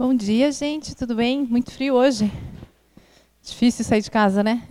Bom 0.00 0.14
dia, 0.14 0.50
gente. 0.50 0.96
Tudo 0.96 1.14
bem? 1.14 1.44
Muito 1.44 1.72
frio 1.72 1.92
hoje. 1.92 2.32
Difícil 3.42 3.84
sair 3.84 4.00
de 4.00 4.10
casa, 4.10 4.42
né? 4.42 4.62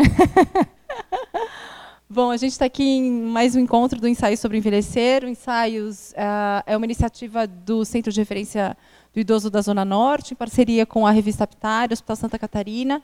Bom, 2.10 2.32
a 2.32 2.38
gente 2.38 2.54
está 2.54 2.66
aqui 2.66 2.84
em 2.84 3.12
mais 3.12 3.56
um 3.56 3.60
encontro 3.60 4.02
do 4.02 4.08
Ensaio 4.08 4.36
sobre 4.36 4.58
Envelhecer. 4.58 5.24
O 5.24 5.28
Ensaios 5.28 6.14
uh, 6.14 6.64
é 6.66 6.76
uma 6.76 6.84
iniciativa 6.84 7.46
do 7.46 7.86
Centro 7.86 8.12
de 8.12 8.20
Referência 8.20 8.76
do 9.14 9.20
Idoso 9.20 9.52
da 9.52 9.62
Zona 9.62 9.86
Norte, 9.86 10.34
em 10.34 10.36
parceria 10.36 10.84
com 10.84 11.06
a 11.06 11.12
Revista 11.12 11.44
Aptário, 11.44 11.94
Hospital 11.94 12.16
Santa 12.16 12.40
Catarina 12.40 13.00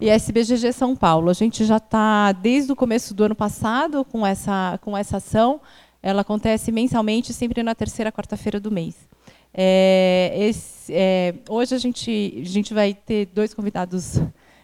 e 0.00 0.08
a 0.08 0.14
SBGG 0.14 0.72
São 0.72 0.96
Paulo. 0.96 1.28
A 1.28 1.34
gente 1.34 1.66
já 1.66 1.76
está 1.76 2.32
desde 2.32 2.72
o 2.72 2.76
começo 2.76 3.12
do 3.12 3.24
ano 3.24 3.34
passado 3.34 4.06
com 4.06 4.26
essa, 4.26 4.78
com 4.80 4.96
essa 4.96 5.18
ação. 5.18 5.60
Ela 6.02 6.22
acontece 6.22 6.72
mensalmente, 6.72 7.34
sempre 7.34 7.62
na 7.62 7.74
terceira 7.74 8.10
quarta-feira 8.10 8.58
do 8.58 8.70
mês. 8.70 9.06
É, 9.52 10.34
esse, 10.36 10.92
é, 10.94 11.34
hoje 11.48 11.74
a 11.74 11.78
gente, 11.78 12.40
a 12.40 12.48
gente 12.48 12.74
vai 12.74 12.94
ter 12.94 13.26
dois 13.26 13.54
convidados 13.54 14.20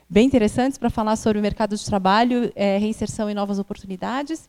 bem 0.09 0.27
interessantes 0.27 0.79
para 0.79 0.91
falar 0.91 1.16
sobre 1.16 1.38
o 1.38 1.42
mercado 1.42 1.77
de 1.77 1.84
trabalho, 1.84 2.52
é, 2.55 2.79
reinserção 2.79 3.30
e 3.30 3.34
novas 3.34 3.59
oportunidades. 3.59 4.48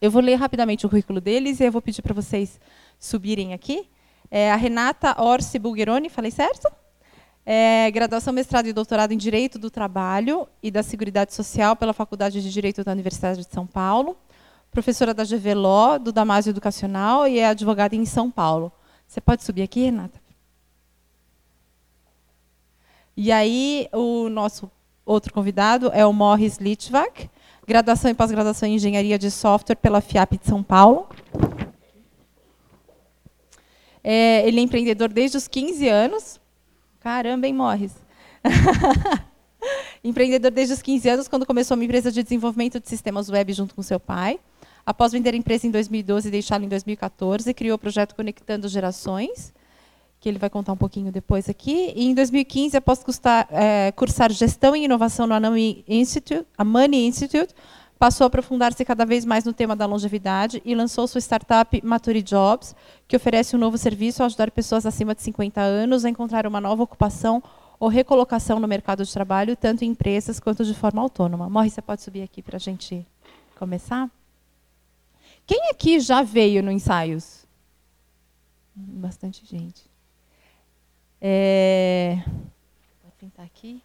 Eu 0.00 0.10
vou 0.10 0.22
ler 0.22 0.34
rapidamente 0.34 0.86
o 0.86 0.88
currículo 0.88 1.20
deles 1.20 1.60
e 1.60 1.64
eu 1.64 1.72
vou 1.72 1.82
pedir 1.82 2.02
para 2.02 2.14
vocês 2.14 2.58
subirem 2.98 3.52
aqui. 3.54 3.88
É, 4.30 4.50
a 4.50 4.56
Renata 4.56 5.22
Orsi 5.22 5.58
Bulgheroni, 5.58 6.08
falei 6.08 6.30
certo? 6.30 6.68
É, 7.46 7.90
graduação, 7.90 8.32
mestrado 8.32 8.66
e 8.66 8.72
doutorado 8.72 9.12
em 9.12 9.18
Direito 9.18 9.58
do 9.58 9.70
Trabalho 9.70 10.48
e 10.62 10.70
da 10.70 10.82
Seguridade 10.82 11.34
Social 11.34 11.76
pela 11.76 11.92
Faculdade 11.92 12.42
de 12.42 12.50
Direito 12.50 12.82
da 12.82 12.92
Universidade 12.92 13.40
de 13.40 13.52
São 13.52 13.66
Paulo. 13.66 14.16
Professora 14.70 15.12
da 15.12 15.24
GVLO, 15.24 15.98
do 16.00 16.10
Damásio 16.10 16.50
Educacional 16.50 17.28
e 17.28 17.38
é 17.38 17.46
advogada 17.46 17.94
em 17.94 18.04
São 18.04 18.30
Paulo. 18.30 18.72
Você 19.14 19.20
pode 19.20 19.44
subir 19.44 19.62
aqui, 19.62 19.84
Renata? 19.84 20.20
E 23.16 23.30
aí, 23.30 23.88
o 23.92 24.28
nosso 24.28 24.68
outro 25.06 25.32
convidado 25.32 25.88
é 25.94 26.04
o 26.04 26.12
Morris 26.12 26.56
Litvak, 26.58 27.30
graduação 27.64 28.10
e 28.10 28.14
pós-graduação 28.14 28.68
em 28.68 28.74
Engenharia 28.74 29.16
de 29.16 29.30
Software 29.30 29.76
pela 29.76 30.00
FIAP 30.00 30.36
de 30.38 30.48
São 30.48 30.64
Paulo. 30.64 31.08
É, 34.02 34.44
ele 34.48 34.58
é 34.58 34.62
empreendedor 34.64 35.08
desde 35.08 35.36
os 35.36 35.46
15 35.46 35.88
anos. 35.88 36.40
Caramba, 36.98 37.46
hein, 37.46 37.54
Morris? 37.54 37.92
empreendedor 40.02 40.50
desde 40.50 40.74
os 40.74 40.82
15 40.82 41.08
anos, 41.08 41.28
quando 41.28 41.46
começou 41.46 41.76
uma 41.76 41.84
empresa 41.84 42.10
de 42.10 42.20
desenvolvimento 42.20 42.80
de 42.80 42.88
sistemas 42.88 43.30
web 43.30 43.52
junto 43.52 43.76
com 43.76 43.82
seu 43.82 44.00
pai. 44.00 44.40
Após 44.86 45.12
vender 45.12 45.32
a 45.32 45.36
empresa 45.36 45.66
em 45.66 45.70
2012 45.70 46.28
e 46.28 46.30
deixá-la 46.30 46.64
em 46.64 46.68
2014, 46.68 47.52
criou 47.54 47.76
o 47.76 47.78
projeto 47.78 48.14
Conectando 48.14 48.68
Gerações, 48.68 49.52
que 50.20 50.28
ele 50.28 50.38
vai 50.38 50.50
contar 50.50 50.72
um 50.72 50.76
pouquinho 50.76 51.10
depois 51.10 51.48
aqui. 51.48 51.92
E 51.96 52.06
em 52.06 52.14
2015, 52.14 52.76
após 52.76 53.02
custar, 53.02 53.48
é, 53.50 53.92
cursar 53.92 54.30
Gestão 54.30 54.76
e 54.76 54.84
Inovação 54.84 55.26
no 55.26 55.34
Anami 55.34 55.84
Institute, 55.88 56.46
a 56.56 56.64
Money 56.64 57.06
Institute, 57.06 57.54
passou 57.98 58.24
a 58.24 58.28
aprofundar-se 58.28 58.84
cada 58.84 59.06
vez 59.06 59.24
mais 59.24 59.44
no 59.44 59.54
tema 59.54 59.74
da 59.74 59.86
longevidade 59.86 60.60
e 60.64 60.74
lançou 60.74 61.06
sua 61.06 61.20
startup 61.20 61.80
Maturi 61.82 62.22
Jobs, 62.22 62.76
que 63.08 63.16
oferece 63.16 63.56
um 63.56 63.58
novo 63.58 63.78
serviço 63.78 64.22
a 64.22 64.26
ajudar 64.26 64.50
pessoas 64.50 64.84
acima 64.84 65.14
de 65.14 65.22
50 65.22 65.62
anos 65.62 66.04
a 66.04 66.10
encontrar 66.10 66.46
uma 66.46 66.60
nova 66.60 66.82
ocupação 66.82 67.42
ou 67.80 67.88
recolocação 67.88 68.60
no 68.60 68.68
mercado 68.68 69.04
de 69.04 69.12
trabalho, 69.12 69.56
tanto 69.56 69.84
em 69.84 69.88
empresas 69.88 70.38
quanto 70.38 70.64
de 70.64 70.74
forma 70.74 71.00
autônoma. 71.00 71.48
Morri, 71.48 71.70
você 71.70 71.80
pode 71.80 72.02
subir 72.02 72.22
aqui 72.22 72.42
para 72.42 72.56
a 72.56 72.60
gente 72.60 73.06
começar? 73.58 74.10
Quem 75.46 75.68
aqui 75.70 76.00
já 76.00 76.22
veio 76.22 76.62
no 76.62 76.70
ensaios? 76.70 77.46
Bastante 78.74 79.44
gente. 79.44 79.82
É... 81.20 82.22
Vou 83.02 83.12
tentar 83.18 83.42
aqui. 83.44 83.82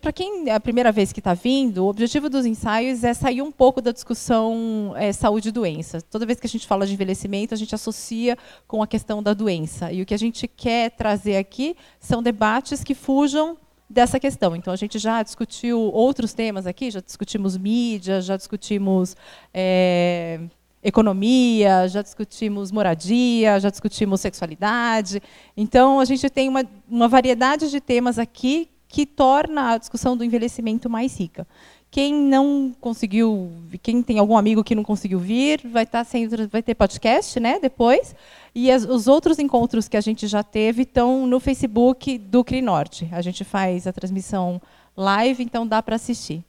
Para 0.00 0.12
quem 0.12 0.48
é 0.48 0.54
a 0.54 0.60
primeira 0.60 0.92
vez 0.92 1.12
que 1.12 1.18
está 1.18 1.34
vindo, 1.34 1.84
o 1.84 1.88
objetivo 1.88 2.30
dos 2.30 2.46
ensaios 2.46 3.02
é 3.02 3.12
sair 3.12 3.42
um 3.42 3.50
pouco 3.50 3.82
da 3.82 3.90
discussão 3.90 4.94
é, 4.96 5.12
saúde 5.12 5.48
e 5.48 5.52
doença. 5.52 6.00
Toda 6.00 6.24
vez 6.24 6.38
que 6.38 6.46
a 6.46 6.48
gente 6.48 6.68
fala 6.68 6.86
de 6.86 6.92
envelhecimento, 6.92 7.52
a 7.52 7.56
gente 7.56 7.74
associa 7.74 8.38
com 8.68 8.80
a 8.80 8.86
questão 8.86 9.20
da 9.20 9.34
doença. 9.34 9.90
E 9.90 10.02
o 10.02 10.06
que 10.06 10.14
a 10.14 10.18
gente 10.18 10.46
quer 10.46 10.92
trazer 10.92 11.36
aqui 11.36 11.76
são 11.98 12.22
debates 12.22 12.84
que 12.84 12.94
fujam 12.94 13.58
dessa 13.88 14.18
questão. 14.18 14.54
Então, 14.56 14.72
a 14.72 14.76
gente 14.76 14.98
já 14.98 15.22
discutiu 15.22 15.80
outros 15.80 16.34
temas 16.34 16.66
aqui, 16.66 16.90
já 16.90 17.00
discutimos 17.00 17.56
mídia, 17.56 18.20
já 18.20 18.36
discutimos 18.36 19.16
é, 19.54 20.40
economia, 20.82 21.88
já 21.88 22.02
discutimos 22.02 22.70
moradia, 22.70 23.58
já 23.60 23.70
discutimos 23.70 24.20
sexualidade. 24.20 25.22
Então, 25.56 26.00
a 26.00 26.04
gente 26.04 26.28
tem 26.30 26.48
uma, 26.48 26.64
uma 26.88 27.08
variedade 27.08 27.70
de 27.70 27.80
temas 27.80 28.18
aqui 28.18 28.70
que 28.88 29.04
torna 29.04 29.72
a 29.72 29.78
discussão 29.78 30.16
do 30.16 30.24
envelhecimento 30.24 30.88
mais 30.88 31.18
rica. 31.18 31.46
Quem 31.96 32.12
não 32.12 32.76
conseguiu, 32.78 33.50
quem 33.82 34.02
tem 34.02 34.18
algum 34.18 34.36
amigo 34.36 34.62
que 34.62 34.74
não 34.74 34.82
conseguiu 34.82 35.18
vir, 35.18 35.66
vai 35.66 35.84
estar 35.84 36.04
sendo, 36.04 36.46
vai 36.46 36.62
ter 36.62 36.74
podcast, 36.74 37.40
né? 37.40 37.58
Depois. 37.58 38.14
E 38.54 38.70
as, 38.70 38.84
os 38.84 39.08
outros 39.08 39.38
encontros 39.38 39.88
que 39.88 39.96
a 39.96 40.00
gente 40.02 40.26
já 40.26 40.42
teve 40.42 40.82
estão 40.82 41.26
no 41.26 41.40
Facebook 41.40 42.18
do 42.18 42.44
Crinorte. 42.44 43.08
A 43.12 43.22
gente 43.22 43.44
faz 43.44 43.86
a 43.86 43.94
transmissão 43.94 44.60
live, 44.94 45.42
então 45.42 45.66
dá 45.66 45.82
para 45.82 45.96
assistir. 45.96 46.44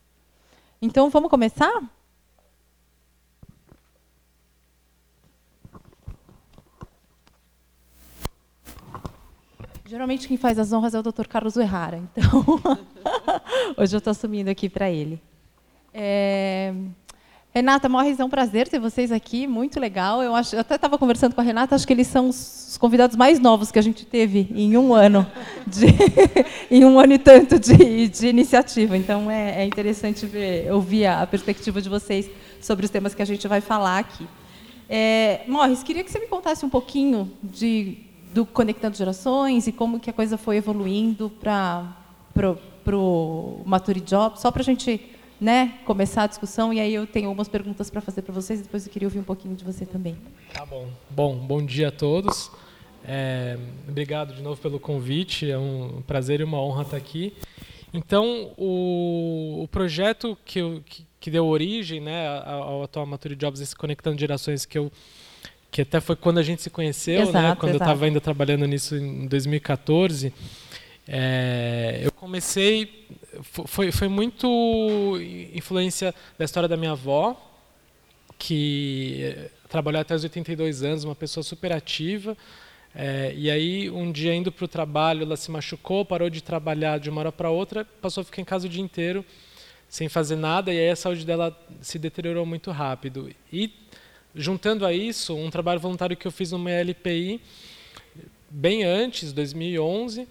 Então 0.82 1.08
vamos 1.08 1.30
começar? 1.30 1.82
Geralmente 9.86 10.28
quem 10.28 10.36
faz 10.36 10.58
as 10.58 10.74
honras 10.74 10.92
é 10.92 10.98
o 10.98 11.02
Dr. 11.02 11.26
Carlos 11.26 11.56
Errara, 11.56 11.96
então 11.96 12.44
hoje 13.78 13.96
eu 13.96 13.98
estou 13.98 14.10
assumindo 14.10 14.50
aqui 14.50 14.68
para 14.68 14.90
ele. 14.90 15.26
É... 16.00 16.72
Renata 17.52 17.88
Morris, 17.88 18.20
é 18.20 18.24
um 18.24 18.28
prazer 18.30 18.68
ter 18.68 18.78
vocês 18.78 19.10
aqui, 19.10 19.48
muito 19.48 19.80
legal. 19.80 20.22
Eu, 20.22 20.32
acho, 20.32 20.54
eu 20.54 20.60
até 20.60 20.76
estava 20.76 20.96
conversando 20.96 21.34
com 21.34 21.40
a 21.40 21.44
Renata, 21.44 21.74
acho 21.74 21.84
que 21.84 21.92
eles 21.92 22.06
são 22.06 22.28
os 22.28 22.76
convidados 22.78 23.16
mais 23.16 23.40
novos 23.40 23.72
que 23.72 23.78
a 23.80 23.82
gente 23.82 24.06
teve 24.06 24.48
em 24.54 24.76
um 24.76 24.94
ano, 24.94 25.26
de, 25.66 25.86
em 26.70 26.84
um 26.84 27.00
ano 27.00 27.14
e 27.14 27.18
tanto 27.18 27.58
de, 27.58 28.06
de 28.06 28.28
iniciativa. 28.28 28.96
Então 28.96 29.28
é, 29.28 29.62
é, 29.62 29.64
interessante 29.64 30.24
ver, 30.24 30.70
ouvir 30.72 31.06
a, 31.06 31.22
a, 31.22 31.26
perspectiva 31.26 31.82
de 31.82 31.88
vocês 31.88 32.30
sobre 32.60 32.84
os 32.84 32.92
temas 32.92 33.12
que 33.12 33.22
a 33.22 33.26
gente 33.26 33.48
vai 33.48 33.60
falar 33.60 33.98
aqui. 33.98 34.28
É, 34.88 35.40
Morris, 35.48 35.82
queria 35.82 36.04
que 36.04 36.12
você 36.12 36.20
me 36.20 36.28
contasse 36.28 36.64
um 36.64 36.70
pouquinho 36.70 37.32
de, 37.42 37.98
do 38.32 38.46
Conectando 38.46 38.96
Gerações 38.96 39.66
e 39.66 39.72
como 39.72 39.98
que 39.98 40.10
a 40.10 40.12
coisa 40.12 40.38
foi 40.38 40.58
evoluindo 40.58 41.28
para 41.28 41.96
o 42.92 43.62
Maturi 43.66 44.00
Job, 44.00 44.38
só 44.40 44.52
para 44.52 44.62
a 44.62 44.64
gente 44.64 45.17
né, 45.40 45.78
começar 45.84 46.24
a 46.24 46.26
discussão 46.26 46.72
e 46.72 46.80
aí 46.80 46.92
eu 46.92 47.06
tenho 47.06 47.28
algumas 47.28 47.48
perguntas 47.48 47.88
para 47.90 48.00
fazer 48.00 48.22
para 48.22 48.34
vocês, 48.34 48.60
depois 48.60 48.86
eu 48.86 48.92
queria 48.92 49.06
ouvir 49.06 49.18
um 49.18 49.24
pouquinho 49.24 49.54
de 49.54 49.64
você 49.64 49.86
também. 49.86 50.16
Tá 50.52 50.66
bom. 50.66 50.88
Bom, 51.10 51.36
bom 51.36 51.64
dia 51.64 51.88
a 51.88 51.92
todos. 51.92 52.50
É, 53.04 53.56
obrigado 53.88 54.34
de 54.34 54.42
novo 54.42 54.60
pelo 54.60 54.80
convite, 54.80 55.50
é 55.50 55.56
um 55.56 56.02
prazer 56.06 56.40
e 56.40 56.44
uma 56.44 56.60
honra 56.60 56.82
estar 56.82 56.96
aqui. 56.96 57.32
Então, 57.92 58.52
o, 58.56 59.62
o 59.62 59.68
projeto 59.68 60.36
que, 60.44 60.58
eu, 60.58 60.82
que, 60.84 61.06
que, 61.18 61.30
deu 61.30 61.46
origem 61.46 62.00
né, 62.00 62.26
ao 62.44 62.82
atual 62.82 63.06
Maturi 63.06 63.34
Jobs, 63.34 63.60
esse 63.60 63.74
Conectando 63.74 64.18
Gerações, 64.18 64.66
que 64.66 64.76
eu 64.76 64.92
que 65.70 65.82
até 65.82 66.00
foi 66.00 66.16
quando 66.16 66.38
a 66.38 66.42
gente 66.42 66.62
se 66.62 66.70
conheceu, 66.70 67.20
né, 67.20 67.28
exato, 67.28 67.42
né, 67.42 67.56
quando 67.56 67.70
exato. 67.70 67.84
eu 67.84 67.86
estava 67.86 68.04
ainda 68.06 68.20
trabalhando 68.20 68.66
nisso 68.66 68.96
em 68.96 69.26
2014, 69.26 70.32
é, 71.06 72.00
eu 72.02 72.12
comecei 72.12 73.06
foi, 73.42 73.92
foi 73.92 74.08
muito 74.08 75.18
influência 75.52 76.14
da 76.38 76.44
história 76.44 76.68
da 76.68 76.76
minha 76.76 76.92
avó, 76.92 77.36
que 78.38 79.50
trabalhou 79.68 80.00
até 80.00 80.14
os 80.14 80.22
82 80.22 80.82
anos, 80.82 81.04
uma 81.04 81.14
pessoa 81.14 81.42
super 81.42 81.72
ativa. 81.72 82.36
É, 82.94 83.32
e 83.36 83.50
aí, 83.50 83.90
um 83.90 84.10
dia 84.10 84.34
indo 84.34 84.50
para 84.50 84.64
o 84.64 84.68
trabalho, 84.68 85.22
ela 85.22 85.36
se 85.36 85.50
machucou, 85.50 86.04
parou 86.04 86.30
de 86.30 86.42
trabalhar 86.42 86.98
de 86.98 87.10
uma 87.10 87.20
hora 87.20 87.32
para 87.32 87.50
outra, 87.50 87.84
passou 87.84 88.22
a 88.22 88.24
ficar 88.24 88.42
em 88.42 88.44
casa 88.44 88.66
o 88.66 88.70
dia 88.70 88.82
inteiro 88.82 89.24
sem 89.88 90.08
fazer 90.08 90.36
nada, 90.36 90.72
e 90.72 90.78
aí 90.78 90.90
a 90.90 90.96
saúde 90.96 91.24
dela 91.24 91.56
se 91.80 91.98
deteriorou 91.98 92.44
muito 92.44 92.70
rápido. 92.70 93.30
E, 93.50 93.72
juntando 94.34 94.84
a 94.84 94.92
isso, 94.92 95.34
um 95.34 95.50
trabalho 95.50 95.80
voluntário 95.80 96.16
que 96.16 96.26
eu 96.26 96.30
fiz 96.30 96.52
numa 96.52 96.70
LPI, 96.70 97.40
bem 98.50 98.84
antes, 98.84 99.32
2011, 99.32 100.28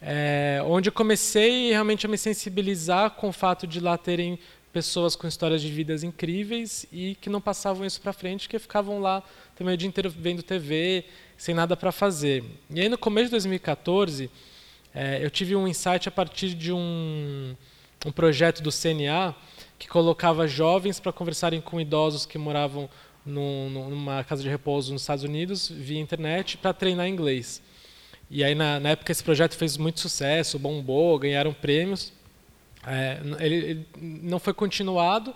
é, 0.00 0.62
onde 0.64 0.88
eu 0.88 0.92
comecei 0.92 1.70
realmente 1.70 2.06
a 2.06 2.08
me 2.08 2.18
sensibilizar 2.18 3.12
com 3.12 3.28
o 3.28 3.32
fato 3.32 3.66
de 3.66 3.80
lá 3.80 3.96
terem 3.96 4.38
pessoas 4.72 5.16
com 5.16 5.26
histórias 5.26 5.62
de 5.62 5.70
vidas 5.70 6.02
incríveis 6.02 6.84
e 6.92 7.14
que 7.14 7.30
não 7.30 7.40
passavam 7.40 7.86
isso 7.86 7.98
para 7.98 8.12
frente, 8.12 8.46
que 8.46 8.58
ficavam 8.58 9.00
lá 9.00 9.22
também 9.54 9.72
o 9.72 9.76
dia 9.76 9.88
inteiro 9.88 10.10
vendo 10.10 10.42
TV, 10.42 11.04
sem 11.38 11.54
nada 11.54 11.74
para 11.74 11.90
fazer. 11.90 12.44
E 12.68 12.80
aí 12.80 12.88
no 12.88 12.98
começo 12.98 13.26
de 13.26 13.30
2014, 13.30 14.30
é, 14.94 15.24
eu 15.24 15.30
tive 15.30 15.56
um 15.56 15.66
insight 15.66 16.08
a 16.08 16.12
partir 16.12 16.54
de 16.54 16.72
um, 16.72 17.56
um 18.04 18.12
projeto 18.12 18.62
do 18.62 18.70
CNA 18.70 19.34
que 19.78 19.88
colocava 19.88 20.46
jovens 20.46 21.00
para 21.00 21.12
conversarem 21.12 21.60
com 21.60 21.80
idosos 21.80 22.26
que 22.26 22.36
moravam 22.36 22.88
no, 23.24 23.70
numa 23.70 24.22
casa 24.24 24.42
de 24.42 24.48
repouso 24.48 24.92
nos 24.92 25.02
Estados 25.02 25.24
Unidos 25.24 25.70
via 25.70 25.98
internet 25.98 26.58
para 26.58 26.74
treinar 26.74 27.08
inglês. 27.08 27.62
E 28.30 28.42
aí, 28.42 28.54
na, 28.54 28.80
na 28.80 28.90
época, 28.90 29.12
esse 29.12 29.22
projeto 29.22 29.56
fez 29.56 29.76
muito 29.76 30.00
sucesso, 30.00 30.58
bombou, 30.58 31.18
ganharam 31.18 31.52
prêmios. 31.52 32.12
É, 32.86 33.18
ele, 33.40 33.54
ele, 33.54 33.86
não 34.00 34.38
foi 34.38 34.52
continuado, 34.52 35.34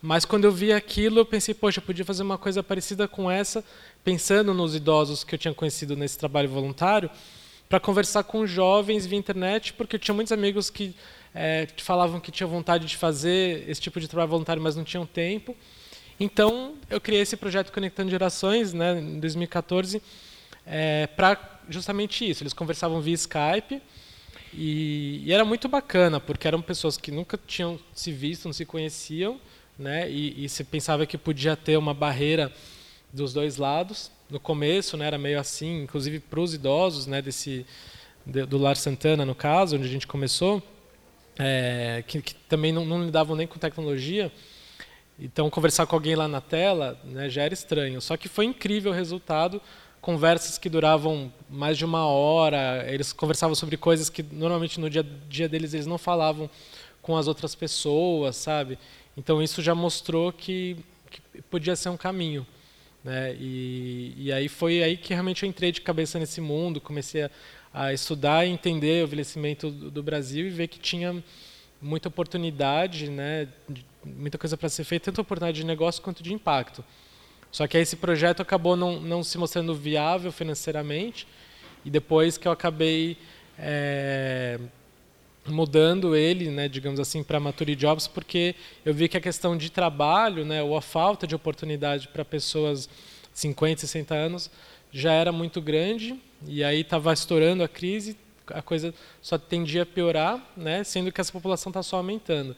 mas 0.00 0.24
quando 0.24 0.44
eu 0.44 0.52
vi 0.52 0.72
aquilo, 0.72 1.20
eu 1.20 1.26
pensei, 1.26 1.54
poxa, 1.54 1.78
eu 1.78 1.82
podia 1.82 2.04
fazer 2.04 2.22
uma 2.22 2.38
coisa 2.38 2.62
parecida 2.62 3.06
com 3.06 3.30
essa, 3.30 3.64
pensando 4.04 4.52
nos 4.52 4.74
idosos 4.74 5.22
que 5.24 5.34
eu 5.34 5.38
tinha 5.38 5.54
conhecido 5.54 5.96
nesse 5.96 6.18
trabalho 6.18 6.48
voluntário, 6.48 7.10
para 7.68 7.80
conversar 7.80 8.24
com 8.24 8.46
jovens 8.46 9.06
via 9.06 9.18
internet, 9.18 9.72
porque 9.72 9.96
eu 9.96 10.00
tinha 10.00 10.14
muitos 10.14 10.32
amigos 10.32 10.68
que 10.68 10.94
é, 11.34 11.66
falavam 11.78 12.20
que 12.20 12.30
tinham 12.30 12.50
vontade 12.50 12.86
de 12.86 12.96
fazer 12.96 13.64
esse 13.68 13.80
tipo 13.80 13.98
de 13.98 14.06
trabalho 14.06 14.30
voluntário, 14.30 14.62
mas 14.62 14.76
não 14.76 14.84
tinham 14.84 15.06
tempo. 15.06 15.56
Então, 16.20 16.74
eu 16.90 17.00
criei 17.00 17.22
esse 17.22 17.36
projeto 17.36 17.72
Conectando 17.72 18.10
Gerações, 18.10 18.72
né, 18.72 19.00
em 19.00 19.18
2014, 19.18 20.02
é, 20.66 21.06
para 21.06 21.51
justamente 21.68 22.28
isso. 22.28 22.42
Eles 22.42 22.52
conversavam 22.52 23.00
via 23.00 23.14
Skype 23.14 23.80
e, 24.52 25.22
e, 25.24 25.32
era 25.32 25.44
muito 25.44 25.68
bacana, 25.68 26.20
porque 26.20 26.46
eram 26.46 26.60
pessoas 26.60 26.96
que 26.96 27.10
nunca 27.10 27.38
tinham 27.46 27.78
se 27.94 28.12
visto, 28.12 28.44
não 28.44 28.52
se 28.52 28.66
conheciam, 28.66 29.40
né, 29.78 30.10
e, 30.10 30.44
e 30.44 30.48
se 30.48 30.62
pensava 30.62 31.06
que 31.06 31.16
podia 31.16 31.56
ter 31.56 31.76
uma 31.76 31.94
barreira 31.94 32.52
dos 33.12 33.32
dois 33.32 33.56
lados. 33.56 34.10
No 34.28 34.38
começo, 34.38 34.96
né, 34.96 35.06
era 35.06 35.18
meio 35.18 35.40
assim, 35.40 35.82
inclusive 35.82 36.20
para 36.20 36.40
os 36.40 36.54
idosos, 36.54 37.06
né, 37.06 37.22
desse 37.22 37.66
do 38.24 38.56
Lar 38.56 38.76
Santana, 38.76 39.26
no 39.26 39.34
caso, 39.34 39.76
onde 39.76 39.84
a 39.84 39.90
gente 39.90 40.06
começou, 40.06 40.62
é, 41.36 42.04
que, 42.06 42.22
que, 42.22 42.34
também 42.34 42.70
não, 42.70 42.84
não 42.84 43.04
lidavam 43.04 43.34
nem 43.34 43.48
com 43.48 43.58
tecnologia. 43.58 44.30
Então, 45.18 45.50
conversar 45.50 45.86
com 45.86 45.96
alguém 45.96 46.14
lá 46.14 46.28
na 46.28 46.40
tela 46.40 46.98
né, 47.04 47.28
já 47.28 47.42
era 47.42 47.54
estranho. 47.54 48.00
Só 48.00 48.16
que 48.16 48.28
foi 48.28 48.44
incrível 48.44 48.92
o 48.92 48.94
resultado. 48.94 49.60
Conversas 50.02 50.58
que 50.58 50.68
duravam 50.68 51.32
mais 51.48 51.78
de 51.78 51.86
uma 51.86 52.06
hora. 52.06 52.84
Eles 52.86 53.10
conversavam 53.10 53.54
sobre 53.54 53.78
coisas 53.78 54.10
que 54.10 54.22
normalmente 54.22 54.78
no 54.78 54.90
dia, 54.90 55.02
dia 55.30 55.48
deles 55.48 55.72
eles 55.72 55.86
não 55.86 55.96
falavam 55.96 56.50
com 57.00 57.16
as 57.16 57.26
outras 57.26 57.54
pessoas, 57.54 58.36
sabe? 58.36 58.78
Então, 59.16 59.42
isso 59.42 59.62
já 59.62 59.74
mostrou 59.74 60.32
que, 60.32 60.76
que 61.10 61.42
podia 61.42 61.74
ser 61.76 61.88
um 61.88 61.96
caminho. 61.96 62.46
Né? 63.04 63.34
E, 63.38 64.14
e, 64.16 64.32
aí 64.32 64.48
foi 64.48 64.82
aí 64.82 64.96
que 64.96 65.12
realmente 65.12 65.42
eu 65.42 65.48
entrei 65.48 65.72
de 65.72 65.80
cabeça 65.80 66.18
nesse 66.18 66.40
mundo, 66.40 66.80
comecei 66.80 67.24
a, 67.24 67.30
a 67.74 67.92
estudar 67.92 68.46
e 68.46 68.50
entender 68.50 69.02
o 69.02 69.06
envelhecimento 69.06 69.70
do, 69.70 69.90
do, 69.90 70.02
Brasil 70.02 70.46
e 70.46 70.50
ver 70.50 70.68
que 70.68 70.78
tinha 70.78 71.22
muita 71.80 72.08
oportunidade, 72.08 73.10
né? 73.10 73.48
muita 74.04 74.38
coisa 74.38 74.56
para 74.56 74.68
ser 74.68 74.84
feita, 74.84 75.06
tanto 75.06 75.20
oportunidade 75.20 75.58
de 75.60 75.66
negócio 75.66 76.00
quanto 76.00 76.22
de 76.22 76.32
impacto. 76.32 76.84
Só 77.52 77.66
que 77.66 77.76
aí 77.76 77.82
esse 77.82 77.96
projeto 77.96 78.40
acabou 78.40 78.74
não, 78.74 78.98
não 78.98 79.22
se 79.22 79.36
mostrando 79.36 79.74
viável 79.74 80.32
financeiramente 80.32 81.28
e 81.84 81.90
depois 81.90 82.38
que 82.38 82.48
eu 82.48 82.52
acabei 82.52 83.18
é, 83.58 84.58
mudando 85.46 86.16
ele, 86.16 86.50
né, 86.50 86.66
digamos 86.66 86.98
assim, 86.98 87.22
para 87.22 87.38
Maturity 87.38 87.78
Jobs, 87.78 88.08
porque 88.08 88.54
eu 88.84 88.94
vi 88.94 89.06
que 89.06 89.18
a 89.18 89.20
questão 89.20 89.56
de 89.56 89.70
trabalho, 89.70 90.44
né, 90.44 90.62
ou 90.62 90.76
a 90.76 90.80
falta 90.80 91.26
de 91.26 91.34
oportunidade 91.34 92.08
para 92.08 92.24
pessoas 92.24 92.88
de 93.32 93.38
50, 93.38 93.82
60 93.82 94.14
anos 94.14 94.50
já 94.90 95.12
era 95.12 95.30
muito 95.30 95.60
grande, 95.60 96.18
e 96.46 96.62
aí 96.62 96.80
estava 96.80 97.12
estourando 97.12 97.62
a 97.62 97.68
crise, 97.68 98.16
a 98.46 98.62
coisa 98.62 98.94
só 99.20 99.36
tendia 99.36 99.82
a 99.82 99.86
piorar, 99.86 100.52
né, 100.56 100.84
sendo 100.84 101.12
que 101.12 101.20
essa 101.20 101.32
população 101.32 101.70
está 101.70 101.82
só 101.82 101.96
aumentando. 101.96 102.56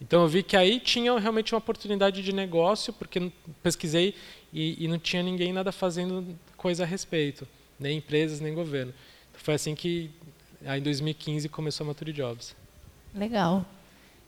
Então 0.00 0.22
eu 0.22 0.28
vi 0.28 0.42
que 0.42 0.56
aí 0.56 0.78
tinha 0.78 1.18
realmente 1.18 1.54
uma 1.54 1.58
oportunidade 1.58 2.22
de 2.22 2.32
negócio, 2.32 2.92
porque 2.92 3.32
pesquisei 3.62 4.14
e, 4.52 4.84
e 4.84 4.88
não 4.88 4.98
tinha 4.98 5.22
ninguém 5.22 5.52
nada 5.52 5.72
fazendo 5.72 6.36
coisa 6.56 6.82
a 6.82 6.86
respeito, 6.86 7.46
nem 7.78 7.98
empresas, 7.98 8.40
nem 8.40 8.54
governo. 8.54 8.92
Então, 9.30 9.40
foi 9.42 9.54
assim 9.54 9.74
que 9.74 10.10
Aí 10.64 10.80
em 10.80 10.82
2015 10.82 11.48
começou 11.48 11.84
a 11.84 11.88
Mature 11.88 12.12
Jobs. 12.12 12.54
Legal. 13.14 13.64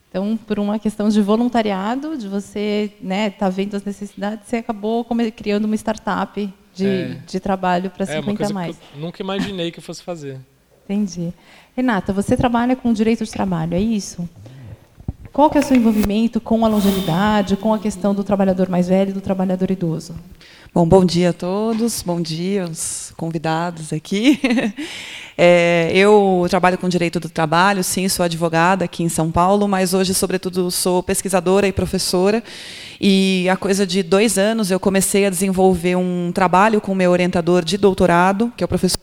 Então, 0.09 0.37
por 0.37 0.59
uma 0.59 0.79
questão 0.79 1.09
de 1.09 1.21
voluntariado, 1.21 2.17
de 2.17 2.29
você 2.29 2.93
estar 2.95 3.07
né, 3.07 3.31
tá 3.31 3.49
vendo 3.49 3.75
as 3.75 3.85
necessidades, 3.85 4.47
você 4.49 4.57
acabou 4.57 5.07
criando 5.37 5.67
uma 5.67 5.75
startup 5.75 6.53
de, 6.75 6.87
é. 6.87 7.23
de 7.27 7.41
trabalho 7.41 7.91
para 7.91 8.07
50 8.07 8.43
é, 8.43 8.53
mais. 8.53 8.77
nunca 8.97 9.23
imaginei 9.23 9.71
que 9.71 9.81
eu 9.81 9.83
fosse 9.83 10.03
fazer. 10.03 10.39
Entendi. 10.85 11.33
Renata, 11.77 12.13
você 12.13 12.37
trabalha 12.37 12.75
com 12.75 12.93
direito 12.93 13.25
de 13.25 13.31
trabalho, 13.31 13.75
é 13.75 13.81
isso? 13.81 14.27
Qual 15.33 15.51
que 15.51 15.59
é 15.59 15.61
o 15.61 15.65
seu 15.65 15.77
envolvimento 15.77 16.41
com 16.41 16.65
a 16.65 16.69
longevidade, 16.69 17.57
com 17.57 17.73
a 17.73 17.79
questão 17.79 18.15
do 18.15 18.25
trabalhador 18.25 18.69
mais 18.69 18.89
velho 18.89 19.13
do 19.13 19.21
trabalhador 19.21 19.71
idoso? 19.71 20.15
Bom, 20.75 20.87
bom 20.87 21.05
dia 21.05 21.31
a 21.31 21.33
todos, 21.33 22.03
bom 22.03 22.21
dia 22.21 22.65
aos 22.65 23.13
convidados 23.17 23.93
aqui. 23.93 24.41
É, 25.41 25.93
eu 25.95 26.45
trabalho 26.51 26.77
com 26.77 26.89
direito 26.89 27.21
do 27.21 27.29
trabalho, 27.29 27.85
sim, 27.85 28.09
sou 28.09 28.25
advogada 28.25 28.87
aqui 28.87 29.05
em 29.05 29.09
São 29.09 29.31
Paulo, 29.31 29.69
mas 29.69 29.95
hoje, 29.95 30.13
sobretudo, 30.13 30.69
sou 30.69 31.01
pesquisadora 31.01 31.69
e 31.69 31.71
professora. 31.71 32.43
E 33.01 33.49
há 33.49 33.57
coisa 33.57 33.87
de 33.87 34.03
dois 34.03 34.37
anos 34.37 34.69
eu 34.69 34.81
comecei 34.81 35.27
a 35.27 35.31
desenvolver 35.31 35.95
um 35.95 36.33
trabalho 36.35 36.81
com 36.81 36.91
o 36.91 36.95
meu 36.97 37.13
orientador 37.13 37.65
de 37.65 37.79
doutorado, 37.79 38.53
que 38.57 38.65
é 38.65 38.67
o 38.67 38.69
professor 38.69 38.99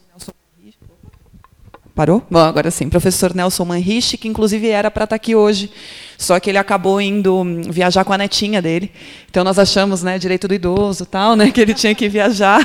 Parou? 1.96 2.22
Bom, 2.30 2.40
agora 2.40 2.70
sim. 2.70 2.90
Professor 2.90 3.34
Nelson 3.34 3.64
Manrich, 3.64 4.18
que 4.18 4.28
inclusive 4.28 4.68
era 4.68 4.92
para 4.92 5.06
estar 5.06 5.14
tá 5.14 5.16
aqui 5.16 5.34
hoje, 5.34 5.72
só 6.18 6.38
que 6.42 6.50
ele 6.50 6.58
acabou 6.58 7.00
indo 7.00 7.42
viajar 7.70 8.04
com 8.04 8.12
a 8.12 8.18
netinha 8.18 8.62
dele. 8.62 8.92
Então 9.30 9.46
nós 9.46 9.58
achamos, 9.58 10.04
né, 10.04 10.20
direito 10.20 10.46
do 10.46 10.54
idoso, 10.54 11.06
tal, 11.06 11.38
né, 11.38 11.50
que 11.56 11.62
ele 11.62 11.74
tinha 11.74 11.96
que 11.96 12.10
viajar. 12.10 12.60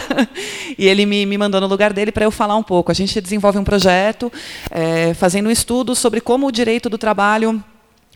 e 0.76 0.84
ele 0.84 1.06
me, 1.06 1.24
me 1.24 1.38
mandou 1.38 1.60
no 1.60 1.68
lugar 1.68 1.92
dele 1.92 2.10
para 2.10 2.24
eu 2.24 2.30
falar 2.32 2.56
um 2.56 2.62
pouco. 2.64 2.90
A 2.90 2.94
gente 2.94 3.20
desenvolve 3.20 3.56
um 3.56 3.62
projeto 3.62 4.32
é, 4.68 5.14
fazendo 5.14 5.46
um 5.46 5.52
estudo 5.52 5.94
sobre 5.94 6.20
como 6.20 6.48
o 6.48 6.50
direito 6.50 6.90
do 6.90 6.98
trabalho 6.98 7.62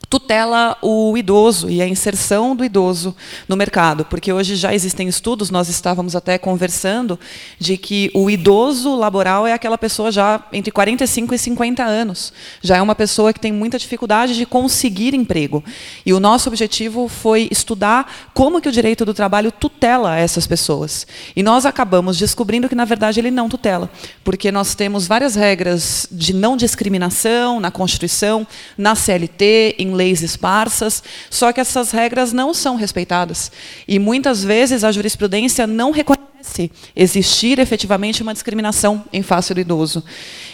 tutela 0.08 0.76
o 0.82 1.16
idoso 1.16 1.70
e 1.70 1.80
a 1.80 1.88
inserção 1.88 2.54
do 2.54 2.64
idoso 2.64 3.14
no 3.48 3.56
mercado, 3.56 4.04
porque 4.04 4.32
hoje 4.32 4.56
já 4.56 4.74
existem 4.74 5.08
estudos, 5.08 5.50
nós 5.50 5.68
estávamos 5.68 6.14
até 6.14 6.38
conversando, 6.38 7.18
de 7.58 7.76
que 7.76 8.10
o 8.14 8.30
idoso 8.30 8.94
laboral 8.94 9.46
é 9.46 9.52
aquela 9.52 9.78
pessoa 9.78 10.10
já 10.10 10.42
entre 10.52 10.70
45 10.70 11.34
e 11.34 11.38
50 11.38 11.82
anos, 11.82 12.32
já 12.62 12.76
é 12.76 12.82
uma 12.82 12.94
pessoa 12.94 13.32
que 13.32 13.40
tem 13.40 13.52
muita 13.52 13.78
dificuldade 13.78 14.34
de 14.34 14.46
conseguir 14.46 15.14
emprego. 15.14 15.62
E 16.04 16.12
o 16.12 16.20
nosso 16.20 16.48
objetivo 16.48 17.08
foi 17.08 17.48
estudar 17.50 18.30
como 18.34 18.60
que 18.60 18.68
o 18.68 18.72
direito 18.72 19.04
do 19.04 19.14
trabalho 19.14 19.52
tutela 19.52 20.16
essas 20.18 20.46
pessoas. 20.46 21.06
E 21.34 21.42
nós 21.42 21.66
acabamos 21.66 22.18
descobrindo 22.18 22.68
que, 22.68 22.74
na 22.74 22.84
verdade, 22.84 23.20
ele 23.20 23.30
não 23.30 23.48
tutela, 23.48 23.90
porque 24.22 24.50
nós 24.52 24.74
temos 24.74 25.06
várias 25.06 25.34
regras 25.34 26.06
de 26.10 26.34
não 26.34 26.56
discriminação 26.56 27.60
na 27.60 27.70
Constituição, 27.70 28.46
na 28.76 28.94
CLT, 28.94 29.76
em 29.78 29.93
leis 29.94 30.22
esparsas, 30.22 31.02
só 31.30 31.52
que 31.52 31.60
essas 31.60 31.90
regras 31.90 32.32
não 32.32 32.52
são 32.52 32.76
respeitadas. 32.76 33.50
E 33.88 33.98
muitas 33.98 34.44
vezes 34.44 34.84
a 34.84 34.92
jurisprudência 34.92 35.66
não 35.66 35.90
reconhece 35.90 36.70
existir 36.94 37.58
efetivamente 37.58 38.22
uma 38.22 38.34
discriminação 38.34 39.04
em 39.12 39.22
face 39.22 39.54
do 39.54 39.60
idoso. 39.60 40.04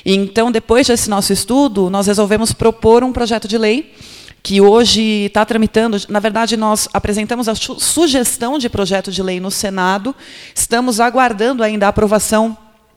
E 0.05 0.15
então, 0.15 0.53
depois 0.53 0.87
desse 0.87 1.11
nosso 1.11 1.33
estudo, 1.33 1.91
nós 1.91 2.07
resolvemos 2.07 2.53
propor 2.53 3.03
um 3.03 3.13
projeto 3.13 3.49
de 3.49 3.59
lei 3.59 3.93
que 4.43 4.61
hoje 4.61 5.27
está 5.27 5.45
tramitando. 5.45 5.99
Na 6.09 6.21
verdade, 6.21 6.57
nós 6.57 6.89
apresentamos 6.93 7.49
a 7.49 7.55
sugestão 7.55 8.59
de 8.59 8.69
projeto 8.69 9.11
de 9.11 9.23
lei 9.23 9.41
no 9.41 9.51
Senado, 9.51 10.15
estamos 10.55 11.01
aguardando 11.01 11.63
ainda 11.63 11.87
a 11.87 11.91
aprovação 11.91 12.57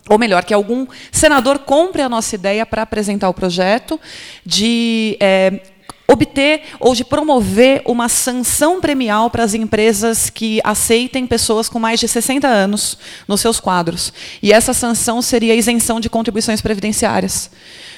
ou 0.09 0.19
melhor, 0.19 0.43
que 0.43 0.53
algum 0.53 0.85
senador 1.12 1.59
compre 1.59 2.01
a 2.01 2.09
nossa 2.09 2.35
ideia 2.35 2.65
para 2.65 2.81
apresentar 2.81 3.29
o 3.29 3.33
projeto 3.33 3.97
de 4.45 5.15
é, 5.19 5.62
obter 6.07 6.63
ou 6.79 6.93
de 6.93 7.03
promover 7.03 7.81
uma 7.86 8.10
sanção 8.10 8.81
premial 8.81 9.29
para 9.29 9.43
as 9.43 9.53
empresas 9.53 10.29
que 10.29 10.60
aceitem 10.63 11.25
pessoas 11.25 11.69
com 11.69 11.79
mais 11.79 12.00
de 12.00 12.07
60 12.07 12.48
anos 12.48 12.98
nos 13.27 13.41
seus 13.41 13.60
quadros. 13.60 14.13
E 14.41 14.51
essa 14.51 14.74
sanção 14.74 15.22
seria 15.22 15.53
a 15.53 15.55
isenção 15.55 16.00
de 16.00 16.10
contribuições 16.10 16.62
previdenciárias. 16.62 17.50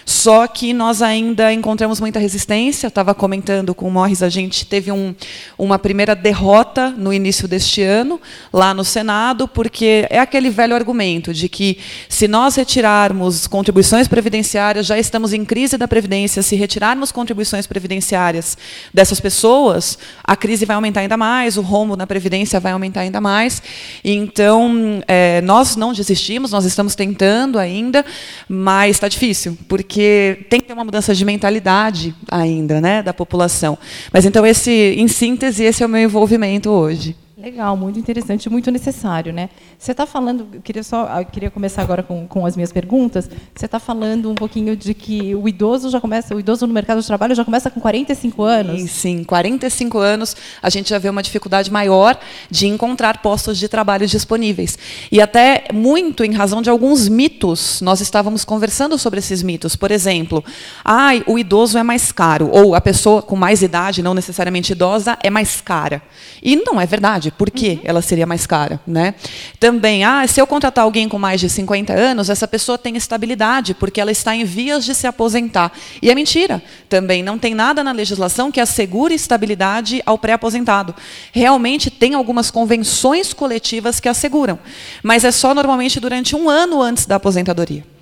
Só 0.05 0.45
que 0.45 0.71
nós 0.71 1.01
ainda 1.01 1.51
encontramos 1.51 1.99
muita 1.99 2.19
resistência. 2.19 2.85
Eu 2.85 2.89
estava 2.89 3.15
comentando 3.15 3.73
com 3.73 3.87
o 3.87 3.91
Morris, 3.91 4.21
a 4.21 4.29
gente 4.29 4.63
teve 4.63 4.91
um, 4.91 5.15
uma 5.57 5.79
primeira 5.79 6.15
derrota 6.15 6.91
no 6.91 7.11
início 7.11 7.47
deste 7.47 7.81
ano, 7.81 8.21
lá 8.53 8.71
no 8.71 8.85
Senado, 8.85 9.47
porque 9.47 10.05
é 10.11 10.19
aquele 10.19 10.51
velho 10.51 10.75
argumento 10.75 11.33
de 11.33 11.49
que 11.49 11.79
se 12.07 12.27
nós 12.27 12.55
retirarmos 12.55 13.47
contribuições 13.47 14.07
previdenciárias, 14.07 14.85
já 14.85 14.99
estamos 14.99 15.33
em 15.33 15.43
crise 15.43 15.75
da 15.75 15.87
Previdência, 15.87 16.43
se 16.43 16.55
retirarmos 16.55 17.11
contribuições 17.11 17.65
previdenciárias 17.65 18.55
dessas 18.93 19.19
pessoas, 19.19 19.97
a 20.23 20.35
crise 20.35 20.65
vai 20.65 20.75
aumentar 20.75 20.99
ainda 20.99 21.17
mais, 21.17 21.57
o 21.57 21.61
rombo 21.61 21.95
na 21.95 22.05
Previdência 22.05 22.59
vai 22.59 22.73
aumentar 22.73 23.01
ainda 23.01 23.19
mais. 23.19 23.61
Então, 24.03 25.01
é, 25.07 25.41
nós 25.41 25.75
não 25.75 25.93
desistimos, 25.93 26.51
nós 26.51 26.65
estamos 26.65 26.93
tentando 26.93 27.57
ainda, 27.57 28.05
mas 28.47 28.97
está 28.97 29.07
difícil, 29.07 29.57
porque 29.67 29.94
porque 29.95 30.45
tem 30.49 30.59
que 30.59 30.67
ter 30.67 30.73
uma 30.73 30.83
mudança 30.83 31.15
de 31.15 31.23
mentalidade 31.23 32.13
ainda, 32.29 32.81
né, 32.81 33.01
da 33.01 33.13
população. 33.13 33.77
Mas 34.11 34.25
então 34.25 34.45
esse, 34.45 34.69
em 34.97 35.07
síntese, 35.07 35.63
esse 35.63 35.83
é 35.83 35.85
o 35.85 35.89
meu 35.89 36.01
envolvimento 36.01 36.69
hoje. 36.69 37.15
Legal, 37.45 37.77
muito 37.77 37.99
interessante, 37.99 38.49
muito 38.49 38.71
necessário, 38.71 39.31
né? 39.31 39.51
Você 39.77 39.91
está 39.91 40.07
falando, 40.07 40.47
eu 40.51 40.61
queria 40.61 40.81
só, 40.81 41.23
queria 41.25 41.51
começar 41.51 41.83
agora 41.83 42.01
com, 42.01 42.25
com 42.25 42.43
as 42.43 42.55
minhas 42.55 42.71
perguntas. 42.71 43.29
Você 43.53 43.67
está 43.67 43.79
falando 43.79 44.31
um 44.31 44.33
pouquinho 44.33 44.75
de 44.75 44.95
que 44.95 45.35
o 45.35 45.47
idoso 45.47 45.91
já 45.91 46.01
começa, 46.01 46.33
o 46.33 46.39
idoso 46.39 46.65
no 46.65 46.73
mercado 46.73 47.01
de 47.01 47.05
trabalho 47.05 47.35
já 47.35 47.45
começa 47.45 47.69
com 47.69 47.79
45 47.79 48.41
anos. 48.41 48.81
Sim, 48.81 48.87
sim, 48.87 49.23
45 49.23 49.99
anos 49.99 50.35
a 50.59 50.71
gente 50.71 50.89
já 50.89 50.97
vê 50.97 51.07
uma 51.07 51.21
dificuldade 51.21 51.71
maior 51.71 52.17
de 52.49 52.65
encontrar 52.65 53.21
postos 53.21 53.59
de 53.59 53.67
trabalho 53.67 54.07
disponíveis 54.07 54.75
e 55.11 55.21
até 55.21 55.65
muito 55.71 56.23
em 56.23 56.33
razão 56.33 56.63
de 56.63 56.71
alguns 56.71 57.07
mitos. 57.07 57.79
Nós 57.79 58.01
estávamos 58.01 58.43
conversando 58.43 58.97
sobre 58.97 59.19
esses 59.19 59.43
mitos, 59.43 59.75
por 59.75 59.91
exemplo, 59.91 60.43
ah, 60.83 61.11
o 61.27 61.37
idoso 61.37 61.77
é 61.77 61.83
mais 61.83 62.11
caro 62.11 62.49
ou 62.51 62.73
a 62.73 62.81
pessoa 62.81 63.21
com 63.21 63.35
mais 63.35 63.61
idade, 63.61 64.01
não 64.01 64.15
necessariamente 64.15 64.71
idosa, 64.71 65.15
é 65.21 65.29
mais 65.29 65.61
cara. 65.61 66.01
E 66.41 66.55
não 66.55 66.81
é 66.81 66.87
verdade 66.87 67.34
por 67.37 67.51
que 67.51 67.69
uhum. 67.69 67.79
ela 67.83 68.01
seria 68.01 68.25
mais 68.25 68.45
cara? 68.45 68.79
Né? 68.85 69.15
Também, 69.59 70.03
ah, 70.03 70.25
se 70.27 70.41
eu 70.41 70.47
contratar 70.47 70.83
alguém 70.83 71.07
com 71.07 71.17
mais 71.17 71.39
de 71.39 71.49
50 71.49 71.93
anos, 71.93 72.29
essa 72.29 72.47
pessoa 72.47 72.77
tem 72.77 72.95
estabilidade, 72.95 73.73
porque 73.73 73.99
ela 73.99 74.11
está 74.11 74.35
em 74.35 74.43
vias 74.43 74.85
de 74.85 74.93
se 74.93 75.07
aposentar. 75.07 75.71
E 76.01 76.09
é 76.09 76.15
mentira. 76.15 76.61
Também 76.89 77.23
não 77.23 77.37
tem 77.37 77.53
nada 77.53 77.83
na 77.83 77.91
legislação 77.91 78.51
que 78.51 78.59
assegure 78.59 79.13
estabilidade 79.13 80.01
ao 80.05 80.17
pré-aposentado. 80.17 80.95
Realmente 81.31 81.89
tem 81.89 82.13
algumas 82.13 82.51
convenções 82.51 83.33
coletivas 83.33 83.99
que 83.99 84.09
asseguram, 84.09 84.59
mas 85.03 85.23
é 85.23 85.31
só 85.31 85.53
normalmente 85.53 85.99
durante 85.99 86.35
um 86.35 86.49
ano 86.49 86.81
antes 86.81 87.05
da 87.05 87.15
aposentadoria. 87.15 87.94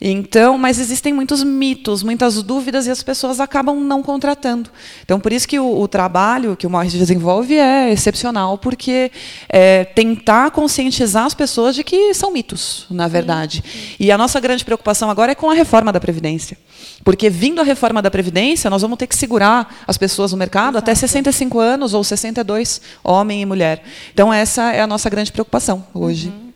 Então, 0.00 0.56
mas 0.56 0.78
existem 0.78 1.12
muitos 1.12 1.42
mitos, 1.42 2.04
muitas 2.04 2.40
dúvidas 2.42 2.86
e 2.86 2.90
as 2.90 3.02
pessoas 3.02 3.40
acabam 3.40 3.80
não 3.80 4.00
contratando. 4.00 4.70
Então, 5.04 5.18
por 5.18 5.32
isso 5.32 5.48
que 5.48 5.58
o, 5.58 5.80
o 5.80 5.88
trabalho 5.88 6.56
que 6.56 6.66
o 6.66 6.70
Morris 6.70 6.92
desenvolve 6.92 7.56
é 7.56 7.90
excepcional, 7.92 8.58
porque 8.58 9.10
é 9.48 9.84
tentar 9.84 10.52
conscientizar 10.52 11.24
as 11.24 11.34
pessoas 11.34 11.74
de 11.74 11.82
que 11.82 12.14
são 12.14 12.32
mitos, 12.32 12.86
na 12.88 13.08
verdade. 13.08 13.64
E 13.98 14.12
a 14.12 14.18
nossa 14.18 14.38
grande 14.38 14.64
preocupação 14.64 15.10
agora 15.10 15.32
é 15.32 15.34
com 15.34 15.50
a 15.50 15.54
reforma 15.54 15.92
da 15.92 15.98
Previdência. 15.98 16.56
Porque, 17.02 17.28
vindo 17.28 17.60
a 17.60 17.64
reforma 17.64 18.00
da 18.00 18.10
Previdência, 18.10 18.70
nós 18.70 18.82
vamos 18.82 18.98
ter 18.98 19.08
que 19.08 19.16
segurar 19.16 19.82
as 19.86 19.98
pessoas 19.98 20.30
no 20.30 20.38
mercado 20.38 20.74
Exato. 20.74 20.90
até 20.90 20.94
65 20.94 21.58
anos 21.58 21.92
ou 21.92 22.04
62, 22.04 22.80
homem 23.02 23.42
e 23.42 23.46
mulher. 23.46 23.82
Então, 24.12 24.32
essa 24.32 24.72
é 24.72 24.80
a 24.80 24.86
nossa 24.86 25.10
grande 25.10 25.32
preocupação 25.32 25.84
hoje. 25.92 26.28
Uhum. 26.28 26.47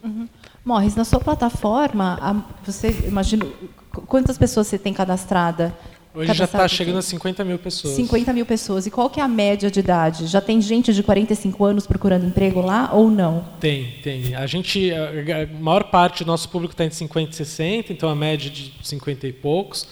Morris, 0.64 0.94
na 0.94 1.04
sua 1.04 1.18
plataforma, 1.18 2.46
você 2.64 2.90
imagina 3.06 3.46
quantas 4.06 4.38
pessoas 4.38 4.68
você 4.68 4.78
tem 4.78 4.94
cadastrada? 4.94 5.76
Hoje 6.14 6.34
já 6.34 6.44
está 6.44 6.68
chegando 6.68 6.98
a 6.98 7.02
50 7.02 7.42
mil 7.42 7.58
pessoas. 7.58 7.94
50 7.94 8.32
mil 8.34 8.44
pessoas. 8.44 8.86
E 8.86 8.90
qual 8.90 9.08
que 9.08 9.18
é 9.18 9.22
a 9.22 9.28
média 9.28 9.70
de 9.70 9.80
idade? 9.80 10.26
Já 10.26 10.42
tem 10.42 10.60
gente 10.60 10.92
de 10.92 11.02
45 11.02 11.64
anos 11.64 11.86
procurando 11.86 12.26
emprego 12.26 12.60
lá 12.60 12.90
ou 12.92 13.10
não? 13.10 13.46
Tem, 13.58 13.94
tem. 14.02 14.34
A 14.34 14.46
gente, 14.46 14.92
a 14.92 15.46
maior 15.58 15.84
parte 15.84 16.22
do 16.22 16.26
nosso 16.26 16.50
público 16.50 16.74
está 16.74 16.84
entre 16.84 16.96
50 16.96 17.30
e 17.30 17.34
60, 17.34 17.92
então 17.94 18.10
a 18.10 18.14
média 18.14 18.50
de 18.50 18.74
50 18.82 19.26
e 19.26 19.32
poucos. 19.32 19.88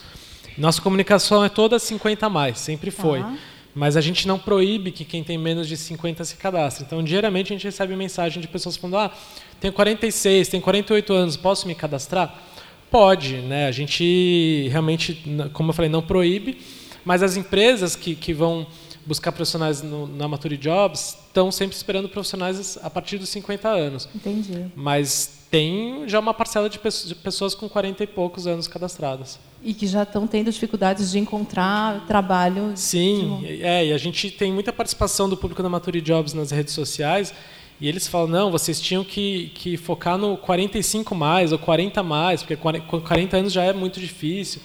Nossa 0.58 0.80
comunicação 0.82 1.42
é 1.42 1.48
toda 1.48 1.78
50 1.78 2.26
a 2.26 2.28
mais, 2.28 2.58
sempre 2.58 2.90
foi. 2.90 3.20
Tá. 3.20 3.34
Mas 3.80 3.96
a 3.96 4.00
gente 4.02 4.28
não 4.28 4.38
proíbe 4.38 4.92
que 4.92 5.06
quem 5.06 5.24
tem 5.24 5.38
menos 5.38 5.66
de 5.66 5.74
50 5.74 6.22
se 6.22 6.36
cadastre. 6.36 6.84
Então, 6.84 7.02
diariamente 7.02 7.50
a 7.50 7.56
gente 7.56 7.64
recebe 7.64 7.96
mensagem 7.96 8.38
de 8.38 8.46
pessoas 8.46 8.76
falando: 8.76 8.98
ah, 8.98 9.10
tenho 9.58 9.72
46, 9.72 10.48
tenho 10.48 10.62
48 10.62 11.10
anos, 11.14 11.34
posso 11.34 11.66
me 11.66 11.74
cadastrar? 11.74 12.42
Pode, 12.90 13.38
né? 13.38 13.68
A 13.68 13.72
gente 13.72 14.68
realmente, 14.70 15.24
como 15.54 15.70
eu 15.70 15.72
falei, 15.72 15.90
não 15.90 16.02
proíbe, 16.02 16.58
mas 17.06 17.22
as 17.22 17.38
empresas 17.38 17.96
que, 17.96 18.14
que 18.14 18.34
vão 18.34 18.66
buscar 19.06 19.32
profissionais 19.32 19.80
no, 19.80 20.06
na 20.06 20.28
Mature 20.28 20.58
Jobs 20.58 21.16
estão 21.28 21.50
sempre 21.50 21.74
esperando 21.74 22.06
profissionais 22.06 22.78
a 22.82 22.90
partir 22.90 23.16
dos 23.16 23.30
50 23.30 23.66
anos. 23.66 24.06
Entendi. 24.14 24.66
Mas 24.76 25.46
tem 25.50 26.06
já 26.06 26.20
uma 26.20 26.34
parcela 26.34 26.68
de 26.68 26.78
pessoas 26.78 27.54
com 27.54 27.66
40 27.66 28.04
e 28.04 28.06
poucos 28.06 28.46
anos 28.46 28.68
cadastradas. 28.68 29.38
E 29.62 29.74
que 29.74 29.86
já 29.86 30.04
estão 30.04 30.26
tendo 30.26 30.50
dificuldades 30.50 31.10
de 31.10 31.18
encontrar 31.18 32.06
trabalho. 32.06 32.72
Sim, 32.74 33.40
de... 33.40 33.62
é, 33.62 33.86
e 33.86 33.92
a 33.92 33.98
gente 33.98 34.30
tem 34.30 34.52
muita 34.52 34.72
participação 34.72 35.28
do 35.28 35.36
público 35.36 35.62
da 35.62 35.68
Mature 35.68 36.00
Jobs 36.00 36.32
nas 36.32 36.50
redes 36.50 36.72
sociais 36.72 37.34
e 37.80 37.88
eles 37.88 38.06
falam, 38.06 38.28
não, 38.28 38.50
vocês 38.50 38.78
tinham 38.78 39.02
que, 39.02 39.50
que 39.54 39.76
focar 39.78 40.18
no 40.18 40.36
45 40.36 41.14
mais 41.14 41.50
ou 41.50 41.58
40 41.58 42.02
mais, 42.02 42.42
porque 42.42 42.54
com 42.56 43.00
40 43.00 43.36
anos 43.38 43.52
já 43.52 43.64
é 43.64 43.72
muito 43.72 43.98
difícil. 43.98 44.60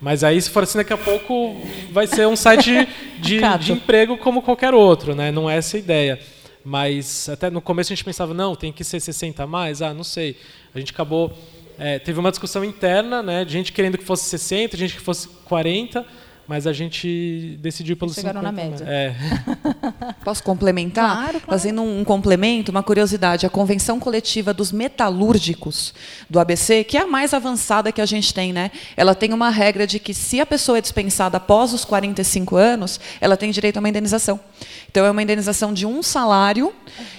Mas 0.00 0.24
aí, 0.24 0.40
se 0.40 0.48
for 0.48 0.62
assim, 0.62 0.78
daqui 0.78 0.92
a 0.92 0.96
pouco 0.96 1.56
vai 1.90 2.06
ser 2.06 2.26
um 2.26 2.36
site 2.36 2.86
de, 3.18 3.40
de, 3.40 3.58
de 3.58 3.72
emprego 3.72 4.16
como 4.16 4.40
qualquer 4.40 4.72
outro, 4.72 5.14
né? 5.14 5.30
Não 5.30 5.48
é 5.48 5.56
essa 5.56 5.76
a 5.76 5.80
ideia. 5.80 6.18
Mas 6.64 7.28
até 7.28 7.50
no 7.50 7.60
começo 7.60 7.92
a 7.92 7.94
gente 7.94 8.04
pensava, 8.04 8.32
não, 8.32 8.56
tem 8.56 8.72
que 8.72 8.82
ser 8.82 9.00
60 9.00 9.42
a 9.42 9.46
mais? 9.46 9.82
Ah, 9.82 9.92
não 9.92 10.04
sei. 10.04 10.36
A 10.74 10.78
gente 10.78 10.92
acabou... 10.92 11.36
É, 11.78 11.98
teve 11.98 12.18
uma 12.18 12.30
discussão 12.30 12.64
interna, 12.64 13.22
né, 13.22 13.44
de 13.44 13.52
gente 13.52 13.72
querendo 13.72 13.98
que 13.98 14.04
fosse 14.04 14.24
60, 14.24 14.76
gente 14.76 14.94
que 14.94 15.00
fosse 15.00 15.28
40, 15.44 16.06
mas 16.48 16.66
a 16.66 16.72
gente 16.72 17.58
decidiu 17.60 17.96
pelo 17.96 18.12
Chegaram 18.12 18.40
50. 18.40 18.42
na 18.42 18.52
média. 18.52 18.84
É. 18.88 19.14
Posso 20.24 20.42
complementar? 20.42 21.10
Claro, 21.10 21.30
claro. 21.32 21.46
Fazendo 21.46 21.82
um 21.82 22.04
complemento, 22.04 22.70
uma 22.70 22.82
curiosidade. 22.82 23.44
A 23.44 23.50
Convenção 23.50 23.98
Coletiva 23.98 24.54
dos 24.54 24.70
Metalúrgicos 24.70 25.92
do 26.30 26.38
ABC, 26.38 26.84
que 26.84 26.96
é 26.96 27.00
a 27.00 27.06
mais 27.06 27.34
avançada 27.34 27.90
que 27.90 28.00
a 28.00 28.06
gente 28.06 28.32
tem, 28.32 28.52
né? 28.52 28.70
ela 28.96 29.14
tem 29.14 29.32
uma 29.32 29.50
regra 29.50 29.86
de 29.86 29.98
que 29.98 30.14
se 30.14 30.40
a 30.40 30.46
pessoa 30.46 30.78
é 30.78 30.80
dispensada 30.80 31.36
após 31.36 31.72
os 31.72 31.84
45 31.84 32.54
anos, 32.54 33.00
ela 33.20 33.36
tem 33.36 33.50
direito 33.50 33.78
a 33.78 33.80
uma 33.80 33.88
indenização. 33.88 34.38
Então, 34.88 35.04
é 35.04 35.10
uma 35.10 35.22
indenização 35.22 35.74
de 35.74 35.84
um 35.84 36.02
salário 36.02 36.72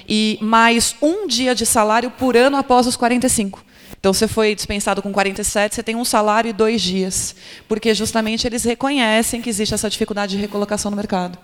e 0.08 0.38
mais 0.42 0.96
um 1.02 1.28
dia 1.28 1.54
de 1.54 1.66
salário 1.66 2.10
por 2.12 2.38
ano 2.38 2.56
após 2.56 2.88
os 2.88 2.96
45. 2.96 3.68
Então, 4.00 4.14
você 4.14 4.28
foi 4.28 4.54
dispensado 4.56 5.02
com 5.02 5.12
47, 5.12 5.76
você 5.76 5.84
tem 5.84 5.96
um 5.96 6.06
salário 6.06 6.50
e 6.50 6.54
dois 6.54 6.82
dias, 6.82 7.36
porque 7.68 7.94
justamente 7.94 8.46
eles 8.46 8.64
reconhecem 8.64 9.42
que 9.42 9.50
existe 9.50 9.74
essa 9.74 9.90
dificuldade 9.90 10.36
de 10.36 10.42
recolocação 10.42 10.92
no 10.92 10.98
mercado. 10.98 11.38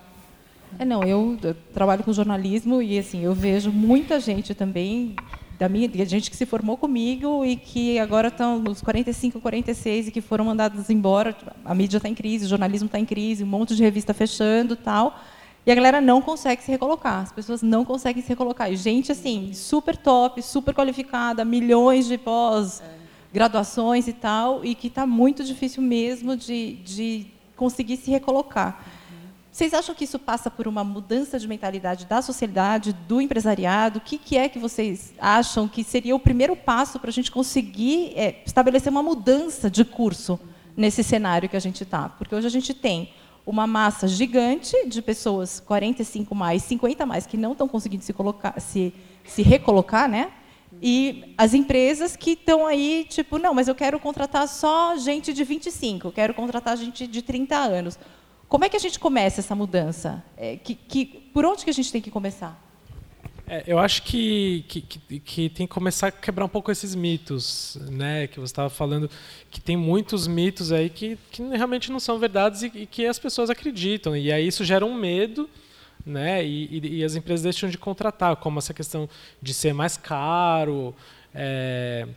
É, 0.79 0.85
não, 0.85 1.03
eu, 1.03 1.37
eu 1.43 1.55
trabalho 1.73 2.03
com 2.03 2.11
jornalismo 2.11 2.81
e 2.81 2.97
assim 2.97 3.23
eu 3.23 3.33
vejo 3.33 3.71
muita 3.71 4.19
gente 4.19 4.55
também 4.55 5.15
da 5.59 5.69
minha 5.69 5.87
gente 6.05 6.29
que 6.29 6.35
se 6.35 6.45
formou 6.45 6.75
comigo 6.75 7.45
e 7.45 7.55
que 7.55 7.99
agora 7.99 8.27
estão 8.27 8.59
nos 8.59 8.81
45, 8.81 9.39
46 9.39 10.07
e 10.07 10.11
que 10.11 10.19
foram 10.19 10.45
mandados 10.45 10.89
embora. 10.89 11.35
A 11.63 11.75
mídia 11.75 11.97
está 11.97 12.09
em 12.09 12.15
crise, 12.15 12.45
o 12.45 12.49
jornalismo 12.49 12.87
está 12.87 12.99
em 12.99 13.05
crise, 13.05 13.43
um 13.43 13.47
monte 13.47 13.75
de 13.75 13.83
revista 13.83 14.13
fechando, 14.13 14.75
tal. 14.75 15.19
E 15.65 15.71
a 15.71 15.75
galera 15.75 16.01
não 16.01 16.21
consegue 16.21 16.61
se 16.61 16.69
recolocar, 16.69 17.21
as 17.21 17.31
pessoas 17.31 17.61
não 17.61 17.85
conseguem 17.85 18.21
se 18.21 18.29
recolocar. 18.29 18.71
E 18.71 18.75
gente, 18.75 19.11
assim, 19.11 19.53
super 19.53 19.95
top, 19.95 20.41
super 20.41 20.73
qualificada, 20.73 21.45
milhões 21.45 22.05
de 22.05 22.17
pós-graduações 22.17 24.07
e 24.09 24.13
tal, 24.13 24.65
e 24.65 24.75
que 24.75 24.87
está 24.87 25.07
muito 25.07 25.41
difícil 25.43 25.81
mesmo 25.81 26.35
de, 26.35 26.73
de 26.83 27.27
conseguir 27.55 27.95
se 27.95 28.11
recolocar. 28.11 28.83
Vocês 29.53 29.73
acham 29.73 29.93
que 29.93 30.03
isso 30.03 30.17
passa 30.17 30.49
por 30.49 30.67
uma 30.67 30.83
mudança 30.83 31.39
de 31.39 31.47
mentalidade 31.47 32.07
da 32.07 32.21
sociedade, 32.21 32.91
do 32.91 33.21
empresariado? 33.21 33.99
O 33.99 34.01
que, 34.01 34.17
que 34.17 34.35
é 34.35 34.49
que 34.49 34.57
vocês 34.57 35.13
acham 35.19 35.67
que 35.67 35.83
seria 35.83 36.15
o 36.15 36.19
primeiro 36.19 36.55
passo 36.55 36.99
para 36.99 37.11
a 37.11 37.13
gente 37.13 37.31
conseguir 37.31 38.13
é, 38.15 38.41
estabelecer 38.45 38.91
uma 38.91 39.03
mudança 39.03 39.69
de 39.69 39.85
curso 39.85 40.39
nesse 40.75 41.03
cenário 41.03 41.47
que 41.47 41.55
a 41.55 41.59
gente 41.59 41.83
está? 41.83 42.09
Porque 42.09 42.33
hoje 42.33 42.47
a 42.47 42.49
gente 42.49 42.73
tem 42.73 43.13
uma 43.45 43.67
massa 43.67 44.07
gigante 44.07 44.87
de 44.87 45.01
pessoas, 45.01 45.59
45 45.59 46.33
mais, 46.33 46.63
50 46.63 47.05
mais, 47.05 47.25
que 47.25 47.37
não 47.37 47.51
estão 47.51 47.67
conseguindo 47.67 48.03
se, 48.03 48.13
colocar, 48.13 48.59
se, 48.59 48.93
se 49.25 49.41
recolocar, 49.41 50.09
né? 50.09 50.31
E 50.81 51.33
as 51.37 51.53
empresas 51.53 52.15
que 52.15 52.31
estão 52.31 52.65
aí, 52.65 53.05
tipo, 53.09 53.37
não, 53.37 53.53
mas 53.53 53.67
eu 53.67 53.75
quero 53.75 53.99
contratar 53.99 54.47
só 54.47 54.95
gente 54.97 55.33
de 55.33 55.43
25, 55.43 56.07
eu 56.07 56.11
quero 56.11 56.33
contratar 56.33 56.75
gente 56.77 57.05
de 57.05 57.21
30 57.21 57.55
anos. 57.55 57.99
Como 58.47 58.65
é 58.65 58.69
que 58.69 58.77
a 58.77 58.79
gente 58.79 58.99
começa 58.99 59.39
essa 59.39 59.55
mudança? 59.55 60.23
É, 60.37 60.57
que, 60.57 60.75
que, 60.75 61.05
por 61.05 61.45
onde 61.45 61.63
que 61.63 61.69
a 61.69 61.73
gente 61.73 61.91
tem 61.91 62.01
que 62.01 62.11
começar? 62.11 62.62
É, 63.45 63.63
eu 63.67 63.77
acho 63.77 64.03
que, 64.03 64.63
que, 64.67 64.81
que, 64.81 65.19
que, 65.19 65.49
tem 65.49 65.67
que 65.67 65.73
começar 65.73 66.07
a 66.07 66.11
quebrar 66.11 66.45
um 66.45 66.49
pouco 66.49 66.71
esses 66.71 66.95
mitos, 66.95 67.77
né? 67.91 68.27
Que 68.27 68.39
você 68.39 68.51
estava 68.51 68.69
falando, 68.69 69.09
que 69.51 69.59
tem 69.59 69.75
muitos 69.75 70.27
mitos 70.27 70.71
aí 70.71 70.89
que, 70.89 71.17
que 71.29 71.43
realmente 71.49 71.91
não 71.91 71.99
são 71.99 72.17
verdades 72.19 72.63
e, 72.63 72.71
e, 72.73 72.85
que 72.85 73.05
as 73.05 73.19
pessoas 73.19 73.49
acreditam. 73.49 74.15
E 74.15 74.31
aí 74.31 74.47
isso 74.47 74.63
gera 74.63 74.85
um 74.85 74.95
medo, 74.95 75.49
né? 76.05 76.45
E, 76.45 76.65
e, 76.71 76.99
e, 76.99 77.03
as 77.03 77.15
empresas 77.15 77.43
deixam 77.43 77.69
de 77.69 77.77
contratar, 77.77 78.37
como 78.37 78.59
essa 78.59 78.73
questão 78.73 79.09
de 79.41 79.53
ser 79.53 79.73
mais 79.73 79.97
caro, 79.97 80.95
é, 81.35 82.07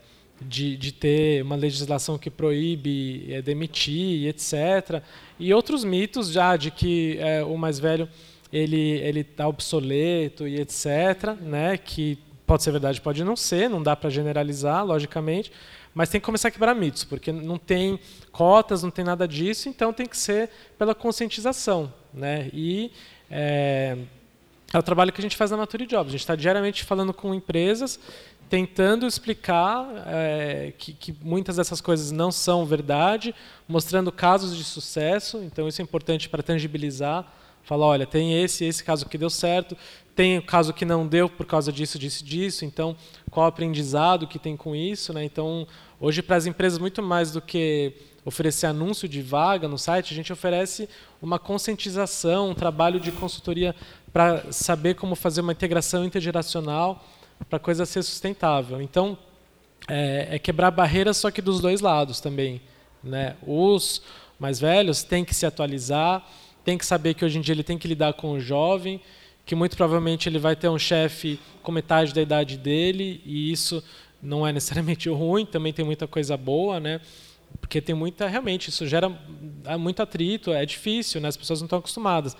de, 0.40 0.76
de 0.76 0.92
ter 0.92 1.42
uma 1.42 1.56
legislação 1.56 2.18
que 2.18 2.30
proíbe 2.30 3.26
é, 3.32 3.42
demitir, 3.42 4.28
etc. 4.28 5.02
E 5.40 5.52
outros 5.52 5.82
mitos 5.82 6.30
já 6.30 6.56
de 6.56 6.70
que 6.70 7.18
é, 7.18 7.42
o 7.42 7.56
mais 7.56 7.80
velho 7.80 8.08
ele 8.56 8.98
ele 8.98 9.20
está 9.20 9.46
obsoleto 9.46 10.46
e 10.46 10.60
etc, 10.60 11.38
né? 11.40 11.76
Que 11.76 12.18
pode 12.46 12.62
ser 12.62 12.70
verdade, 12.70 13.00
pode 13.00 13.24
não 13.24 13.36
ser, 13.36 13.68
não 13.68 13.82
dá 13.82 13.96
para 13.96 14.08
generalizar, 14.08 14.84
logicamente, 14.84 15.52
mas 15.92 16.08
tem 16.08 16.20
que 16.20 16.24
começar 16.24 16.48
a 16.48 16.50
quebrar 16.50 16.74
mitos, 16.74 17.04
porque 17.04 17.32
não 17.32 17.58
tem 17.58 17.98
cotas, 18.30 18.82
não 18.82 18.90
tem 18.90 19.04
nada 19.04 19.26
disso, 19.26 19.68
então 19.68 19.92
tem 19.92 20.06
que 20.06 20.16
ser 20.16 20.50
pela 20.78 20.94
conscientização, 20.94 21.92
né? 22.14 22.48
E 22.52 22.92
é, 23.30 23.96
é 24.72 24.78
o 24.78 24.82
trabalho 24.82 25.12
que 25.12 25.20
a 25.20 25.22
gente 25.22 25.36
faz 25.36 25.50
na 25.50 25.56
Mature 25.56 25.86
Jobs. 25.86 26.08
A 26.08 26.12
gente 26.12 26.20
está 26.20 26.36
diariamente 26.36 26.84
falando 26.84 27.12
com 27.12 27.34
empresas, 27.34 27.98
tentando 28.48 29.06
explicar 29.06 29.86
é, 30.06 30.72
que, 30.78 30.92
que, 30.92 31.14
muitas 31.22 31.56
dessas 31.56 31.80
coisas 31.80 32.12
não 32.12 32.30
são 32.30 32.64
verdade, 32.64 33.34
mostrando 33.66 34.12
casos 34.12 34.56
de 34.56 34.64
sucesso. 34.64 35.42
Então, 35.42 35.66
isso 35.66 35.80
é 35.80 35.84
importante 35.84 36.28
para 36.28 36.42
tangibilizar. 36.42 37.26
Falar, 37.66 37.86
olha, 37.86 38.06
tem 38.06 38.40
esse 38.40 38.64
esse 38.64 38.82
caso 38.82 39.06
que 39.06 39.18
deu 39.18 39.28
certo, 39.28 39.76
tem 40.14 40.38
o 40.38 40.42
caso 40.42 40.72
que 40.72 40.84
não 40.84 41.04
deu 41.04 41.28
por 41.28 41.44
causa 41.44 41.72
disso, 41.72 41.98
disso, 41.98 42.24
disso. 42.24 42.64
Então, 42.64 42.96
qual 43.28 43.44
o 43.44 43.48
aprendizado 43.48 44.26
que 44.26 44.38
tem 44.38 44.56
com 44.56 44.74
isso? 44.74 45.12
Né? 45.12 45.24
Então, 45.24 45.66
hoje, 46.00 46.22
para 46.22 46.36
as 46.36 46.46
empresas, 46.46 46.78
muito 46.78 47.02
mais 47.02 47.32
do 47.32 47.42
que 47.42 47.92
oferecer 48.24 48.66
anúncio 48.66 49.08
de 49.08 49.20
vaga 49.20 49.66
no 49.66 49.76
site, 49.76 50.12
a 50.12 50.16
gente 50.16 50.32
oferece 50.32 50.88
uma 51.20 51.40
conscientização, 51.40 52.50
um 52.50 52.54
trabalho 52.54 53.00
de 53.00 53.10
consultoria 53.10 53.74
para 54.12 54.52
saber 54.52 54.94
como 54.94 55.16
fazer 55.16 55.40
uma 55.40 55.52
integração 55.52 56.04
intergeracional 56.04 57.04
para 57.50 57.56
a 57.56 57.60
coisa 57.60 57.84
ser 57.84 58.04
sustentável. 58.04 58.80
Então, 58.80 59.18
é, 59.88 60.36
é, 60.36 60.38
quebrar 60.38 60.70
barreiras, 60.70 61.16
só 61.16 61.32
que 61.32 61.42
dos 61.42 61.60
dois 61.60 61.80
lados 61.80 62.20
também. 62.20 62.62
Né? 63.02 63.36
Os 63.44 64.02
mais 64.38 64.60
velhos 64.60 65.02
têm 65.02 65.24
que 65.24 65.34
se 65.34 65.44
atualizar, 65.44 66.24
têm 66.66 66.76
que 66.76 66.84
saber 66.84 67.14
que 67.14 67.24
hoje 67.24 67.38
em 67.38 67.40
dia 67.40 67.54
ele 67.54 67.62
tem 67.62 67.78
que 67.78 67.86
lidar 67.86 68.12
com 68.14 68.32
o 68.32 68.40
jovem, 68.40 69.00
que 69.46 69.54
muito 69.54 69.76
provavelmente 69.76 70.28
ele 70.28 70.38
vai 70.38 70.56
ter 70.56 70.68
um 70.68 70.78
chefe 70.78 71.38
com 71.62 71.70
metade 71.70 72.12
da 72.12 72.20
idade 72.20 72.58
dele, 72.58 73.22
e 73.24 73.52
isso 73.52 73.82
não 74.20 74.44
é 74.44 74.52
necessariamente 74.52 75.08
ruim, 75.08 75.46
também 75.46 75.72
tem 75.72 75.84
muita 75.84 76.08
coisa 76.08 76.36
boa, 76.36 76.80
né? 76.80 77.00
porque 77.60 77.80
tem 77.80 77.94
muita, 77.94 78.26
realmente, 78.26 78.68
isso 78.68 78.86
gera 78.86 79.08
muito 79.78 80.02
atrito, 80.02 80.52
é 80.52 80.66
difícil, 80.66 81.20
né? 81.20 81.28
as 81.28 81.36
pessoas 81.36 81.60
não 81.60 81.66
estão 81.66 81.78
acostumadas 81.78 82.36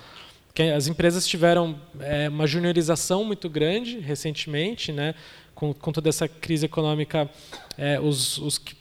as 0.75 0.89
empresas 0.89 1.27
tiveram 1.27 1.79
é, 2.01 2.31
uma 2.31 2.47
juniorização 2.47 3.23
muito 3.25 3.49
grande 3.49 3.99
recentemente, 3.99 4.91
né? 4.91 5.15
com, 5.55 5.75
com 5.75 5.93
toda 5.93 6.09
essa 6.09 6.27
crise 6.27 6.65
econômica, 6.65 7.29
é, 7.77 8.01
os, 8.01 8.39
os 8.39 8.57
que 8.57 8.75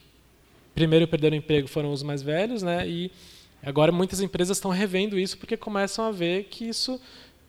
primeiro 0.74 1.06
perderam 1.06 1.36
emprego 1.36 1.68
foram 1.68 1.92
os 1.92 2.02
mais 2.02 2.22
velhos, 2.22 2.62
né? 2.62 2.88
e 2.88 3.10
agora 3.68 3.92
muitas 3.92 4.20
empresas 4.20 4.56
estão 4.56 4.70
revendo 4.70 5.18
isso 5.18 5.36
porque 5.36 5.56
começam 5.56 6.04
a 6.04 6.10
ver 6.10 6.44
que 6.44 6.68
isso 6.68 7.00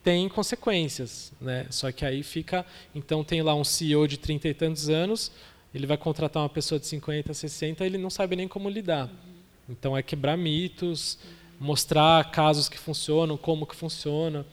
tem 0.03 0.27
consequências. 0.29 1.31
Né? 1.39 1.67
Só 1.69 1.91
que 1.91 2.05
aí 2.05 2.24
fica, 2.24 2.65
então 2.95 3.24
tem 3.24 3.41
lá 3.41 3.53
um 3.53 3.63
CEO 3.63 4.07
de 4.07 4.17
30 4.17 4.47
e 4.47 4.53
tantos 4.53 4.89
anos, 4.89 5.31
ele 5.74 5.86
vai 5.86 5.97
contratar 5.97 6.41
uma 6.41 6.50
pessoa 6.50 6.79
de 6.79 6.88
50, 6.88 7.33
60, 7.33 7.86
ele 7.86 7.97
não 7.97 8.09
sabe 8.09 8.36
nem 8.36 8.47
como 8.47 8.69
lidar. 8.69 9.09
Então 9.69 9.97
é 9.97 10.01
quebrar 10.01 10.38
mitos, 10.38 11.19
mostrar 11.59 12.31
casos 12.31 12.69
que 12.69 12.77
funcionam, 12.77 13.38
como 13.38 13.65
que 13.65 13.75
funciona. 13.75 14.45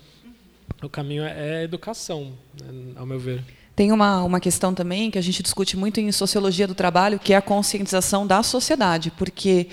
O 0.83 0.88
caminho 0.88 1.25
é, 1.25 1.61
é 1.61 1.62
educação, 1.62 2.33
né, 2.61 2.92
ao 2.97 3.06
meu 3.06 3.18
ver. 3.18 3.44
Tem 3.76 3.90
uma, 3.90 4.23
uma 4.23 4.38
questão 4.38 4.73
também 4.73 5.11
que 5.11 5.19
a 5.19 5.23
gente 5.23 5.43
discute 5.43 5.76
muito 5.76 5.99
em 5.99 6.12
sociologia 6.12 6.66
do 6.66 6.76
trabalho, 6.76 7.19
que 7.19 7.33
é 7.33 7.37
a 7.37 7.43
conscientização 7.43 8.25
da 8.25 8.40
sociedade, 8.40 9.11
porque 9.11 9.66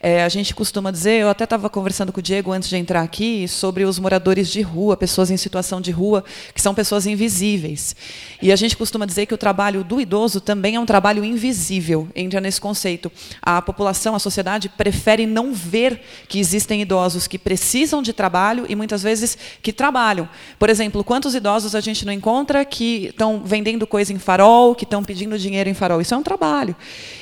é, 0.00 0.22
a 0.22 0.28
gente 0.28 0.54
costuma 0.54 0.90
dizer, 0.90 1.22
eu 1.22 1.30
até 1.30 1.44
estava 1.44 1.68
conversando 1.70 2.12
com 2.12 2.20
o 2.20 2.22
Diego 2.22 2.52
antes 2.52 2.68
de 2.68 2.76
entrar 2.76 3.02
aqui, 3.02 3.48
sobre 3.48 3.84
os 3.84 3.98
moradores 3.98 4.48
de 4.48 4.60
rua, 4.60 4.96
pessoas 4.98 5.30
em 5.30 5.36
situação 5.36 5.80
de 5.80 5.90
rua, 5.90 6.22
que 6.54 6.60
são 6.60 6.74
pessoas 6.74 7.06
invisíveis. 7.06 7.96
E 8.40 8.52
a 8.52 8.56
gente 8.56 8.76
costuma 8.76 9.06
dizer 9.06 9.24
que 9.24 9.34
o 9.34 9.38
trabalho 9.38 9.82
do 9.82 9.98
idoso 9.98 10.40
também 10.40 10.76
é 10.76 10.80
um 10.80 10.86
trabalho 10.86 11.24
invisível, 11.24 12.06
entra 12.14 12.40
nesse 12.40 12.60
conceito. 12.60 13.10
A 13.42 13.62
população, 13.62 14.14
a 14.14 14.18
sociedade, 14.18 14.68
prefere 14.68 15.26
não 15.26 15.54
ver 15.54 16.02
que 16.28 16.38
existem 16.38 16.82
idosos 16.82 17.26
que 17.26 17.38
precisam 17.38 18.02
de 18.02 18.12
trabalho 18.12 18.66
e 18.68 18.76
muitas 18.76 19.02
vezes 19.02 19.36
que 19.62 19.72
trabalham. 19.72 20.28
Por 20.58 20.68
exemplo, 20.68 21.02
quantos 21.02 21.34
idosos 21.34 21.74
a 21.74 21.80
gente 21.80 22.04
não 22.04 22.12
encontra 22.12 22.62
que 22.64 23.06
estão 23.06 23.37
vendendo 23.44 23.86
coisa 23.86 24.12
em 24.12 24.18
farol, 24.18 24.74
que 24.74 24.84
estão 24.84 25.02
pedindo 25.02 25.38
dinheiro 25.38 25.68
em 25.68 25.74
farol? 25.74 26.00
Isso 26.00 26.14
é 26.14 26.16
um 26.16 26.22
trabalho. 26.22 26.74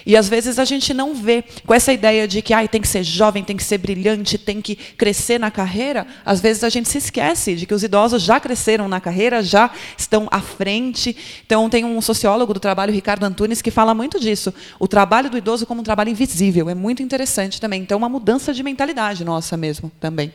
E 0.04 0.16
às 0.16 0.28
vezes 0.28 0.58
a 0.58 0.64
gente 0.64 0.92
não 0.94 1.14
vê 1.14 1.44
com 1.66 1.74
essa 1.74 1.92
ideia 1.92 2.26
de 2.28 2.42
que 2.42 2.54
ah, 2.54 2.66
tem 2.66 2.80
que 2.80 2.88
ser 2.88 3.02
jovem, 3.02 3.42
tem 3.42 3.56
que 3.56 3.64
ser 3.64 3.78
brilhante, 3.78 4.38
tem 4.38 4.60
que 4.60 4.76
crescer 4.76 5.38
na 5.38 5.50
carreira, 5.50 6.06
às 6.24 6.40
vezes 6.40 6.64
a 6.64 6.68
gente 6.68 6.88
se 6.88 6.98
esquece 6.98 7.54
de 7.54 7.66
que 7.66 7.74
os 7.74 7.82
idosos 7.82 8.22
já 8.22 8.38
cresceram 8.40 8.88
na 8.88 9.00
carreira, 9.00 9.42
já 9.42 9.70
estão 9.96 10.28
à 10.30 10.40
frente. 10.40 11.16
Então, 11.44 11.68
tem 11.68 11.84
um 11.84 12.00
sociólogo 12.00 12.54
do 12.54 12.60
trabalho, 12.60 12.92
Ricardo 12.92 13.24
Antunes, 13.24 13.62
que 13.62 13.70
fala 13.70 13.94
muito 13.94 14.20
disso. 14.20 14.52
O 14.78 14.88
trabalho 14.88 15.30
do 15.30 15.38
idoso 15.38 15.66
como 15.66 15.80
um 15.80 15.84
trabalho 15.84 16.10
invisível. 16.10 16.68
É 16.68 16.74
muito 16.74 17.02
interessante 17.02 17.60
também. 17.60 17.82
Então, 17.82 17.98
uma 17.98 18.08
mudança 18.08 18.52
de 18.52 18.62
mentalidade 18.62 19.24
nossa 19.24 19.56
mesmo 19.56 19.90
também. 20.00 20.32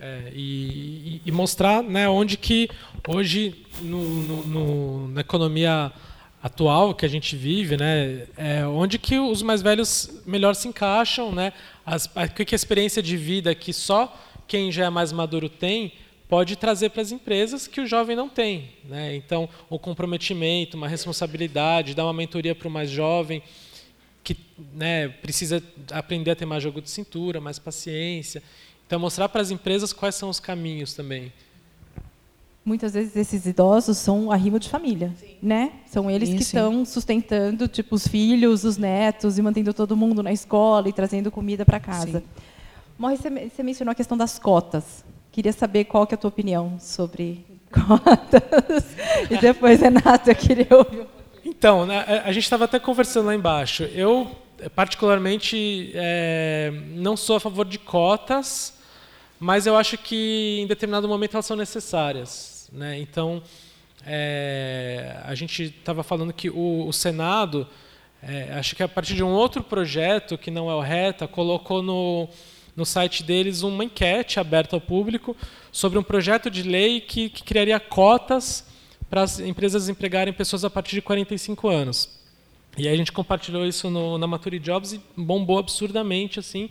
É, 0.00 0.32
e, 0.34 1.20
e, 1.26 1.30
mostrar 1.30 1.82
né, 1.82 2.08
onde 2.08 2.38
que 2.38 2.70
hoje 3.06 3.66
no, 3.82 4.02
no, 4.02 4.46
no, 4.46 5.08
na 5.08 5.20
economia 5.20 5.92
atual 6.42 6.94
que 6.94 7.04
a 7.04 7.08
gente 7.08 7.36
vive, 7.36 7.76
né, 7.76 8.26
é 8.36 8.66
onde 8.66 8.98
que 8.98 9.18
os 9.18 9.42
mais 9.42 9.60
velhos 9.60 10.22
melhor 10.24 10.54
se 10.54 10.66
encaixam, 10.68 11.32
né, 11.32 11.52
as, 11.84 12.10
a, 12.16 12.26
que 12.26 12.54
a 12.54 12.56
experiência 12.56 13.02
de 13.02 13.14
vida 13.14 13.54
que 13.54 13.74
só 13.74 14.16
quem 14.48 14.72
já 14.72 14.86
é 14.86 14.90
mais 14.90 15.12
maduro 15.12 15.50
tem 15.50 15.92
pode 16.30 16.56
trazer 16.56 16.90
para 16.90 17.02
as 17.02 17.12
empresas 17.12 17.66
que 17.66 17.80
o 17.80 17.86
jovem 17.86 18.16
não 18.16 18.28
tem, 18.28 18.70
né? 18.84 19.16
Então, 19.16 19.48
o 19.68 19.80
comprometimento, 19.80 20.76
uma 20.76 20.86
responsabilidade, 20.86 21.92
dar 21.92 22.04
uma 22.04 22.12
mentoria 22.12 22.54
para 22.54 22.68
o 22.68 22.70
mais 22.70 22.88
jovem 22.88 23.42
que 24.22 24.36
né, 24.72 25.08
precisa 25.08 25.62
aprender 25.90 26.30
a 26.30 26.36
ter 26.36 26.46
mais 26.46 26.62
jogo 26.62 26.80
de 26.80 26.88
cintura, 26.88 27.40
mais 27.40 27.58
paciência. 27.58 28.42
Então, 28.90 28.98
mostrar 28.98 29.28
para 29.28 29.40
as 29.40 29.52
empresas 29.52 29.92
quais 29.92 30.16
são 30.16 30.28
os 30.28 30.40
caminhos 30.40 30.94
também 30.94 31.32
muitas 32.62 32.92
vezes 32.92 33.16
esses 33.16 33.46
idosos 33.46 33.96
são 33.96 34.30
arrimo 34.30 34.58
de 34.58 34.68
família, 34.68 35.12
sim. 35.18 35.36
né? 35.42 35.72
São 35.86 36.10
eles 36.10 36.28
sim, 36.28 36.36
que 36.36 36.42
estão 36.42 36.84
sustentando 36.84 37.66
tipo 37.66 37.94
os 37.94 38.06
filhos, 38.06 38.64
os 38.64 38.76
netos 38.76 39.38
e 39.38 39.42
mantendo 39.42 39.72
todo 39.72 39.96
mundo 39.96 40.22
na 40.22 40.32
escola 40.32 40.88
e 40.88 40.92
trazendo 40.92 41.30
comida 41.30 41.64
para 41.64 41.80
casa. 41.80 42.22
Morre, 42.98 43.16
você 43.16 43.62
mencionou 43.62 43.90
a 43.90 43.94
questão 43.94 44.16
das 44.16 44.38
cotas. 44.38 45.04
Queria 45.32 45.52
saber 45.52 45.84
qual 45.84 46.06
que 46.06 46.14
é 46.14 46.16
a 46.16 46.18
tua 46.18 46.28
opinião 46.28 46.78
sobre 46.78 47.44
cotas. 47.72 48.84
e 49.30 49.36
depois, 49.38 49.80
Renato, 49.80 50.30
eu 50.30 50.36
queria 50.36 50.68
ouvir. 50.70 51.06
Então, 51.44 51.86
né, 51.86 52.22
a 52.24 52.30
gente 52.30 52.44
estava 52.44 52.66
até 52.66 52.78
conversando 52.78 53.26
lá 53.26 53.34
embaixo. 53.34 53.84
Eu, 53.84 54.30
particularmente, 54.76 55.90
é, 55.94 56.72
não 56.94 57.16
sou 57.16 57.36
a 57.36 57.40
favor 57.40 57.66
de 57.66 57.78
cotas, 57.78 58.78
mas 59.40 59.66
eu 59.66 59.74
acho 59.74 59.96
que 59.96 60.58
em 60.60 60.66
determinado 60.66 61.08
momento 61.08 61.34
elas 61.34 61.46
são 61.46 61.56
necessárias. 61.56 62.68
Né? 62.70 63.00
Então, 63.00 63.42
é, 64.06 65.18
a 65.24 65.34
gente 65.34 65.62
estava 65.62 66.02
falando 66.02 66.30
que 66.30 66.50
o, 66.50 66.86
o 66.86 66.92
Senado, 66.92 67.66
é, 68.22 68.52
acho 68.52 68.76
que 68.76 68.82
a 68.82 68.88
partir 68.88 69.14
de 69.14 69.24
um 69.24 69.30
outro 69.30 69.62
projeto, 69.62 70.36
que 70.36 70.50
não 70.50 70.70
é 70.70 70.74
o 70.74 70.80
RETA, 70.80 71.26
colocou 71.26 71.82
no, 71.82 72.28
no 72.76 72.84
site 72.84 73.22
deles 73.22 73.62
uma 73.62 73.82
enquete 73.82 74.38
aberta 74.38 74.76
ao 74.76 74.80
público 74.80 75.34
sobre 75.72 75.98
um 75.98 76.02
projeto 76.02 76.50
de 76.50 76.62
lei 76.62 77.00
que, 77.00 77.30
que 77.30 77.42
criaria 77.42 77.80
cotas 77.80 78.66
para 79.08 79.22
as 79.22 79.40
empresas 79.40 79.88
empregarem 79.88 80.34
pessoas 80.34 80.66
a 80.66 80.70
partir 80.70 80.94
de 80.94 81.02
45 81.02 81.66
anos. 81.66 82.20
E 82.76 82.86
aí 82.86 82.94
a 82.94 82.96
gente 82.96 83.10
compartilhou 83.10 83.66
isso 83.66 83.88
no, 83.88 84.18
na 84.18 84.26
Mature 84.26 84.58
Jobs 84.58 84.92
e 84.92 85.00
bombou 85.16 85.58
absurdamente, 85.58 86.38
assim, 86.38 86.70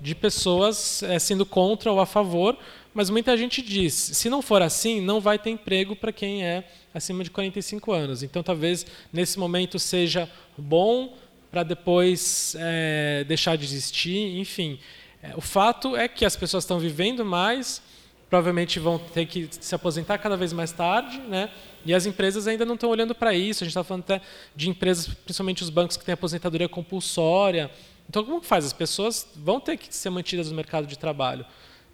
de 0.00 0.14
pessoas 0.14 1.02
é, 1.02 1.18
sendo 1.18 1.44
contra 1.44 1.90
ou 1.90 2.00
a 2.00 2.06
favor, 2.06 2.56
mas 2.94 3.10
muita 3.10 3.36
gente 3.36 3.62
diz, 3.62 3.94
se 3.94 4.28
não 4.28 4.42
for 4.42 4.62
assim, 4.62 5.00
não 5.00 5.20
vai 5.20 5.38
ter 5.38 5.50
emprego 5.50 5.94
para 5.94 6.12
quem 6.12 6.44
é 6.44 6.64
acima 6.92 7.22
de 7.22 7.30
45 7.30 7.92
anos. 7.92 8.22
Então, 8.22 8.42
talvez 8.42 8.86
nesse 9.12 9.38
momento 9.38 9.78
seja 9.78 10.28
bom 10.56 11.14
para 11.50 11.62
depois 11.62 12.54
é, 12.58 13.24
deixar 13.26 13.56
de 13.56 13.64
existir, 13.64 14.38
enfim. 14.38 14.78
É, 15.22 15.32
o 15.36 15.40
fato 15.40 15.96
é 15.96 16.08
que 16.08 16.24
as 16.24 16.36
pessoas 16.36 16.64
estão 16.64 16.78
vivendo 16.78 17.24
mais, 17.24 17.82
provavelmente 18.28 18.78
vão 18.78 18.98
ter 18.98 19.26
que 19.26 19.48
se 19.50 19.74
aposentar 19.74 20.18
cada 20.18 20.36
vez 20.36 20.52
mais 20.52 20.72
tarde, 20.72 21.18
né? 21.18 21.50
E 21.84 21.94
as 21.94 22.04
empresas 22.04 22.46
ainda 22.46 22.64
não 22.64 22.74
estão 22.74 22.90
olhando 22.90 23.14
para 23.14 23.32
isso. 23.32 23.62
A 23.62 23.64
gente 23.64 23.72
está 23.72 23.82
falando 23.82 24.02
até 24.02 24.20
de 24.54 24.68
empresas, 24.68 25.06
principalmente 25.06 25.62
os 25.62 25.70
bancos 25.70 25.96
que 25.96 26.04
têm 26.04 26.12
aposentadoria 26.12 26.68
compulsória. 26.68 27.70
Então, 28.08 28.24
como 28.24 28.40
que 28.40 28.46
faz? 28.46 28.64
As 28.64 28.72
pessoas 28.72 29.28
vão 29.36 29.60
ter 29.60 29.76
que 29.76 29.94
ser 29.94 30.10
mantidas 30.10 30.48
no 30.50 30.56
mercado 30.56 30.86
de 30.86 30.98
trabalho. 30.98 31.44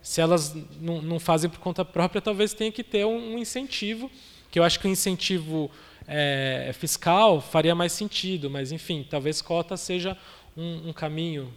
Se 0.00 0.20
elas 0.20 0.54
não, 0.80 1.02
não 1.02 1.18
fazem 1.18 1.50
por 1.50 1.58
conta 1.58 1.84
própria, 1.84 2.20
talvez 2.20 2.52
tenha 2.52 2.70
que 2.70 2.84
ter 2.84 3.04
um, 3.04 3.34
um 3.34 3.38
incentivo, 3.38 4.10
que 4.50 4.58
eu 4.58 4.64
acho 4.64 4.78
que 4.78 4.86
o 4.86 4.90
incentivo 4.90 5.70
é, 6.06 6.70
fiscal 6.78 7.40
faria 7.40 7.74
mais 7.74 7.92
sentido, 7.92 8.48
mas, 8.48 8.70
enfim, 8.70 9.04
talvez 9.08 9.42
cota 9.42 9.76
seja 9.76 10.16
um, 10.56 10.90
um 10.90 10.92
caminho. 10.92 11.52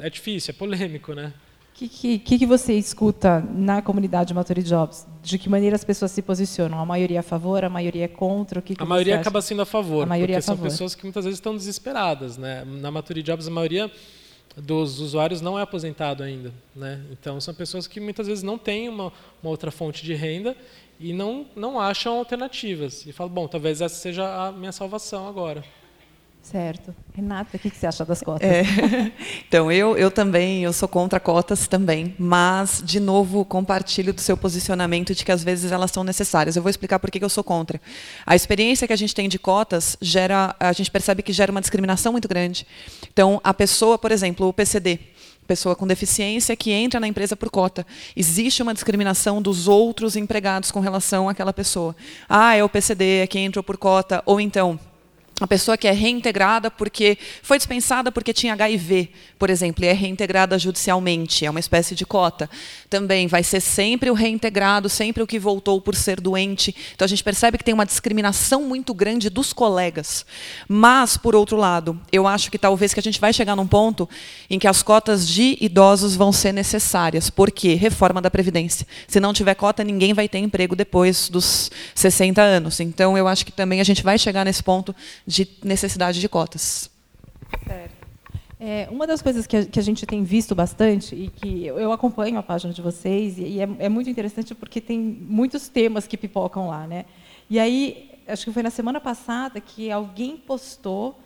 É 0.00 0.10
difícil, 0.10 0.52
é 0.52 0.54
polêmico, 0.54 1.14
né? 1.14 1.32
O 1.76 1.78
que, 1.78 2.18
que, 2.18 2.38
que, 2.38 2.46
você 2.46 2.72
escuta 2.72 3.40
na 3.54 3.82
comunidade 3.82 4.32
Matori 4.32 4.62
Jobs? 4.62 5.06
De 5.22 5.38
que 5.38 5.46
maneira 5.46 5.76
as 5.76 5.84
pessoas 5.84 6.10
se 6.10 6.22
posicionam? 6.22 6.80
A 6.80 6.86
maioria 6.86 7.18
é 7.18 7.20
a 7.20 7.22
favor, 7.22 7.62
a 7.62 7.68
maioria 7.68 8.06
é 8.06 8.08
contra? 8.08 8.60
O 8.60 8.62
que, 8.62 8.74
que 8.74 8.82
a 8.82 8.86
maioria 8.86 9.20
acaba 9.20 9.42
sendo 9.42 9.60
a 9.60 9.66
favor, 9.66 10.04
a 10.04 10.06
maioria 10.06 10.36
porque 10.36 10.50
é 10.50 10.54
a 10.54 10.56
são 10.56 10.56
pessoas 10.56 10.94
que 10.94 11.02
muitas 11.02 11.26
vezes 11.26 11.36
estão 11.36 11.54
desesperadas. 11.54 12.38
Né? 12.38 12.64
Na 12.64 12.90
Matori 12.90 13.22
Jobs, 13.22 13.46
a 13.46 13.50
maioria 13.50 13.92
dos 14.56 15.00
usuários 15.00 15.42
não 15.42 15.58
é 15.58 15.62
aposentado 15.62 16.22
ainda. 16.22 16.50
Né? 16.74 16.98
Então, 17.12 17.38
são 17.42 17.52
pessoas 17.52 17.86
que 17.86 18.00
muitas 18.00 18.26
vezes 18.26 18.42
não 18.42 18.56
têm 18.56 18.88
uma, 18.88 19.12
uma 19.42 19.50
outra 19.50 19.70
fonte 19.70 20.02
de 20.02 20.14
renda 20.14 20.56
e 20.98 21.12
não, 21.12 21.44
não 21.54 21.78
acham 21.78 22.16
alternativas. 22.16 23.04
E 23.04 23.12
falam, 23.12 23.34
bom, 23.34 23.46
talvez 23.46 23.82
essa 23.82 23.96
seja 23.96 24.46
a 24.46 24.50
minha 24.50 24.72
salvação 24.72 25.28
agora. 25.28 25.62
Certo. 26.50 26.94
Renata, 27.12 27.56
o 27.56 27.58
que 27.58 27.70
você 27.70 27.88
acha 27.88 28.04
das 28.04 28.22
cotas? 28.22 28.48
É. 28.48 28.62
Então, 29.48 29.70
eu, 29.70 29.96
eu 29.96 30.10
também, 30.10 30.62
eu 30.62 30.72
sou 30.72 30.88
contra 30.88 31.18
cotas 31.18 31.66
também, 31.66 32.14
mas, 32.18 32.82
de 32.84 33.00
novo, 33.00 33.44
compartilho 33.44 34.12
do 34.12 34.20
seu 34.20 34.36
posicionamento 34.36 35.14
de 35.14 35.24
que 35.24 35.32
às 35.32 35.42
vezes 35.42 35.72
elas 35.72 35.90
são 35.90 36.04
necessárias. 36.04 36.54
Eu 36.54 36.62
vou 36.62 36.70
explicar 36.70 36.98
por 36.98 37.10
que 37.10 37.22
eu 37.22 37.28
sou 37.28 37.42
contra. 37.42 37.80
A 38.24 38.36
experiência 38.36 38.86
que 38.86 38.92
a 38.92 38.96
gente 38.96 39.14
tem 39.14 39.28
de 39.28 39.38
cotas, 39.38 39.96
gera, 40.00 40.54
a 40.60 40.72
gente 40.72 40.90
percebe 40.90 41.22
que 41.22 41.32
gera 41.32 41.50
uma 41.50 41.60
discriminação 41.60 42.12
muito 42.12 42.28
grande. 42.28 42.66
Então, 43.12 43.40
a 43.42 43.52
pessoa, 43.52 43.98
por 43.98 44.12
exemplo, 44.12 44.46
o 44.48 44.52
PCD, 44.52 45.00
pessoa 45.48 45.74
com 45.74 45.86
deficiência 45.86 46.54
que 46.54 46.70
entra 46.70 47.00
na 47.00 47.08
empresa 47.08 47.34
por 47.34 47.50
cota. 47.50 47.84
Existe 48.14 48.62
uma 48.62 48.74
discriminação 48.74 49.42
dos 49.42 49.66
outros 49.66 50.16
empregados 50.16 50.70
com 50.70 50.80
relação 50.80 51.28
àquela 51.28 51.52
pessoa. 51.52 51.94
Ah, 52.28 52.54
é 52.54 52.62
o 52.62 52.68
PCD, 52.68 53.22
é 53.22 53.26
quem 53.26 53.46
entrou 53.46 53.62
por 53.62 53.76
cota, 53.76 54.22
ou 54.26 54.40
então 54.40 54.78
a 55.38 55.46
pessoa 55.46 55.76
que 55.76 55.86
é 55.86 55.92
reintegrada 55.92 56.70
porque 56.70 57.18
foi 57.42 57.58
dispensada 57.58 58.10
porque 58.10 58.32
tinha 58.32 58.54
HIV, 58.54 59.10
por 59.38 59.50
exemplo, 59.50 59.84
e 59.84 59.88
é 59.88 59.92
reintegrada 59.92 60.58
judicialmente, 60.58 61.44
é 61.44 61.50
uma 61.50 61.60
espécie 61.60 61.94
de 61.94 62.06
cota. 62.06 62.48
Também 62.88 63.26
vai 63.26 63.42
ser 63.42 63.60
sempre 63.60 64.10
o 64.10 64.14
reintegrado, 64.14 64.88
sempre 64.88 65.22
o 65.22 65.26
que 65.26 65.38
voltou 65.38 65.78
por 65.78 65.94
ser 65.94 66.22
doente. 66.22 66.74
Então 66.94 67.04
a 67.04 67.08
gente 67.08 67.22
percebe 67.22 67.58
que 67.58 67.64
tem 67.64 67.74
uma 67.74 67.84
discriminação 67.84 68.62
muito 68.62 68.94
grande 68.94 69.28
dos 69.28 69.52
colegas. 69.52 70.24
Mas, 70.66 71.18
por 71.18 71.36
outro 71.36 71.58
lado, 71.58 72.00
eu 72.10 72.26
acho 72.26 72.50
que 72.50 72.58
talvez 72.58 72.94
que 72.94 73.00
a 73.00 73.02
gente 73.02 73.20
vai 73.20 73.32
chegar 73.32 73.54
num 73.54 73.66
ponto 73.66 74.08
em 74.48 74.58
que 74.58 74.66
as 74.66 74.82
cotas 74.82 75.28
de 75.28 75.58
idosos 75.60 76.16
vão 76.16 76.32
ser 76.32 76.52
necessárias. 76.52 77.28
Por 77.28 77.50
quê? 77.50 77.74
Reforma 77.74 78.22
da 78.22 78.30
Previdência. 78.30 78.86
Se 79.06 79.20
não 79.20 79.34
tiver 79.34 79.54
cota, 79.54 79.84
ninguém 79.84 80.14
vai 80.14 80.30
ter 80.30 80.38
emprego 80.38 80.74
depois 80.74 81.28
dos 81.28 81.70
60 81.94 82.40
anos. 82.40 82.80
Então 82.80 83.18
eu 83.18 83.28
acho 83.28 83.44
que 83.44 83.52
também 83.52 83.82
a 83.82 83.84
gente 83.84 84.02
vai 84.02 84.18
chegar 84.18 84.42
nesse 84.42 84.62
ponto 84.62 84.96
de 85.26 85.48
necessidade 85.64 86.20
de 86.20 86.28
cotas. 86.28 86.90
É, 88.58 88.88
uma 88.90 89.06
das 89.06 89.20
coisas 89.20 89.46
que 89.46 89.56
a, 89.56 89.64
que 89.66 89.78
a, 89.78 89.82
gente 89.82 90.06
tem 90.06 90.24
visto 90.24 90.54
bastante, 90.54 91.14
e 91.14 91.28
que 91.28 91.66
eu, 91.66 91.78
eu 91.78 91.92
acompanho 91.92 92.38
a 92.38 92.42
página 92.42 92.72
de 92.72 92.80
vocês, 92.80 93.38
e, 93.38 93.42
e 93.42 93.60
é, 93.60 93.68
é, 93.80 93.88
muito 93.88 94.08
interessante 94.08 94.54
porque 94.54 94.80
tem 94.80 94.98
muitos 94.98 95.68
temas 95.68 96.06
que 96.06 96.16
pipocam 96.16 96.68
lá. 96.68 96.86
Né? 96.86 97.04
E 97.50 97.58
aí, 97.58 98.10
acho 98.26 98.44
que 98.46 98.52
foi 98.52 98.62
na 98.62 98.70
semana 98.70 98.98
passada 98.98 99.60
que 99.60 99.90
alguém 99.90 100.38
postou 100.38 101.18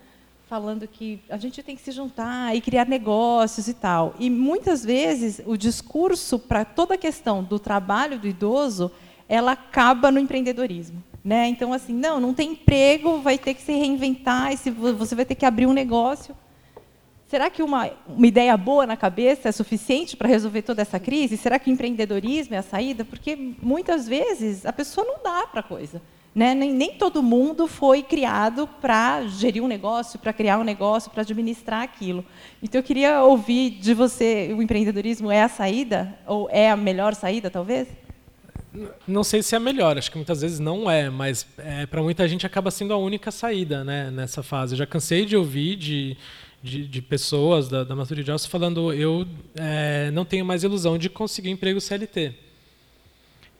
falando 0.48 0.88
que 0.88 1.20
a 1.30 1.36
gente 1.36 1.62
tem 1.62 1.76
que 1.76 1.82
se 1.82 1.92
juntar 1.92 2.56
e 2.56 2.60
criar 2.60 2.84
negócios 2.84 3.68
e 3.68 3.74
tal. 3.74 4.16
E 4.18 4.28
muitas 4.28 4.84
vezes 4.84 5.40
o 5.46 5.56
discurso 5.56 6.40
para 6.40 6.64
toda 6.64 6.94
a 6.94 6.98
questão 6.98 7.44
do 7.44 7.60
trabalho 7.60 8.18
do 8.18 8.26
idoso, 8.26 8.90
ela 9.28 9.52
acaba 9.52 10.10
no 10.10 10.18
empreendedorismo. 10.18 11.00
Né? 11.22 11.48
Então, 11.48 11.72
assim, 11.72 11.92
não, 11.92 12.18
não 12.18 12.32
tem 12.32 12.52
emprego, 12.52 13.20
vai 13.20 13.36
ter 13.36 13.54
que 13.54 13.62
se 13.62 13.72
reinventar, 13.72 14.52
e 14.52 14.70
você 14.70 15.14
vai 15.14 15.24
ter 15.24 15.34
que 15.34 15.44
abrir 15.44 15.66
um 15.66 15.72
negócio. 15.72 16.34
Será 17.28 17.48
que 17.48 17.62
uma, 17.62 17.88
uma 18.08 18.26
ideia 18.26 18.56
boa 18.56 18.84
na 18.84 18.96
cabeça 18.96 19.48
é 19.48 19.52
suficiente 19.52 20.16
para 20.16 20.26
resolver 20.26 20.62
toda 20.62 20.82
essa 20.82 20.98
crise? 20.98 21.36
Será 21.36 21.60
que 21.60 21.70
o 21.70 21.72
empreendedorismo 21.72 22.56
é 22.56 22.58
a 22.58 22.62
saída? 22.62 23.04
Porque 23.04 23.36
muitas 23.62 24.08
vezes 24.08 24.66
a 24.66 24.72
pessoa 24.72 25.06
não 25.06 25.22
dá 25.22 25.46
para 25.46 25.60
a 25.60 25.62
coisa. 25.62 26.02
Né? 26.34 26.54
Nem, 26.54 26.72
nem 26.72 26.94
todo 26.94 27.22
mundo 27.22 27.68
foi 27.68 28.02
criado 28.02 28.68
para 28.80 29.26
gerir 29.26 29.62
um 29.62 29.68
negócio, 29.68 30.18
para 30.18 30.32
criar 30.32 30.58
um 30.58 30.64
negócio, 30.64 31.10
para 31.10 31.22
administrar 31.22 31.82
aquilo. 31.82 32.24
Então, 32.60 32.80
eu 32.80 32.82
queria 32.84 33.22
ouvir 33.22 33.70
de 33.70 33.94
você: 33.94 34.52
o 34.56 34.60
empreendedorismo 34.60 35.30
é 35.30 35.42
a 35.42 35.48
saída? 35.48 36.18
Ou 36.26 36.48
é 36.50 36.68
a 36.68 36.76
melhor 36.76 37.14
saída, 37.14 37.48
talvez? 37.48 37.86
Não 39.06 39.24
sei 39.24 39.42
se 39.42 39.56
é 39.56 39.58
melhor, 39.58 39.98
acho 39.98 40.10
que 40.10 40.16
muitas 40.16 40.42
vezes 40.42 40.60
não 40.60 40.88
é, 40.88 41.10
mas 41.10 41.44
é, 41.58 41.86
para 41.86 42.02
muita 42.02 42.28
gente 42.28 42.46
acaba 42.46 42.70
sendo 42.70 42.94
a 42.94 42.96
única 42.96 43.30
saída 43.30 43.82
né, 43.82 44.10
nessa 44.10 44.42
fase. 44.42 44.74
Eu 44.74 44.78
já 44.78 44.86
cansei 44.86 45.26
de 45.26 45.36
ouvir 45.36 45.74
de, 45.74 46.16
de, 46.62 46.86
de 46.86 47.02
pessoas 47.02 47.68
da, 47.68 47.82
da 47.82 47.96
maturidade 47.96 48.46
falando 48.48 48.92
eu 48.92 49.26
é, 49.56 50.10
não 50.12 50.24
tenho 50.24 50.44
mais 50.44 50.62
ilusão 50.62 50.96
de 50.96 51.10
conseguir 51.10 51.50
emprego 51.50 51.80
CLT. 51.80 52.32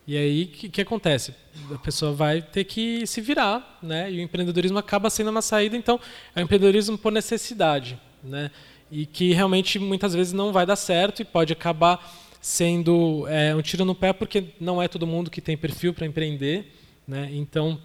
E 0.06 0.16
aí, 0.16 0.44
o 0.44 0.48
que, 0.48 0.68
que, 0.68 0.80
acontece? 0.80 1.34
A 1.72 1.78
pessoa 1.78 2.12
vai 2.12 2.42
ter 2.42 2.64
que 2.64 3.06
se 3.06 3.20
virar, 3.20 3.78
né? 3.82 4.10
e 4.10 4.18
o 4.18 4.20
empreendedorismo 4.20 4.78
acaba 4.78 5.08
sendo 5.10 5.30
uma 5.30 5.42
saída, 5.42 5.76
então, 5.76 6.00
é 6.34 6.40
o 6.40 6.42
empreendedorismo 6.42 6.98
por 6.98 7.12
necessidade. 7.12 7.98
Né? 8.22 8.50
E 8.90 9.06
que 9.06 9.32
realmente 9.32 9.78
muitas 9.78 10.14
vezes 10.14 10.32
não 10.32 10.52
vai 10.52 10.66
dar 10.66 10.74
certo 10.74 11.22
e 11.22 11.24
pode 11.24 11.52
acabar 11.52 12.04
sendo 12.40 13.26
é, 13.28 13.54
um 13.54 13.60
tiro 13.60 13.84
no 13.84 13.94
pé 13.94 14.12
porque 14.12 14.44
não 14.58 14.80
é 14.80 14.88
todo 14.88 15.06
mundo 15.06 15.30
que 15.30 15.40
tem 15.40 15.56
perfil 15.56 15.92
para 15.92 16.06
empreender, 16.06 16.72
né? 17.06 17.28
Então 17.32 17.78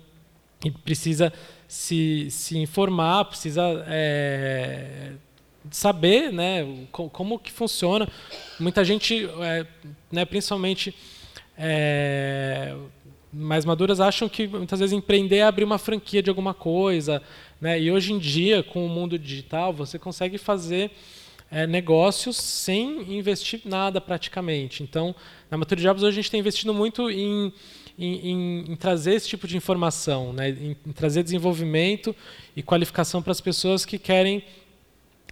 precisa 0.83 1.31
se, 1.67 2.29
se 2.31 2.57
informar, 2.57 3.25
precisa 3.25 3.83
é, 3.87 5.11
saber, 5.69 6.31
né, 6.31 6.65
como 6.91 7.39
que 7.39 7.51
funciona. 7.51 8.07
Muita 8.59 8.83
gente, 8.83 9.29
é, 9.41 9.65
né, 10.11 10.25
principalmente 10.25 10.95
é, 11.57 12.75
mais 13.31 13.65
maduras, 13.65 13.99
acham 13.99 14.29
que 14.29 14.47
muitas 14.47 14.79
vezes 14.79 14.93
empreender 14.93 15.37
é 15.37 15.43
abrir 15.43 15.63
uma 15.63 15.77
franquia 15.77 16.21
de 16.23 16.29
alguma 16.29 16.53
coisa, 16.53 17.21
né? 17.59 17.79
E 17.79 17.91
hoje 17.91 18.13
em 18.13 18.19
dia, 18.19 18.63
com 18.63 18.85
o 18.85 18.89
mundo 18.89 19.19
digital, 19.19 19.73
você 19.73 19.99
consegue 19.99 20.37
fazer 20.37 20.91
é, 21.49 21.67
negócios 21.67 22.37
sem 22.37 23.17
investir 23.17 23.61
nada 23.65 24.01
praticamente. 24.01 24.83
Então, 24.83 25.15
na 25.49 25.57
Mature 25.57 25.81
Jobs 25.81 26.03
hoje 26.03 26.19
a 26.19 26.21
gente 26.21 26.31
tem 26.31 26.39
investido 26.39 26.73
muito 26.73 27.09
em, 27.09 27.53
em, 27.97 28.29
em, 28.29 28.71
em 28.71 28.75
trazer 28.75 29.13
esse 29.13 29.27
tipo 29.27 29.47
de 29.47 29.55
informação, 29.55 30.33
né? 30.33 30.49
em, 30.49 30.75
em 30.85 30.91
trazer 30.91 31.23
desenvolvimento 31.23 32.15
e 32.55 32.63
qualificação 32.63 33.21
para 33.21 33.31
as 33.31 33.41
pessoas 33.41 33.85
que 33.85 33.97
querem 33.97 34.43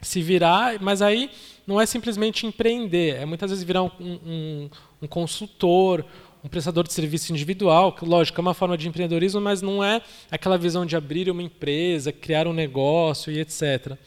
se 0.02 0.22
virar, 0.22 0.82
mas 0.82 1.02
aí 1.02 1.30
não 1.66 1.80
é 1.80 1.86
simplesmente 1.86 2.46
empreender, 2.46 3.16
é 3.16 3.26
muitas 3.26 3.50
vezes 3.50 3.64
virar 3.64 3.84
um, 3.84 3.92
um, 4.00 4.70
um 5.02 5.08
consultor, 5.08 6.06
um 6.44 6.50
prestador 6.50 6.86
de 6.86 6.92
serviço 6.92 7.32
individual, 7.32 7.94
que 7.94 8.04
lógico 8.04 8.40
é 8.40 8.42
uma 8.42 8.54
forma 8.54 8.78
de 8.78 8.88
empreendedorismo, 8.90 9.40
mas 9.40 9.62
não 9.62 9.82
é 9.82 10.02
aquela 10.30 10.58
visão 10.58 10.86
de 10.86 10.98
abrir 10.98 11.30
uma 11.30 11.42
empresa, 11.42 12.12
criar 12.12 12.48
um 12.48 12.54
negócio 12.54 13.32
e 13.32 13.40
etc 13.40 13.98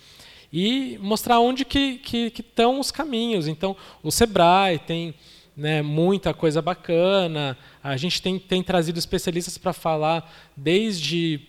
e 0.53 0.99
mostrar 1.01 1.41
onde 1.41 1.65
que, 1.65 1.99
que, 1.99 2.31
que 2.31 2.41
estão 2.41 2.81
os 2.81 2.91
caminhos. 2.91 3.49
Então, 3.49 3.77
o 4.03 4.11
Sebrae 4.11 4.79
tem 4.79 5.15
né, 5.57 5.83
muita 5.83 6.35
coisa 6.35 6.61
bacana, 6.61 7.57
a 7.83 7.97
gente 7.97 8.21
tem, 8.21 8.39
tem 8.39 8.63
trazido 8.63 8.99
especialistas 8.99 9.57
para 9.57 9.73
falar 9.73 10.31
desde 10.57 11.41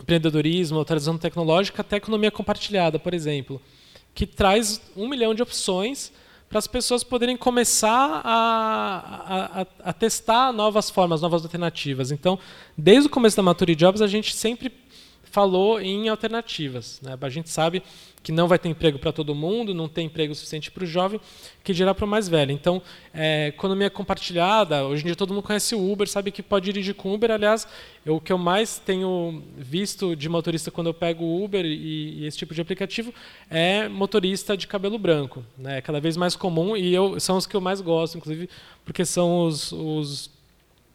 empreendedorismo, 0.00 0.80
atualização 0.80 1.18
tecnológica, 1.18 1.80
até 1.80 1.96
economia 1.96 2.30
compartilhada, 2.30 2.98
por 2.98 3.14
exemplo, 3.14 3.60
que 4.14 4.26
traz 4.26 4.80
um 4.96 5.08
milhão 5.08 5.34
de 5.34 5.42
opções 5.42 6.12
para 6.48 6.58
as 6.58 6.66
pessoas 6.66 7.04
poderem 7.04 7.36
começar 7.36 8.20
a, 8.24 9.60
a, 9.60 9.90
a, 9.90 9.92
testar 9.92 10.52
novas 10.52 10.90
formas, 10.90 11.22
novas 11.22 11.44
alternativas. 11.44 12.10
Então, 12.10 12.40
desde 12.76 13.06
o 13.06 13.10
começo 13.10 13.36
da 13.36 13.42
Maturity 13.42 13.78
Jobs, 13.78 14.02
a 14.02 14.08
gente 14.08 14.34
sempre 14.34 14.68
falou 15.30 15.80
em 15.80 16.08
alternativas. 16.08 17.00
Né? 17.02 17.16
A 17.20 17.28
gente 17.28 17.48
sabe 17.48 17.82
que 18.22 18.32
não 18.32 18.46
vai 18.46 18.58
ter 18.58 18.68
emprego 18.68 18.98
para 18.98 19.12
todo 19.12 19.34
mundo, 19.34 19.72
não 19.72 19.88
tem 19.88 20.06
emprego 20.06 20.34
suficiente 20.34 20.70
para 20.70 20.84
o 20.84 20.86
jovem, 20.86 21.18
que 21.64 21.72
dirá 21.72 21.94
para 21.94 22.04
o 22.04 22.08
mais 22.08 22.28
velho. 22.28 22.52
Então, 22.52 22.82
é, 23.14 23.46
economia 23.46 23.88
compartilhada, 23.88 24.84
hoje 24.84 25.02
em 25.02 25.06
dia 25.06 25.16
todo 25.16 25.32
mundo 25.32 25.42
conhece 25.42 25.74
o 25.74 25.92
Uber, 25.92 26.06
sabe 26.06 26.30
que 26.30 26.42
pode 26.42 26.66
dirigir 26.66 26.94
com 26.94 27.14
Uber. 27.14 27.30
Aliás, 27.30 27.66
eu, 28.04 28.16
o 28.16 28.20
que 28.20 28.32
eu 28.32 28.36
mais 28.36 28.78
tenho 28.78 29.42
visto 29.56 30.14
de 30.14 30.28
motorista 30.28 30.70
quando 30.70 30.88
eu 30.88 30.94
pego 30.94 31.24
o 31.24 31.44
Uber 31.44 31.64
e, 31.64 32.20
e 32.20 32.26
esse 32.26 32.36
tipo 32.36 32.52
de 32.52 32.60
aplicativo 32.60 33.14
é 33.48 33.88
motorista 33.88 34.56
de 34.56 34.66
cabelo 34.66 34.98
branco. 34.98 35.42
Né? 35.56 35.78
É 35.78 35.80
cada 35.80 36.00
vez 36.00 36.16
mais 36.16 36.36
comum 36.36 36.76
e 36.76 36.92
eu, 36.92 37.18
são 37.20 37.36
os 37.36 37.46
que 37.46 37.56
eu 37.56 37.60
mais 37.60 37.80
gosto, 37.80 38.18
inclusive, 38.18 38.50
porque 38.84 39.04
são 39.04 39.46
os, 39.46 39.72
os, 39.72 40.30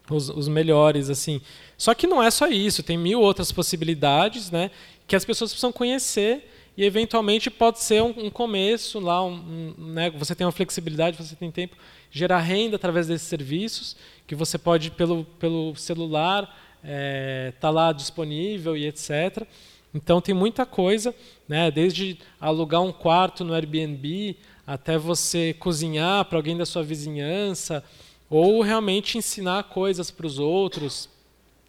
os, 0.08 0.28
os 0.28 0.46
melhores. 0.46 1.10
assim. 1.10 1.40
Só 1.76 1.94
que 1.94 2.06
não 2.06 2.22
é 2.22 2.30
só 2.30 2.48
isso, 2.48 2.82
tem 2.82 2.96
mil 2.96 3.20
outras 3.20 3.52
possibilidades 3.52 4.50
né, 4.50 4.70
que 5.06 5.14
as 5.14 5.24
pessoas 5.24 5.50
precisam 5.50 5.72
conhecer 5.72 6.50
e 6.76 6.84
eventualmente 6.84 7.50
pode 7.50 7.80
ser 7.80 8.02
um, 8.02 8.26
um 8.26 8.30
começo 8.30 8.98
lá, 8.98 9.24
um, 9.24 9.74
um, 9.78 9.92
né, 9.92 10.10
você 10.10 10.34
tem 10.34 10.46
uma 10.46 10.52
flexibilidade, 10.52 11.16
você 11.16 11.34
tem 11.34 11.50
tempo, 11.50 11.76
gerar 12.10 12.40
renda 12.40 12.76
através 12.76 13.06
desses 13.06 13.26
serviços, 13.26 13.96
que 14.26 14.34
você 14.34 14.58
pode 14.58 14.90
pelo, 14.90 15.24
pelo 15.38 15.74
celular 15.76 16.42
estar 16.42 16.84
é, 16.84 17.52
tá 17.60 17.70
lá 17.70 17.92
disponível 17.92 18.76
e 18.76 18.86
etc. 18.86 19.46
Então 19.94 20.20
tem 20.20 20.34
muita 20.34 20.66
coisa, 20.66 21.14
né, 21.48 21.70
desde 21.70 22.18
alugar 22.40 22.82
um 22.82 22.92
quarto 22.92 23.44
no 23.44 23.54
Airbnb 23.54 24.36
até 24.66 24.98
você 24.98 25.54
cozinhar 25.54 26.24
para 26.24 26.38
alguém 26.38 26.56
da 26.56 26.66
sua 26.66 26.82
vizinhança 26.82 27.84
ou 28.28 28.60
realmente 28.60 29.16
ensinar 29.16 29.64
coisas 29.64 30.10
para 30.10 30.26
os 30.26 30.38
outros. 30.38 31.08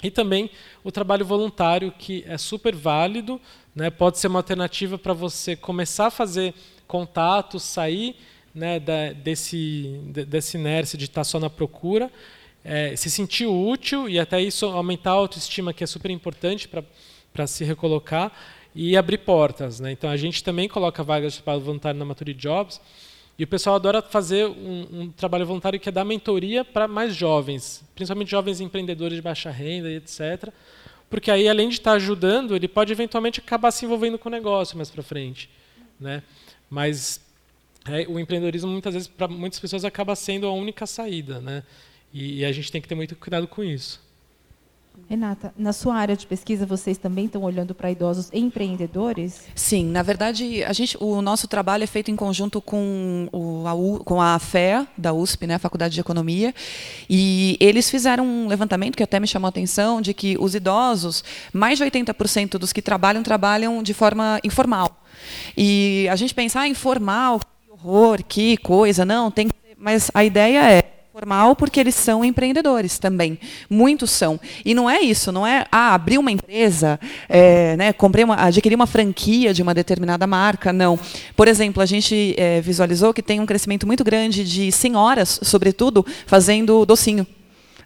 E 0.01 0.11
também 0.11 0.49
o 0.83 0.91
trabalho 0.91 1.25
voluntário, 1.25 1.91
que 1.91 2.23
é 2.27 2.37
super 2.37 2.75
válido, 2.75 3.41
né? 3.75 3.89
Pode 3.89 4.19
ser 4.19 4.27
uma 4.27 4.39
alternativa 4.39 4.97
para 4.97 5.13
você 5.13 5.55
começar 5.55 6.07
a 6.07 6.11
fazer 6.11 6.53
contatos, 6.87 7.63
sair 7.63 8.15
né, 8.53 8.79
da, 8.79 9.13
desse, 9.13 10.01
desse 10.27 10.57
inércia 10.57 10.97
de 10.97 11.05
estar 11.05 11.23
só 11.23 11.39
na 11.39 11.49
procura, 11.49 12.11
é, 12.63 12.95
se 12.95 13.09
sentir 13.09 13.45
útil 13.45 14.09
e 14.09 14.19
até 14.19 14.41
isso 14.41 14.65
aumentar 14.65 15.11
a 15.11 15.13
autoestima, 15.13 15.73
que 15.73 15.83
é 15.83 15.87
super 15.87 16.09
importante 16.09 16.67
para 16.67 17.47
se 17.47 17.63
recolocar, 17.63 18.31
e 18.73 18.95
abrir 18.95 19.19
portas. 19.19 19.79
Né? 19.79 19.91
Então, 19.91 20.09
a 20.09 20.17
gente 20.17 20.43
também 20.43 20.67
coloca 20.67 21.03
vagas 21.03 21.33
de 21.33 21.41
trabalho 21.41 21.63
voluntário 21.63 21.99
na 21.99 22.05
Maturity 22.05 22.39
Jobs, 22.39 22.79
e 23.37 23.43
o 23.43 23.47
pessoal 23.47 23.75
adora 23.75 24.01
fazer 24.01 24.47
um, 24.47 24.87
um 24.91 25.11
trabalho 25.11 25.45
voluntário 25.45 25.79
que 25.79 25.87
é 25.87 25.91
dar 25.91 26.03
mentoria 26.03 26.65
para 26.65 26.87
mais 26.87 27.15
jovens, 27.15 27.83
principalmente 27.93 28.31
jovens 28.31 28.59
empreendedores 28.59 29.15
de 29.15 29.21
baixa 29.21 29.51
renda 29.51 29.89
e 29.91 29.95
etc. 29.97 30.51
Porque 31.09 31.29
aí, 31.29 31.47
além 31.47 31.69
de 31.69 31.75
estar 31.75 31.93
ajudando, 31.93 32.55
ele 32.55 32.67
pode 32.67 32.91
eventualmente 32.91 33.39
acabar 33.39 33.71
se 33.71 33.85
envolvendo 33.85 34.17
com 34.17 34.27
o 34.27 34.31
negócio 34.31 34.75
mais 34.75 34.89
para 34.89 35.03
frente. 35.03 35.49
Né? 35.99 36.23
Mas 36.69 37.21
é, 37.85 38.05
o 38.07 38.19
empreendedorismo, 38.19 38.71
muitas 38.71 38.93
vezes, 38.93 39.07
para 39.07 39.27
muitas 39.27 39.59
pessoas, 39.59 39.85
acaba 39.85 40.15
sendo 40.15 40.47
a 40.47 40.51
única 40.51 40.87
saída. 40.87 41.39
Né? 41.39 41.63
E, 42.11 42.39
e 42.39 42.45
a 42.45 42.51
gente 42.51 42.71
tem 42.71 42.81
que 42.81 42.87
ter 42.87 42.95
muito 42.95 43.15
cuidado 43.15 43.47
com 43.47 43.63
isso. 43.63 44.01
Renata, 45.09 45.53
na 45.57 45.71
sua 45.71 45.95
área 45.95 46.17
de 46.17 46.27
pesquisa, 46.27 46.65
vocês 46.65 46.97
também 46.97 47.25
estão 47.25 47.43
olhando 47.43 47.73
para 47.73 47.89
idosos 47.89 48.29
empreendedores? 48.33 49.43
Sim, 49.55 49.85
na 49.85 50.03
verdade, 50.03 50.63
a 50.63 50.73
gente, 50.73 50.97
o 50.99 51.21
nosso 51.21 51.47
trabalho 51.47 51.83
é 51.83 51.87
feito 51.87 52.11
em 52.11 52.15
conjunto 52.15 52.61
com, 52.61 53.29
o, 53.31 53.67
a, 53.67 53.73
U, 53.73 54.03
com 54.03 54.21
a 54.21 54.37
FEA, 54.37 54.87
da 54.97 55.13
USP, 55.13 55.47
né, 55.47 55.55
a 55.55 55.59
Faculdade 55.59 55.93
de 55.93 56.01
Economia, 56.01 56.53
e 57.09 57.57
eles 57.59 57.89
fizeram 57.89 58.25
um 58.25 58.47
levantamento 58.47 58.97
que 58.97 59.03
até 59.03 59.19
me 59.19 59.27
chamou 59.27 59.47
a 59.47 59.49
atenção, 59.49 60.01
de 60.01 60.13
que 60.13 60.35
os 60.39 60.55
idosos, 60.55 61.23
mais 61.53 61.77
de 61.77 61.85
80% 61.85 62.57
dos 62.57 62.73
que 62.73 62.81
trabalham, 62.81 63.23
trabalham 63.23 63.81
de 63.81 63.93
forma 63.93 64.39
informal. 64.43 65.03
E 65.55 66.07
a 66.11 66.15
gente 66.15 66.33
pensa, 66.33 66.61
ah, 66.61 66.67
informal, 66.67 67.39
que 67.39 67.71
horror, 67.71 68.23
que 68.23 68.57
coisa, 68.57 69.05
não, 69.05 69.31
tem 69.31 69.47
que 69.47 69.55
mas 69.77 70.09
a 70.13 70.25
ideia 70.25 70.71
é 70.71 70.96
formal 71.17 71.55
porque 71.55 71.79
eles 71.79 71.95
são 71.95 72.23
empreendedores 72.23 72.99
também. 72.99 73.39
Muitos 73.67 74.11
são. 74.11 74.39
E 74.63 74.75
não 74.75 74.87
é 74.87 75.01
isso, 75.01 75.31
não 75.31 75.47
é 75.47 75.65
ah, 75.71 75.95
abrir 75.95 76.19
uma 76.19 76.31
empresa, 76.31 76.99
é, 77.27 77.75
né, 77.75 77.91
comprei 77.91 78.23
uma, 78.23 78.35
adquirir 78.35 78.75
uma 78.75 78.85
franquia 78.85 79.51
de 79.51 79.63
uma 79.63 79.73
determinada 79.73 80.27
marca. 80.27 80.71
Não. 80.71 80.99
Por 81.35 81.47
exemplo, 81.47 81.81
a 81.81 81.87
gente 81.87 82.35
é, 82.37 82.61
visualizou 82.61 83.15
que 83.15 83.23
tem 83.23 83.39
um 83.39 83.47
crescimento 83.47 83.87
muito 83.87 84.03
grande 84.03 84.43
de 84.43 84.71
senhoras, 84.71 85.39
sobretudo, 85.41 86.05
fazendo 86.27 86.85
docinho 86.85 87.25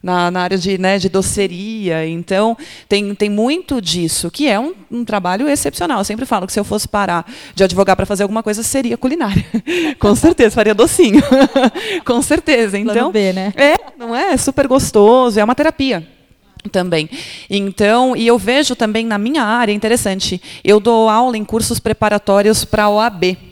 na, 0.02 0.32
na 0.32 0.42
área 0.42 0.58
de, 0.58 0.78
né, 0.78 0.98
de 0.98 1.10
doceria. 1.10 2.08
Então, 2.08 2.58
tem, 2.88 3.14
tem 3.14 3.30
muito 3.30 3.82
disso, 3.82 4.32
que 4.32 4.48
é 4.48 4.60
um, 4.60 4.74
um 4.90 5.06
trabalho 5.06 5.48
excepcional. 5.48 6.00
Eu 6.00 6.06
sempre 6.06 6.26
falo 6.26 6.48
que 6.48 6.54
se 6.54 6.60
eu 6.60 6.64
fosse 6.64 6.88
parar 6.88 7.26
de 7.54 7.64
advogar 7.64 7.96
para 7.96 8.06
fazer 8.06 8.24
alguma 8.24 8.42
coisa, 8.42 8.64
seria 8.64 8.98
culinária. 8.98 9.46
Com 10.00 10.16
certeza, 10.16 10.56
faria 10.56 10.74
docinho. 10.74 11.22
Com 12.06 12.22
certeza. 12.22 12.78
Então, 12.78 13.12
B, 13.12 13.34
né? 13.34 13.54
É, 13.56 13.76
não 13.98 14.16
é? 14.16 14.34
É 14.34 14.38
super 14.38 14.68
gostoso, 14.68 15.40
é 15.40 15.44
uma 15.44 15.56
terapia 15.56 16.08
também. 16.72 17.10
Então, 17.50 18.16
e 18.16 18.28
eu 18.28 18.38
vejo 18.38 18.76
também 18.76 19.06
na 19.06 19.18
minha 19.18 19.44
área, 19.44 19.74
interessante, 19.74 20.40
eu 20.64 20.80
dou 20.80 21.10
aula 21.10 21.38
em 21.38 21.44
cursos 21.44 21.80
preparatórios 21.80 22.64
para 22.64 22.84
a 22.84 22.90
OAB. 22.90 23.51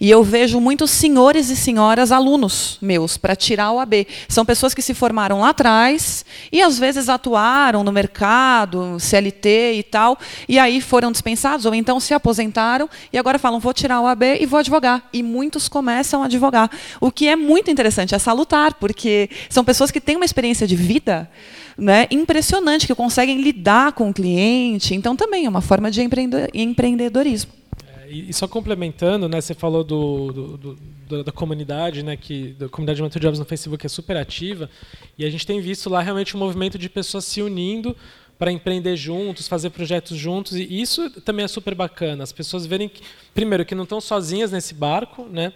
E 0.00 0.10
eu 0.10 0.22
vejo 0.22 0.60
muitos 0.60 0.90
senhores 0.90 1.48
e 1.48 1.56
senhoras 1.56 2.12
alunos 2.12 2.78
meus 2.82 3.16
para 3.16 3.34
tirar 3.34 3.72
o 3.72 3.80
AB. 3.80 4.06
São 4.28 4.44
pessoas 4.44 4.74
que 4.74 4.82
se 4.82 4.92
formaram 4.92 5.40
lá 5.40 5.50
atrás 5.50 6.24
e 6.52 6.60
às 6.60 6.78
vezes 6.78 7.08
atuaram 7.08 7.82
no 7.82 7.92
mercado, 7.92 8.98
CLT 9.00 9.74
e 9.76 9.82
tal, 9.82 10.18
e 10.48 10.58
aí 10.58 10.80
foram 10.80 11.10
dispensados 11.10 11.64
ou 11.66 11.74
então 11.74 11.98
se 11.98 12.12
aposentaram 12.12 12.88
e 13.12 13.18
agora 13.18 13.38
falam 13.38 13.58
vou 13.58 13.72
tirar 13.72 14.00
o 14.00 14.06
AB 14.06 14.38
e 14.40 14.46
vou 14.46 14.58
advogar. 14.58 15.08
E 15.12 15.22
muitos 15.22 15.68
começam 15.68 16.22
a 16.22 16.26
advogar, 16.26 16.70
o 17.00 17.10
que 17.10 17.28
é 17.28 17.36
muito 17.36 17.70
interessante, 17.70 18.14
é 18.14 18.18
salutar, 18.18 18.74
porque 18.74 19.30
são 19.48 19.64
pessoas 19.64 19.90
que 19.90 20.00
têm 20.00 20.16
uma 20.16 20.24
experiência 20.24 20.66
de 20.66 20.76
vida 20.76 21.28
né, 21.78 22.06
impressionante, 22.10 22.86
que 22.86 22.94
conseguem 22.94 23.40
lidar 23.40 23.92
com 23.92 24.10
o 24.10 24.14
cliente. 24.14 24.94
Então 24.94 25.14
também 25.16 25.46
é 25.46 25.48
uma 25.48 25.60
forma 25.60 25.90
de 25.90 26.02
empreendedorismo 26.54 27.52
e, 28.08 28.32
só 28.32 28.46
complementando, 28.46 29.28
né, 29.28 29.40
você 29.40 29.54
falou 29.54 29.84
do, 29.84 30.32
do, 30.32 30.78
do, 31.08 31.24
da 31.24 31.32
comunidade, 31.32 32.02
né, 32.02 32.16
que 32.16 32.54
da 32.58 32.68
comunidade 32.68 32.96
de 32.96 33.02
Mentor 33.02 33.20
Jobs 33.22 33.38
no 33.38 33.44
Facebook 33.44 33.84
é 33.84 33.88
super 33.88 34.16
ativa, 34.16 34.70
e 35.18 35.24
a 35.24 35.30
gente 35.30 35.46
tem 35.46 35.60
visto 35.60 35.90
lá 35.90 36.00
realmente 36.00 36.36
um 36.36 36.40
movimento 36.40 36.78
de 36.78 36.88
pessoas 36.88 37.24
se 37.24 37.42
unindo 37.42 37.96
para 38.38 38.52
empreender 38.52 38.96
juntos, 38.96 39.48
fazer 39.48 39.70
projetos 39.70 40.16
juntos, 40.16 40.56
e 40.56 40.80
isso 40.80 41.08
também 41.22 41.44
é 41.44 41.48
super 41.48 41.74
bacana. 41.74 42.22
As 42.22 42.32
pessoas 42.32 42.66
verem 42.66 42.88
que, 42.88 43.00
primeiro, 43.32 43.64
que 43.64 43.74
não 43.74 43.84
estão 43.84 44.00
sozinhas 44.00 44.52
nesse 44.52 44.74
barco, 44.74 45.24
né, 45.24 45.52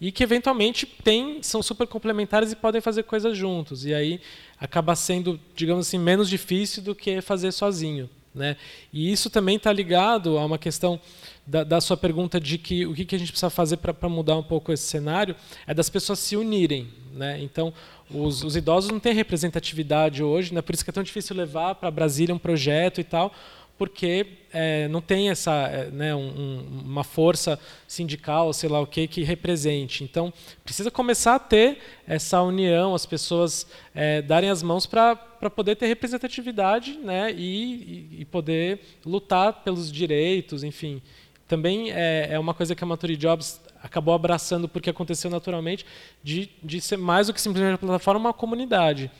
e 0.00 0.10
que 0.10 0.22
eventualmente 0.22 0.84
tem, 0.84 1.42
são 1.42 1.62
super 1.62 1.86
complementares 1.86 2.52
e 2.52 2.56
podem 2.56 2.80
fazer 2.80 3.04
coisas 3.04 3.36
juntos. 3.36 3.86
E 3.86 3.94
aí 3.94 4.20
acaba 4.58 4.94
sendo, 4.96 5.40
digamos 5.54 5.86
assim, 5.86 5.98
menos 5.98 6.28
difícil 6.28 6.82
do 6.82 6.94
que 6.94 7.20
fazer 7.20 7.52
sozinho. 7.52 8.10
Né? 8.34 8.56
E 8.92 9.12
isso 9.12 9.30
também 9.30 9.56
está 9.56 9.72
ligado 9.72 10.36
a 10.38 10.44
uma 10.44 10.58
questão 10.58 11.00
da, 11.46 11.62
da, 11.62 11.80
sua 11.80 11.96
pergunta 11.96 12.40
de 12.40 12.58
que 12.58 12.84
o 12.84 12.92
que, 12.92 13.04
que 13.04 13.14
a 13.14 13.18
gente 13.18 13.30
precisa 13.30 13.50
fazer 13.50 13.76
para 13.76 14.08
mudar 14.08 14.36
um 14.36 14.42
pouco 14.42 14.72
esse 14.72 14.82
cenário 14.82 15.36
é 15.66 15.72
das 15.72 15.88
pessoas 15.88 16.18
se 16.18 16.36
unirem. 16.36 16.88
Né? 17.12 17.40
Então, 17.40 17.72
os, 18.10 18.42
os, 18.42 18.56
idosos 18.56 18.90
não 18.90 18.98
têm 18.98 19.14
representatividade 19.14 20.22
hoje, 20.22 20.52
né? 20.52 20.60
por 20.60 20.74
isso 20.74 20.82
que 20.82 20.90
é 20.90 20.92
tão 20.92 21.02
difícil 21.02 21.36
levar 21.36 21.76
para 21.76 21.90
Brasília 21.90 22.34
um 22.34 22.38
projeto 22.38 23.00
e 23.00 23.04
tal, 23.04 23.32
porque 23.76 24.26
é, 24.52 24.86
não 24.88 25.00
tem 25.00 25.30
essa 25.30 25.52
é, 25.52 25.90
né, 25.90 26.14
um, 26.14 26.20
um, 26.20 26.82
uma 26.84 27.02
força 27.02 27.58
sindical, 27.88 28.52
sei 28.52 28.68
lá 28.68 28.80
o 28.80 28.86
que, 28.86 29.06
que 29.08 29.22
represente. 29.22 30.04
Então, 30.04 30.32
precisa 30.64 30.90
começar 30.90 31.34
a 31.34 31.38
ter 31.38 31.78
essa 32.06 32.40
união, 32.42 32.94
as 32.94 33.04
pessoas 33.04 33.66
é, 33.94 34.22
darem 34.22 34.50
as 34.50 34.62
mãos 34.62 34.86
para 34.86 35.16
poder 35.54 35.76
ter 35.76 35.86
representatividade 35.86 36.98
né, 36.98 37.32
e, 37.32 38.20
e, 38.20 38.24
poder 38.24 38.80
lutar 39.04 39.64
pelos 39.64 39.90
direitos, 39.90 40.62
enfim 40.62 41.02
também 41.46 41.92
é, 41.92 42.28
é 42.30 42.38
uma 42.38 42.54
coisa 42.54 42.74
que 42.74 42.82
a 42.82 42.86
Maturity 42.86 43.20
Jobs 43.20 43.60
acabou 43.82 44.14
abraçando 44.14 44.66
porque 44.66 44.88
aconteceu 44.88 45.30
naturalmente, 45.30 45.84
de, 46.22 46.48
de 46.62 46.80
ser 46.80 46.96
mais 46.96 47.26
do 47.26 47.34
que 47.34 47.40
simplesmente 47.40 47.72
uma 47.72 47.78
plataforma, 47.78 48.28
uma 48.28 48.32
comunidade. 48.32 49.10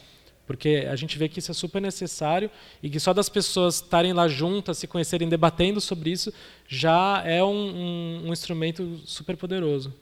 Porque 0.47 0.87
a 0.91 0.97
gente 0.97 1.17
vê 1.17 1.29
que 1.29 1.39
isso 1.39 1.51
é 1.51 1.55
super 1.55 1.81
necessário 1.81 2.51
e 2.83 2.91
que 2.91 3.01
só 3.01 3.15
das 3.15 3.29
pessoas 3.29 3.77
estarem 3.77 4.13
lá 4.13 4.29
juntas, 4.29 4.79
se 4.79 4.87
conhecerem, 4.87 5.29
debatendo 5.29 5.81
sobre 5.81 6.11
isso, 6.11 6.33
já 6.69 7.23
é 7.25 7.43
um, 7.43 7.49
um, 7.49 8.29
um 8.29 8.33
instrumento 8.33 9.01
super 9.07 9.37
poderoso. 9.37 9.93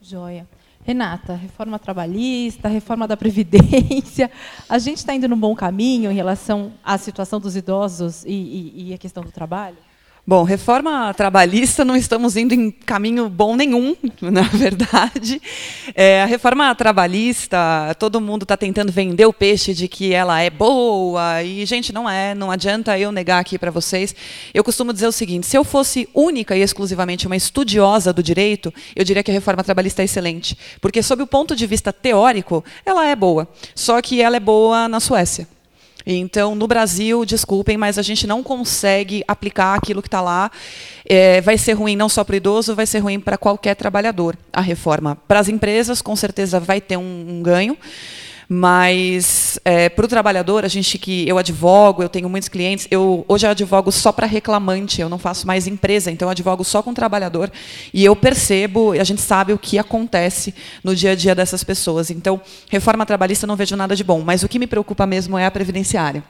Joia. 0.00 0.46
Renata, 0.84 1.34
reforma 1.34 1.78
trabalhista, 1.78 2.68
reforma 2.68 3.08
da 3.08 3.16
Previdência, 3.16 4.30
a 4.68 4.78
gente 4.78 4.98
está 4.98 5.14
indo 5.14 5.26
no 5.26 5.34
bom 5.34 5.54
caminho 5.54 6.10
em 6.10 6.14
relação 6.14 6.74
à 6.84 6.98
situação 6.98 7.40
dos 7.40 7.56
idosos 7.56 8.22
e, 8.24 8.32
e, 8.32 8.88
e 8.90 8.94
a 8.94 8.98
questão 8.98 9.24
do 9.24 9.32
trabalho? 9.32 9.78
Bom, 10.26 10.42
reforma 10.42 11.12
trabalhista 11.12 11.84
não 11.84 11.94
estamos 11.94 12.34
indo 12.34 12.54
em 12.54 12.70
caminho 12.70 13.28
bom 13.28 13.54
nenhum, 13.54 13.94
na 14.22 14.40
verdade. 14.40 15.38
É, 15.94 16.22
a 16.22 16.24
reforma 16.24 16.74
trabalhista, 16.74 17.94
todo 17.98 18.22
mundo 18.22 18.44
está 18.44 18.56
tentando 18.56 18.90
vender 18.90 19.26
o 19.26 19.34
peixe 19.34 19.74
de 19.74 19.86
que 19.86 20.14
ela 20.14 20.40
é 20.40 20.48
boa 20.48 21.42
e 21.42 21.66
gente 21.66 21.92
não 21.92 22.08
é. 22.08 22.34
Não 22.34 22.50
adianta 22.50 22.98
eu 22.98 23.12
negar 23.12 23.38
aqui 23.38 23.58
para 23.58 23.70
vocês. 23.70 24.16
Eu 24.54 24.64
costumo 24.64 24.94
dizer 24.94 25.08
o 25.08 25.12
seguinte: 25.12 25.46
se 25.46 25.58
eu 25.58 25.62
fosse 25.62 26.08
única 26.14 26.56
e 26.56 26.62
exclusivamente 26.62 27.26
uma 27.26 27.36
estudiosa 27.36 28.10
do 28.10 28.22
direito, 28.22 28.72
eu 28.96 29.04
diria 29.04 29.22
que 29.22 29.30
a 29.30 29.34
reforma 29.34 29.62
trabalhista 29.62 30.00
é 30.00 30.06
excelente, 30.06 30.56
porque 30.80 31.02
sob 31.02 31.22
o 31.22 31.26
ponto 31.26 31.54
de 31.54 31.66
vista 31.66 31.92
teórico, 31.92 32.64
ela 32.86 33.06
é 33.06 33.14
boa. 33.14 33.46
Só 33.74 34.00
que 34.00 34.22
ela 34.22 34.38
é 34.38 34.40
boa 34.40 34.88
na 34.88 35.00
Suécia. 35.00 35.46
Então, 36.06 36.54
no 36.54 36.66
Brasil, 36.66 37.24
desculpem, 37.24 37.76
mas 37.78 37.98
a 37.98 38.02
gente 38.02 38.26
não 38.26 38.42
consegue 38.42 39.24
aplicar 39.26 39.74
aquilo 39.74 40.02
que 40.02 40.08
está 40.08 40.20
lá. 40.20 40.50
É, 41.06 41.40
vai 41.40 41.56
ser 41.56 41.72
ruim 41.72 41.96
não 41.96 42.08
só 42.08 42.22
para 42.22 42.34
o 42.34 42.36
idoso, 42.36 42.74
vai 42.74 42.86
ser 42.86 42.98
ruim 42.98 43.18
para 43.18 43.38
qualquer 43.38 43.74
trabalhador. 43.74 44.36
A 44.52 44.60
reforma 44.60 45.16
para 45.26 45.40
as 45.40 45.48
empresas, 45.48 46.02
com 46.02 46.14
certeza, 46.14 46.60
vai 46.60 46.80
ter 46.80 46.96
um, 46.98 47.26
um 47.28 47.42
ganho. 47.42 47.76
Mas 48.48 49.58
é, 49.64 49.88
para 49.88 50.04
o 50.04 50.08
trabalhador, 50.08 50.64
a 50.64 50.68
gente 50.68 50.98
que 50.98 51.28
eu 51.28 51.38
advogo, 51.38 52.02
eu 52.02 52.08
tenho 52.08 52.28
muitos 52.28 52.48
clientes, 52.48 52.86
eu 52.90 53.24
hoje 53.28 53.46
eu 53.46 53.50
advogo 53.50 53.90
só 53.90 54.12
para 54.12 54.26
reclamante, 54.26 55.00
eu 55.00 55.08
não 55.08 55.18
faço 55.18 55.46
mais 55.46 55.66
empresa, 55.66 56.10
então 56.10 56.26
eu 56.26 56.30
advogo 56.30 56.64
só 56.64 56.82
com 56.82 56.90
o 56.90 56.94
trabalhador 56.94 57.50
e 57.92 58.04
eu 58.04 58.14
percebo, 58.14 58.92
a 58.92 59.04
gente 59.04 59.20
sabe 59.20 59.52
o 59.52 59.58
que 59.58 59.78
acontece 59.78 60.54
no 60.82 60.94
dia 60.94 61.12
a 61.12 61.14
dia 61.14 61.34
dessas 61.34 61.64
pessoas. 61.64 62.10
Então, 62.10 62.40
reforma 62.70 63.06
trabalhista 63.06 63.46
não 63.46 63.56
vejo 63.56 63.76
nada 63.76 63.96
de 63.96 64.04
bom, 64.04 64.20
mas 64.20 64.42
o 64.42 64.48
que 64.48 64.58
me 64.58 64.66
preocupa 64.66 65.06
mesmo 65.06 65.38
é 65.38 65.46
a 65.46 65.50
previdenciária. 65.50 66.22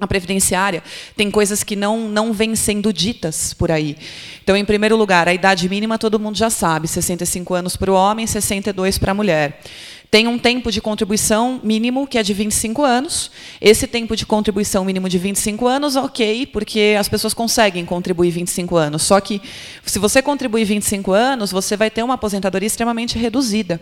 A 0.00 0.06
previdenciária, 0.06 0.82
tem 1.16 1.30
coisas 1.30 1.62
que 1.62 1.76
não, 1.76 2.08
não 2.08 2.32
vêm 2.32 2.56
sendo 2.56 2.92
ditas 2.92 3.54
por 3.54 3.70
aí. 3.70 3.96
Então, 4.42 4.56
em 4.56 4.64
primeiro 4.64 4.96
lugar, 4.96 5.28
a 5.28 5.34
idade 5.34 5.68
mínima 5.68 5.98
todo 5.98 6.18
mundo 6.18 6.36
já 6.36 6.50
sabe: 6.50 6.88
65 6.88 7.54
anos 7.54 7.76
para 7.76 7.90
o 7.90 7.94
homem, 7.94 8.26
62 8.26 8.98
para 8.98 9.12
a 9.12 9.14
mulher. 9.14 9.60
Tem 10.10 10.28
um 10.28 10.38
tempo 10.38 10.70
de 10.70 10.78
contribuição 10.78 11.58
mínimo, 11.64 12.06
que 12.06 12.18
é 12.18 12.22
de 12.22 12.34
25 12.34 12.82
anos. 12.82 13.30
Esse 13.58 13.86
tempo 13.86 14.14
de 14.14 14.26
contribuição 14.26 14.84
mínimo 14.84 15.08
de 15.08 15.16
25 15.16 15.66
anos, 15.66 15.96
ok, 15.96 16.46
porque 16.48 16.96
as 16.98 17.08
pessoas 17.08 17.32
conseguem 17.32 17.86
contribuir 17.86 18.30
25 18.30 18.76
anos. 18.76 19.02
Só 19.04 19.18
que, 19.20 19.40
se 19.86 19.98
você 19.98 20.20
contribuir 20.20 20.66
25 20.66 21.12
anos, 21.12 21.50
você 21.50 21.78
vai 21.78 21.90
ter 21.90 22.02
uma 22.02 22.14
aposentadoria 22.14 22.66
extremamente 22.66 23.18
reduzida. 23.18 23.80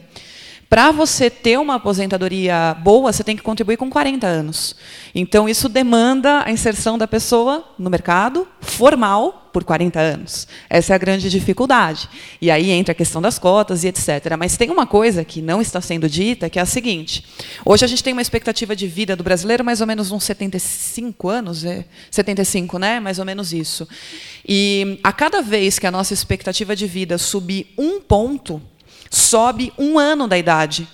Para 0.70 0.92
você 0.92 1.28
ter 1.28 1.58
uma 1.58 1.74
aposentadoria 1.74 2.76
boa, 2.80 3.12
você 3.12 3.24
tem 3.24 3.34
que 3.34 3.42
contribuir 3.42 3.76
com 3.76 3.90
40 3.90 4.24
anos. 4.24 4.76
Então, 5.12 5.48
isso 5.48 5.68
demanda 5.68 6.44
a 6.46 6.52
inserção 6.52 6.96
da 6.96 7.08
pessoa 7.08 7.64
no 7.76 7.90
mercado 7.90 8.46
formal 8.60 9.50
por 9.52 9.64
40 9.64 9.98
anos. 9.98 10.46
Essa 10.68 10.92
é 10.92 10.94
a 10.94 10.98
grande 10.98 11.28
dificuldade. 11.28 12.08
E 12.40 12.52
aí 12.52 12.70
entra 12.70 12.92
a 12.92 12.94
questão 12.94 13.20
das 13.20 13.36
cotas 13.36 13.82
e 13.82 13.88
etc. 13.88 14.36
Mas 14.38 14.56
tem 14.56 14.70
uma 14.70 14.86
coisa 14.86 15.24
que 15.24 15.42
não 15.42 15.60
está 15.60 15.80
sendo 15.80 16.08
dita, 16.08 16.48
que 16.48 16.56
é 16.56 16.62
a 16.62 16.66
seguinte: 16.66 17.24
hoje 17.66 17.84
a 17.84 17.88
gente 17.88 18.04
tem 18.04 18.12
uma 18.12 18.22
expectativa 18.22 18.76
de 18.76 18.86
vida 18.86 19.16
do 19.16 19.24
brasileiro 19.24 19.64
mais 19.64 19.80
ou 19.80 19.88
menos 19.88 20.12
uns 20.12 20.22
75 20.22 21.28
anos, 21.28 21.64
é 21.64 21.84
75, 22.12 22.78
né? 22.78 23.00
Mais 23.00 23.18
ou 23.18 23.24
menos 23.24 23.52
isso. 23.52 23.88
E 24.48 25.00
a 25.02 25.12
cada 25.12 25.42
vez 25.42 25.80
que 25.80 25.86
a 25.88 25.90
nossa 25.90 26.14
expectativa 26.14 26.76
de 26.76 26.86
vida 26.86 27.18
subir 27.18 27.74
um 27.76 28.00
ponto, 28.00 28.62
sobe 29.10 29.72
um 29.76 29.98
ano 29.98 30.26
da 30.28 30.38
idade. 30.38 30.88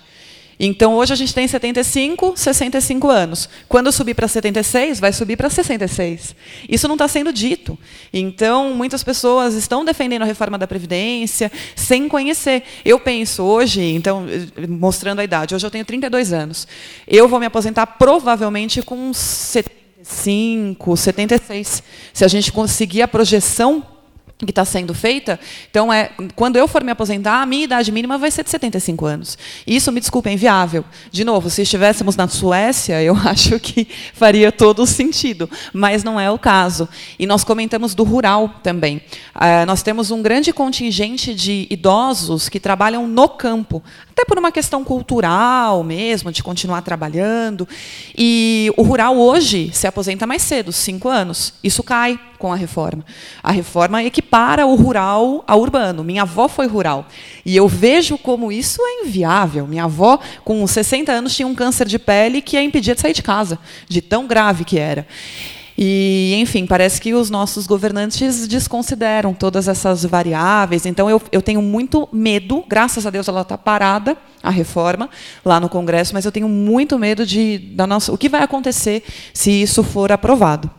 Então, 0.59 0.95
hoje 0.95 1.13
a 1.13 1.15
gente 1.15 1.35
tem 1.35 1.47
75, 1.47 2.33
65 2.35 3.07
anos. 3.09 3.47
Quando 3.69 3.91
subir 3.91 4.15
para 4.15 4.27
76, 4.27 4.99
vai 4.99 5.13
subir 5.13 5.37
para 5.37 5.51
66. 5.51 6.35
Isso 6.67 6.87
não 6.87 6.95
está 6.95 7.07
sendo 7.07 7.31
dito. 7.31 7.77
Então, 8.11 8.73
muitas 8.73 9.03
pessoas 9.03 9.53
estão 9.53 9.85
defendendo 9.85 10.23
a 10.23 10.25
reforma 10.25 10.57
da 10.57 10.65
Previdência 10.65 11.51
sem 11.75 12.09
conhecer. 12.09 12.63
Eu 12.83 12.99
penso 12.99 13.43
hoje, 13.43 13.81
então, 13.81 14.25
mostrando 14.67 15.19
a 15.19 15.23
idade, 15.23 15.53
hoje 15.53 15.65
eu 15.65 15.69
tenho 15.69 15.85
32 15.85 16.33
anos. 16.33 16.67
Eu 17.07 17.27
vou 17.27 17.39
me 17.39 17.45
aposentar 17.45 17.85
provavelmente 17.85 18.81
com 18.81 19.13
75, 19.13 20.97
76. 20.97 21.83
Se 22.11 22.25
a 22.25 22.27
gente 22.27 22.51
conseguir 22.51 23.03
a 23.03 23.07
projeção 23.07 23.85
que 24.45 24.51
está 24.51 24.63
sendo 24.63 24.93
feita. 24.93 25.39
Então, 25.69 25.91
é, 25.91 26.11
quando 26.35 26.57
eu 26.57 26.67
for 26.67 26.83
me 26.83 26.91
aposentar, 26.91 27.41
a 27.41 27.45
minha 27.45 27.63
idade 27.63 27.91
mínima 27.91 28.17
vai 28.17 28.29
ser 28.29 28.43
de 28.43 28.51
75 28.51 29.05
anos. 29.05 29.37
Isso, 29.65 29.91
me 29.91 29.99
desculpe, 29.99 30.29
é 30.29 30.33
inviável. 30.33 30.85
De 31.11 31.23
novo, 31.23 31.49
se 31.49 31.63
estivéssemos 31.63 32.15
na 32.15 32.27
Suécia, 32.27 33.01
eu 33.03 33.15
acho 33.15 33.59
que 33.59 33.87
faria 34.13 34.51
todo 34.51 34.83
o 34.83 34.87
sentido, 34.87 35.49
mas 35.73 36.03
não 36.03 36.19
é 36.19 36.29
o 36.29 36.37
caso. 36.37 36.87
E 37.17 37.25
nós 37.25 37.43
comentamos 37.43 37.95
do 37.95 38.03
rural 38.03 38.49
também. 38.61 38.97
Uh, 39.35 39.65
nós 39.65 39.81
temos 39.81 40.11
um 40.11 40.21
grande 40.21 40.53
contingente 40.53 41.33
de 41.33 41.65
idosos 41.69 42.47
que 42.47 42.59
trabalham 42.59 43.07
no 43.07 43.29
campo, 43.29 43.83
até 44.17 44.25
por 44.25 44.39
uma 44.39 44.51
questão 44.51 44.83
cultural 44.83 45.83
mesmo, 45.83 46.31
de 46.31 46.41
continuar 46.41 46.81
trabalhando. 46.81 47.67
E 48.17 48.73
o 48.75 48.81
rural 48.81 49.15
hoje 49.15 49.69
se 49.71 49.85
aposenta 49.85 50.25
mais 50.25 50.41
cedo, 50.41 50.73
cinco 50.73 51.07
anos. 51.07 51.53
Isso 51.63 51.83
cai 51.83 52.19
com 52.39 52.51
a 52.51 52.55
reforma. 52.55 53.05
A 53.43 53.51
reforma 53.51 54.03
equipara 54.03 54.65
o 54.65 54.73
rural 54.73 55.43
ao 55.45 55.61
urbano. 55.61 56.03
Minha 56.03 56.23
avó 56.23 56.47
foi 56.47 56.65
rural. 56.65 57.05
E 57.45 57.55
eu 57.55 57.67
vejo 57.67 58.17
como 58.17 58.51
isso 58.51 58.81
é 58.81 59.05
inviável. 59.05 59.67
Minha 59.67 59.83
avó, 59.83 60.19
com 60.43 60.65
60 60.65 61.11
anos, 61.11 61.35
tinha 61.35 61.47
um 61.47 61.53
câncer 61.53 61.87
de 61.87 61.99
pele 61.99 62.41
que 62.41 62.57
a 62.57 62.63
impedia 62.63 62.95
de 62.95 63.01
sair 63.01 63.13
de 63.13 63.21
casa, 63.21 63.59
de 63.87 64.01
tão 64.01 64.25
grave 64.25 64.65
que 64.65 64.79
era. 64.79 65.05
E, 65.77 66.33
enfim, 66.37 66.65
parece 66.65 66.99
que 66.99 67.13
os 67.13 67.29
nossos 67.29 67.67
governantes 67.67 68.47
desconsideram 68.47 69.33
todas 69.33 69.67
essas 69.67 70.03
variáveis. 70.03 70.85
Então, 70.85 71.09
eu, 71.09 71.21
eu 71.31 71.41
tenho 71.41 71.61
muito 71.61 72.09
medo, 72.11 72.63
graças 72.67 73.05
a 73.05 73.11
Deus 73.11 73.27
ela 73.27 73.41
está 73.41 73.57
parada, 73.57 74.17
a 74.41 74.49
reforma, 74.49 75.09
lá 75.45 75.59
no 75.59 75.69
Congresso, 75.69 76.13
mas 76.13 76.25
eu 76.25 76.31
tenho 76.31 76.49
muito 76.49 76.97
medo 76.97 77.25
de 77.25 77.57
da 77.57 77.85
nossa, 77.85 78.11
o 78.11 78.17
que 78.17 78.29
vai 78.29 78.41
acontecer 78.41 79.03
se 79.33 79.51
isso 79.51 79.83
for 79.83 80.11
aprovado. 80.11 80.71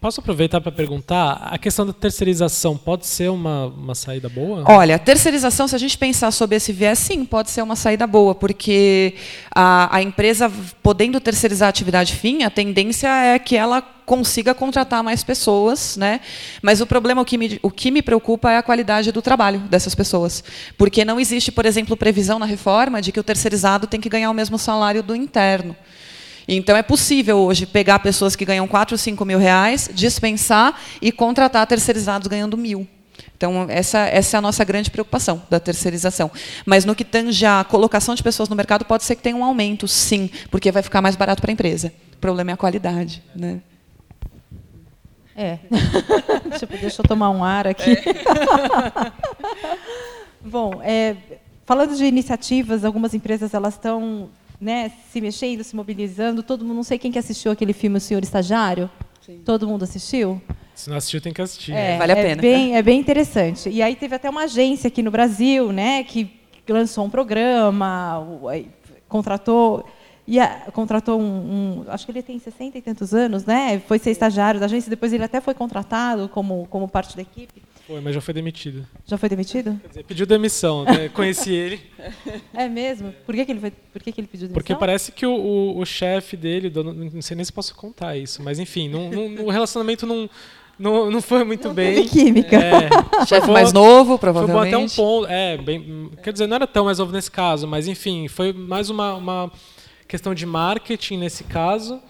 Posso 0.00 0.20
aproveitar 0.20 0.60
para 0.60 0.72
perguntar, 0.72 1.48
a 1.50 1.56
questão 1.56 1.86
da 1.86 1.92
terceirização 1.92 2.76
pode 2.76 3.06
ser 3.06 3.30
uma, 3.30 3.66
uma 3.66 3.94
saída 3.94 4.28
boa? 4.28 4.64
Olha, 4.66 4.98
terceirização, 4.98 5.66
se 5.66 5.74
a 5.74 5.78
gente 5.78 5.96
pensar 5.96 6.30
sobre 6.30 6.56
esse 6.56 6.72
viés, 6.72 6.98
sim, 6.98 7.24
pode 7.24 7.50
ser 7.50 7.62
uma 7.62 7.76
saída 7.76 8.06
boa, 8.06 8.34
porque 8.34 9.14
a, 9.54 9.96
a 9.96 10.02
empresa, 10.02 10.50
podendo 10.82 11.20
terceirizar 11.20 11.68
a 11.68 11.70
atividade 11.70 12.14
fim, 12.14 12.42
a 12.42 12.50
tendência 12.50 13.08
é 13.08 13.38
que 13.38 13.56
ela 13.56 13.80
consiga 14.04 14.52
contratar 14.52 15.02
mais 15.02 15.22
pessoas, 15.24 15.96
né? 15.96 16.20
Mas 16.60 16.80
o 16.80 16.86
problema, 16.86 17.22
o 17.22 17.24
que, 17.24 17.38
me, 17.38 17.58
o 17.62 17.70
que 17.70 17.90
me 17.90 18.02
preocupa 18.02 18.50
é 18.50 18.58
a 18.58 18.62
qualidade 18.62 19.10
do 19.12 19.22
trabalho 19.22 19.60
dessas 19.60 19.94
pessoas. 19.94 20.44
Porque 20.76 21.04
não 21.04 21.18
existe, 21.18 21.50
por 21.50 21.64
exemplo, 21.64 21.96
previsão 21.96 22.38
na 22.38 22.46
reforma 22.46 23.00
de 23.00 23.12
que 23.12 23.20
o 23.20 23.22
terceirizado 23.22 23.86
tem 23.86 24.00
que 24.00 24.08
ganhar 24.08 24.30
o 24.30 24.34
mesmo 24.34 24.58
salário 24.58 25.02
do 25.02 25.14
interno. 25.14 25.76
Então, 26.46 26.76
é 26.76 26.82
possível 26.82 27.38
hoje 27.38 27.66
pegar 27.66 27.98
pessoas 27.98 28.34
que 28.34 28.44
ganham 28.44 28.66
4 28.66 28.94
ou 28.94 28.98
5 28.98 29.24
mil 29.24 29.38
reais, 29.38 29.90
dispensar 29.92 30.80
e 31.00 31.12
contratar 31.12 31.66
terceirizados 31.66 32.26
ganhando 32.26 32.56
mil. 32.56 32.86
Então, 33.36 33.66
essa, 33.68 33.98
essa 34.00 34.36
é 34.36 34.38
a 34.38 34.40
nossa 34.40 34.62
grande 34.64 34.88
preocupação 34.90 35.42
da 35.50 35.58
terceirização. 35.58 36.30
Mas 36.64 36.84
no 36.84 36.94
que 36.94 37.04
tange 37.04 37.44
a 37.44 37.64
colocação 37.64 38.14
de 38.14 38.22
pessoas 38.22 38.48
no 38.48 38.54
mercado, 38.54 38.84
pode 38.84 39.02
ser 39.02 39.16
que 39.16 39.22
tenha 39.22 39.34
um 39.34 39.44
aumento, 39.44 39.88
sim, 39.88 40.30
porque 40.48 40.70
vai 40.70 40.82
ficar 40.82 41.02
mais 41.02 41.16
barato 41.16 41.42
para 41.42 41.50
a 41.50 41.54
empresa. 41.54 41.92
O 42.14 42.18
problema 42.18 42.52
é 42.52 42.54
a 42.54 42.56
qualidade. 42.56 43.20
Né? 43.34 43.60
É. 45.34 45.58
tipo, 46.58 46.76
deixa 46.78 47.02
eu 47.02 47.04
tomar 47.04 47.30
um 47.30 47.42
ar 47.42 47.66
aqui. 47.66 47.90
É. 47.90 49.12
Bom, 50.48 50.80
é, 50.82 51.16
falando 51.64 51.96
de 51.96 52.04
iniciativas, 52.04 52.84
algumas 52.84 53.12
empresas 53.12 53.54
elas 53.54 53.74
estão 53.74 54.28
né, 54.62 54.92
se 55.10 55.20
mexendo, 55.20 55.64
se 55.64 55.74
mobilizando. 55.74 56.42
Todo 56.42 56.64
mundo, 56.64 56.76
não 56.76 56.82
sei 56.84 56.98
quem 56.98 57.10
que 57.10 57.18
assistiu 57.18 57.50
aquele 57.50 57.72
filme 57.72 57.98
O 57.98 58.00
Senhor 58.00 58.22
Estagiário. 58.22 58.88
Sim. 59.20 59.40
Todo 59.44 59.66
mundo 59.66 59.82
assistiu? 59.82 60.40
Se 60.74 60.88
não 60.88 60.96
assistiu, 60.96 61.20
tem 61.20 61.32
que 61.32 61.42
assistir. 61.42 61.72
É, 61.72 61.98
vale 61.98 62.12
a 62.12 62.16
é 62.16 62.22
pena. 62.22 62.42
Bem, 62.42 62.76
é 62.76 62.82
bem 62.82 63.00
interessante. 63.00 63.68
E 63.68 63.82
aí 63.82 63.96
teve 63.96 64.14
até 64.14 64.30
uma 64.30 64.44
agência 64.44 64.88
aqui 64.88 65.02
no 65.02 65.10
Brasil, 65.10 65.72
né, 65.72 66.04
que 66.04 66.30
lançou 66.68 67.04
um 67.04 67.10
programa, 67.10 68.26
contratou 69.08 69.84
e 70.26 70.38
a, 70.38 70.70
contratou 70.72 71.20
um, 71.20 71.24
um, 71.24 71.84
acho 71.88 72.06
que 72.06 72.12
ele 72.12 72.22
tem 72.22 72.38
60 72.38 72.78
e 72.78 72.80
tantos 72.80 73.12
anos, 73.12 73.44
né? 73.44 73.80
Foi 73.80 73.98
ser 73.98 74.12
estagiário 74.12 74.60
da 74.60 74.66
agência, 74.66 74.88
depois 74.88 75.12
ele 75.12 75.24
até 75.24 75.40
foi 75.40 75.52
contratado 75.52 76.28
como 76.28 76.66
como 76.70 76.88
parte 76.88 77.16
da 77.16 77.22
equipe. 77.22 77.60
Foi, 77.92 78.00
mas 78.00 78.14
já 78.14 78.22
foi 78.22 78.32
demitido. 78.32 78.86
Já 79.04 79.18
foi 79.18 79.28
demitido? 79.28 79.78
Quer 79.82 79.88
dizer, 79.88 80.04
pediu 80.04 80.24
demissão. 80.24 80.82
Né? 80.84 81.10
Conheci 81.12 81.52
ele. 81.52 81.78
É 82.54 82.66
mesmo? 82.66 83.12
Por 83.26 83.34
que, 83.34 83.44
que 83.44 83.52
ele 83.52 83.60
foi? 83.60 83.70
Por 83.70 84.02
que, 84.02 84.10
que 84.12 84.18
ele 84.18 84.26
pediu 84.26 84.48
demissão? 84.48 84.54
Porque 84.54 84.74
parece 84.74 85.12
que 85.12 85.26
o, 85.26 85.34
o, 85.34 85.78
o 85.78 85.84
chefe 85.84 86.34
dele, 86.34 86.70
dono, 86.70 86.94
não 86.94 87.20
sei 87.20 87.36
nem 87.36 87.44
se 87.44 87.52
posso 87.52 87.74
contar 87.74 88.16
isso, 88.16 88.42
mas 88.42 88.58
enfim, 88.58 88.90
o 89.44 89.50
relacionamento 89.50 90.06
não 90.06 90.28
não, 90.78 91.10
não 91.10 91.20
foi 91.20 91.44
muito 91.44 91.68
não 91.68 91.74
bem. 91.74 91.96
Teve 91.96 92.08
química. 92.08 92.56
É, 92.56 92.88
Chefe 93.28 93.50
mais 93.50 93.74
novo, 93.74 94.18
provavelmente. 94.18 94.58
Foi 94.58 94.68
até 94.68 94.78
um 94.78 94.88
ponto. 94.88 95.26
É, 95.30 95.58
bem, 95.58 96.10
quer 96.22 96.32
dizer, 96.32 96.46
não 96.46 96.54
era 96.54 96.66
tão 96.66 96.86
mais 96.86 96.98
novo 96.98 97.12
nesse 97.12 97.30
caso, 97.30 97.68
mas 97.68 97.86
enfim, 97.86 98.26
foi 98.26 98.54
mais 98.54 98.88
uma, 98.88 99.14
uma 99.16 99.52
questão 100.08 100.34
de 100.34 100.46
marketing 100.46 101.18
nesse 101.18 101.44
caso 101.44 102.00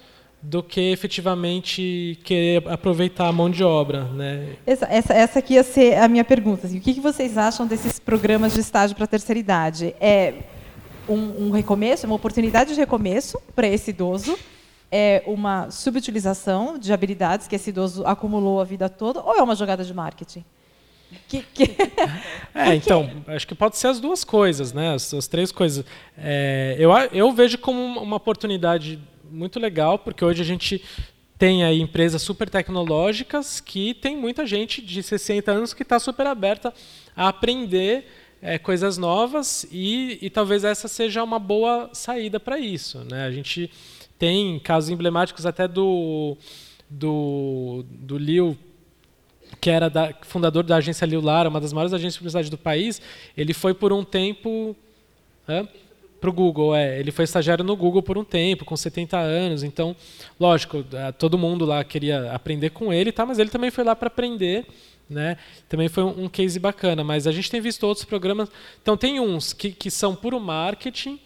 do 0.43 0.63
que 0.63 0.81
efetivamente 0.91 2.19
querer 2.25 2.69
aproveitar 2.69 3.29
a 3.29 3.33
mão 3.33 3.49
de 3.49 3.63
obra. 3.63 4.05
Né? 4.05 4.57
Essa, 4.67 4.87
essa, 4.87 5.15
essa 5.15 5.39
aqui 5.39 5.55
ia 5.55 5.63
ser 5.63 5.97
a 5.97 6.09
minha 6.09 6.25
pergunta. 6.25 6.67
Assim, 6.67 6.79
o 6.79 6.81
que, 6.81 6.95
que 6.95 7.01
vocês 7.01 7.39
acham 7.39 7.65
desses 7.67 8.01
programas 8.01 8.53
de 8.53 8.61
estágio 8.61 8.97
para 8.97 9.05
a 9.05 9.09
terceira 9.09 9.39
idade? 9.39 9.95
É 10.01 10.35
um, 11.09 11.47
um 11.47 11.51
recomeço, 11.51 12.07
uma 12.07 12.17
oportunidade 12.17 12.75
de 12.75 12.81
recomeço 12.81 13.41
para 13.55 13.69
esse 13.69 13.91
idoso? 13.91 14.37
É 14.91 15.23
uma 15.27 15.71
subutilização 15.71 16.77
de 16.77 16.93
habilidades 16.93 17.47
que 17.47 17.55
esse 17.55 17.71
idoso 17.71 18.05
acumulou 18.05 18.61
a 18.61 18.65
vida 18.65 18.89
toda? 18.89 19.21
Ou 19.21 19.37
é 19.37 19.43
uma 19.43 19.55
jogada 19.55 19.85
de 19.85 19.95
marketing? 19.95 20.45
Que, 21.29 21.43
que... 21.43 21.77
É, 22.55 22.75
então, 22.75 23.11
acho 23.29 23.47
que 23.47 23.55
pode 23.55 23.79
ser 23.79 23.87
as 23.87 23.99
duas 23.99 24.25
coisas, 24.25 24.75
né? 24.75 24.93
As, 24.93 25.15
as 25.15 25.27
três 25.27 25.51
coisas. 25.51 25.87
É, 26.19 26.77
eu, 26.79 26.91
eu 27.13 27.33
vejo 27.33 27.57
como 27.57 27.81
uma 27.99 28.17
oportunidade 28.17 29.01
muito 29.33 29.59
legal, 29.59 29.99
porque 29.99 30.25
hoje 30.25 30.43
a 30.43 30.45
gente 30.45 30.83
tem 31.39 31.65
aí 31.65 31.81
empresas 31.81 32.23
super 32.23 32.49
tecnológicas 32.49 33.61
que 33.61 33.95
tem 33.95 34.17
muita 34.17 34.47
gente 34.47 34.81
de 34.81 35.03
60 35.03 35.51
anos 35.51 35.75
que 35.75 35.83
está 35.83 35.99
super 35.99 36.27
aberta 36.27 36.73
a 37.17 37.29
aprender 37.29 38.07
é, 38.41 38.59
coisas 38.59 38.97
novas 38.97 39.67
e, 39.71 40.19
e, 40.23 40.31
talvez 40.31 40.63
essa 40.63 40.87
seja 40.87 41.23
uma 41.25 41.39
boa 41.39 41.91
saída 41.93 42.39
para 42.39 42.59
isso. 42.59 42.99
Né? 43.11 43.25
A 43.25 43.31
gente 43.31 43.71
tem 44.19 44.59
casos 44.61 44.91
emblemáticos 44.91 45.47
até 45.47 45.67
do, 45.67 46.37
do, 46.89 47.85
do 47.89 48.19
Liu, 48.19 48.57
que 49.61 49.71
era 49.71 49.89
da, 49.89 50.15
fundador 50.23 50.63
da 50.63 50.77
agência 50.77 51.07
Liu 51.07 51.21
Lara, 51.21 51.49
uma 51.49 51.61
das 51.61 51.73
maiores 51.73 51.93
agências 51.93 52.15
de 52.15 52.19
publicidade 52.21 52.51
do 52.51 52.59
país. 52.59 53.01
Ele 53.37 53.53
foi 53.53 53.75
por 53.75 53.93
um 53.93 54.05
tempo... 54.05 54.77
Para 56.23 56.31
o 56.31 56.33
Google, 56.33 56.73
é. 56.73 57.01
Ele 57.01 57.11
foi 57.11 57.25
estagiário 57.25 57.65
no 57.65 57.75
Google 57.75 58.01
por 58.01 58.17
um 58.17 58.23
tempo, 58.23 58.65
com 58.65 58.77
70 58.77 59.19
anos. 59.19 59.65
Então, 59.65 59.97
lógico, 60.39 60.85
é, 60.93 61.11
todo 61.11 61.37
mundo 61.37 61.65
lá 61.65 61.83
queria 61.83 62.31
aprender 62.31 62.71
com 62.71 62.93
ele, 62.93 63.11
tá? 63.11 63.27
mas 63.27 63.41
ele 63.41 63.51
também 63.51 63.73
foi 63.73 63.83
lá 63.83 63.97
para 63.97 64.07
aprender. 64.07 64.65
Né? 65.11 65.37
Também 65.69 65.89
foi 65.89 66.05
um, 66.05 66.29
case 66.29 66.61
bacana. 66.61 67.03
Mas 67.03 67.27
a 67.27 67.33
gente 67.33 67.51
tem 67.51 67.61
visto 67.61 67.83
outros 67.85 68.05
programas. 68.05 68.49
Então, 68.81 68.97
tem 68.97 69.19
uns 69.19 69.53
que, 69.53 69.73
que 69.73 69.91
são 69.91 70.15
puro 70.15 70.39
marketing, 70.39 71.19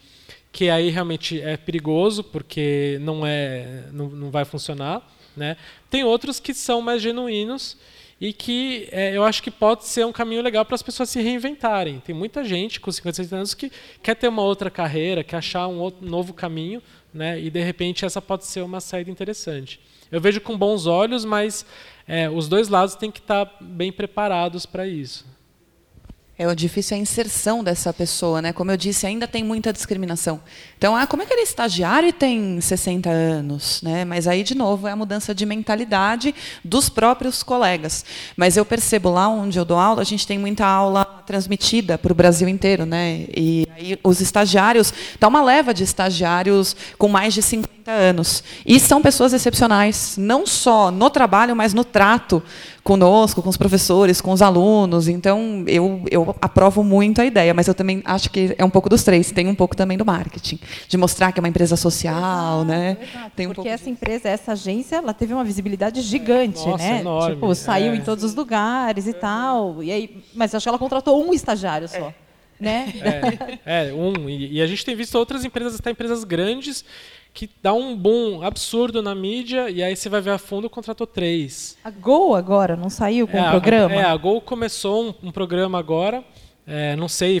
que 0.51 0.67
aí 0.67 0.89
realmente 0.89 1.39
é 1.39 1.55
perigoso, 1.57 2.23
porque 2.23 2.97
não, 2.99 3.23
é, 3.23 3.83
não, 3.93 4.09
não 4.09 4.31
vai 4.31 4.45
funcionar. 4.45 5.07
Né? 5.35 5.57
Tem 5.91 6.03
outros 6.03 6.39
que 6.39 6.55
são 6.55 6.81
mais 6.81 7.03
genuínos 7.03 7.77
e 8.19 8.33
que 8.33 8.89
é, 8.91 9.15
eu 9.15 9.23
acho 9.23 9.43
que 9.43 9.51
pode 9.51 9.85
ser 9.85 10.05
um 10.05 10.11
caminho 10.11 10.41
legal 10.41 10.65
para 10.65 10.75
as 10.75 10.81
pessoas 10.81 11.09
se 11.09 11.21
reinventarem. 11.21 11.99
Tem 11.99 12.15
muita 12.15 12.43
gente 12.43 12.79
com 12.79 12.91
56 12.91 13.33
anos 13.33 13.53
que 13.53 13.71
quer 14.01 14.15
ter 14.15 14.27
uma 14.27 14.41
outra 14.41 14.71
carreira, 14.71 15.23
quer 15.23 15.37
achar 15.37 15.67
um 15.67 15.79
outro, 15.79 16.05
novo 16.05 16.33
caminho, 16.33 16.81
né? 17.13 17.39
e 17.39 17.49
de 17.49 17.61
repente 17.61 18.05
essa 18.05 18.21
pode 18.21 18.45
ser 18.45 18.61
uma 18.61 18.81
saída 18.81 19.11
interessante. 19.11 19.79
Eu 20.11 20.19
vejo 20.19 20.41
com 20.41 20.57
bons 20.57 20.87
olhos, 20.87 21.25
mas 21.25 21.65
é, 22.07 22.29
os 22.29 22.47
dois 22.47 22.69
lados 22.69 22.95
têm 22.95 23.11
que 23.11 23.19
estar 23.19 23.57
bem 23.61 23.91
preparados 23.91 24.65
para 24.65 24.87
isso. 24.87 25.25
É 26.39 26.47
o 26.47 26.53
difícil 26.53 26.95
é 26.95 26.99
a 26.99 27.01
inserção 27.01 27.63
dessa 27.63 27.91
pessoa, 27.91 28.43
né? 28.43 28.53
Como 28.53 28.69
eu 28.69 28.77
disse, 28.77 29.07
ainda 29.07 29.27
tem 29.27 29.43
muita 29.43 29.73
discriminação. 29.73 30.39
Então, 30.77 30.95
ah, 30.95 31.07
como 31.07 31.23
é 31.23 31.25
que 31.25 31.33
ele 31.33 31.41
é 31.41 31.43
estagiário 31.43 32.09
e 32.09 32.13
tem 32.13 32.61
60 32.61 33.09
anos, 33.09 33.81
né? 33.81 34.05
Mas 34.05 34.27
aí 34.27 34.43
de 34.43 34.53
novo 34.53 34.87
é 34.87 34.91
a 34.91 34.95
mudança 34.95 35.33
de 35.33 35.47
mentalidade 35.47 36.35
dos 36.63 36.89
próprios 36.89 37.41
colegas. 37.41 38.05
Mas 38.35 38.55
eu 38.55 38.63
percebo 38.63 39.09
lá 39.09 39.27
onde 39.27 39.57
eu 39.57 39.65
dou 39.65 39.79
aula, 39.79 40.01
a 40.01 40.05
gente 40.05 40.27
tem 40.27 40.37
muita 40.37 40.63
aula 40.63 41.03
transmitida 41.25 41.97
para 41.97 42.11
o 42.11 42.15
Brasil 42.15 42.47
inteiro, 42.47 42.85
né? 42.85 43.25
E 43.35 43.67
aí 43.75 43.99
os 44.03 44.21
estagiários, 44.21 44.93
dá 45.19 45.27
uma 45.27 45.41
leva 45.41 45.73
de 45.73 45.83
estagiários 45.83 46.75
com 46.99 47.07
mais 47.07 47.33
de 47.33 47.41
50 47.41 47.76
anos. 47.87 48.43
E 48.65 48.79
são 48.79 49.01
pessoas 49.01 49.33
excepcionais, 49.33 50.15
não 50.17 50.45
só 50.45 50.91
no 50.91 51.09
trabalho, 51.09 51.55
mas 51.55 51.73
no 51.73 51.83
trato 51.83 52.43
conosco, 52.83 53.41
com 53.41 53.49
os 53.49 53.57
professores, 53.57 54.21
com 54.21 54.31
os 54.31 54.41
alunos. 54.41 55.07
Então, 55.07 55.63
eu, 55.67 56.01
eu 56.09 56.35
aprovo 56.41 56.83
muito 56.83 57.21
a 57.21 57.25
ideia, 57.25 57.53
mas 57.53 57.67
eu 57.67 57.73
também 57.73 58.01
acho 58.05 58.29
que 58.29 58.55
é 58.57 58.63
um 58.63 58.69
pouco 58.69 58.87
dos 58.87 59.03
três. 59.03 59.31
Tem 59.31 59.47
um 59.47 59.55
pouco 59.55 59.75
também 59.75 59.97
do 59.97 60.05
marketing, 60.05 60.59
de 60.87 60.97
mostrar 60.97 61.31
que 61.31 61.39
é 61.39 61.41
uma 61.41 61.49
empresa 61.49 61.75
social, 61.75 62.61
exato, 62.61 62.65
né? 62.65 62.97
Exato, 63.01 63.31
Tem 63.35 63.47
um 63.47 63.53
porque 63.53 63.69
essa 63.69 63.89
empresa, 63.89 64.29
essa 64.29 64.53
agência, 64.53 64.97
ela 64.97 65.13
teve 65.13 65.33
uma 65.33 65.43
visibilidade 65.43 66.01
gigante, 66.01 66.65
Nossa, 66.65 66.77
né? 66.77 66.99
Enorme. 67.01 67.35
Tipo, 67.35 67.55
saiu 67.55 67.93
é. 67.93 67.95
em 67.95 68.01
todos 68.01 68.23
os 68.23 68.35
lugares 68.35 69.07
e 69.07 69.13
tal. 69.13 69.83
E 69.83 69.91
aí, 69.91 70.23
mas 70.33 70.53
acho 70.55 70.63
que 70.63 70.69
ela 70.69 70.79
contratou 70.79 71.25
um 71.25 71.33
estagiário 71.33 71.87
só. 71.87 72.07
É. 72.07 72.27
Né? 72.59 72.93
É, 73.65 73.89
é 73.89 73.93
um. 73.93 74.27
E, 74.27 74.53
e, 74.53 74.61
a 74.61 74.65
gente 74.65 74.83
tem 74.83 74.95
visto 74.95 75.15
outras 75.15 75.45
empresas, 75.45 75.79
até 75.79 75.91
empresas 75.91 76.23
grandes, 76.23 76.83
que 77.37 77.47
dá 77.61 77.71
um 77.71 77.95
boom 77.95 78.41
absurdo 78.41 78.99
na 78.99 79.13
mídia 79.13 79.69
e 79.69 79.83
aí 79.83 79.95
você 79.95 80.09
vai 80.09 80.19
ver 80.19 80.31
a 80.31 80.39
fundo 80.39 80.67
contratou 80.67 81.05
três. 81.05 81.77
A 81.83 81.91
Gol 81.91 82.33
agora 82.33 82.75
não 82.75 82.89
saiu 82.89 83.27
com 83.27 83.37
o 83.37 83.39
é, 83.39 83.47
um 83.47 83.51
programa? 83.51 83.93
A, 83.93 83.97
é, 83.97 84.03
a 84.05 84.17
Gol 84.17 84.41
começou 84.41 85.09
um, 85.09 85.27
um 85.27 85.31
programa 85.31 85.77
agora. 85.77 86.23
É, 86.65 86.95
não 86.95 87.07
sei 87.07 87.39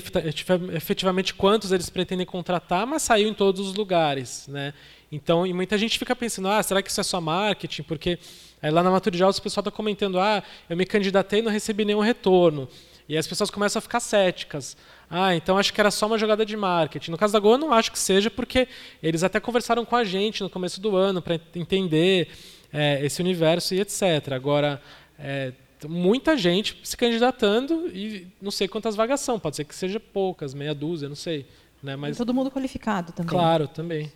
efetivamente 0.71 1.33
quantos 1.33 1.71
eles 1.71 1.89
pretendem 1.89 2.27
contratar, 2.27 2.85
mas 2.85 3.01
saiu 3.01 3.27
em 3.27 3.33
todos 3.33 3.67
os 3.67 3.73
lugares, 3.73 4.47
né? 4.47 4.71
Então, 5.11 5.47
e 5.47 5.51
muita 5.51 5.75
gente 5.79 5.97
fica 5.97 6.15
pensando, 6.15 6.47
ah, 6.47 6.61
será 6.61 6.83
que 6.83 6.91
isso 6.91 7.01
é 7.01 7.03
só 7.03 7.19
marketing? 7.19 7.81
Porque 7.81 8.19
aí 8.61 8.69
lá 8.69 8.83
na 8.83 8.91
Maturidade 8.91 9.39
o 9.39 9.41
pessoal 9.41 9.61
está 9.61 9.71
comentando, 9.71 10.19
ah, 10.19 10.43
eu 10.69 10.77
me 10.77 10.85
candidatei 10.85 11.39
e 11.39 11.41
não 11.41 11.51
recebi 11.51 11.83
nenhum 11.83 12.01
retorno. 12.01 12.69
E 13.09 13.17
as 13.17 13.25
pessoas 13.25 13.49
começam 13.49 13.79
a 13.79 13.81
ficar 13.81 13.99
céticas. 13.99 14.77
Ah, 15.09 15.35
então 15.35 15.57
acho 15.57 15.73
que 15.73 15.79
era 15.79 15.89
só 15.89 16.05
uma 16.05 16.17
jogada 16.17 16.45
de 16.45 16.57
marketing. 16.57 17.11
No 17.11 17.17
caso 17.17 17.31
da 17.33 17.39
Gol, 17.39 17.53
eu 17.53 17.57
não 17.57 17.73
acho 17.73 17.91
que 17.91 17.99
seja, 17.99 18.29
porque 18.29 18.67
eles 19.01 19.23
até 19.23 19.39
conversaram 19.39 19.85
com 19.85 19.95
a 19.95 20.03
gente 20.03 20.43
no 20.43 20.49
começo 20.49 20.81
do 20.81 20.95
ano 20.95 21.21
para 21.21 21.39
entender 21.55 22.29
é, 22.73 23.05
esse 23.05 23.21
universo 23.21 23.73
e 23.73 23.79
etc. 23.79 24.33
Agora, 24.33 24.81
é, 25.17 25.53
muita 25.87 26.35
gente 26.37 26.77
se 26.83 26.97
candidatando 26.97 27.87
e 27.93 28.27
não 28.41 28.51
sei 28.51 28.67
quantas 28.67 28.95
vagas 28.95 29.21
são. 29.21 29.39
Pode 29.39 29.55
ser 29.55 29.63
que 29.63 29.75
seja 29.75 29.99
poucas, 29.99 30.53
meia 30.53 30.75
dúzia, 30.75 31.07
não 31.07 31.15
sei. 31.15 31.45
Né? 31.81 31.95
Mas, 31.95 32.15
e 32.15 32.17
todo 32.17 32.33
mundo 32.33 32.51
qualificado 32.51 33.13
também. 33.13 33.29
Claro, 33.29 33.67
também. 33.67 34.11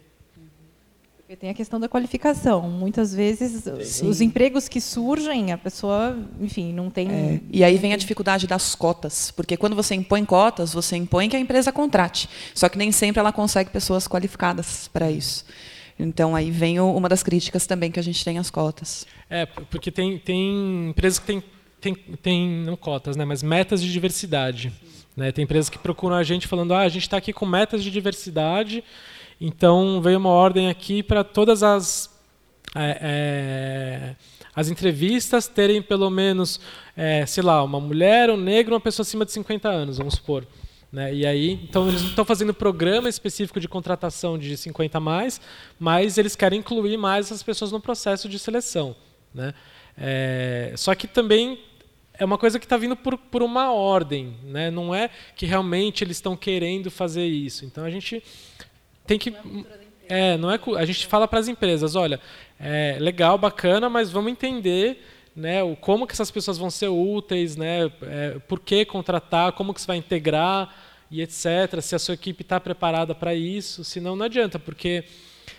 Porque 1.32 1.40
tem 1.40 1.50
a 1.50 1.54
questão 1.54 1.80
da 1.80 1.88
qualificação. 1.88 2.70
Muitas 2.70 3.16
vezes 3.16 3.64
Sim. 3.86 4.10
os 4.10 4.20
empregos 4.20 4.68
que 4.68 4.82
surgem, 4.82 5.54
a 5.54 5.58
pessoa, 5.58 6.18
enfim, 6.42 6.74
não 6.74 6.90
tem. 6.90 7.10
É. 7.10 7.40
E 7.50 7.64
aí 7.64 7.78
vem 7.78 7.94
a 7.94 7.96
dificuldade 7.96 8.46
das 8.46 8.76
cotas, 8.76 9.32
porque 9.32 9.56
quando 9.56 9.74
você 9.74 9.96
impõe 9.96 10.26
cotas, 10.26 10.74
você 10.74 10.98
impõe 10.98 11.30
que 11.30 11.36
a 11.38 11.40
empresa 11.40 11.72
contrate. 11.72 12.28
Só 12.54 12.68
que 12.68 12.78
nem 12.78 12.92
sempre 12.92 13.22
ela 13.22 13.32
consegue 13.32 13.70
pessoas 13.70 14.10
qualificadas 14.10 14.90
para 14.90 15.10
isso. 15.10 15.46
Então 15.98 16.36
aí 16.36 16.52
vem 16.52 16.82
uma 16.82 17.08
das 17.08 17.24
críticas 17.24 17.66
também 17.66 17.90
que 17.92 18.00
a 18.00 18.04
gente 18.04 18.26
tem 18.26 18.38
às 18.38 18.50
cotas. 18.50 19.08
É, 19.30 19.46
porque 19.46 19.90
tem, 19.90 20.18
tem 20.18 20.90
empresas 20.90 21.18
que 21.18 21.28
têm 21.28 21.42
tem, 21.80 21.96
tem, 22.22 22.50
não 22.66 22.76
cotas, 22.76 23.16
né, 23.16 23.24
mas 23.24 23.42
metas 23.42 23.82
de 23.82 23.90
diversidade. 23.90 24.70
Né? 25.16 25.32
Tem 25.32 25.46
empresas 25.46 25.70
que 25.70 25.80
procuram 25.80 26.18
a 26.18 26.24
gente 26.24 26.46
falando, 26.46 26.74
ah, 26.74 26.82
a 26.82 26.90
gente 26.90 27.04
está 27.04 27.16
aqui 27.16 27.32
com 27.32 27.46
metas 27.46 27.82
de 27.82 27.90
diversidade 27.90 28.84
então 29.42 30.00
veio 30.02 30.20
uma 30.20 30.30
ordem 30.30 30.70
aqui 30.70 31.02
para 31.02 31.24
todas 31.24 31.64
as 31.64 32.12
é, 32.76 32.98
é, 33.02 34.16
as 34.56 34.70
entrevistas 34.70 35.48
terem 35.48 35.82
pelo 35.82 36.10
menos, 36.10 36.60
é, 36.96 37.26
sei 37.26 37.44
lá, 37.44 37.64
uma 37.64 37.80
mulher, 37.80 38.30
um 38.30 38.38
negro, 38.38 38.74
uma 38.74 38.80
pessoa 38.80 39.04
acima 39.04 39.26
de 39.26 39.32
50 39.32 39.68
anos, 39.68 39.98
vamos 39.98 40.16
supor. 40.16 40.46
Né? 40.92 41.14
E 41.14 41.26
aí, 41.26 41.52
então 41.64 41.88
eles 41.88 42.02
não 42.02 42.10
estão 42.10 42.26
fazendo 42.26 42.54
programa 42.54 43.08
específico 43.08 43.60
de 43.60 43.68
contratação 43.68 44.38
de 44.38 44.56
50 44.58 44.98
a 44.98 45.02
mais, 45.02 45.40
mas 45.80 46.18
eles 46.18 46.36
querem 46.36 46.60
incluir 46.60 46.98
mais 46.98 47.28
essas 47.28 47.42
pessoas 47.42 47.72
no 47.72 47.80
processo 47.80 48.28
de 48.28 48.38
seleção. 48.38 48.96
Né? 49.34 49.54
É, 49.98 50.74
só 50.76 50.94
que 50.94 51.08
também 51.08 51.60
é 52.14 52.26
uma 52.26 52.38
coisa 52.38 52.60
que 52.60 52.66
está 52.66 52.76
vindo 52.76 52.96
por, 52.96 53.18
por 53.18 53.42
uma 53.42 53.72
ordem, 53.72 54.36
né? 54.44 54.70
não 54.70 54.94
é 54.94 55.10
que 55.36 55.46
realmente 55.46 56.04
eles 56.04 56.18
estão 56.18 56.36
querendo 56.36 56.92
fazer 56.92 57.26
isso. 57.26 57.64
Então 57.64 57.86
a 57.86 57.90
gente 57.90 58.22
tem 59.12 59.20
que. 59.20 59.34
É, 60.08 60.38
não 60.38 60.52
é, 60.52 60.60
a 60.78 60.86
gente 60.86 61.08
fala 61.08 61.28
para 61.28 61.40
as 61.40 61.48
empresas, 61.48 61.96
olha, 61.96 62.20
é 62.60 62.98
legal, 63.00 63.38
bacana, 63.38 63.90
mas 63.90 64.10
vamos 64.12 64.32
entender 64.32 65.04
né, 65.36 65.64
o, 65.64 65.76
como 65.76 66.06
que 66.06 66.14
essas 66.14 66.30
pessoas 66.30 66.58
vão 66.58 66.70
ser 66.70 66.90
úteis, 66.90 67.56
né, 67.56 67.90
é, 68.02 68.38
por 68.48 68.60
que 68.60 68.84
contratar, 68.84 69.54
como 69.54 69.74
que 69.74 69.80
você 69.80 69.88
vai 69.88 69.98
integrar 69.98 70.74
e 71.10 71.22
etc. 71.22 71.82
Se 71.82 71.96
a 71.96 72.00
sua 72.00 72.14
equipe 72.14 72.42
está 72.42 72.60
preparada 72.60 73.16
para 73.16 73.34
isso, 73.34 73.86
senão 73.86 74.16
não 74.16 74.26
adianta, 74.26 74.60
porque 74.60 75.06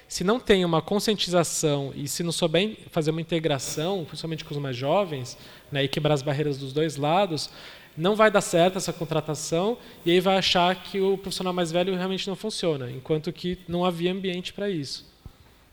se 0.06 0.22
não 0.22 0.38
tem 0.38 0.64
uma 0.66 0.82
conscientização 0.82 1.92
e 1.94 2.06
se 2.06 2.22
não 2.22 2.32
souber 2.32 2.76
fazer 2.90 3.10
uma 3.10 3.20
integração, 3.20 4.04
principalmente 4.04 4.44
com 4.44 4.54
os 4.54 4.60
mais 4.60 4.76
jovens, 4.76 5.38
né, 5.70 5.84
e 5.84 5.88
quebrar 5.88 6.12
as 6.12 6.22
barreiras 6.22 6.58
dos 6.58 6.74
dois 6.74 6.96
lados, 6.96 7.50
não 7.96 8.16
vai 8.16 8.30
dar 8.30 8.40
certo 8.40 8.78
essa 8.78 8.92
contratação 8.92 9.76
e 10.04 10.10
aí 10.10 10.20
vai 10.20 10.38
achar 10.38 10.74
que 10.82 11.00
o 11.00 11.18
profissional 11.18 11.52
mais 11.52 11.70
velho 11.70 11.94
realmente 11.94 12.28
não 12.28 12.36
funciona, 12.36 12.90
enquanto 12.90 13.32
que 13.32 13.58
não 13.68 13.84
havia 13.84 14.12
ambiente 14.12 14.52
para 14.52 14.68
isso. 14.70 15.06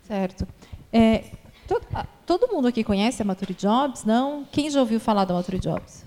Certo. 0.03 0.47
É, 0.91 1.25
todo, 1.67 1.85
todo, 2.25 2.47
mundo 2.51 2.67
aqui 2.67 2.83
conhece 2.83 3.21
a 3.21 3.25
Mature 3.25 3.53
Jobs, 3.53 4.03
não? 4.03 4.45
Quem 4.51 4.69
já 4.69 4.79
ouviu 4.79 4.99
falar 4.99 5.25
da 5.25 5.33
Mature 5.33 5.59
Jobs? 5.59 6.03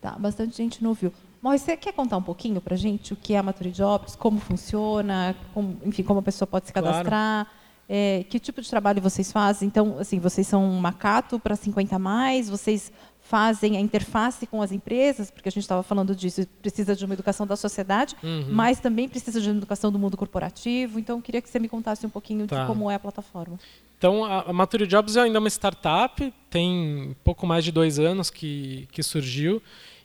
Tá, 0.00 0.12
bastante 0.18 0.56
gente 0.56 0.82
não 0.82 0.90
ouviu. 0.90 1.12
Mas 1.40 1.62
você 1.62 1.76
quer 1.76 1.92
contar 1.92 2.16
um 2.16 2.22
pouquinho 2.22 2.60
para 2.60 2.74
a 2.74 2.78
gente 2.78 3.12
o 3.12 3.16
que 3.16 3.34
é 3.34 3.38
a 3.38 3.42
Mature 3.42 3.70
Jobs, 3.70 4.14
como 4.14 4.38
funciona, 4.38 5.34
como, 5.52 5.76
enfim, 5.84 6.02
como 6.02 6.20
a 6.20 6.22
pessoa 6.22 6.46
pode 6.46 6.66
se 6.66 6.72
cadastrar? 6.72 7.46
Claro. 7.46 7.62
É, 7.88 8.24
que 8.30 8.38
tipo 8.38 8.62
de 8.62 8.70
trabalho 8.70 9.02
vocês 9.02 9.32
fazem? 9.32 9.66
Então, 9.66 9.98
assim, 9.98 10.18
vocês 10.18 10.46
são 10.46 10.64
um 10.64 10.78
macato 10.78 11.38
para 11.38 11.56
50 11.56 11.98
mais, 11.98 12.48
vocês 12.48 12.92
fazem 13.32 13.78
a 13.78 13.80
interface 13.80 14.46
com 14.46 14.60
as 14.60 14.72
empresas, 14.72 15.30
porque 15.30 15.48
a 15.48 15.52
gente 15.52 15.62
estava 15.62 15.82
falando 15.82 16.14
disso, 16.14 16.46
precisa 16.60 16.94
de 16.94 17.02
uma 17.02 17.14
educação 17.14 17.46
da 17.46 17.56
sociedade, 17.56 18.14
uhum. 18.22 18.48
mas 18.50 18.78
também 18.78 19.08
precisa 19.08 19.40
de 19.40 19.48
uma 19.48 19.56
educação 19.56 19.90
do 19.90 19.98
mundo 19.98 20.18
corporativo. 20.18 20.98
Então, 20.98 21.18
queria 21.18 21.40
que 21.40 21.48
você 21.48 21.58
me 21.58 21.66
contasse 21.66 22.04
um 22.04 22.10
pouquinho 22.10 22.46
tá. 22.46 22.60
de 22.60 22.66
como 22.66 22.90
é 22.90 22.94
a 22.94 22.98
plataforma. 22.98 23.58
Então, 23.96 24.22
a 24.22 24.52
Mature 24.52 24.86
Jobs 24.86 25.16
é 25.16 25.22
ainda 25.22 25.38
uma 25.38 25.48
startup, 25.48 26.30
tem 26.50 27.16
pouco 27.24 27.46
mais 27.46 27.64
de 27.64 27.72
dois 27.72 27.98
anos 27.98 28.28
que, 28.28 28.86
que 28.92 29.02
surgiu. 29.02 29.62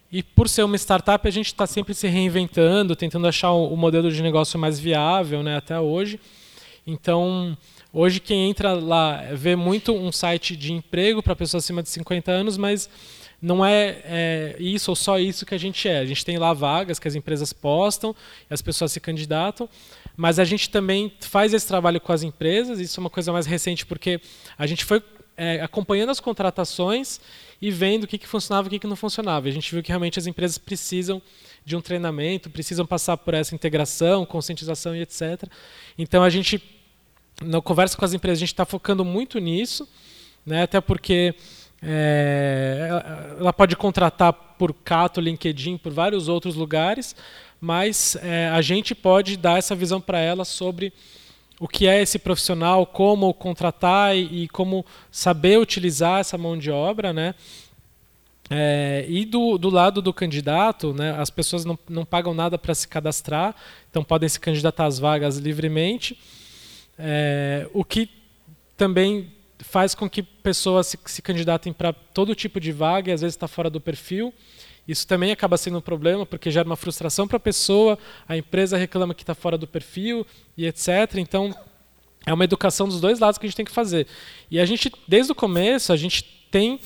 E 0.10 0.24
por 0.24 0.48
ser 0.48 0.64
uma 0.64 0.78
startup, 0.78 1.28
a 1.28 1.32
gente 1.32 1.48
está 1.48 1.68
sempre 1.68 1.94
se 1.94 2.08
reinventando, 2.08 2.96
tentando 2.96 3.28
achar 3.28 3.52
o, 3.52 3.74
o 3.74 3.76
modelo 3.76 4.10
de 4.10 4.24
negócio 4.24 4.58
mais 4.58 4.80
viável 4.80 5.44
né, 5.44 5.58
até 5.58 5.78
hoje. 5.78 6.18
Então, 6.86 7.58
hoje 7.98 8.20
quem 8.20 8.50
entra 8.50 8.74
lá 8.74 9.24
vê 9.34 9.56
muito 9.56 9.92
um 9.92 10.12
site 10.12 10.56
de 10.56 10.72
emprego 10.72 11.24
para 11.24 11.36
pessoas 11.36 11.64
acima 11.64 11.82
de 11.82 11.90
50 11.90 12.32
anos, 12.32 12.58
mas 12.58 12.88
não 13.42 13.66
é, 13.66 14.02
é, 14.04 14.56
isso 14.60 14.92
ou 14.92 14.96
só 14.96 15.20
isso 15.20 15.46
que 15.46 15.56
a 15.56 15.58
gente 15.58 15.88
é. 15.88 16.00
A 16.00 16.06
gente 16.06 16.24
tem 16.24 16.38
lá 16.38 16.54
vagas 16.54 17.00
que 17.00 17.08
as 17.08 17.16
empresas 17.16 17.54
postam 17.54 18.16
as 18.50 18.62
pessoas 18.62 18.92
se 18.92 19.00
candidatam, 19.00 19.68
mas 20.16 20.40
a 20.40 20.44
gente 20.44 20.70
também 20.70 21.12
faz 21.22 21.54
esse 21.54 21.68
trabalho 21.68 22.00
com 22.00 22.14
as 22.14 22.24
empresas. 22.24 22.80
Isso 22.80 23.00
é 23.00 23.02
uma 23.02 23.10
coisa 23.10 23.32
mais 23.32 23.46
recente 23.46 23.86
porque 23.86 24.22
a 24.58 24.68
gente 24.68 24.86
foi 24.86 25.02
é, 25.36 25.62
acompanhando 25.62 26.10
as 26.10 26.20
contratações 26.20 27.20
e 27.62 27.72
vendo 27.72 28.04
o 28.04 28.08
que, 28.08 28.18
que 28.18 28.28
funcionava 28.28 28.68
e 28.68 28.70
o 28.70 28.72
que, 28.72 28.80
que 28.80 28.88
não 28.88 28.96
funcionava. 28.96 29.48
A 29.48 29.52
gente 29.52 29.72
viu 29.72 29.84
que 29.84 29.90
realmente 29.90 30.20
as 30.20 30.28
empresas 30.28 30.58
precisam 30.58 31.22
de 31.64 31.76
um 31.76 31.82
treinamento, 31.82 32.50
precisam 32.50 32.86
passar 32.86 33.18
por 33.18 33.34
essa 33.34 33.54
integração, 33.54 34.26
conscientização 34.26 34.96
e 34.96 35.02
etc. 35.02 35.44
Então 35.98 36.24
a 36.24 36.30
gente, 36.30 36.62
na 37.42 37.62
conversa 37.62 37.98
com 37.98 38.06
as 38.06 38.14
empresas, 38.14 38.40
a 38.40 38.42
gente 38.42 38.54
está 38.54 38.66
focando 38.66 39.06
muito 39.06 39.40
nisso, 39.40 39.88
né, 40.46 40.64
até 40.64 40.82
porque 40.82 41.36
é, 41.82 42.90
ela 43.40 43.54
pode 43.54 43.76
contratar 43.76 44.34
por 44.34 44.74
Cato, 44.74 45.22
LinkedIn, 45.22 45.78
por 45.78 45.92
vários 45.92 46.28
outros 46.28 46.56
lugares, 46.56 47.16
mas 47.62 48.16
é, 48.22 48.50
a 48.50 48.62
gente 48.62 48.96
pode 48.96 49.38
dar 49.38 49.58
essa 49.58 49.76
visão 49.76 50.02
para 50.02 50.20
ela 50.20 50.46
sobre 50.46 50.92
o 51.60 51.68
que 51.68 51.88
é 51.88 52.02
esse 52.02 52.20
profissional, 52.20 52.86
como 52.86 53.34
contratar 53.34 54.16
e, 54.16 54.44
e 54.44 54.48
como 54.48 54.86
saber 55.12 55.60
utilizar 55.60 56.20
essa 56.20 56.38
mão 56.38 56.58
de 56.58 56.70
obra, 56.70 57.12
né? 57.12 57.34
É, 58.50 59.06
e 59.10 59.26
do, 59.26 59.58
do, 59.58 59.70
lado 59.70 60.02
do 60.02 60.14
candidato, 60.14 60.94
né, 60.94 61.14
as 61.20 61.30
pessoas 61.30 61.66
não, 61.66 61.78
não 61.90 62.06
pagam 62.06 62.34
nada 62.34 62.58
para 62.58 62.74
se 62.74 62.88
cadastrar, 62.88 63.54
então 63.90 64.04
podem 64.04 64.30
se 64.30 64.40
candidatar 64.40 64.86
às 64.86 64.98
vagas 64.98 65.38
livremente, 65.38 66.18
é, 66.98 67.70
o 67.74 67.84
que 67.84 68.10
também 68.76 69.32
faz 69.60 69.96
com 69.96 70.10
que 70.10 70.22
pessoas 70.22 70.88
se, 70.88 71.00
se 71.06 71.22
candidatem 71.22 71.74
para 71.74 71.92
todo 71.92 72.36
tipo 72.36 72.60
de 72.60 72.72
vaga 72.72 73.10
e 73.10 73.14
às 73.14 73.22
vezes 73.22 73.36
está 73.36 73.48
fora 73.48 73.70
do 73.70 73.82
perfil. 73.82 74.34
Isso 74.88 75.06
também 75.06 75.32
acaba 75.32 75.58
sendo 75.58 75.80
um 75.80 75.82
problema, 75.82 76.26
porque 76.26 76.50
gera 76.50 76.66
uma 76.66 76.78
frustração 76.78 77.28
para 77.28 77.38
a 77.38 77.40
pessoa, 77.40 78.00
a 78.28 78.38
empresa 78.38 78.78
reclama 78.78 79.14
que 79.14 79.24
está 79.24 79.36
fora 79.36 79.58
do 79.58 79.68
perfil 79.68 80.26
e 80.56 80.66
etc. 80.66 81.16
Então, 81.18 81.54
é 82.26 82.34
uma 82.34 82.44
educação 82.44 82.88
dos 82.88 83.02
dois 83.02 83.20
lados 83.20 83.38
que 83.38 83.46
a 83.46 83.50
gente 83.50 83.58
tem 83.58 83.66
que 83.66 83.72
fazer. 83.72 84.08
E 84.50 84.60
a 84.60 84.66
gente, 84.66 84.92
desde 85.08 85.32
o 85.32 85.36
começo, 85.36 85.92
a 85.92 85.98
gente 85.98 86.24
tem, 86.50 86.80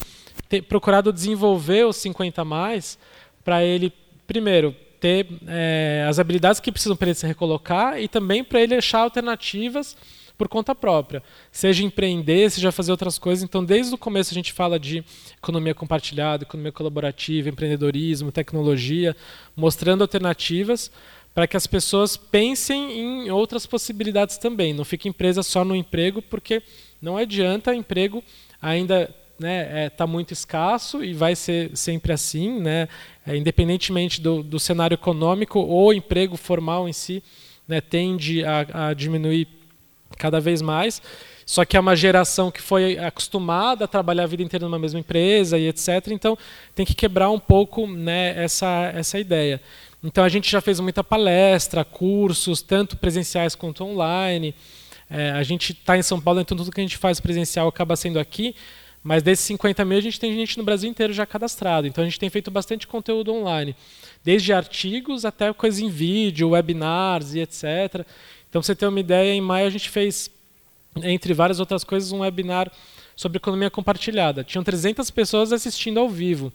tem 0.49 0.63
procurado 0.63 1.13
desenvolver 1.13 1.85
os 1.85 1.97
50 1.97 2.43
mais 2.43 2.97
para 3.43 3.63
ele, 3.63 3.93
primeiro, 4.25 4.75
ter 5.01 5.27
é, 5.47 6.05
as 6.07 6.19
habilidades 6.19 6.61
que 6.61 6.71
precisam 6.71 6.95
para 6.95 7.09
ele 7.09 7.15
se 7.15 7.25
recolocar 7.25 7.99
e 7.99 8.07
também 8.07 8.43
para 8.43 8.61
ele 8.61 8.75
achar 8.75 8.99
alternativas 8.99 9.97
por 10.37 10.47
conta 10.47 10.73
própria, 10.73 11.21
seja 11.51 11.83
empreender, 11.83 12.49
seja 12.49 12.71
fazer 12.71 12.91
outras 12.91 13.19
coisas. 13.19 13.43
Então, 13.43 13.63
desde 13.63 13.93
o 13.93 13.97
começo 13.97 14.31
a 14.31 14.33
gente 14.33 14.53
fala 14.53 14.79
de 14.79 15.03
economia 15.37 15.75
compartilhada, 15.75 16.43
economia 16.43 16.71
colaborativa, 16.71 17.49
empreendedorismo, 17.49 18.31
tecnologia, 18.31 19.15
mostrando 19.55 20.01
alternativas 20.01 20.91
para 21.33 21.47
que 21.47 21.57
as 21.57 21.67
pessoas 21.67 22.17
pensem 22.17 22.99
em 22.99 23.31
outras 23.31 23.65
possibilidades 23.65 24.37
também. 24.37 24.73
Não 24.73 24.83
fiquem 24.83 25.11
presas 25.11 25.47
só 25.47 25.63
no 25.63 25.75
emprego, 25.75 26.21
porque 26.21 26.61
não 27.01 27.17
adianta 27.17 27.73
emprego 27.73 28.23
ainda 28.61 29.13
está 29.33 29.47
né, 29.47 29.85
é, 29.85 29.89
tá 29.89 30.05
muito 30.05 30.33
escasso 30.33 31.03
e 31.03 31.13
vai 31.13 31.35
ser 31.35 31.75
sempre 31.75 32.13
assim, 32.13 32.59
né, 32.59 32.87
é, 33.25 33.35
independentemente 33.35 34.21
do, 34.21 34.43
do 34.43 34.59
cenário 34.59 34.95
econômico, 34.95 35.59
o 35.59 35.91
emprego 35.93 36.37
formal 36.37 36.87
em 36.87 36.93
si 36.93 37.23
né, 37.67 37.81
tende 37.81 38.43
a, 38.43 38.89
a 38.89 38.93
diminuir 38.93 39.47
cada 40.17 40.39
vez 40.39 40.61
mais. 40.61 41.01
Só 41.45 41.65
que 41.65 41.75
é 41.75 41.79
uma 41.79 41.95
geração 41.95 42.51
que 42.51 42.61
foi 42.61 42.97
acostumada 42.97 43.85
a 43.85 43.87
trabalhar 43.87 44.23
a 44.23 44.27
vida 44.27 44.43
inteira 44.43 44.65
numa 44.65 44.79
mesma 44.79 44.99
empresa 44.99 45.57
e 45.57 45.67
etc. 45.67 46.07
Então 46.11 46.37
tem 46.73 46.85
que 46.85 46.93
quebrar 46.93 47.29
um 47.29 47.39
pouco 47.39 47.87
né, 47.87 48.41
essa, 48.41 48.91
essa 48.95 49.19
ideia. 49.19 49.59
Então 50.03 50.23
a 50.23 50.29
gente 50.29 50.49
já 50.49 50.61
fez 50.61 50.79
muita 50.79 51.03
palestra, 51.03 51.83
cursos, 51.83 52.61
tanto 52.61 52.95
presenciais 52.97 53.53
quanto 53.53 53.83
online. 53.83 54.55
É, 55.09 55.31
a 55.31 55.43
gente 55.43 55.73
está 55.73 55.97
em 55.97 56.01
São 56.01 56.21
Paulo, 56.21 56.39
então 56.39 56.57
tudo 56.57 56.71
que 56.71 56.79
a 56.79 56.83
gente 56.83 56.97
faz 56.97 57.19
presencial 57.19 57.67
acaba 57.67 57.95
sendo 57.95 58.17
aqui. 58.17 58.55
Mas 59.03 59.23
desses 59.23 59.45
50 59.45 59.83
mil, 59.83 59.97
a 59.97 60.01
gente 60.01 60.19
tem 60.19 60.33
gente 60.33 60.57
no 60.57 60.63
Brasil 60.63 60.89
inteiro 60.89 61.11
já 61.11 61.25
cadastrado. 61.25 61.87
Então 61.87 62.03
a 62.03 62.05
gente 62.05 62.19
tem 62.19 62.29
feito 62.29 62.51
bastante 62.51 62.85
conteúdo 62.85 63.33
online, 63.33 63.75
desde 64.23 64.53
artigos 64.53 65.25
até 65.25 65.51
coisas 65.53 65.79
em 65.79 65.89
vídeo, 65.89 66.49
webinars 66.49 67.33
e 67.33 67.39
etc. 67.39 68.05
Então, 68.51 68.61
você 68.61 68.75
ter 68.75 68.85
uma 68.85 68.99
ideia, 68.99 69.33
em 69.33 69.39
maio 69.39 69.65
a 69.65 69.69
gente 69.69 69.89
fez, 69.89 70.29
entre 70.97 71.33
várias 71.33 71.61
outras 71.61 71.85
coisas, 71.85 72.11
um 72.11 72.19
webinar 72.19 72.69
sobre 73.15 73.37
economia 73.37 73.69
compartilhada. 73.69 74.43
Tinham 74.43 74.61
300 74.61 75.09
pessoas 75.09 75.53
assistindo 75.53 76.01
ao 76.01 76.09
vivo. 76.09 76.51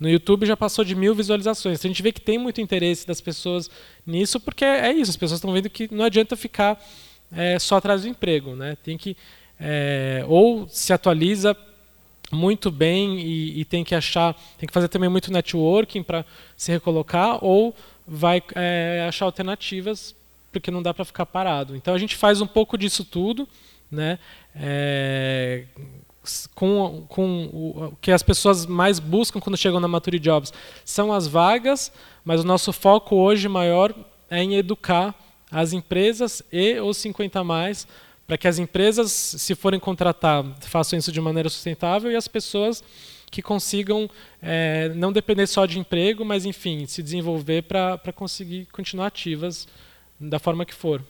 No 0.00 0.10
YouTube 0.10 0.44
já 0.44 0.56
passou 0.56 0.84
de 0.84 0.96
mil 0.96 1.14
visualizações. 1.14 1.78
Então, 1.78 1.88
a 1.88 1.92
gente 1.92 2.02
vê 2.02 2.10
que 2.10 2.20
tem 2.20 2.38
muito 2.38 2.60
interesse 2.60 3.06
das 3.06 3.20
pessoas 3.20 3.70
nisso, 4.04 4.40
porque 4.40 4.64
é 4.64 4.92
isso, 4.92 5.12
as 5.12 5.16
pessoas 5.16 5.38
estão 5.38 5.52
vendo 5.52 5.70
que 5.70 5.88
não 5.94 6.04
adianta 6.04 6.36
ficar 6.36 6.84
é, 7.30 7.56
só 7.60 7.76
atrás 7.76 8.02
do 8.02 8.08
emprego. 8.08 8.56
Né? 8.56 8.76
Tem 8.82 8.98
que, 8.98 9.16
é, 9.60 10.24
ou 10.26 10.68
se 10.68 10.92
atualiza 10.92 11.56
muito 12.30 12.70
bem 12.70 13.18
e, 13.18 13.60
e, 13.60 13.64
tem 13.64 13.82
que 13.82 13.94
achar, 13.94 14.34
tem 14.58 14.66
que 14.66 14.72
fazer 14.72 14.88
também 14.88 15.08
muito 15.08 15.32
networking 15.32 16.02
para 16.02 16.24
se 16.56 16.70
recolocar, 16.70 17.42
ou 17.42 17.74
vai 18.06 18.42
é, 18.54 19.06
achar 19.08 19.24
alternativas 19.24 20.14
porque 20.52 20.70
não 20.70 20.82
dá 20.82 20.92
para 20.92 21.04
ficar 21.04 21.26
parado. 21.26 21.76
Então 21.76 21.94
a 21.94 21.98
gente 21.98 22.16
faz 22.16 22.40
um 22.40 22.46
pouco 22.46 22.76
disso 22.76 23.04
tudo, 23.04 23.48
né? 23.90 24.18
É, 24.54 25.64
com, 26.54 27.04
com 27.08 27.44
o, 27.46 27.96
que 28.00 28.10
as 28.10 28.22
pessoas 28.22 28.66
mais 28.66 28.98
buscam 28.98 29.40
quando 29.40 29.56
chegam 29.56 29.80
na 29.80 29.88
Mature 29.88 30.18
Jobs 30.18 30.52
são 30.84 31.12
as 31.12 31.26
vagas, 31.26 31.92
mas 32.24 32.40
o 32.40 32.44
nosso 32.44 32.72
foco 32.72 33.16
hoje 33.16 33.48
maior 33.48 33.94
é 34.30 34.42
em 34.42 34.56
educar 34.56 35.14
as 35.50 35.72
empresas 35.72 36.42
e 36.52 36.78
os 36.80 36.96
50 36.98 37.42
mais 37.42 37.86
para 38.28 38.36
que 38.36 38.46
as 38.46 38.58
empresas, 38.58 39.10
se 39.10 39.54
forem 39.54 39.80
contratar, 39.80 40.44
façam 40.60 40.98
isso 40.98 41.10
de 41.10 41.18
maneira 41.18 41.48
sustentável 41.48 42.12
e 42.12 42.14
as 42.14 42.28
pessoas 42.28 42.84
que 43.30 43.40
consigam 43.40 44.08
é, 44.42 44.90
não 44.90 45.10
depender 45.10 45.46
só 45.46 45.64
de 45.64 45.78
emprego, 45.78 46.26
mas 46.26 46.44
enfim 46.44 46.84
se 46.86 47.02
desenvolver 47.02 47.62
para 47.62 48.12
conseguir 48.14 48.66
continuar 48.66 49.06
ativas 49.06 49.66
da 50.20 50.38
forma 50.38 50.66
que 50.66 50.74
for. 50.74 51.02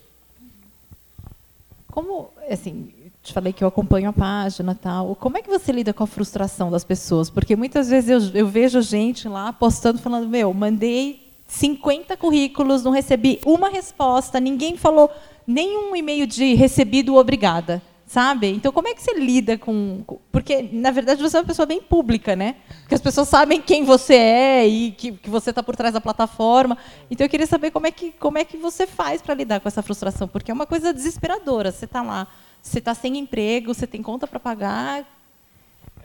Como, 1.91 2.31
assim, 2.49 2.93
te 3.21 3.33
falei 3.33 3.53
que 3.53 3.65
eu 3.65 3.69
acompanho 3.69 4.11
a 4.11 4.13
página 4.13 4.73
tal. 4.77 5.17
Como 5.17 5.39
é 5.39 5.43
que 5.43 5.51
você 5.51 5.73
lida 5.73 5.93
com 5.93 6.05
a 6.05 6.07
frustração 6.07 6.71
das 6.71 6.85
pessoas? 6.85 7.29
Porque 7.29 7.57
muitas 7.57 7.89
vezes 7.89 8.33
eu, 8.33 8.41
eu 8.43 8.47
vejo 8.47 8.81
gente 8.81 9.29
lá 9.29 9.53
postando, 9.53 9.99
falando, 9.99 10.29
meu, 10.29 10.55
mandei 10.55 11.33
50 11.49 12.17
currículos, 12.17 12.85
não 12.85 12.93
recebi 12.93 13.41
uma 13.45 13.71
resposta, 13.71 14.39
ninguém 14.39 14.77
falou 14.77 15.11
nenhum 15.49 15.97
e-mail 15.97 16.27
de 16.27 16.55
recebido 16.55 17.17
obrigada 17.17 17.83
sabe? 18.09 18.49
Então, 18.49 18.73
como 18.73 18.89
é 18.89 18.95
que 18.95 19.03
você 19.03 19.13
lida 19.13 19.59
com. 19.59 20.03
Porque, 20.33 20.69
na 20.73 20.91
verdade, 20.91 21.21
você 21.21 21.37
é 21.37 21.41
uma 21.41 21.47
pessoa 21.47 21.67
bem 21.67 21.81
pública, 21.81 22.35
né? 22.35 22.57
Porque 22.81 22.95
as 22.95 23.03
pessoas 23.03 23.29
sabem 23.29 23.61
quem 23.61 23.85
você 23.85 24.15
é 24.15 24.67
e 24.67 24.93
que, 24.93 25.13
que 25.13 25.29
você 25.29 25.51
está 25.51 25.63
por 25.63 25.77
trás 25.77 25.93
da 25.93 26.01
plataforma. 26.01 26.77
Então, 27.11 27.25
eu 27.27 27.29
queria 27.29 27.47
saber 27.47 27.71
como 27.71 27.87
é 27.87 27.91
que, 27.91 28.11
como 28.13 28.39
é 28.39 28.45
que 28.45 28.57
você 28.57 28.87
faz 28.87 29.21
para 29.21 29.35
lidar 29.35 29.61
com 29.61 29.69
essa 29.69 29.83
frustração, 29.83 30.27
porque 30.27 30.51
é 30.51 30.55
uma 30.55 30.67
coisa 30.67 30.93
desesperadora. 30.93 31.71
Você 31.71 31.85
está 31.85 32.03
lá, 32.03 32.27
você 32.63 32.79
está 32.79 32.95
sem 32.95 33.19
emprego, 33.19 33.75
você 33.75 33.87
tem 33.87 34.03
conta 34.03 34.27
para 34.27 34.41
pagar, 34.41 35.05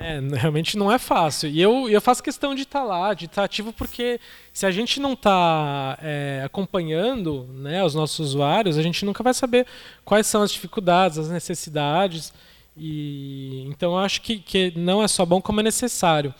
é, 0.03 0.19
realmente 0.37 0.77
não 0.77 0.91
é 0.91 0.99
fácil. 0.99 1.49
E 1.49 1.61
eu, 1.61 1.89
eu 1.89 2.01
faço 2.01 2.21
questão 2.21 2.53
de 2.53 2.63
estar 2.63 2.81
tá 2.81 2.85
lá, 2.85 3.13
de 3.13 3.25
estar 3.25 3.41
tá 3.41 3.45
ativo, 3.45 3.71
porque 3.71 4.19
se 4.51 4.65
a 4.65 4.71
gente 4.71 4.99
não 4.99 5.13
está 5.13 5.97
é, 6.01 6.41
acompanhando 6.45 7.47
né, 7.53 7.83
os 7.83 7.95
nossos 7.95 8.19
usuários, 8.19 8.77
a 8.77 8.81
gente 8.81 9.05
nunca 9.05 9.23
vai 9.23 9.33
saber 9.33 9.65
quais 10.03 10.27
são 10.27 10.41
as 10.41 10.51
dificuldades, 10.51 11.17
as 11.17 11.29
necessidades. 11.29 12.33
E 12.75 13.63
então 13.67 13.93
eu 13.93 13.99
acho 13.99 14.21
que, 14.21 14.39
que 14.39 14.73
não 14.75 15.01
é 15.01 15.07
só 15.07 15.25
bom 15.25 15.41
como 15.41 15.61
é 15.61 15.63
necessário. 15.63 16.33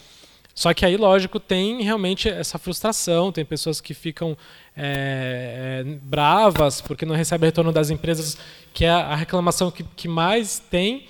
Só 0.55 0.71
que 0.73 0.85
aí, 0.85 0.97
lógico, 0.97 1.39
tem 1.39 1.81
realmente 1.81 2.29
essa 2.29 2.59
frustração, 2.59 3.31
tem 3.31 3.43
pessoas 3.43 3.81
que 3.81 3.93
ficam 3.93 4.37
é, 4.77 5.81
é, 5.81 5.83
bravas 6.03 6.79
porque 6.79 7.05
não 7.05 7.15
recebem 7.15 7.47
retorno 7.47 7.71
das 7.71 7.89
empresas, 7.89 8.37
que 8.71 8.85
é 8.85 8.89
a 8.89 9.15
reclamação 9.15 9.71
que, 9.71 9.83
que 9.95 10.07
mais 10.07 10.59
tem. 10.59 11.07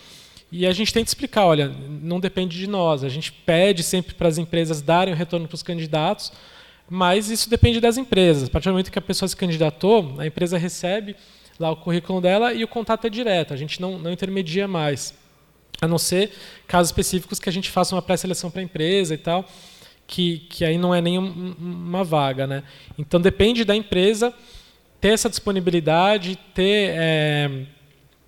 E 0.56 0.68
a 0.68 0.72
gente 0.72 0.94
tenta 0.94 1.10
explicar, 1.10 1.48
olha, 1.48 1.74
não 2.00 2.20
depende 2.20 2.60
de 2.60 2.68
nós. 2.68 3.04
A 3.04 3.10
gente 3.10 3.32
pede 3.32 3.82
sempre 3.82 4.14
para 4.14 4.28
as 4.28 4.38
empresas 4.38 4.84
darem 4.84 5.12
o 5.12 5.18
retorno 5.18 5.48
para 5.48 5.56
os 5.56 5.64
candidatos, 5.64 6.32
mas 6.88 7.32
isso 7.32 7.50
depende 7.50 7.80
das 7.80 7.98
empresas. 7.98 8.48
A 8.48 8.52
partir 8.52 8.70
do 8.70 8.74
momento 8.74 8.92
que 8.92 9.00
a 9.00 9.02
pessoa 9.02 9.28
se 9.28 9.36
candidatou, 9.36 10.14
a 10.20 10.28
empresa 10.28 10.56
recebe 10.56 11.16
lá 11.60 11.72
o 11.72 11.76
currículo 11.76 12.22
dela 12.22 12.54
e 12.54 12.64
o 12.64 12.68
contato 12.68 13.08
é 13.08 13.10
direto. 13.10 13.52
A 13.52 13.58
gente 13.58 13.82
não, 13.82 13.98
não 13.98 14.12
intermedia 14.12 14.68
mais. 14.68 15.16
A 15.82 15.88
não 15.88 15.98
ser 15.98 16.32
casos 16.68 16.90
específicos 16.90 17.40
que 17.40 17.50
a 17.50 17.52
gente 17.52 17.72
faça 17.72 17.96
uma 17.96 18.02
pré-seleção 18.04 18.52
para 18.52 18.62
a 18.62 18.64
empresa 18.64 19.16
e 19.16 19.18
tal, 19.18 19.50
que, 20.06 20.46
que 20.52 20.64
aí 20.64 20.78
não 20.78 20.94
é 20.94 21.02
nem 21.02 21.18
uma 21.18 22.04
vaga. 22.04 22.46
Né? 22.46 22.64
Então 22.96 23.20
depende 23.20 23.66
da 23.66 23.76
empresa 23.76 24.32
ter 25.02 25.14
essa 25.14 25.32
disponibilidade, 25.32 26.38
ter 26.54 26.92
é, 26.96 27.66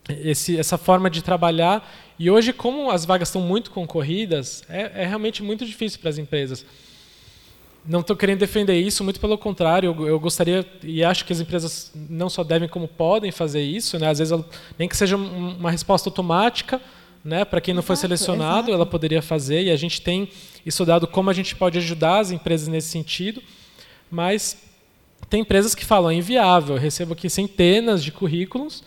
esse, 0.10 0.58
essa 0.58 0.76
forma 0.76 1.08
de 1.08 1.22
trabalhar 1.22 1.88
e 2.18 2.32
hoje, 2.32 2.54
como 2.54 2.90
as 2.90 3.06
vagas 3.06 3.28
estão 3.28 3.42
muito 3.42 3.72
concorridas, 3.72 4.64
é, 4.70 5.04
é 5.04 5.06
realmente 5.06 5.44
muito 5.44 5.66
difícil 5.66 6.00
para 6.00 6.10
as 6.10 6.18
empresas. 6.18 6.66
Não 7.86 8.00
estou 8.00 8.16
querendo 8.16 8.40
defender 8.40 8.80
isso, 8.80 9.04
muito 9.04 9.20
pelo 9.20 9.38
contrário, 9.38 9.94
eu, 10.00 10.08
eu, 10.08 10.20
gostaria 10.20 10.66
e 10.82 11.04
acho 11.04 11.24
que 11.26 11.34
as 11.34 11.40
empresas 11.40 11.92
não 12.10 12.30
só 12.30 12.44
devem, 12.44 12.68
como 12.68 12.88
podem 12.88 13.32
fazer 13.32 13.62
isso, 13.62 14.00
né? 14.00 14.10
às 14.10 14.18
vezes 14.18 14.38
nem 14.80 14.90
que 14.90 14.98
seja 14.98 15.16
uma 15.18 15.70
resposta 15.70 16.10
automática, 16.10 16.82
né? 17.24 17.44
Para 17.44 17.60
quem 17.60 17.74
não 17.74 17.82
foi 17.82 17.96
selecionado, 17.96 18.70
exato. 18.70 18.72
ela 18.72 18.86
poderia 18.86 19.22
fazer 19.22 19.64
e 19.64 19.72
a 19.72 19.76
gente 19.76 20.00
tem 20.00 20.30
estudado 20.66 21.08
como 21.08 21.30
a 21.30 21.34
gente 21.34 21.56
pode 21.56 21.78
ajudar 21.80 22.20
as 22.20 22.32
empresas 22.32 22.68
nesse 22.68 22.90
sentido, 22.90 23.42
mas 24.10 24.64
tem 25.30 25.42
empresas 25.42 25.74
que 25.76 25.84
falam 25.84 26.12
é 26.12 26.16
inviável, 26.16 26.76
eu 26.76 26.82
recebo 26.82 27.14
aqui 27.14 27.30
centenas 27.30 28.04
de 28.04 28.12
currículos 28.12 28.84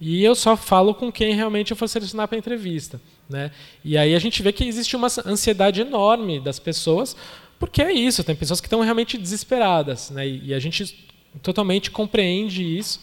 e 0.00 0.22
eu 0.22 0.34
só 0.34 0.56
falo 0.56 0.94
com 0.94 1.10
quem 1.10 1.34
realmente 1.34 1.70
eu 1.70 1.76
for 1.76 1.88
selecionar 1.88 2.28
para 2.28 2.36
entrevista, 2.36 3.00
né? 3.28 3.50
E 3.84 3.96
aí 3.96 4.14
a 4.14 4.18
gente 4.18 4.42
vê 4.42 4.52
que 4.52 4.64
existe 4.64 4.94
uma 4.94 5.08
ansiedade 5.24 5.80
enorme 5.80 6.38
das 6.38 6.58
pessoas, 6.58 7.16
porque 7.58 7.80
é 7.80 7.92
isso, 7.92 8.22
tem 8.22 8.36
pessoas 8.36 8.60
que 8.60 8.66
estão 8.66 8.80
realmente 8.80 9.16
desesperadas, 9.16 10.10
né? 10.10 10.28
E 10.28 10.52
a 10.52 10.58
gente 10.58 11.06
totalmente 11.42 11.90
compreende 11.90 12.62
isso 12.62 13.00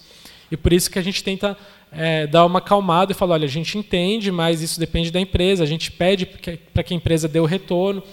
e 0.52 0.58
por 0.58 0.72
isso 0.72 0.90
que 0.90 1.00
a 1.00 1.02
gente 1.02 1.24
tenta 1.24 1.58
é, 1.92 2.28
dar 2.28 2.46
uma 2.46 2.60
acalmada 2.60 3.12
e 3.12 3.16
falar, 3.16 3.36
olha, 3.36 3.46
a 3.46 3.50
gente 3.50 3.78
entende, 3.78 4.32
mas 4.32 4.62
isso 4.62 4.80
depende 4.80 5.12
da 5.12 5.20
empresa, 5.20 5.64
a 5.64 5.68
gente 5.68 5.92
pede 5.92 6.26
para 6.26 6.84
que 6.84 6.94
a 6.94 6.98
empresa 6.98 7.28
dê 7.28 7.40
o 7.40 7.46
retorno, 7.46 8.04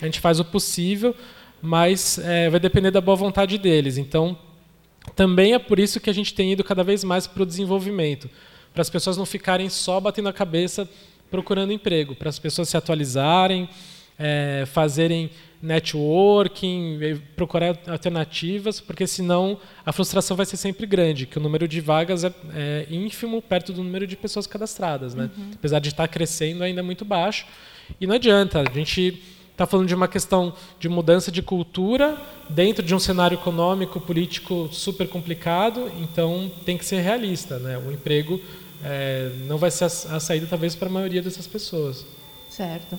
a 0.00 0.04
gente 0.06 0.20
faz 0.20 0.40
o 0.40 0.44
possível, 0.44 1.14
mas 1.60 2.18
é, 2.18 2.48
vai 2.48 2.58
depender 2.58 2.90
da 2.90 3.00
boa 3.00 3.16
vontade 3.16 3.58
deles. 3.58 3.98
Então, 3.98 4.36
também 5.14 5.54
é 5.54 5.58
por 5.58 5.78
isso 5.78 6.00
que 6.00 6.10
a 6.10 6.12
gente 6.12 6.34
tem 6.34 6.52
ido 6.52 6.62
cada 6.62 6.84
vez 6.84 7.02
mais 7.04 7.26
para 7.26 7.42
o 7.42 7.46
desenvolvimento, 7.46 8.28
para 8.72 8.82
as 8.82 8.90
pessoas 8.90 9.16
não 9.16 9.26
ficarem 9.26 9.68
só 9.68 9.98
batendo 10.00 10.28
a 10.28 10.32
cabeça 10.32 10.88
procurando 11.30 11.72
emprego, 11.72 12.14
para 12.14 12.28
as 12.28 12.38
pessoas 12.38 12.68
se 12.68 12.76
atualizarem, 12.76 13.68
é, 14.18 14.64
fazerem 14.66 15.30
networking, 15.62 17.20
procurar 17.36 17.78
alternativas, 17.86 18.80
porque 18.80 19.06
senão 19.06 19.58
a 19.84 19.92
frustração 19.92 20.36
vai 20.36 20.46
ser 20.46 20.56
sempre 20.56 20.86
grande, 20.86 21.26
que 21.26 21.38
o 21.38 21.40
número 21.40 21.68
de 21.68 21.80
vagas 21.80 22.24
é, 22.24 22.32
é 22.54 22.86
ínfimo 22.90 23.42
perto 23.42 23.72
do 23.72 23.82
número 23.82 24.06
de 24.06 24.16
pessoas 24.16 24.46
cadastradas, 24.46 25.14
né? 25.14 25.30
Uhum. 25.36 25.50
Apesar 25.54 25.78
de 25.78 25.90
estar 25.90 26.08
crescendo 26.08 26.64
ainda 26.64 26.80
é 26.80 26.82
muito 26.82 27.04
baixo. 27.04 27.46
E 28.00 28.06
não 28.06 28.14
adianta, 28.14 28.60
a 28.60 28.72
gente 28.72 29.22
está 29.60 29.66
falando 29.66 29.86
de 29.86 29.94
uma 29.94 30.08
questão 30.08 30.54
de 30.78 30.88
mudança 30.88 31.30
de 31.30 31.42
cultura 31.42 32.16
dentro 32.48 32.82
de 32.82 32.94
um 32.94 32.98
cenário 32.98 33.34
econômico, 33.34 34.00
político 34.00 34.70
super 34.72 35.06
complicado, 35.06 35.90
então 36.00 36.50
tem 36.64 36.78
que 36.78 36.84
ser 36.84 37.00
realista, 37.02 37.58
né? 37.58 37.76
O 37.76 37.92
emprego 37.92 38.40
é, 38.82 39.30
não 39.46 39.58
vai 39.58 39.70
ser 39.70 39.84
a, 39.84 40.18
saída 40.18 40.46
talvez 40.48 40.74
para 40.74 40.88
a 40.88 40.90
maioria 40.90 41.20
dessas 41.20 41.46
pessoas. 41.46 42.06
Certo. 42.48 42.98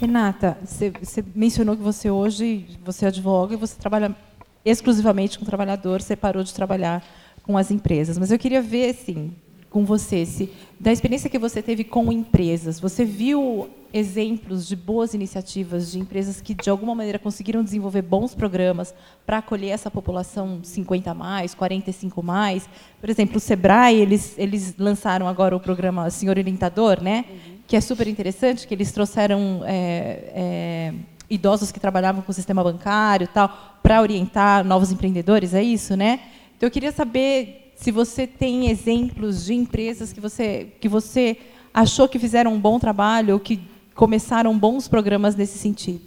Renata, 0.00 0.58
você, 0.64 0.92
mencionou 1.32 1.76
que 1.76 1.82
você 1.82 2.10
hoje 2.10 2.66
você 2.84 3.06
advoga 3.06 3.54
e 3.54 3.56
você 3.56 3.76
trabalha 3.78 4.14
exclusivamente 4.64 5.38
com 5.38 5.44
o 5.44 5.46
trabalhador, 5.46 6.02
você 6.02 6.16
parou 6.16 6.42
de 6.42 6.52
trabalhar 6.52 7.04
com 7.44 7.56
as 7.56 7.70
empresas. 7.70 8.18
Mas 8.18 8.32
eu 8.32 8.38
queria 8.38 8.60
ver, 8.60 8.90
assim, 8.90 9.32
com 9.70 9.84
você, 9.84 10.26
se, 10.26 10.50
da 10.78 10.90
experiência 10.90 11.30
que 11.30 11.38
você 11.38 11.62
teve 11.62 11.84
com 11.84 12.10
empresas, 12.10 12.80
você 12.80 13.04
viu 13.04 13.70
exemplos 13.92 14.66
de 14.66 14.76
boas 14.76 15.14
iniciativas 15.14 15.92
de 15.92 15.98
empresas 15.98 16.40
que, 16.40 16.54
de 16.54 16.70
alguma 16.70 16.94
maneira, 16.94 17.18
conseguiram 17.18 17.62
desenvolver 17.62 18.02
bons 18.02 18.34
programas 18.34 18.94
para 19.26 19.38
acolher 19.38 19.70
essa 19.70 19.90
população 19.90 20.60
50 20.62 21.12
mais, 21.14 21.54
45 21.54 22.22
mais? 22.22 22.68
Por 23.00 23.10
exemplo, 23.10 23.36
o 23.36 23.40
Sebrae, 23.40 24.00
eles, 24.00 24.34
eles 24.38 24.74
lançaram 24.78 25.26
agora 25.26 25.56
o 25.56 25.60
programa 25.60 26.08
Senhor 26.10 26.36
Orientador, 26.36 27.02
né? 27.02 27.24
Uhum 27.28 27.60
que 27.70 27.76
é 27.76 27.80
super 27.80 28.08
interessante, 28.08 28.66
que 28.66 28.74
eles 28.74 28.90
trouxeram 28.90 29.62
é, 29.64 30.32
é, 30.34 30.94
idosos 31.30 31.70
que 31.70 31.78
trabalhavam 31.78 32.20
com 32.20 32.32
o 32.32 32.34
sistema 32.34 32.64
bancário 32.64 33.28
tal, 33.28 33.78
para 33.80 34.02
orientar 34.02 34.64
novos 34.64 34.90
empreendedores, 34.90 35.54
é 35.54 35.62
isso, 35.62 35.96
né? 35.96 36.18
Então 36.56 36.66
eu 36.66 36.70
queria 36.72 36.90
saber 36.90 37.72
se 37.76 37.92
você 37.92 38.26
tem 38.26 38.68
exemplos 38.70 39.44
de 39.44 39.54
empresas 39.54 40.12
que 40.12 40.18
você, 40.18 40.72
que 40.80 40.88
você 40.88 41.36
achou 41.72 42.08
que 42.08 42.18
fizeram 42.18 42.52
um 42.52 42.58
bom 42.58 42.80
trabalho 42.80 43.34
ou 43.34 43.40
que 43.40 43.60
começaram 44.00 44.58
bons 44.58 44.88
programas 44.88 45.36
nesse 45.36 45.58
sentido. 45.58 46.00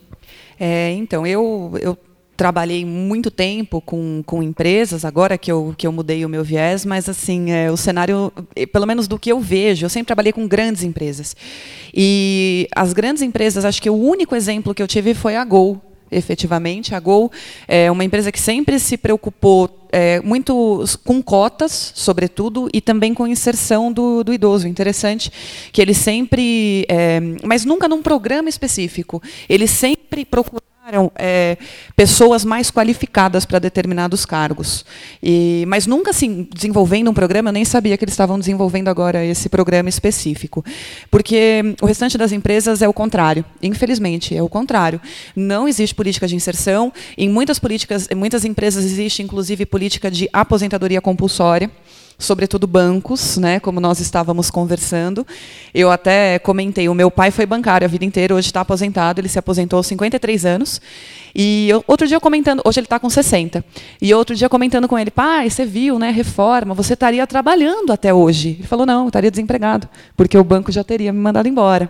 É, 0.59 0.91
então, 0.93 1.27
eu, 1.27 1.73
eu 1.79 1.95
trabalhei 2.35 2.83
muito 2.83 3.29
tempo 3.29 3.79
com, 3.79 4.23
com 4.25 4.41
empresas, 4.41 5.05
agora 5.05 5.37
que 5.37 5.51
eu, 5.51 5.75
que 5.77 5.85
eu 5.85 5.91
mudei 5.91 6.25
o 6.25 6.29
meu 6.29 6.43
viés, 6.43 6.83
mas 6.85 7.07
assim, 7.07 7.51
é, 7.51 7.69
o 7.69 7.77
cenário, 7.77 8.33
pelo 8.71 8.87
menos 8.87 9.07
do 9.07 9.19
que 9.19 9.31
eu 9.31 9.39
vejo, 9.39 9.85
eu 9.85 9.89
sempre 9.91 10.07
trabalhei 10.07 10.33
com 10.33 10.47
grandes 10.47 10.81
empresas. 10.81 11.35
E 11.93 12.67
as 12.75 12.93
grandes 12.93 13.21
empresas, 13.21 13.63
acho 13.63 13.79
que 13.79 13.91
o 13.91 13.95
único 13.95 14.35
exemplo 14.35 14.73
que 14.73 14.81
eu 14.81 14.87
tive 14.87 15.13
foi 15.13 15.35
a 15.35 15.45
Gol, 15.45 15.79
efetivamente. 16.14 16.95
A 16.95 16.99
Gol 16.99 17.32
é 17.68 17.91
uma 17.91 18.03
empresa 18.03 18.32
que 18.32 18.39
sempre 18.39 18.80
se 18.80 18.97
preocupou 18.97 19.88
é, 19.91 20.20
muito 20.22 20.84
com 21.03 21.22
cotas, 21.22 21.91
sobretudo, 21.95 22.68
e 22.74 22.82
também 22.82 23.14
com 23.14 23.28
inserção 23.28 23.91
do, 23.91 24.24
do 24.24 24.34
idoso. 24.34 24.68
Interessante 24.68 25.32
que 25.72 25.82
ele 25.82 25.93
sempre, 25.93 26.86
é, 26.89 27.20
mas 27.43 27.64
nunca 27.64 27.88
num 27.88 28.01
programa 28.01 28.49
específico, 28.49 29.22
ele 29.47 29.68
sempre 29.68 30.26
procurou 30.26 30.72
é, 31.15 31.57
pessoas 31.95 32.43
mais 32.43 32.69
qualificadas 32.69 33.45
para 33.45 33.57
determinados 33.57 34.25
cargos. 34.25 34.86
E, 35.21 35.63
mas 35.67 35.88
nunca 35.88 36.11
assim, 36.11 36.47
desenvolvendo 36.53 37.09
um 37.09 37.13
programa, 37.13 37.49
eu 37.49 37.53
nem 37.53 37.63
sabia 37.63 37.97
que 37.97 38.03
eles 38.03 38.13
estavam 38.13 38.38
desenvolvendo 38.38 38.89
agora 38.89 39.23
esse 39.23 39.47
programa 39.47 39.88
específico. 39.88 40.63
Porque 41.09 41.75
o 41.81 41.86
restante 41.86 42.17
das 42.17 42.31
empresas 42.31 42.81
é 42.81 42.88
o 42.88 42.93
contrário. 42.93 43.45
Infelizmente, 43.61 44.36
é 44.36 44.43
o 44.43 44.49
contrário. 44.49 44.99
Não 45.36 45.67
existe 45.67 45.95
política 45.95 46.27
de 46.27 46.36
inserção. 46.36 46.91
Em 47.17 47.29
muitas 47.29 47.59
políticas, 47.59 48.07
em 48.11 48.15
muitas 48.15 48.43
empresas 48.43 48.84
existe, 48.84 49.23
inclusive, 49.23 49.65
política 49.65 50.11
de 50.11 50.29
aposentadoria 50.34 50.99
compulsória 50.99 51.71
sobretudo 52.18 52.68
bancos, 52.68 53.38
né, 53.38 53.59
como 53.59 53.80
nós 53.80 53.99
estávamos 53.99 54.49
conversando. 54.49 55.26
Eu 55.74 55.91
até 55.91 56.39
comentei, 56.39 56.88
o 56.88 56.93
meu 56.93 57.09
pai 57.11 57.32
foi 57.32 57.45
bancário 57.45 57.86
a 57.86 57.88
vida 57.88 58.05
inteira, 58.05 58.36
hoje 58.36 58.47
está 58.47 58.61
aposentado, 58.61 59.20
ele 59.20 59.30
se 59.30 59.39
aposentou 59.39 59.78
aos 59.78 59.88
53 59.88 60.45
anos. 60.45 60.82
E 61.36 61.70
eu, 61.70 61.84
outro 61.88 62.07
dia 62.07 62.20
comentando, 62.20 62.61
hoje 62.64 62.80
ele 62.80 62.86
está 62.86 62.99
com 62.99 63.09
60. 63.09 63.64
E 64.01 64.14
outro 64.14 64.36
dia 64.36 64.47
comentando 64.47 64.88
com 64.88 64.97
ele, 64.97 65.11
pai, 65.11 65.49
você 65.49 65.66
viu, 65.66 65.97
né, 65.97 66.11
reforma, 66.11 66.74
você 66.74 66.93
estaria 66.93 67.26
trabalhando 67.26 67.91
até 67.91 68.14
hoje. 68.14 68.57
Ele 68.59 68.68
falou, 68.68 68.86
não, 68.86 69.03
eu 69.03 69.07
estaria 69.07 69.32
desempregado, 69.32 69.89
porque 70.16 70.38
o 70.38 70.43
banco 70.43 70.72
já 70.72 70.84
teria 70.84 71.11
me 71.11 71.20
mandado 71.20 71.47
embora. 71.47 71.89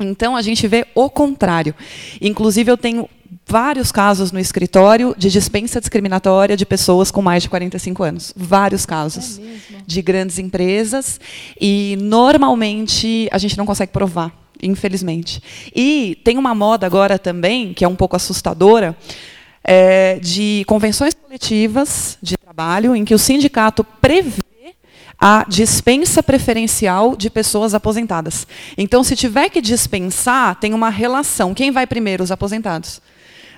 Então 0.00 0.34
a 0.36 0.42
gente 0.42 0.66
vê 0.66 0.86
o 0.94 1.10
contrário. 1.10 1.74
Inclusive 2.20 2.70
eu 2.70 2.76
tenho 2.76 3.08
vários 3.50 3.90
casos 3.90 4.30
no 4.30 4.38
escritório 4.38 5.12
de 5.18 5.28
dispensa 5.28 5.80
discriminatória 5.80 6.56
de 6.56 6.64
pessoas 6.64 7.10
com 7.10 7.20
mais 7.20 7.42
de 7.42 7.48
45 7.48 8.02
anos. 8.04 8.32
Vários 8.36 8.86
casos 8.86 9.40
é 9.40 9.78
de 9.84 10.00
grandes 10.00 10.38
empresas. 10.38 11.18
E, 11.60 11.98
normalmente, 12.00 13.28
a 13.32 13.38
gente 13.38 13.58
não 13.58 13.66
consegue 13.66 13.90
provar, 13.90 14.32
infelizmente. 14.62 15.42
E 15.74 16.16
tem 16.22 16.38
uma 16.38 16.54
moda 16.54 16.86
agora 16.86 17.18
também, 17.18 17.74
que 17.74 17.84
é 17.84 17.88
um 17.88 17.96
pouco 17.96 18.14
assustadora, 18.14 18.96
é, 19.64 20.20
de 20.20 20.62
convenções 20.68 21.12
coletivas 21.12 22.18
de 22.22 22.36
trabalho, 22.36 22.94
em 22.94 23.04
que 23.04 23.14
o 23.16 23.18
sindicato 23.18 23.82
prevê 23.82 24.44
a 25.18 25.44
dispensa 25.48 26.22
preferencial 26.22 27.16
de 27.16 27.28
pessoas 27.28 27.74
aposentadas. 27.74 28.46
Então, 28.78 29.02
se 29.02 29.16
tiver 29.16 29.48
que 29.48 29.60
dispensar, 29.60 30.54
tem 30.54 30.72
uma 30.72 30.88
relação. 30.88 31.52
Quem 31.52 31.72
vai 31.72 31.84
primeiro? 31.84 32.22
Os 32.22 32.30
aposentados 32.30 33.02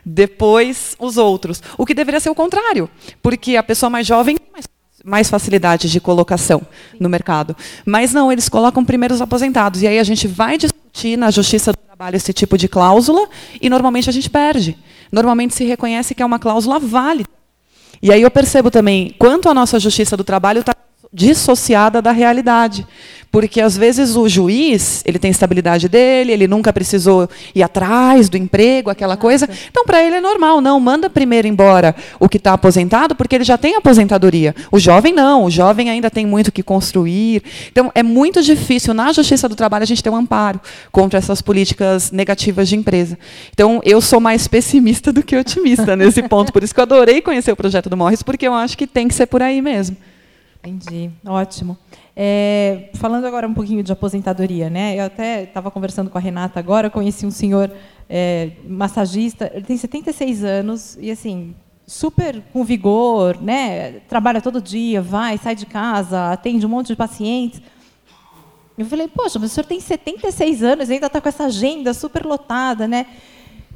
depois 0.04 0.96
os 0.98 1.16
outros. 1.16 1.62
O 1.78 1.86
que 1.86 1.94
deveria 1.94 2.20
ser 2.20 2.30
o 2.30 2.34
contrário, 2.34 2.88
porque 3.22 3.56
a 3.56 3.62
pessoa 3.62 3.90
mais 3.90 4.06
jovem 4.06 4.36
tem 4.36 4.46
mais, 4.52 4.66
mais 5.04 5.30
facilidade 5.30 5.90
de 5.90 6.00
colocação 6.00 6.62
no 6.98 7.08
mercado. 7.08 7.56
Mas 7.84 8.12
não, 8.12 8.30
eles 8.30 8.48
colocam 8.48 8.84
primeiro 8.84 9.14
os 9.14 9.20
aposentados. 9.20 9.82
E 9.82 9.86
aí 9.86 9.98
a 9.98 10.04
gente 10.04 10.26
vai 10.26 10.58
discutir 10.58 11.16
na 11.16 11.30
Justiça 11.30 11.72
do 11.72 11.78
Trabalho 11.78 12.16
esse 12.16 12.32
tipo 12.32 12.58
de 12.58 12.68
cláusula 12.68 13.28
e 13.60 13.68
normalmente 13.68 14.08
a 14.08 14.12
gente 14.12 14.28
perde. 14.28 14.76
Normalmente 15.10 15.54
se 15.54 15.64
reconhece 15.64 16.14
que 16.14 16.22
é 16.22 16.26
uma 16.26 16.38
cláusula 16.38 16.78
válida. 16.78 17.28
E 18.02 18.12
aí 18.12 18.22
eu 18.22 18.30
percebo 18.30 18.70
também 18.70 19.14
quanto 19.18 19.48
a 19.48 19.54
nossa 19.54 19.78
Justiça 19.78 20.16
do 20.16 20.24
Trabalho 20.24 20.60
está 20.60 20.74
dissociada 21.12 22.00
da 22.00 22.12
realidade. 22.12 22.86
Porque 23.32 23.62
às 23.62 23.78
vezes 23.78 24.14
o 24.14 24.28
juiz, 24.28 25.02
ele 25.06 25.18
tem 25.18 25.30
estabilidade 25.30 25.88
dele, 25.88 26.32
ele 26.32 26.46
nunca 26.46 26.70
precisou 26.70 27.26
ir 27.54 27.62
atrás 27.62 28.28
do 28.28 28.36
emprego, 28.36 28.90
aquela 28.90 29.16
coisa. 29.16 29.48
Então 29.70 29.86
para 29.86 30.04
ele 30.04 30.16
é 30.16 30.20
normal, 30.20 30.60
não, 30.60 30.78
manda 30.78 31.08
primeiro 31.08 31.48
embora 31.48 31.96
o 32.20 32.28
que 32.28 32.36
está 32.36 32.52
aposentado, 32.52 33.14
porque 33.14 33.34
ele 33.34 33.44
já 33.44 33.56
tem 33.56 33.74
aposentadoria. 33.74 34.54
O 34.70 34.78
jovem 34.78 35.14
não, 35.14 35.44
o 35.44 35.50
jovem 35.50 35.88
ainda 35.88 36.10
tem 36.10 36.26
muito 36.26 36.52
que 36.52 36.62
construir. 36.62 37.42
Então 37.70 37.90
é 37.94 38.02
muito 38.02 38.42
difícil 38.42 38.92
na 38.92 39.10
Justiça 39.14 39.48
do 39.48 39.56
Trabalho 39.56 39.84
a 39.84 39.86
gente 39.86 40.02
ter 40.02 40.10
um 40.10 40.16
amparo 40.16 40.60
contra 40.90 41.18
essas 41.18 41.40
políticas 41.40 42.10
negativas 42.10 42.68
de 42.68 42.76
empresa. 42.76 43.18
Então 43.54 43.80
eu 43.82 44.02
sou 44.02 44.20
mais 44.20 44.46
pessimista 44.46 45.10
do 45.10 45.22
que 45.22 45.34
otimista 45.34 45.96
nesse 45.96 46.22
ponto, 46.28 46.52
por 46.52 46.62
isso 46.62 46.74
que 46.74 46.80
eu 46.80 46.84
adorei 46.84 47.22
conhecer 47.22 47.50
o 47.50 47.56
projeto 47.56 47.88
do 47.88 47.96
Morris, 47.96 48.22
porque 48.22 48.46
eu 48.46 48.52
acho 48.52 48.76
que 48.76 48.86
tem 48.86 49.08
que 49.08 49.14
ser 49.14 49.24
por 49.24 49.40
aí 49.40 49.62
mesmo. 49.62 49.96
Entendi, 50.64 51.10
ótimo. 51.26 51.76
É, 52.14 52.90
falando 52.94 53.24
agora 53.24 53.48
um 53.48 53.54
pouquinho 53.54 53.82
de 53.82 53.90
aposentadoria, 53.90 54.70
né? 54.70 54.96
Eu 54.96 55.06
até 55.06 55.42
estava 55.42 55.72
conversando 55.72 56.08
com 56.08 56.16
a 56.16 56.20
Renata 56.20 56.60
agora, 56.60 56.88
conheci 56.88 57.26
um 57.26 57.32
senhor 57.32 57.68
é, 58.08 58.52
massagista, 58.64 59.50
ele 59.52 59.64
tem 59.64 59.76
76 59.76 60.44
anos 60.44 60.96
e 61.00 61.10
assim 61.10 61.52
super 61.84 62.40
com 62.52 62.62
vigor, 62.62 63.42
né? 63.42 64.00
Trabalha 64.08 64.40
todo 64.40 64.62
dia, 64.62 65.02
vai, 65.02 65.36
sai 65.36 65.56
de 65.56 65.66
casa, 65.66 66.30
atende 66.30 66.64
um 66.64 66.68
monte 66.68 66.88
de 66.88 66.96
pacientes. 66.96 67.60
Eu 68.78 68.86
falei, 68.86 69.08
poxa, 69.08 69.40
mas 69.40 69.50
o 69.50 69.54
senhor 69.54 69.66
tem 69.66 69.80
76 69.80 70.62
anos, 70.62 70.90
ainda 70.90 71.06
está 71.06 71.20
com 71.20 71.28
essa 71.28 71.46
agenda 71.46 71.92
super 71.92 72.24
lotada, 72.24 72.86
né? 72.86 73.06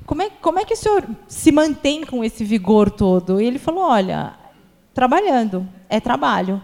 Como 0.07 0.22
é, 0.22 0.30
como 0.30 0.61
é 0.61 0.64
que 0.64 0.74
o 0.74 0.76
senhor 0.76 1.05
se 1.26 1.51
mantém 1.51 2.07
com 2.07 2.22
esse 2.22 2.45
vigor 2.45 2.91
todo? 2.91 3.41
E 3.41 3.45
ele 3.45 3.59
falou, 3.59 3.82
olha, 3.82 4.34
trabalhando, 4.95 5.68
é 5.89 5.99
trabalho. 5.99 6.62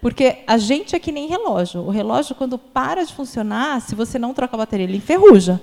Porque 0.00 0.38
a 0.46 0.58
gente 0.58 0.94
é 0.94 0.98
que 0.98 1.10
nem 1.10 1.26
relógio. 1.26 1.80
O 1.80 1.90
relógio, 1.90 2.34
quando 2.34 2.58
para 2.58 3.04
de 3.04 3.12
funcionar, 3.12 3.80
se 3.80 3.94
você 3.94 4.18
não 4.18 4.34
troca 4.34 4.54
a 4.54 4.58
bateria, 4.58 4.84
ele 4.84 4.98
enferruja. 4.98 5.60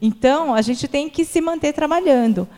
Então, 0.00 0.54
a 0.54 0.60
gente 0.60 0.86
tem 0.86 1.08
que 1.08 1.24
se 1.24 1.40
manter 1.40 1.72
trabalhando. 1.72 2.48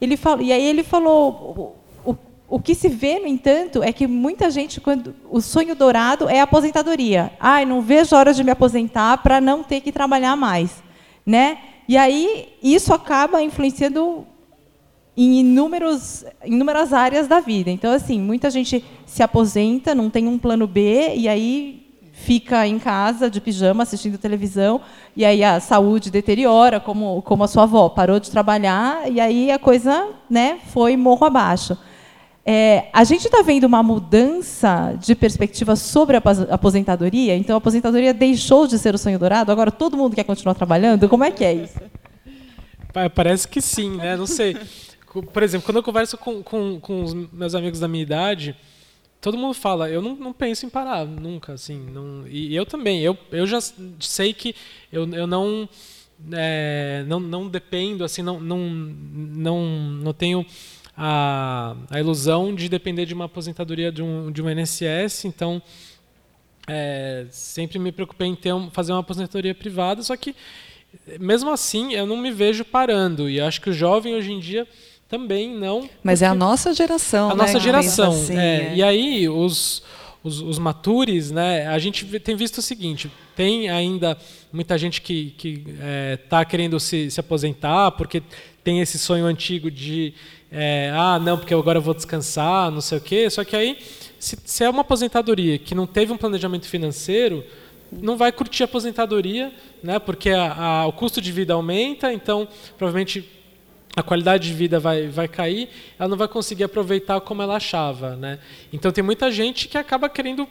Ele 0.00 0.16
falou, 0.16 0.44
e 0.44 0.52
aí 0.52 0.64
ele 0.64 0.82
falou, 0.82 1.74
o, 2.04 2.12
o, 2.12 2.16
o 2.48 2.60
que 2.60 2.74
se 2.74 2.88
vê, 2.88 3.18
no 3.18 3.26
entanto, 3.26 3.82
é 3.82 3.92
que 3.92 4.06
muita 4.06 4.50
gente, 4.50 4.80
quando 4.80 5.14
o 5.30 5.40
sonho 5.40 5.74
dourado 5.76 6.28
é 6.28 6.40
a 6.40 6.44
aposentadoria. 6.44 7.32
Ai, 7.38 7.64
não 7.64 7.82
vejo 7.82 8.16
a 8.16 8.18
hora 8.18 8.34
de 8.34 8.42
me 8.42 8.50
aposentar 8.50 9.18
para 9.18 9.40
não 9.40 9.62
ter 9.62 9.80
que 9.80 9.92
trabalhar 9.92 10.36
mais, 10.36 10.82
né? 11.24 11.58
E 11.86 11.96
aí 11.96 12.54
isso 12.62 12.92
acaba 12.92 13.42
influenciando 13.42 14.26
em 15.18 15.40
inúmeros, 15.40 16.24
inúmeras 16.44 16.92
áreas 16.92 17.26
da 17.26 17.40
vida. 17.40 17.72
Então, 17.72 17.92
assim, 17.92 18.20
muita 18.20 18.48
gente 18.50 18.84
se 19.04 19.20
aposenta, 19.20 19.92
não 19.92 20.08
tem 20.08 20.28
um 20.28 20.38
plano 20.38 20.64
B 20.64 21.12
e 21.16 21.28
aí 21.28 21.88
fica 22.12 22.64
em 22.68 22.78
casa 22.78 23.28
de 23.28 23.40
pijama 23.40 23.82
assistindo 23.82 24.16
televisão 24.16 24.80
e 25.16 25.24
aí 25.24 25.42
a 25.42 25.58
saúde 25.58 26.08
deteriora, 26.08 26.78
como 26.78 27.20
como 27.22 27.42
a 27.42 27.48
sua 27.48 27.64
avó 27.64 27.88
parou 27.88 28.20
de 28.20 28.30
trabalhar 28.30 29.10
e 29.10 29.20
aí 29.20 29.50
a 29.50 29.58
coisa, 29.58 30.08
né, 30.30 30.58
foi 30.72 30.96
morro 30.96 31.26
abaixo. 31.26 31.76
É, 32.46 32.86
a 32.92 33.02
gente 33.02 33.26
está 33.26 33.42
vendo 33.42 33.64
uma 33.64 33.82
mudança 33.82 34.96
de 35.00 35.16
perspectiva 35.16 35.74
sobre 35.74 36.16
a 36.16 36.22
aposentadoria. 36.50 37.36
Então, 37.36 37.56
a 37.56 37.58
aposentadoria 37.58 38.14
deixou 38.14 38.66
de 38.66 38.78
ser 38.78 38.94
o 38.94 38.98
sonho 38.98 39.18
dourado. 39.18 39.52
Agora 39.52 39.70
todo 39.70 39.98
mundo 39.98 40.14
quer 40.14 40.24
continuar 40.24 40.54
trabalhando. 40.54 41.10
Como 41.10 41.24
é 41.24 41.30
que 41.30 41.44
é 41.44 41.52
isso? 41.52 41.78
Parece 43.14 43.46
que 43.46 43.60
sim, 43.60 43.98
né? 43.98 44.16
Não 44.16 44.26
sei. 44.26 44.56
Por 45.22 45.42
exemplo, 45.42 45.66
quando 45.66 45.76
eu 45.76 45.82
converso 45.82 46.16
com, 46.18 46.42
com, 46.42 46.80
com 46.80 47.04
os 47.04 47.14
meus 47.14 47.54
amigos 47.54 47.80
da 47.80 47.88
minha 47.88 48.02
idade, 48.02 48.56
todo 49.20 49.36
mundo 49.36 49.54
fala, 49.54 49.88
eu 49.90 50.00
não, 50.00 50.14
não 50.14 50.32
penso 50.32 50.66
em 50.66 50.68
parar 50.68 51.04
nunca, 51.04 51.52
assim, 51.54 51.78
não, 51.78 52.26
e 52.28 52.54
eu 52.54 52.64
também, 52.64 53.00
eu, 53.00 53.16
eu 53.32 53.46
já 53.46 53.58
sei 54.00 54.32
que 54.32 54.54
eu, 54.92 55.08
eu 55.12 55.26
não, 55.26 55.68
é, 56.32 57.04
não 57.06 57.20
não 57.20 57.48
dependo, 57.48 58.04
assim, 58.04 58.22
não 58.22 58.40
não 58.40 58.58
não, 58.58 59.64
não 60.02 60.12
tenho 60.12 60.46
a, 60.96 61.76
a 61.90 61.98
ilusão 61.98 62.54
de 62.54 62.68
depender 62.68 63.06
de 63.06 63.14
uma 63.14 63.26
aposentadoria 63.26 63.90
de 63.90 64.02
um 64.02 64.30
de 64.30 64.42
um 64.42 64.50
INSS, 64.50 65.24
então 65.24 65.60
é, 66.66 67.26
sempre 67.30 67.78
me 67.78 67.90
preocupei 67.90 68.28
em 68.28 68.36
ter 68.36 68.52
um, 68.52 68.70
fazer 68.70 68.92
uma 68.92 69.00
aposentadoria 69.00 69.54
privada, 69.54 70.02
só 70.02 70.16
que 70.16 70.34
mesmo 71.20 71.50
assim 71.50 71.92
eu 71.92 72.06
não 72.06 72.16
me 72.16 72.30
vejo 72.30 72.64
parando 72.64 73.28
e 73.28 73.40
acho 73.40 73.60
que 73.60 73.70
o 73.70 73.72
jovem 73.72 74.14
hoje 74.14 74.32
em 74.32 74.40
dia 74.40 74.66
também 75.08 75.54
não. 75.54 75.88
Mas 76.02 76.20
é 76.22 76.26
a 76.26 76.34
nossa 76.34 76.74
geração. 76.74 77.30
A 77.30 77.34
né, 77.34 77.42
nossa 77.42 77.58
geração. 77.58 78.12
Assim, 78.12 78.36
é. 78.36 78.72
É. 78.72 78.74
E 78.76 78.82
aí, 78.82 79.28
os, 79.28 79.82
os, 80.22 80.40
os, 80.42 80.58
matures, 80.58 81.30
né, 81.30 81.66
a 81.66 81.78
gente 81.78 82.04
tem 82.20 82.36
visto 82.36 82.58
o 82.58 82.62
seguinte: 82.62 83.10
tem 83.34 83.70
ainda 83.70 84.18
muita 84.52 84.76
gente 84.76 85.00
que 85.00 85.34
está 85.38 85.82
é, 85.82 86.16
tá 86.16 86.44
querendo 86.44 86.78
se, 86.78 87.10
se 87.10 87.18
aposentar 87.18 87.92
porque 87.92 88.22
tem 88.62 88.80
esse 88.80 88.98
sonho 88.98 89.24
antigo 89.24 89.70
de 89.70 90.12
é, 90.50 90.90
ah, 90.94 91.18
não, 91.18 91.38
porque 91.38 91.54
agora 91.54 91.78
eu 91.78 91.82
vou 91.82 91.94
descansar, 91.94 92.70
não 92.70 92.80
sei 92.80 92.98
o 92.98 93.00
quê. 93.00 93.30
Só 93.30 93.44
que 93.44 93.54
aí, 93.56 93.78
se, 94.18 94.38
se 94.44 94.64
é 94.64 94.68
uma 94.68 94.80
aposentadoria 94.80 95.58
que 95.58 95.74
não 95.74 95.86
teve 95.86 96.12
um 96.12 96.16
planejamento 96.16 96.66
financeiro, 96.66 97.44
não 97.90 98.16
vai 98.16 98.32
curtir 98.32 98.62
a 98.62 98.66
aposentadoria, 98.66 99.52
né, 99.82 99.98
porque 99.98 100.30
a, 100.30 100.52
a, 100.52 100.86
o 100.86 100.92
custo 100.92 101.20
de 101.20 101.32
vida 101.32 101.54
aumenta, 101.54 102.12
então 102.12 102.46
provavelmente 102.76 103.37
a 103.96 104.02
qualidade 104.02 104.48
de 104.48 104.54
vida 104.54 104.78
vai, 104.78 105.08
vai 105.08 105.26
cair, 105.26 105.68
ela 105.98 106.08
não 106.08 106.16
vai 106.16 106.28
conseguir 106.28 106.64
aproveitar 106.64 107.20
como 107.20 107.42
ela 107.42 107.56
achava. 107.56 108.16
Né? 108.16 108.38
Então 108.72 108.92
tem 108.92 109.02
muita 109.02 109.30
gente 109.30 109.68
que 109.68 109.76
acaba 109.76 110.08
querendo, 110.08 110.46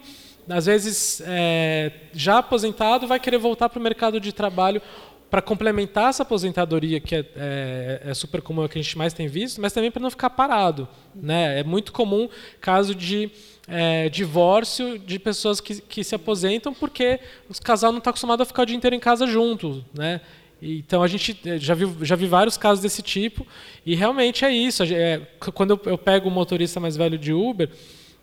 às 0.48 0.66
vezes, 0.66 1.22
é, 1.24 1.92
já 2.12 2.38
aposentado, 2.38 3.06
vai 3.06 3.18
querer 3.18 3.38
voltar 3.38 3.68
para 3.68 3.78
o 3.78 3.82
mercado 3.82 4.20
de 4.20 4.32
trabalho 4.32 4.82
para 5.30 5.42
complementar 5.42 6.08
essa 6.08 6.22
aposentadoria, 6.22 7.00
que 7.00 7.14
é, 7.14 7.24
é, 7.36 8.02
é, 8.06 8.14
super 8.14 8.40
comum, 8.40 8.64
é 8.64 8.68
que 8.68 8.78
a 8.78 8.82
gente 8.82 8.96
mais 8.96 9.12
tem 9.12 9.28
visto, 9.28 9.60
mas 9.60 9.72
também 9.72 9.90
para 9.90 10.00
não 10.00 10.10
ficar 10.10 10.30
parado. 10.30 10.88
Né? 11.14 11.60
É 11.60 11.64
muito 11.64 11.92
comum 11.92 12.28
caso 12.60 12.94
de 12.94 13.30
é, 13.66 14.08
divórcio 14.08 14.98
de 14.98 15.18
pessoas 15.18 15.60
que, 15.60 15.82
que 15.82 16.02
se 16.02 16.14
aposentam 16.14 16.72
porque 16.72 17.20
o 17.48 17.62
casal 17.62 17.92
não 17.92 17.98
está 17.98 18.10
acostumado 18.10 18.42
a 18.42 18.46
ficar 18.46 18.62
o 18.62 18.66
dia 18.66 18.76
inteiro 18.76 18.96
em 18.96 19.00
casa 19.00 19.26
junto. 19.26 19.84
Né? 19.92 20.22
Então 20.60 21.02
a 21.02 21.08
gente 21.08 21.38
eh, 21.44 21.58
já 21.58 21.74
viu 21.74 21.96
já 22.02 22.16
vi 22.16 22.26
vários 22.26 22.56
casos 22.56 22.82
desse 22.82 23.00
tipo 23.00 23.46
e 23.86 23.94
realmente 23.94 24.44
é 24.44 24.52
isso. 24.52 24.82
É, 24.82 25.20
quando 25.54 25.70
eu, 25.70 25.80
eu, 25.86 25.98
pego 25.98 26.28
o 26.28 26.32
motorista 26.32 26.80
mais 26.80 26.96
velho 26.96 27.16
de 27.16 27.32
Uber, 27.32 27.70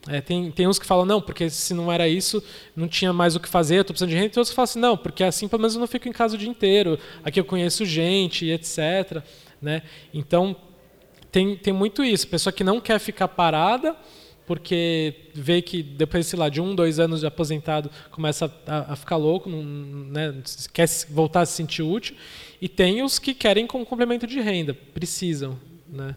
é, 0.08 0.22
tem, 0.22 0.52
tem 0.52 0.68
uns 0.68 0.78
que 0.78 0.86
falam 0.86 1.06
não, 1.06 1.22
porque 1.22 1.50
se 1.50 1.74
não 1.74 1.92
era 1.92 2.08
isso, 2.08 2.44
não 2.76 2.88
tinha 2.88 3.12
mais 3.14 3.36
o 3.36 3.40
que 3.40 3.48
fazer, 3.48 3.82
estou 3.82 3.94
precisando 3.94 4.10
de 4.10 4.16
renda. 4.16 4.28
E 4.28 4.38
outros 4.38 4.50
que 4.50 4.56
falam 4.56 4.66
assim, 4.66 4.80
não, 4.80 4.98
porque 4.98 5.24
assim 5.24 5.48
pelo 5.48 5.62
menos 5.62 5.76
eu 5.76 5.80
não 5.80 5.88
fico 5.88 6.08
em 6.08 6.12
casa 6.12 6.36
o 6.36 6.38
dia 6.38 6.50
inteiro. 6.50 7.00
Aqui 7.24 7.40
eu 7.40 7.46
conheço 7.46 7.86
gente, 7.86 8.46
etc. 8.50 9.24
Né? 9.62 9.82
Então 10.14 10.56
tem, 11.32 11.56
tem 11.56 11.74
muito 11.74 12.04
isso. 12.04 12.28
Pessoa 12.28 12.52
que 12.52 12.64
não 12.64 12.82
quer 12.82 13.00
ficar 13.00 13.30
parada 13.30 13.96
porque 14.46 15.16
vê 15.34 15.62
que 15.62 15.82
depois, 15.82 16.28
sei 16.28 16.38
lá, 16.38 16.50
de 16.50 16.62
um, 16.62 16.76
dois 16.76 17.00
anos 17.00 17.22
de 17.22 17.26
aposentado, 17.26 17.90
começa 18.12 18.52
a, 18.68 18.94
a 18.94 18.96
ficar 18.96 19.18
louco, 19.18 19.50
não, 19.50 19.64
né, 19.64 20.36
quer 20.74 20.88
voltar 21.10 21.42
a 21.42 21.46
se 21.46 21.54
sentir 21.54 21.82
útil, 21.82 22.16
e 22.62 22.70
tem 22.70 23.04
os 23.04 23.20
que 23.20 23.34
querem 23.34 23.68
como 23.68 23.86
complemento 23.86 24.28
de 24.28 24.40
renda, 24.40 24.74
precisam. 24.74 25.60
Né? 25.88 26.16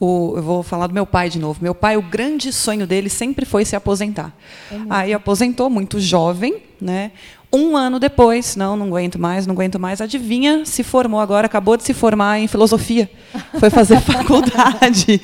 O, 0.00 0.32
eu 0.34 0.42
vou 0.42 0.62
falar 0.62 0.86
do 0.86 0.94
meu 0.94 1.04
pai 1.04 1.28
de 1.28 1.38
novo. 1.38 1.58
Meu 1.60 1.74
pai, 1.74 1.94
o 1.94 2.00
grande 2.00 2.50
sonho 2.54 2.86
dele 2.86 3.10
sempre 3.10 3.44
foi 3.44 3.66
se 3.66 3.76
aposentar. 3.76 4.34
É 4.72 4.76
Aí 4.88 5.12
aposentou 5.12 5.68
muito 5.68 6.00
jovem, 6.00 6.56
né? 6.80 7.12
Um 7.52 7.76
ano 7.76 7.98
depois, 7.98 8.56
não, 8.56 8.76
não 8.76 8.86
aguento 8.86 9.18
mais, 9.18 9.46
não 9.46 9.54
aguento 9.54 9.78
mais. 9.78 10.00
Adivinha, 10.00 10.64
se 10.64 10.82
formou 10.82 11.20
agora, 11.20 11.46
acabou 11.46 11.76
de 11.76 11.82
se 11.82 11.92
formar 11.92 12.38
em 12.38 12.46
filosofia. 12.46 13.10
Foi 13.58 13.68
fazer 13.68 14.00
faculdade. 14.00 15.20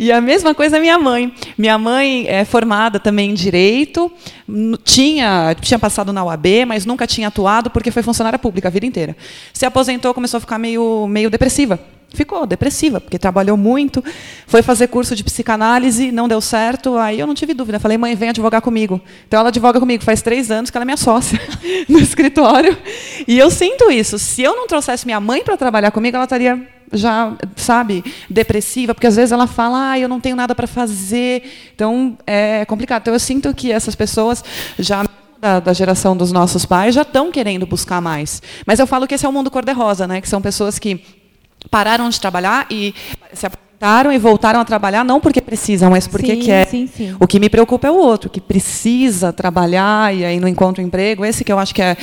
E 0.00 0.10
a 0.10 0.20
mesma 0.20 0.54
coisa 0.54 0.80
minha 0.80 0.98
mãe. 0.98 1.32
Minha 1.56 1.78
mãe 1.78 2.26
é 2.26 2.44
formada 2.44 2.98
também 2.98 3.30
em 3.30 3.34
direito, 3.34 4.10
tinha, 4.82 5.54
tinha 5.60 5.78
passado 5.78 6.12
na 6.12 6.24
UAB, 6.24 6.64
mas 6.66 6.84
nunca 6.84 7.06
tinha 7.06 7.28
atuado 7.28 7.70
porque 7.70 7.92
foi 7.92 8.02
funcionária 8.02 8.38
pública 8.38 8.66
a 8.66 8.70
vida 8.72 8.86
inteira. 8.86 9.16
Se 9.52 9.64
aposentou, 9.64 10.12
começou 10.14 10.38
a 10.38 10.40
ficar 10.40 10.58
meio, 10.58 11.06
meio 11.06 11.30
depressiva 11.30 11.78
ficou 12.14 12.46
depressiva, 12.46 13.00
porque 13.00 13.18
trabalhou 13.18 13.56
muito, 13.56 14.02
foi 14.46 14.62
fazer 14.62 14.86
curso 14.86 15.14
de 15.14 15.22
psicanálise, 15.22 16.10
não 16.10 16.28
deu 16.28 16.40
certo, 16.40 16.96
aí 16.96 17.20
eu 17.20 17.26
não 17.26 17.34
tive 17.34 17.52
dúvida, 17.52 17.78
falei, 17.78 17.98
mãe, 17.98 18.14
vem 18.14 18.30
advogar 18.30 18.62
comigo. 18.62 19.00
Então 19.26 19.40
ela 19.40 19.50
advoga 19.50 19.78
comigo, 19.78 20.02
faz 20.02 20.22
três 20.22 20.50
anos 20.50 20.70
que 20.70 20.76
ela 20.76 20.84
é 20.84 20.86
minha 20.86 20.96
sócia 20.96 21.40
no 21.88 21.98
escritório, 21.98 22.76
e 23.26 23.38
eu 23.38 23.50
sinto 23.50 23.90
isso, 23.90 24.18
se 24.18 24.42
eu 24.42 24.56
não 24.56 24.66
trouxesse 24.66 25.04
minha 25.04 25.20
mãe 25.20 25.42
para 25.42 25.56
trabalhar 25.56 25.90
comigo, 25.90 26.16
ela 26.16 26.24
estaria 26.24 26.66
já, 26.92 27.36
sabe, 27.56 28.04
depressiva, 28.30 28.94
porque 28.94 29.06
às 29.06 29.16
vezes 29.16 29.32
ela 29.32 29.46
fala, 29.46 29.90
ah, 29.90 29.98
eu 29.98 30.08
não 30.08 30.20
tenho 30.20 30.36
nada 30.36 30.54
para 30.54 30.66
fazer, 30.66 31.42
então 31.74 32.16
é 32.26 32.64
complicado. 32.64 33.02
Então 33.02 33.14
eu 33.14 33.20
sinto 33.20 33.52
que 33.52 33.72
essas 33.72 33.96
pessoas 33.96 34.44
já 34.78 35.04
da, 35.40 35.60
da, 35.60 35.72
geração 35.72 36.16
dos 36.16 36.32
nossos 36.32 36.64
pais 36.64 36.94
já 36.94 37.02
estão 37.02 37.30
querendo 37.30 37.66
buscar 37.66 38.00
mais. 38.00 38.40
Mas 38.64 38.78
eu 38.78 38.86
falo 38.86 39.06
que 39.06 39.14
esse 39.14 39.26
é 39.26 39.28
o 39.28 39.32
mundo 39.32 39.50
cor-de-rosa, 39.50 40.06
né? 40.06 40.20
que 40.20 40.28
são 40.28 40.40
pessoas 40.40 40.78
que 40.78 41.00
pararam 41.70 42.08
de 42.08 42.20
trabalhar 42.20 42.66
e 42.70 42.94
se 43.32 43.46
aposentaram 43.46 44.12
e 44.12 44.18
voltaram 44.18 44.60
a 44.60 44.64
trabalhar 44.64 45.04
não 45.04 45.20
porque 45.20 45.40
precisam, 45.40 45.90
mas 45.90 46.06
porque 46.06 46.34
sim, 46.34 46.40
querem. 46.40 46.70
Sim, 46.70 46.86
sim. 46.86 47.16
O 47.20 47.26
que 47.26 47.38
me 47.38 47.48
preocupa 47.48 47.88
é 47.88 47.90
o 47.90 47.96
outro, 47.96 48.30
que 48.30 48.40
precisa 48.40 49.32
trabalhar 49.32 50.14
e 50.14 50.24
aí 50.24 50.40
não 50.40 50.48
encontra 50.48 50.82
um 50.82 50.86
emprego. 50.86 51.24
Esse 51.24 51.44
que 51.44 51.52
eu 51.52 51.58
acho 51.58 51.74
que 51.74 51.82
é, 51.82 51.96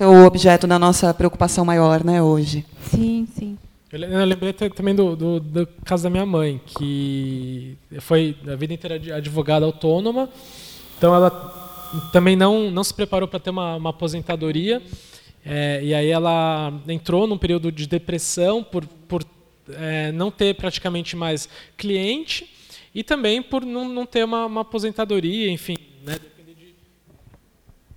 o 0.00 0.24
objeto 0.24 0.66
da 0.66 0.78
nossa 0.78 1.12
preocupação 1.14 1.64
maior, 1.64 2.02
né, 2.04 2.22
hoje. 2.22 2.64
Sim, 2.90 3.28
sim. 3.36 3.58
Eu 3.92 4.24
lembrei 4.24 4.52
também 4.52 4.94
do, 4.94 5.16
do, 5.16 5.40
do, 5.40 5.68
caso 5.84 6.04
da 6.04 6.10
minha 6.10 6.24
mãe, 6.24 6.60
que 6.64 7.76
foi 7.98 8.36
a 8.46 8.54
vida 8.54 8.72
inteira 8.72 9.16
advogada 9.16 9.66
autônoma, 9.66 10.28
então 10.96 11.12
ela 11.12 11.30
também 12.12 12.36
não, 12.36 12.70
não 12.70 12.84
se 12.84 12.94
preparou 12.94 13.26
para 13.26 13.40
ter 13.40 13.50
uma, 13.50 13.74
uma 13.76 13.90
aposentadoria. 13.90 14.80
É, 15.44 15.80
e 15.82 15.94
aí 15.94 16.08
ela 16.08 16.72
entrou 16.86 17.26
num 17.26 17.38
período 17.38 17.72
de 17.72 17.86
depressão 17.86 18.62
por, 18.62 18.86
por 18.86 19.24
é, 19.70 20.12
não 20.12 20.30
ter 20.30 20.54
praticamente 20.54 21.16
mais 21.16 21.48
cliente 21.76 22.50
e 22.94 23.02
também 23.02 23.42
por 23.42 23.64
não, 23.64 23.88
não 23.88 24.04
ter 24.04 24.24
uma, 24.24 24.46
uma 24.46 24.60
aposentadoria, 24.62 25.50
enfim, 25.50 25.76
né, 26.04 26.18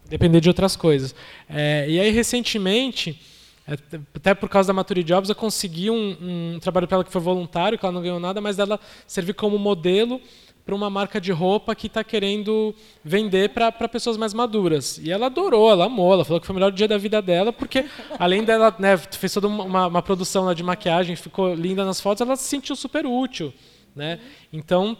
depender, 0.07 0.39
de, 0.39 0.49
outras 0.49 0.75
coisas. 0.75 1.15
É, 1.49 1.85
e 1.89 1.99
aí, 1.99 2.11
recentemente, 2.11 3.19
é, 3.67 3.73
até 4.15 4.33
por 4.33 4.47
causa 4.47 4.67
da 4.67 4.73
Maturity 4.73 5.07
Jobs, 5.07 5.29
eu 5.29 5.35
consegui 5.35 5.89
um, 5.89 6.55
um 6.55 6.59
trabalho 6.59 6.87
para 6.87 6.97
ela 6.97 7.03
que 7.03 7.11
foi 7.11 7.21
voluntário, 7.21 7.77
que 7.77 7.85
ela 7.85 7.93
não 7.93 8.01
ganhou 8.01 8.19
nada, 8.19 8.39
mas 8.39 8.59
ela 8.59 8.79
serviu 9.07 9.33
como 9.33 9.57
modelo 9.57 10.21
para 10.65 10.73
uma 10.73 10.89
marca 10.89 11.19
de 11.19 11.31
roupa 11.31 11.75
que 11.75 11.87
está 11.87 12.03
querendo 12.03 12.73
vender 13.03 13.49
para 13.49 13.71
pessoas 13.89 14.15
mais 14.15 14.33
maduras. 14.33 14.97
E 14.97 15.11
ela 15.11 15.25
adorou, 15.25 15.71
ela 15.71 15.85
amou, 15.85 16.13
ela 16.13 16.23
falou 16.23 16.39
que 16.39 16.47
foi 16.47 16.53
o 16.53 16.55
melhor 16.55 16.71
dia 16.71 16.87
da 16.87 16.97
vida 16.97 17.21
dela, 17.21 17.51
porque 17.51 17.85
além 18.17 18.43
dela, 18.43 18.73
né, 18.79 18.95
fez 18.97 19.33
toda 19.33 19.47
uma, 19.47 19.87
uma 19.87 20.01
produção 20.01 20.53
de 20.53 20.63
maquiagem, 20.63 21.15
ficou 21.15 21.53
linda 21.53 21.83
nas 21.83 21.99
fotos, 21.99 22.21
ela 22.21 22.35
se 22.35 22.47
sentiu 22.47 22.75
super 22.75 23.05
útil. 23.05 23.53
Né? 23.95 24.19
Então, 24.51 24.97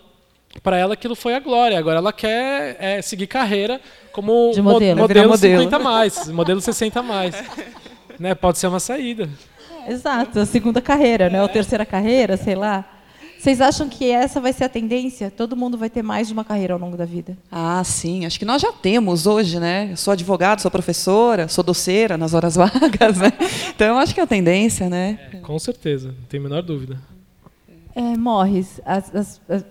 para 0.61 0.77
ela 0.77 0.93
aquilo 0.93 1.15
foi 1.15 1.33
a 1.33 1.39
glória. 1.39 1.79
Agora 1.79 1.97
ela 1.97 2.11
quer 2.11 2.75
é, 2.79 3.01
seguir 3.01 3.27
carreira 3.27 3.79
como 4.11 4.51
de 4.53 4.61
modelo, 4.61 4.99
modelo, 4.99 5.29
modelo 5.29 5.63
50 5.63 5.79
mais, 5.79 6.27
modelo 6.27 6.61
60 6.61 7.01
mais. 7.01 7.35
né? 8.19 8.35
Pode 8.35 8.59
ser 8.59 8.67
uma 8.67 8.79
saída. 8.79 9.29
Exato, 9.87 10.39
a 10.39 10.45
segunda 10.45 10.81
carreira, 10.81 11.29
né? 11.29 11.41
Ou 11.41 11.47
terceira 11.47 11.85
carreira, 11.85 12.37
sei 12.37 12.55
lá. 12.55 12.92
Vocês 13.43 13.59
acham 13.59 13.89
que 13.89 14.09
essa 14.09 14.39
vai 14.39 14.53
ser 14.53 14.63
a 14.63 14.69
tendência? 14.69 15.29
Todo 15.29 15.53
mundo 15.53 15.77
vai 15.77 15.89
ter 15.89 16.01
mais 16.01 16.27
de 16.27 16.33
uma 16.33 16.45
carreira 16.45 16.75
ao 16.75 16.79
longo 16.79 16.95
da 16.95 17.03
vida? 17.03 17.37
Ah, 17.51 17.83
sim. 17.83 18.25
Acho 18.25 18.39
que 18.39 18.45
nós 18.45 18.61
já 18.61 18.71
temos 18.71 19.27
hoje, 19.27 19.59
né? 19.59 19.89
Eu 19.91 19.97
sou 19.97 20.13
advogado, 20.13 20.61
sou 20.61 20.71
professora, 20.71 21.49
sou 21.49 21.61
doceira 21.61 22.17
nas 22.17 22.33
horas 22.33 22.55
vagas, 22.55 23.17
né? 23.17 23.33
Então, 23.75 23.97
acho 23.97 24.13
que 24.13 24.21
é 24.21 24.23
a 24.23 24.27
tendência, 24.27 24.89
né? 24.89 25.19
É, 25.33 25.37
com 25.39 25.59
certeza, 25.59 26.15
não 26.17 26.25
tem 26.29 26.39
a 26.39 26.43
menor 26.43 26.61
dúvida. 26.61 26.97
É, 27.93 28.15
Morris, 28.15 28.79
as, 28.85 29.13
as, 29.13 29.41
as, 29.49 29.65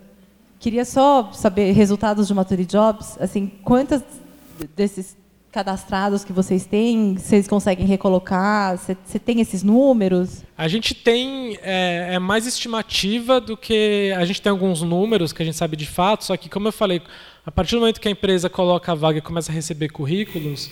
queria 0.61 0.85
só 0.85 1.33
saber 1.33 1.73
resultados 1.73 2.29
de 2.29 2.35
Maturity 2.35 2.73
Jobs. 2.73 3.17
Assim, 3.19 3.51
quantas 3.65 4.03
desses 4.77 5.17
cadastrados 5.53 6.25
que 6.25 6.33
vocês 6.33 6.65
têm, 6.65 7.15
vocês 7.15 7.47
conseguem 7.47 7.87
recolocar? 7.87 8.79
Você, 8.79 9.19
tem 9.19 9.39
esses 9.39 9.63
números? 9.63 10.43
A 10.57 10.67
gente 10.67 10.95
tem 10.95 11.59
é, 11.63 12.15
é, 12.15 12.19
mais 12.19 12.47
estimativa 12.47 13.39
do 13.39 13.55
que 13.55 14.11
a 14.17 14.25
gente 14.25 14.41
tem 14.41 14.51
alguns 14.51 14.81
números 14.81 15.31
que 15.31 15.43
a 15.43 15.45
gente 15.45 15.57
sabe 15.57 15.77
de 15.77 15.87
fato. 15.87 16.25
Só 16.25 16.37
que, 16.39 16.49
como 16.49 16.69
eu 16.69 16.73
falei, 16.73 17.03
a 17.45 17.51
partir 17.51 17.75
do 17.75 17.81
momento 17.81 18.01
que 18.01 18.09
a 18.09 18.11
empresa 18.11 18.49
coloca 18.49 18.93
a 18.93 18.95
vaga 18.95 19.19
e 19.19 19.23
começa 19.23 19.53
a 19.53 19.55
receber 19.55 19.91
currículos, 19.91 20.71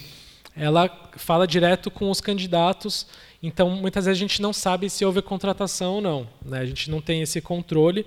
ela 0.57 0.91
fala 1.15 1.47
direto 1.47 1.91
com 1.91 2.11
os 2.11 2.23
candidatos. 2.23 3.07
Então, 3.43 3.69
muitas 3.71 4.07
vezes 4.07 4.19
a 4.19 4.21
gente 4.27 4.41
não 4.41 4.53
sabe 4.53 4.89
se 4.89 5.05
houve 5.05 5.21
contratação 5.21 5.97
ou 5.97 6.01
não. 6.01 6.29
Né? 6.43 6.59
A 6.59 6.65
gente 6.65 6.91
não 6.91 7.03
tem 7.03 7.21
esse 7.21 7.39
controle. 7.43 8.07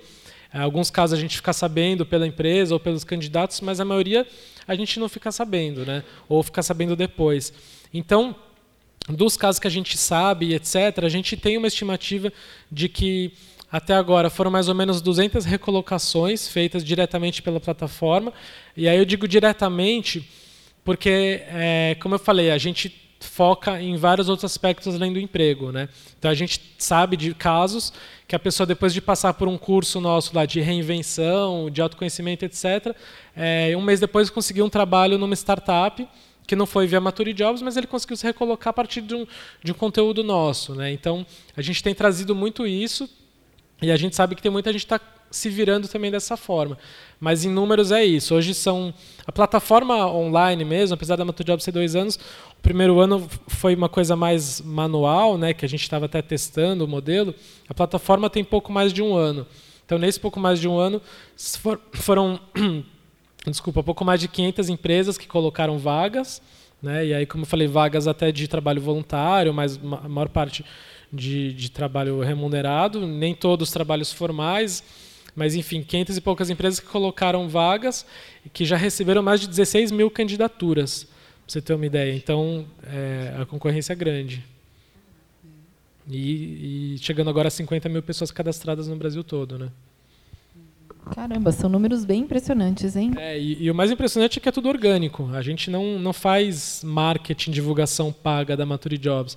Em 0.54 0.60
alguns 0.60 0.88
casos 0.88 1.18
a 1.18 1.20
gente 1.20 1.36
fica 1.36 1.52
sabendo 1.52 2.06
pela 2.06 2.26
empresa 2.26 2.72
ou 2.72 2.78
pelos 2.78 3.02
candidatos, 3.02 3.60
mas 3.60 3.80
a 3.80 3.84
maioria 3.84 4.24
a 4.68 4.74
gente 4.76 5.00
não 5.00 5.08
fica 5.08 5.32
sabendo, 5.32 5.84
né? 5.84 6.04
Ou 6.28 6.42
fica 6.44 6.62
sabendo 6.62 6.94
depois. 6.94 7.52
Então, 7.92 8.36
dos 9.08 9.36
casos 9.36 9.58
que 9.58 9.66
a 9.66 9.70
gente 9.70 9.98
sabe, 9.98 10.54
etc., 10.54 11.02
a 11.02 11.08
gente 11.08 11.36
tem 11.36 11.58
uma 11.58 11.66
estimativa 11.66 12.32
de 12.70 12.88
que 12.88 13.32
até 13.70 13.94
agora 13.94 14.30
foram 14.30 14.50
mais 14.50 14.68
ou 14.68 14.74
menos 14.74 15.02
200 15.02 15.44
recolocações 15.44 16.46
feitas 16.46 16.84
diretamente 16.84 17.42
pela 17.42 17.58
plataforma. 17.58 18.32
E 18.76 18.88
aí 18.88 18.96
eu 18.96 19.04
digo 19.04 19.26
diretamente 19.26 20.26
porque, 20.84 21.42
é, 21.48 21.96
como 22.00 22.14
eu 22.14 22.18
falei, 22.18 22.52
a 22.52 22.58
gente 22.58 23.03
foca 23.20 23.80
em 23.80 23.96
vários 23.96 24.28
outros 24.28 24.50
aspectos 24.50 24.94
além 24.94 25.12
do 25.12 25.18
emprego. 25.18 25.72
Né? 25.72 25.88
Então 26.18 26.30
a 26.30 26.34
gente 26.34 26.74
sabe 26.78 27.16
de 27.16 27.34
casos 27.34 27.92
que 28.26 28.34
a 28.34 28.38
pessoa, 28.38 28.66
depois 28.66 28.92
de 28.92 29.00
passar 29.00 29.34
por 29.34 29.48
um 29.48 29.58
curso 29.58 30.00
nosso 30.00 30.34
lá 30.34 30.46
de 30.46 30.60
reinvenção, 30.60 31.68
de 31.70 31.80
autoconhecimento, 31.80 32.44
etc., 32.44 32.94
é, 33.36 33.74
um 33.76 33.82
mês 33.82 34.00
depois 34.00 34.30
conseguiu 34.30 34.64
um 34.64 34.70
trabalho 34.70 35.18
numa 35.18 35.34
startup 35.34 36.06
que 36.46 36.54
não 36.54 36.66
foi 36.66 36.86
via 36.86 37.00
Mature 37.00 37.32
Jobs, 37.32 37.62
mas 37.62 37.76
ele 37.76 37.86
conseguiu 37.86 38.16
se 38.16 38.24
recolocar 38.24 38.70
a 38.70 38.72
partir 38.72 39.00
de 39.00 39.14
um, 39.14 39.26
de 39.62 39.72
um 39.72 39.74
conteúdo 39.74 40.22
nosso. 40.22 40.74
Né? 40.74 40.92
Então, 40.92 41.24
a 41.56 41.62
gente 41.62 41.82
tem 41.82 41.94
trazido 41.94 42.34
muito 42.34 42.66
isso 42.66 43.08
e 43.80 43.90
a 43.90 43.96
gente 43.96 44.14
sabe 44.14 44.34
que 44.34 44.42
tem 44.42 44.52
muita 44.52 44.72
gente 44.72 44.86
que 44.86 44.94
está 44.94 45.13
se 45.34 45.48
virando 45.48 45.88
também 45.88 46.10
dessa 46.10 46.36
forma. 46.36 46.78
Mas 47.18 47.44
em 47.44 47.50
números 47.50 47.90
é 47.90 48.04
isso. 48.04 48.34
Hoje 48.34 48.54
são. 48.54 48.92
A 49.26 49.32
plataforma 49.32 50.06
online 50.06 50.64
mesmo, 50.64 50.94
apesar 50.94 51.16
da 51.16 51.24
Mature 51.24 51.46
Jobs 51.46 51.64
ser 51.64 51.72
dois 51.72 51.96
anos, 51.96 52.16
o 52.58 52.62
primeiro 52.62 53.00
ano 53.00 53.28
foi 53.48 53.74
uma 53.74 53.88
coisa 53.88 54.14
mais 54.14 54.60
manual, 54.60 55.38
né, 55.38 55.54
que 55.54 55.64
a 55.64 55.68
gente 55.68 55.82
estava 55.82 56.06
até 56.06 56.20
testando 56.20 56.84
o 56.84 56.88
modelo. 56.88 57.34
A 57.68 57.74
plataforma 57.74 58.28
tem 58.28 58.44
pouco 58.44 58.70
mais 58.70 58.92
de 58.92 59.02
um 59.02 59.14
ano. 59.14 59.46
Então, 59.84 59.98
nesse 59.98 60.20
pouco 60.20 60.38
mais 60.38 60.60
de 60.60 60.68
um 60.68 60.78
ano, 60.78 61.00
for, 61.36 61.80
foram. 61.94 62.38
desculpa, 63.46 63.82
pouco 63.82 64.04
mais 64.04 64.20
de 64.20 64.28
500 64.28 64.68
empresas 64.68 65.18
que 65.18 65.26
colocaram 65.26 65.78
vagas. 65.78 66.40
Né, 66.82 67.06
e 67.06 67.14
aí, 67.14 67.26
como 67.26 67.44
eu 67.44 67.48
falei, 67.48 67.66
vagas 67.66 68.06
até 68.06 68.30
de 68.30 68.46
trabalho 68.46 68.80
voluntário, 68.80 69.54
mas 69.54 69.80
a 69.82 70.08
maior 70.08 70.28
parte 70.28 70.64
de, 71.10 71.52
de 71.54 71.70
trabalho 71.70 72.20
remunerado, 72.20 73.06
nem 73.06 73.34
todos 73.34 73.70
trabalhos 73.70 74.12
formais 74.12 74.82
mas, 75.34 75.54
enfim, 75.54 75.82
500 75.82 76.16
e 76.16 76.20
poucas 76.20 76.50
empresas 76.50 76.78
que 76.78 76.86
colocaram 76.86 77.48
vagas 77.48 78.06
e 78.44 78.48
que 78.48 78.64
já 78.64 78.76
receberam 78.76 79.22
mais 79.22 79.40
de 79.40 79.48
16 79.48 79.90
mil 79.90 80.10
candidaturas, 80.10 81.04
para 81.04 81.12
você 81.48 81.60
ter 81.60 81.74
uma 81.74 81.86
ideia. 81.86 82.14
Então, 82.14 82.66
é, 82.84 83.34
a 83.40 83.44
concorrência 83.44 83.92
é 83.92 83.96
grande. 83.96 84.44
E, 86.08 86.94
e, 86.94 86.98
chegando 86.98 87.30
agora 87.30 87.48
a 87.48 87.50
50 87.50 87.88
mil 87.88 88.02
pessoas 88.02 88.30
cadastradas 88.30 88.88
no 88.88 88.96
Brasil 88.96 89.24
todo, 89.24 89.58
né? 89.58 89.70
Caramba, 91.14 91.52
são 91.52 91.68
números 91.68 92.04
bem 92.04 92.22
impressionantes, 92.22 92.96
hein? 92.96 93.12
É, 93.16 93.38
e, 93.38 93.64
e, 93.64 93.70
o 93.70 93.74
mais 93.74 93.90
impressionante 93.90 94.38
é 94.38 94.40
que 94.40 94.48
é 94.48 94.52
tudo 94.52 94.68
orgânico. 94.68 95.28
A 95.34 95.42
gente 95.42 95.70
não, 95.70 95.98
não 95.98 96.12
faz 96.12 96.82
marketing, 96.84 97.50
divulgação 97.50 98.12
paga 98.12 98.56
da 98.56 98.64
Mature 98.64 98.96
Jobs 98.96 99.36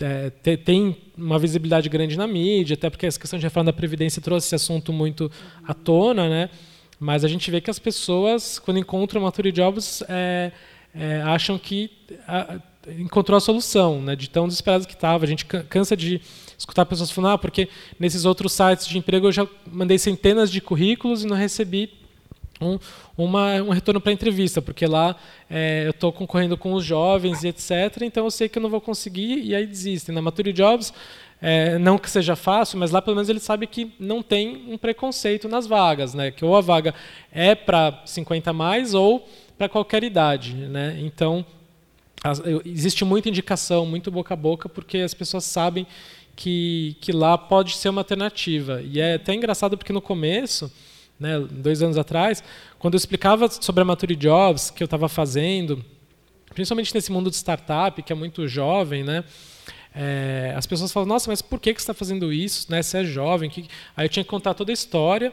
é, 0.00 0.56
tem 0.56 0.96
uma 1.16 1.38
visibilidade 1.38 1.88
grande 1.88 2.16
na 2.16 2.26
mídia, 2.26 2.74
até 2.74 2.90
porque 2.90 3.06
essa 3.06 3.18
questão 3.18 3.38
de 3.38 3.44
reforma 3.44 3.66
da 3.66 3.72
Previdência 3.72 4.20
trouxe 4.20 4.48
esse 4.48 4.54
assunto 4.54 4.92
muito 4.92 5.30
à 5.64 5.72
tona, 5.72 6.28
né? 6.28 6.50
mas 6.98 7.24
a 7.24 7.28
gente 7.28 7.50
vê 7.50 7.60
que 7.60 7.70
as 7.70 7.78
pessoas, 7.78 8.58
quando 8.58 8.78
encontram 8.78 9.20
Mature 9.20 9.52
Jobs, 9.52 10.02
é, 10.08 10.52
é, 10.94 11.22
acham 11.22 11.58
que 11.58 11.90
a, 12.26 12.58
encontrou 12.98 13.36
a 13.36 13.40
solução, 13.40 14.00
né? 14.00 14.16
de 14.16 14.30
tão 14.30 14.46
desesperado 14.46 14.86
que 14.86 14.94
estava. 14.94 15.24
A 15.24 15.28
gente 15.28 15.44
cansa 15.44 15.96
de 15.96 16.20
escutar 16.56 16.86
pessoas 16.86 17.10
falando, 17.10 17.32
ah, 17.32 17.38
porque 17.38 17.68
nesses 17.98 18.24
outros 18.24 18.52
sites 18.52 18.86
de 18.86 18.96
emprego 18.96 19.26
eu 19.26 19.32
já 19.32 19.46
mandei 19.70 19.98
centenas 19.98 20.50
de 20.50 20.60
currículos 20.60 21.24
e 21.24 21.26
não 21.26 21.36
recebi 21.36 21.90
um, 22.60 22.78
uma, 23.16 23.54
um 23.62 23.70
retorno 23.70 24.00
para 24.00 24.10
a 24.10 24.14
entrevista, 24.14 24.62
porque 24.62 24.86
lá 24.86 25.16
é, 25.48 25.84
eu 25.86 25.90
estou 25.90 26.12
concorrendo 26.12 26.56
com 26.56 26.72
os 26.72 26.84
jovens 26.84 27.44
e 27.44 27.48
etc. 27.48 28.02
Então 28.02 28.24
eu 28.24 28.30
sei 28.30 28.48
que 28.48 28.58
eu 28.58 28.62
não 28.62 28.70
vou 28.70 28.80
conseguir 28.80 29.42
e 29.44 29.54
aí 29.54 29.66
desistem. 29.66 30.14
Na 30.14 30.22
Mature 30.22 30.52
Jobs, 30.52 30.92
é, 31.40 31.78
não 31.78 31.98
que 31.98 32.10
seja 32.10 32.34
fácil, 32.34 32.78
mas 32.78 32.90
lá 32.90 33.02
pelo 33.02 33.16
menos 33.16 33.28
ele 33.28 33.40
sabe 33.40 33.66
que 33.66 33.92
não 34.00 34.22
tem 34.22 34.64
um 34.68 34.78
preconceito 34.78 35.48
nas 35.48 35.66
vagas, 35.66 36.14
né? 36.14 36.30
Que 36.30 36.44
ou 36.44 36.56
a 36.56 36.60
vaga 36.60 36.94
é 37.30 37.54
para 37.54 38.02
50 38.06 38.52
mais 38.52 38.94
ou 38.94 39.28
para 39.58 39.68
qualquer 39.68 40.02
idade, 40.02 40.54
né? 40.54 40.96
Então 41.00 41.44
as, 42.24 42.42
existe 42.64 43.04
muita 43.04 43.28
indicação, 43.28 43.84
muito 43.84 44.10
boca 44.10 44.34
a 44.34 44.36
boca, 44.36 44.68
porque 44.68 44.98
as 44.98 45.12
pessoas 45.12 45.44
sabem 45.44 45.86
que, 46.34 46.96
que 47.00 47.12
lá 47.12 47.36
pode 47.36 47.76
ser 47.76 47.88
uma 47.88 48.00
alternativa. 48.00 48.82
E 48.82 49.00
é 49.00 49.14
até 49.14 49.34
engraçado 49.34 49.76
porque 49.76 49.92
no 49.92 50.02
começo 50.02 50.70
né, 51.18 51.38
dois 51.50 51.82
anos 51.82 51.96
atrás, 51.98 52.42
quando 52.78 52.94
eu 52.94 52.98
explicava 52.98 53.48
sobre 53.50 53.82
a 53.82 53.84
Mature 53.84 54.16
Jobs 54.16 54.70
que 54.70 54.82
eu 54.82 54.86
estava 54.86 55.08
fazendo, 55.08 55.84
principalmente 56.54 56.94
nesse 56.94 57.10
mundo 57.10 57.30
de 57.30 57.36
startup, 57.36 58.02
que 58.02 58.12
é 58.12 58.16
muito 58.16 58.46
jovem, 58.46 59.02
né, 59.02 59.24
é, 59.98 60.52
as 60.54 60.66
pessoas 60.66 60.92
falam, 60.92 61.08
nossa, 61.08 61.30
mas 61.30 61.40
por 61.40 61.58
que, 61.58 61.72
que 61.72 61.80
você 61.80 61.84
está 61.84 61.94
fazendo 61.94 62.30
isso? 62.30 62.70
Né, 62.70 62.82
você 62.82 62.98
é 62.98 63.04
jovem. 63.04 63.48
Que... 63.48 63.66
Aí 63.96 64.04
eu 64.04 64.08
tinha 64.10 64.22
que 64.22 64.28
contar 64.28 64.52
toda 64.52 64.70
a 64.70 64.74
história. 64.74 65.32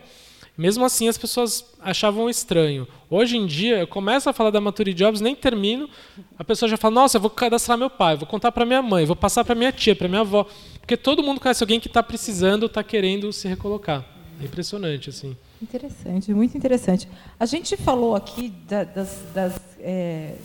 Mesmo 0.58 0.86
assim, 0.86 1.08
as 1.08 1.18
pessoas 1.18 1.66
achavam 1.82 2.30
estranho. 2.30 2.88
Hoje 3.10 3.36
em 3.36 3.46
dia, 3.46 3.80
eu 3.80 3.88
começo 3.88 4.30
a 4.30 4.34
falar 4.34 4.52
da 4.52 4.62
Mature 4.62 4.94
Jobs, 4.94 5.20
nem 5.20 5.36
termino, 5.36 5.90
a 6.38 6.44
pessoa 6.44 6.70
já 6.70 6.78
fala, 6.78 6.94
nossa, 6.94 7.18
eu 7.18 7.22
vou 7.22 7.30
cadastrar 7.30 7.78
meu 7.78 7.90
pai, 7.90 8.16
vou 8.16 8.28
contar 8.28 8.52
para 8.52 8.64
minha 8.64 8.82
mãe, 8.82 9.04
vou 9.04 9.16
passar 9.16 9.44
para 9.44 9.56
minha 9.56 9.72
tia, 9.72 9.96
para 9.96 10.08
minha 10.08 10.22
avó. 10.22 10.46
Porque 10.80 10.96
todo 10.96 11.24
mundo 11.24 11.42
conhece 11.42 11.64
alguém 11.64 11.80
que 11.80 11.88
está 11.88 12.04
precisando, 12.04 12.68
está 12.68 12.84
querendo 12.84 13.34
se 13.34 13.48
recolocar. 13.48 14.06
É 14.40 14.46
impressionante, 14.46 15.10
assim. 15.10 15.36
Interessante, 15.64 16.34
muito 16.34 16.58
interessante. 16.58 17.08
A 17.40 17.46
gente 17.46 17.78
falou 17.78 18.18
aqui 18.18 18.50
da, 18.68 18.84
das, 18.84 19.18
das, 19.34 19.56
é, 19.80 20.36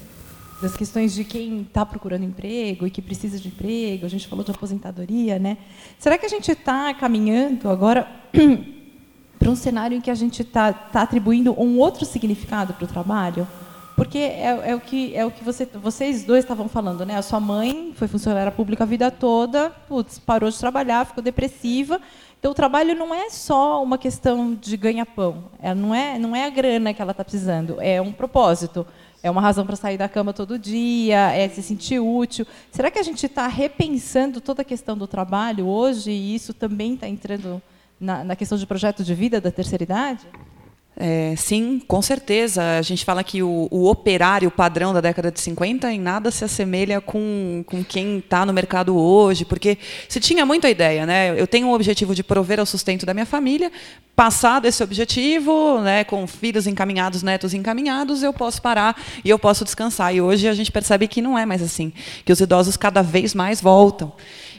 das, 0.63 0.77
questões 0.77 1.13
de 1.13 1.25
quem 1.25 1.63
está 1.63 1.85
procurando 1.85 2.23
emprego 2.23 2.87
e 2.87 2.91
que 2.91 3.03
precisa 3.03 3.37
de 3.37 3.49
emprego, 3.49 4.07
a 4.07 4.09
gente 4.09 4.29
falou 4.29 4.45
de 4.45 4.53
aposentadoria, 4.53 5.37
né? 5.37 5.59
Será 5.99 6.17
que 6.17 6.25
a 6.25 6.29
gente 6.29 6.53
está 6.53 6.95
caminhando 6.95 7.69
agora 7.69 8.07
para 9.41 9.51
um 9.51 9.57
cenário 9.57 9.99
em 9.99 10.01
que 10.01 10.11
a 10.11 10.15
gente 10.15 10.43
está 10.43 10.73
tá 10.73 11.03
atribuindo 11.03 11.53
um 11.61 11.81
outro 11.81 12.07
significado 12.07 12.73
para 12.75 12.85
o 12.85 12.89
trabalho? 12.89 13.47
Porque 13.97 14.19
é, 14.19 14.71
é, 14.71 14.77
o 14.77 14.81
que, 14.81 15.17
é 15.17 15.27
o 15.27 15.33
que 15.33 15.43
você, 15.43 15.65
vocês 15.67 16.23
dois 16.23 16.45
estavam 16.45 16.69
falando, 16.69 17.05
né? 17.05 17.17
A 17.17 17.23
sua 17.23 17.41
mãe 17.41 17.93
foi 17.97 18.07
funcionária 18.07 18.53
pública 18.53 18.85
a 18.85 18.87
vida 18.87 19.11
toda, 19.11 19.71
putz, 19.89 20.21
parou 20.21 20.49
de 20.49 20.57
trabalhar, 20.57 21.05
ficou 21.05 21.25
depressiva 21.25 22.01
então, 22.39 22.53
o 22.53 22.55
trabalho 22.55 22.95
não 22.95 23.13
é 23.13 23.31
só 23.31 23.83
uma 23.83 23.99
questão 23.99 24.55
de 24.55 24.77
ganha-pão. 24.77 25.45
É, 25.61 25.75
não, 25.75 25.95
é, 25.95 26.19
não 26.19 26.37
é 26.37 26.45
a 26.45 26.51
grana 26.51 26.95
que 26.95 27.03
ela 27.03 27.11
está 27.11 27.25
precisando, 27.25 27.81
é 27.81 28.01
um 28.01 28.13
propósito. 28.13 28.87
É 29.21 29.29
uma 29.29 29.41
razão 29.41 29.67
para 29.67 29.75
sair 29.75 29.99
da 29.99 30.09
cama 30.09 30.33
todo 30.33 30.57
dia, 30.57 31.33
é 31.33 31.49
se 31.49 31.61
sentir 31.61 31.99
útil. 31.99 32.47
Será 32.71 32.89
que 32.89 33.01
a 33.01 33.03
gente 33.03 33.27
está 33.27 33.49
repensando 33.49 34.41
toda 34.41 34.63
a 34.63 34.65
questão 34.65 34.97
do 34.97 35.09
trabalho 35.09 35.67
hoje 35.67 36.13
e 36.13 36.37
isso 36.37 36.55
também 36.55 36.95
está 36.95 37.09
entrando 37.09 37.61
na, 37.99 38.23
na, 38.23 38.37
questão 38.37 38.57
de 38.57 38.65
projeto 38.65 39.03
de 39.03 39.13
vida 39.15 39.41
da 39.41 39.51
terceira 39.51 39.83
idade? 39.83 40.25
É, 41.01 41.35
sim, 41.37 41.81
com 41.87 42.03
certeza. 42.03 42.77
A 42.77 42.83
gente 42.83 43.05
fala 43.05 43.23
que 43.23 43.41
o, 43.41 43.69
o, 43.71 43.89
operário 43.89 44.51
padrão 44.51 44.93
da 44.93 45.01
década 45.01 45.31
de 45.31 45.41
50 45.41 45.93
em 45.93 46.01
nada 46.01 46.29
se 46.33 46.45
assemelha 46.45 47.01
com, 47.01 47.63
com 47.65 47.85
quem 47.85 48.19
está 48.19 48.45
no 48.45 48.53
mercado 48.53 48.97
hoje, 48.97 49.45
porque 49.45 49.79
se 50.09 50.19
tinha 50.19 50.45
muita 50.45 50.69
ideia. 50.69 51.07
Né? 51.07 51.41
Eu 51.41 51.47
tenho 51.47 51.69
o 51.69 51.73
objetivo 51.73 52.17
de 52.17 52.25
prover 52.25 52.59
ao 52.59 52.67
sustento 52.67 53.07
da 53.07 53.15
minha 53.15 53.27
família, 53.27 53.71
passado 54.17 54.67
esse 54.67 54.83
objetivo, 54.83 55.81
né, 55.81 56.03
com 56.03 56.27
filhos 56.27 56.67
encaminhados, 56.67 57.23
netos 57.23 57.55
encaminhados, 57.55 58.25
eu 58.25 58.33
posso 58.33 58.61
parar 58.61 59.01
e 59.25 59.31
eu 59.31 59.39
posso 59.39 59.65
descansar. 59.65 60.13
E 60.13 60.21
hoje 60.21 60.49
a 60.49 60.55
gente 60.55 60.73
percebe 60.73 61.07
que 61.07 61.23
não 61.23 61.39
é 61.39 61.47
mais 61.47 61.63
assim, 61.63 61.93
que 62.25 62.33
os 62.33 62.41
idosos 62.41 62.77
cada 62.77 63.01
vez 63.01 63.33
mais 63.33 63.61
voltam. 63.61 64.13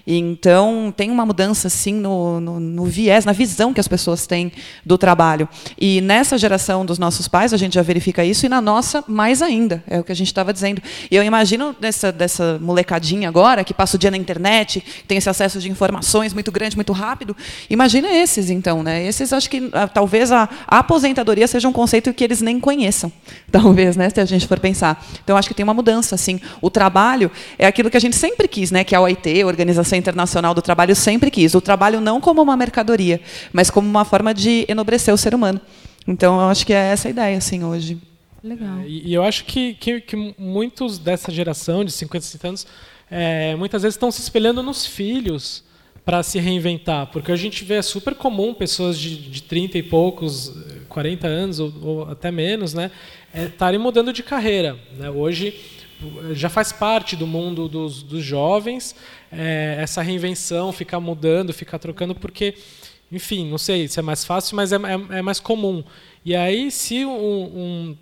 Então, 0.06 0.94
tem 0.96 1.12
uma 1.12 1.26
mudança, 1.26 1.68
assim, 1.68 1.94
no, 1.94 2.40
no, 2.40 2.60
no, 2.60 2.86
viés, 2.86 3.26
na 3.26 3.32
visão 3.32 3.74
que 3.74 3.80
as 3.80 3.88
pessoas 3.88 4.26
têm 4.26 4.52
do 4.86 4.98
trabalho. 4.98 5.48
E 5.80 6.02
nessa 6.02 6.38
geração 6.38 6.86
dos 6.86 6.98
nossos 6.98 7.28
pais, 7.28 7.54
a 7.54 7.58
gente 7.58 7.76
já 7.76 7.82
verifica 7.82 8.24
isso, 8.24 8.46
e 8.46 8.50
na 8.50 8.62
nossa, 8.62 9.04
mais 9.08 9.42
ainda, 9.42 9.84
é 9.88 10.00
o 10.00 10.04
que 10.04 10.12
a 10.12 10.16
gente 10.16 10.28
estava 10.28 10.52
dizendo. 10.54 10.82
E 11.10 11.16
eu 11.16 11.24
imagino 11.24 11.76
dessa, 11.80 12.12
dessa 12.12 12.58
molecadinha 12.60 13.28
agora, 13.28 13.64
que 13.64 13.74
passa 13.74 13.98
o 13.98 14.00
dia 14.00 14.12
na 14.12 14.18
internet, 14.18 14.84
tem 15.08 15.18
esse 15.18 15.30
acesso 15.30 15.60
de 15.60 15.70
informações 15.70 16.34
muito 16.34 16.52
grande, 16.52 16.76
muito 16.76 16.94
rápido, 16.94 17.36
imagina 17.70 18.10
esses, 18.10 18.50
então. 18.50 18.84
Né? 18.84 19.06
Esses, 19.06 19.34
acho 19.34 19.50
que 19.50 19.70
ah, 19.74 19.88
talvez 19.88 20.32
a, 20.32 20.50
a 20.68 20.80
aposentadoria 20.80 21.48
seja 21.48 21.68
um 21.68 21.74
conceito 21.74 22.14
que 22.14 22.24
eles 22.24 22.42
nem 22.42 22.60
conheçam, 22.60 23.12
talvez, 23.52 23.96
né, 23.96 24.10
se 24.10 24.20
a 24.20 24.26
gente 24.26 24.48
for 24.48 24.60
pensar. 24.60 25.06
Então, 25.24 25.38
acho 25.38 25.48
que 25.48 25.54
tem 25.54 25.64
uma 25.64 25.74
mudança. 25.74 26.16
assim. 26.16 26.40
O 26.62 26.70
trabalho 26.70 27.32
é 27.58 27.68
aquilo 27.68 27.90
que 27.90 27.98
a 27.98 28.00
gente 28.00 28.16
sempre 28.16 28.48
quis, 28.48 28.72
né, 28.72 28.84
que 28.84 28.96
é 28.96 28.98
a 28.98 29.02
OIT, 29.02 29.44
Organização 29.44 29.89
Internacional 29.98 30.54
do 30.54 30.62
Trabalho 30.62 30.96
sempre 30.96 31.32
quis. 31.32 31.54
O 31.56 31.62
trabalho 31.62 32.00
não 32.02 32.20
como 32.20 32.42
uma 32.42 32.58
mercadoria, 32.58 33.22
mas 33.52 33.70
como 33.70 33.88
uma 33.88 34.06
forma 34.06 34.34
de 34.34 34.66
enobrecer 34.68 35.14
o 35.14 35.18
ser 35.18 35.34
humano. 35.36 35.60
Então, 36.08 36.40
eu 36.40 36.48
acho 36.48 36.66
que 36.66 36.74
é 36.74 36.92
essa 36.92 37.08
a 37.08 37.12
ideia, 37.12 37.38
assim, 37.38 37.64
hoje. 37.64 37.98
Legal. 38.44 38.82
E, 38.86 39.10
e 39.10 39.14
eu 39.14 39.24
acho 39.24 39.46
que, 39.46 39.74
que, 39.76 40.02
que, 40.02 40.36
muitos 40.38 40.98
dessa 40.98 41.32
geração 41.32 41.84
de 41.84 41.92
50, 41.92 42.26
60 42.26 42.48
anos, 42.48 42.68
é, 43.12 43.56
muitas 43.56 43.82
vezes 43.82 43.96
estão 43.96 44.12
se 44.12 44.22
espelhando 44.22 44.64
nos 44.64 44.86
filhos 44.86 45.64
para 46.06 46.24
se 46.24 46.40
reinventar. 46.40 47.08
Porque 47.08 47.32
a 47.32 47.36
gente 47.36 47.64
vê, 47.64 47.76
é 47.76 47.82
super 47.82 48.16
comum 48.16 48.54
pessoas 48.54 48.98
de, 48.98 49.16
de 49.30 49.44
30 49.44 49.78
e 49.78 49.84
poucos, 49.84 50.54
40 50.88 51.28
anos, 51.28 51.60
ou, 51.60 51.74
ou 51.82 52.10
até 52.10 52.32
menos, 52.32 52.74
né, 52.74 52.90
estarem 53.34 53.80
é, 53.80 53.84
mudando 53.84 54.12
de 54.12 54.24
carreira. 54.24 54.78
Né? 54.98 55.10
Hoje 55.10 55.54
já 56.32 56.50
faz 56.50 56.72
parte 56.72 57.16
do 57.16 57.28
mundo 57.28 57.68
dos, 57.68 58.02
dos 58.04 58.24
jovens 58.24 58.96
é, 59.32 59.78
essa 59.80 60.02
reinvenção, 60.02 60.72
ficar 60.72 61.00
mudando, 61.00 61.54
ficar 61.54 61.80
trocando, 61.80 62.16
porque, 62.16 62.56
enfim, 63.12 63.50
não 63.50 63.58
sei 63.58 63.88
se 63.88 64.00
é 64.00 64.02
mais 64.02 64.26
fácil, 64.26 64.56
mas 64.56 64.72
é, 64.72 64.76
é, 64.76 65.20
é 65.20 65.22
mais 65.22 65.40
comum. 65.40 65.84
E 66.24 66.36
aí, 66.36 66.72
se 66.72 67.06
um, 67.06 67.12
um, 67.12 67.98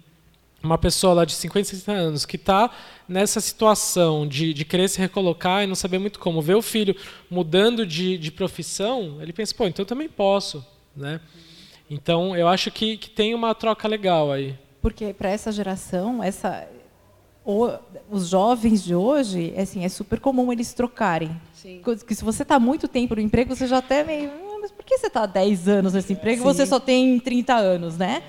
uma 0.63 0.77
pessoa 0.77 1.13
lá 1.13 1.25
de 1.25 1.33
50, 1.33 1.69
60 1.69 1.91
anos 1.91 2.25
que 2.25 2.35
está 2.35 2.71
nessa 3.07 3.39
situação 3.39 4.27
de, 4.27 4.53
de 4.53 4.65
querer 4.65 4.87
se 4.89 4.99
recolocar 4.99 5.63
e 5.63 5.67
não 5.67 5.75
saber 5.75 5.99
muito 5.99 6.19
como, 6.19 6.41
ver 6.41 6.55
o 6.55 6.61
filho 6.61 6.95
mudando 7.29 7.85
de, 7.85 8.17
de 8.17 8.31
profissão, 8.31 9.17
ele 9.21 9.33
pensa, 9.33 9.53
pô, 9.55 9.67
então 9.67 9.83
eu 9.83 9.87
também 9.87 10.09
posso. 10.09 10.65
Né? 10.95 11.19
Então, 11.89 12.35
eu 12.35 12.47
acho 12.47 12.69
que, 12.71 12.97
que 12.97 13.09
tem 13.09 13.33
uma 13.33 13.53
troca 13.55 13.87
legal 13.87 14.31
aí. 14.31 14.55
Porque 14.81 15.13
para 15.13 15.29
essa 15.29 15.51
geração, 15.51 16.23
essa 16.23 16.67
os 18.09 18.27
jovens 18.27 18.83
de 18.83 18.93
hoje, 18.93 19.53
é 19.55 19.61
assim, 19.61 19.85
é 19.85 19.89
super 19.89 20.19
comum 20.19 20.51
eles 20.51 20.73
trocarem. 20.73 21.31
Sim. 21.53 21.81
Que 22.05 22.13
se 22.13 22.23
você 22.23 22.43
está 22.43 22.59
muito 22.59 22.87
tempo 22.87 23.15
no 23.15 23.21
emprego, 23.21 23.55
você 23.55 23.65
já 23.65 23.77
até 23.77 24.03
meio. 24.03 24.29
Ah, 24.29 24.57
mas 24.61 24.71
por 24.71 24.83
que 24.83 24.97
você 24.97 25.07
está 25.07 25.23
há 25.23 25.25
10 25.25 25.67
anos 25.69 25.93
nesse 25.93 26.11
emprego 26.11 26.41
e 26.41 26.43
você 26.43 26.65
só 26.65 26.79
tem 26.79 27.17
30 27.19 27.55
anos, 27.55 27.97
né? 27.97 28.21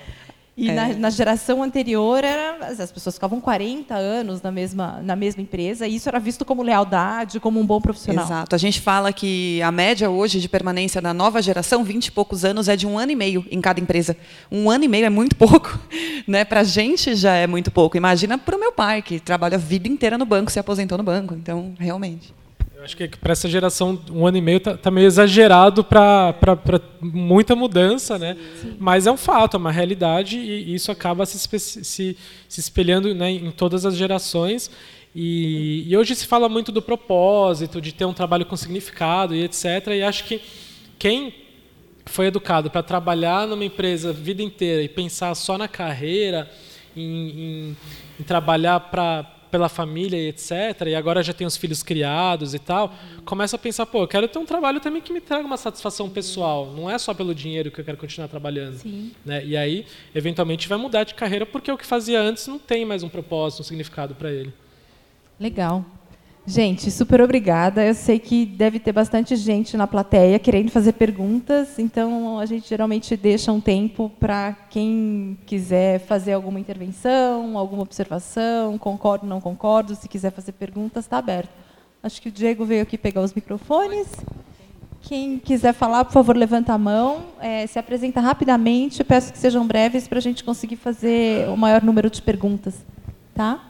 E 0.59 0.69
é. 0.69 0.73
na, 0.73 0.87
na, 0.89 1.09
geração 1.09 1.63
anterior, 1.63 2.21
era, 2.21 2.57
as 2.67 2.91
pessoas 2.91 3.15
ficavam 3.15 3.39
40 3.39 3.95
anos 3.95 4.41
na 4.41 4.51
mesma, 4.51 4.99
na 5.01 5.15
mesma 5.15 5.41
empresa, 5.41 5.87
e 5.87 5.95
isso 5.95 6.09
era 6.09 6.19
visto 6.19 6.43
como 6.43 6.61
lealdade, 6.61 7.39
como 7.39 7.61
um 7.61 7.65
bom 7.65 7.79
profissional. 7.79 8.25
Exato. 8.25 8.53
A 8.53 8.59
gente 8.59 8.81
fala 8.81 9.13
que 9.13 9.61
a 9.61 9.71
média 9.71 10.09
hoje 10.09 10.41
de 10.41 10.49
permanência 10.49 11.01
da 11.01 11.13
nova 11.13 11.41
geração, 11.41 11.81
20 11.81 12.07
e 12.07 12.11
poucos 12.11 12.43
anos, 12.43 12.67
é 12.67 12.75
de 12.75 12.85
um 12.85 12.99
ano 12.99 13.13
e 13.13 13.15
meio 13.15 13.45
em 13.49 13.61
cada 13.61 13.79
empresa. 13.79 14.17
Um 14.51 14.69
ano 14.69 14.83
e 14.83 14.87
meio 14.89 15.05
é 15.05 15.09
muito 15.09 15.35
pouco. 15.35 15.79
Né? 16.27 16.45
Para 16.45 16.59
a 16.59 16.63
gente 16.63 17.15
já 17.15 17.33
é 17.33 17.47
muito 17.47 17.71
pouco. 17.71 17.97
Imagina 17.97 18.37
para 18.37 18.55
o 18.55 18.59
meu 18.59 18.71
pai, 18.71 19.01
que 19.01 19.19
trabalha 19.19 19.55
a 19.55 19.59
vida 19.59 19.87
inteira 19.87 20.15
no 20.15 20.25
banco, 20.25 20.51
se 20.51 20.59
aposentou 20.59 20.95
no 20.95 21.03
banco. 21.03 21.33
Então, 21.33 21.73
realmente. 21.79 22.35
Eu 22.79 22.85
acho 22.85 22.95
que 22.95 23.09
para 23.09 23.33
essa 23.33 23.49
geração, 23.49 24.01
um 24.09 24.25
ano 24.25 24.37
e 24.37 24.41
meio 24.41 24.57
está 24.57 24.77
tá 24.77 24.89
meio 24.89 25.05
exagerado 25.05 25.83
para 25.83 26.33
muita 27.01 27.53
mudança, 27.53 28.17
né? 28.17 28.37
Sim. 28.61 28.77
Mas 28.79 29.05
é 29.05 29.11
um 29.11 29.17
fato, 29.17 29.55
é 29.55 29.57
uma 29.57 29.69
realidade 29.69 30.37
e 30.37 30.73
isso 30.73 30.89
acaba 30.89 31.25
se, 31.25 31.37
se, 31.59 32.17
se 32.47 32.59
espelhando 32.59 33.13
né, 33.13 33.31
em 33.31 33.51
todas 33.51 33.85
as 33.85 33.97
gerações. 33.97 34.71
E, 35.13 35.83
e, 35.89 35.97
hoje 35.97 36.15
se 36.15 36.25
fala 36.25 36.47
muito 36.47 36.71
do 36.71 36.81
propósito, 36.81 37.81
de 37.81 37.91
ter 37.91 38.05
um 38.05 38.13
trabalho 38.13 38.45
com 38.45 38.55
significado 38.55 39.35
e 39.35 39.43
etc. 39.43 39.87
E 39.87 40.01
acho 40.01 40.23
que 40.23 40.41
quem 40.97 41.33
foi 42.05 42.27
educado 42.27 42.71
para 42.71 42.81
trabalhar 42.81 43.45
numa 43.45 43.65
empresa 43.65 44.11
a 44.11 44.13
vida 44.13 44.41
inteira 44.41 44.81
e 44.81 44.87
pensar 44.87 45.35
só 45.35 45.57
na 45.57 45.67
carreira, 45.67 46.49
em, 46.95 47.01
em, 47.01 47.77
em 48.21 48.23
trabalhar 48.23 48.79
para 48.79 49.38
pela 49.49 49.69
família 49.69 50.17
e 50.17 50.27
etc., 50.29 50.87
e 50.87 50.95
agora 50.95 51.23
já 51.23 51.33
tem 51.33 51.45
os 51.45 51.57
filhos 51.57 51.83
criados 51.83 52.53
e 52.53 52.59
tal, 52.59 52.93
começa 53.25 53.55
a 53.55 53.59
pensar, 53.59 53.85
pô, 53.85 54.03
eu 54.03 54.07
quero 54.07 54.27
ter 54.27 54.39
um 54.39 54.45
trabalho 54.45 54.79
também 54.79 55.01
que 55.01 55.11
me 55.11 55.19
traga 55.21 55.45
uma 55.45 55.57
satisfação 55.57 56.09
pessoal, 56.09 56.71
não 56.75 56.89
é 56.89 56.97
só 56.97 57.13
pelo 57.13 57.33
dinheiro 57.33 57.71
que 57.71 57.81
eu 57.81 57.85
quero 57.85 57.97
continuar 57.97 58.27
trabalhando. 58.27 58.77
Sim. 58.77 59.11
Né? 59.25 59.45
E 59.45 59.57
aí, 59.57 59.85
eventualmente, 60.13 60.67
vai 60.67 60.77
mudar 60.77 61.03
de 61.03 61.13
carreira 61.13 61.45
porque 61.45 61.71
o 61.71 61.77
que 61.77 61.85
fazia 61.85 62.21
antes 62.21 62.47
não 62.47 62.59
tem 62.59 62.85
mais 62.85 63.03
um 63.03 63.09
propósito, 63.09 63.61
um 63.61 63.63
significado 63.63 64.15
para 64.15 64.31
ele. 64.31 64.53
Legal. 65.39 65.85
Gente, 66.49 66.89
super 66.89 67.21
obrigada. 67.21 67.85
Eu 67.85 67.93
sei 67.93 68.17
que 68.17 68.43
deve 68.43 68.79
ter 68.79 68.91
bastante 68.91 69.35
gente 69.35 69.77
na 69.77 69.85
plateia 69.85 70.39
querendo 70.39 70.71
fazer 70.71 70.93
perguntas, 70.93 71.77
então 71.77 72.39
a 72.39 72.45
gente 72.47 72.67
geralmente 72.67 73.15
deixa 73.15 73.51
um 73.51 73.61
tempo 73.61 74.11
para 74.19 74.53
quem 74.67 75.37
quiser 75.45 75.99
fazer 75.99 76.33
alguma 76.33 76.59
intervenção, 76.59 77.55
alguma 77.55 77.83
observação, 77.83 78.79
concordo, 78.79 79.27
não 79.27 79.39
concordo, 79.39 79.93
se 79.93 80.09
quiser 80.09 80.31
fazer 80.31 80.53
perguntas, 80.53 81.05
está 81.05 81.19
aberto. 81.19 81.51
Acho 82.01 82.19
que 82.19 82.29
o 82.29 82.31
Diego 82.31 82.65
veio 82.65 82.81
aqui 82.81 82.97
pegar 82.97 83.21
os 83.21 83.31
microfones. 83.35 84.07
Quem 85.01 85.37
quiser 85.37 85.73
falar, 85.73 86.03
por 86.03 86.13
favor, 86.13 86.35
levanta 86.35 86.73
a 86.73 86.79
mão, 86.79 87.25
é, 87.39 87.67
se 87.67 87.77
apresenta 87.77 88.21
rapidamente. 88.21 89.03
Peço 89.03 89.31
que 89.31 89.37
sejam 89.37 89.67
breves 89.67 90.07
para 90.07 90.17
a 90.17 90.21
gente 90.21 90.43
conseguir 90.43 90.77
fazer 90.77 91.47
o 91.47 91.55
maior 91.55 91.83
número 91.83 92.09
de 92.09 92.23
perguntas. 92.23 92.83
Tá? 93.35 93.68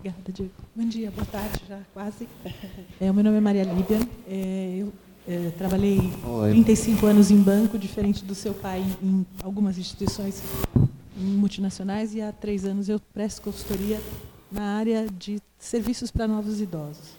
Obrigada, 0.00 0.32
Diego. 0.32 0.52
Bom 0.74 0.84
dia, 0.86 1.10
boa 1.10 1.26
tarde, 1.26 1.60
já 1.68 1.78
quase. 1.92 2.26
É, 2.98 3.10
o 3.10 3.14
meu 3.14 3.22
nome 3.22 3.36
é 3.36 3.40
Maria 3.40 3.64
Líbia. 3.64 4.00
É, 4.26 4.78
eu 4.78 4.92
é, 5.28 5.50
trabalhei 5.58 6.10
Oi. 6.24 6.50
35 6.52 7.06
anos 7.06 7.30
em 7.30 7.36
banco, 7.36 7.78
diferente 7.78 8.24
do 8.24 8.34
seu 8.34 8.54
pai, 8.54 8.82
em 9.02 9.26
algumas 9.42 9.76
instituições 9.76 10.42
multinacionais, 11.14 12.14
e 12.14 12.22
há 12.22 12.32
três 12.32 12.64
anos 12.64 12.88
eu 12.88 12.98
presto 13.12 13.42
consultoria 13.42 14.00
na 14.50 14.78
área 14.78 15.06
de 15.06 15.38
serviços 15.58 16.10
para 16.10 16.26
novos 16.26 16.62
idosos, 16.62 17.10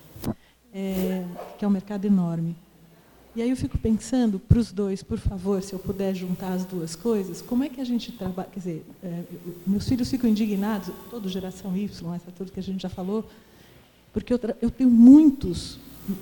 é, 0.74 1.24
que 1.56 1.64
é 1.64 1.68
um 1.68 1.70
mercado 1.70 2.04
enorme. 2.04 2.56
E 3.34 3.40
aí 3.40 3.48
eu 3.48 3.56
fico 3.56 3.78
pensando 3.78 4.38
para 4.38 4.58
os 4.58 4.72
dois, 4.72 5.02
por 5.02 5.18
favor, 5.18 5.62
se 5.62 5.72
eu 5.72 5.78
puder 5.78 6.14
juntar 6.14 6.52
as 6.52 6.66
duas 6.66 6.94
coisas, 6.94 7.40
como 7.40 7.64
é 7.64 7.68
que 7.70 7.80
a 7.80 7.84
gente 7.84 8.12
trabalha? 8.12 8.48
Quer 8.52 8.58
dizer, 8.58 8.86
é, 9.02 9.22
meus 9.66 9.88
filhos 9.88 10.10
ficam 10.10 10.28
indignados, 10.28 10.90
toda 11.08 11.30
geração 11.30 11.74
Y, 11.74 12.14
essa 12.14 12.30
tudo 12.30 12.52
que 12.52 12.60
a 12.60 12.62
gente 12.62 12.82
já 12.82 12.90
falou, 12.90 13.24
porque 14.12 14.34
eu, 14.34 14.40
eu 14.60 14.70
tenho 14.70 14.90
muitos, 14.90 15.78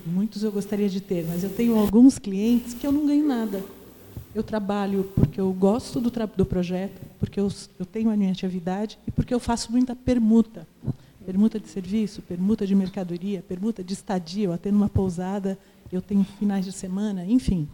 muitos 0.07 0.45
eu 0.45 0.53
gostaria 0.53 0.89
de 0.89 1.01
ter, 1.01 1.27
mas 1.27 1.43
eu 1.43 1.51
tenho 1.51 1.77
alguns 1.77 2.17
clientes 2.17 2.75
que 2.75 2.87
eu 2.87 2.93
não 2.93 3.05
ganho 3.05 3.27
nada. 3.27 3.61
Eu 4.33 4.45
trabalho 4.45 5.11
porque 5.17 5.41
eu 5.41 5.53
gosto 5.53 6.01
do, 6.01 6.13
do 6.37 6.47
projeto, 6.47 7.01
porque 7.19 7.41
eu, 7.41 7.49
eu 7.77 7.85
tenho 7.85 8.09
a 8.09 8.17
minha 8.17 8.31
atividade 8.31 8.97
e 9.05 9.11
porque 9.11 9.35
eu 9.35 9.41
faço 9.41 9.73
muita 9.73 9.97
permuta. 9.97 10.65
Permuta 11.27 11.59
de 11.59 11.69
serviço, 11.69 12.23
permuta 12.23 12.65
de 12.65 12.75
mercadoria, 12.75 13.45
permuta 13.47 13.83
de 13.83 13.93
estadia, 13.93 14.45
eu 14.45 14.53
atendo 14.53 14.77
uma 14.77 14.89
pousada 14.89 15.59
eu 15.93 16.03
tenho 16.03 16.25
finais 16.25 16.65
de 16.65 16.73
semana, 16.73 17.25
enfim. 17.25 17.69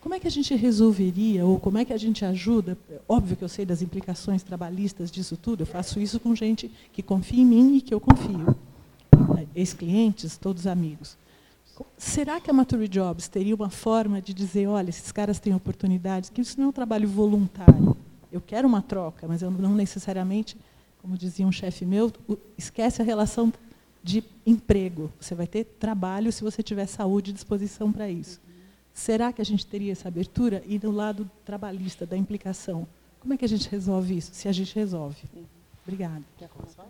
Como 0.00 0.14
é 0.14 0.18
que 0.18 0.26
a 0.26 0.30
gente 0.30 0.54
resolveria, 0.56 1.46
ou 1.46 1.60
como 1.60 1.78
é 1.78 1.84
que 1.84 1.92
a 1.92 1.96
gente 1.96 2.24
ajuda? 2.24 2.76
Óbvio 3.08 3.36
que 3.36 3.44
eu 3.44 3.48
sei 3.48 3.64
das 3.64 3.82
implicações 3.82 4.42
trabalhistas 4.42 5.10
disso 5.10 5.36
tudo, 5.36 5.62
eu 5.62 5.66
faço 5.66 6.00
isso 6.00 6.18
com 6.18 6.34
gente 6.34 6.70
que 6.92 7.02
confia 7.02 7.40
em 7.40 7.46
mim 7.46 7.76
e 7.76 7.80
que 7.80 7.94
eu 7.94 8.00
confio. 8.00 8.56
Ex-clientes, 9.54 10.36
todos 10.36 10.66
amigos. 10.66 11.16
Será 11.96 12.40
que 12.40 12.50
a 12.50 12.52
Mature 12.52 12.88
Jobs 12.88 13.28
teria 13.28 13.54
uma 13.54 13.70
forma 13.70 14.20
de 14.20 14.34
dizer, 14.34 14.66
olha, 14.66 14.90
esses 14.90 15.12
caras 15.12 15.38
têm 15.38 15.54
oportunidades, 15.54 16.30
que 16.30 16.40
isso 16.40 16.58
não 16.58 16.66
é 16.66 16.68
um 16.68 16.72
trabalho 16.72 17.08
voluntário. 17.08 17.96
Eu 18.30 18.40
quero 18.40 18.66
uma 18.66 18.82
troca, 18.82 19.28
mas 19.28 19.40
eu 19.40 19.50
não 19.50 19.74
necessariamente, 19.74 20.56
como 21.00 21.16
dizia 21.16 21.46
um 21.46 21.52
chefe 21.52 21.84
meu, 21.84 22.12
esquece 22.58 23.00
a 23.00 23.04
relação 23.04 23.52
de 24.02 24.24
emprego. 24.44 25.12
Você 25.20 25.34
vai 25.34 25.46
ter 25.46 25.64
trabalho 25.64 26.32
se 26.32 26.42
você 26.42 26.62
tiver 26.62 26.86
saúde 26.86 27.30
e 27.30 27.34
disposição 27.34 27.92
para 27.92 28.10
isso. 28.10 28.40
Será 28.92 29.32
que 29.32 29.40
a 29.40 29.44
gente 29.44 29.66
teria 29.66 29.92
essa 29.92 30.08
abertura? 30.08 30.62
E 30.66 30.78
do 30.78 30.90
lado 30.90 31.30
trabalhista, 31.44 32.04
da 32.04 32.16
implicação, 32.16 32.86
como 33.20 33.32
é 33.32 33.36
que 33.36 33.44
a 33.44 33.48
gente 33.48 33.68
resolve 33.68 34.16
isso, 34.16 34.34
se 34.34 34.48
a 34.48 34.52
gente 34.52 34.74
resolve? 34.74 35.22
Obrigada. 35.84 36.22
Quer 36.36 36.48
começar? 36.48 36.86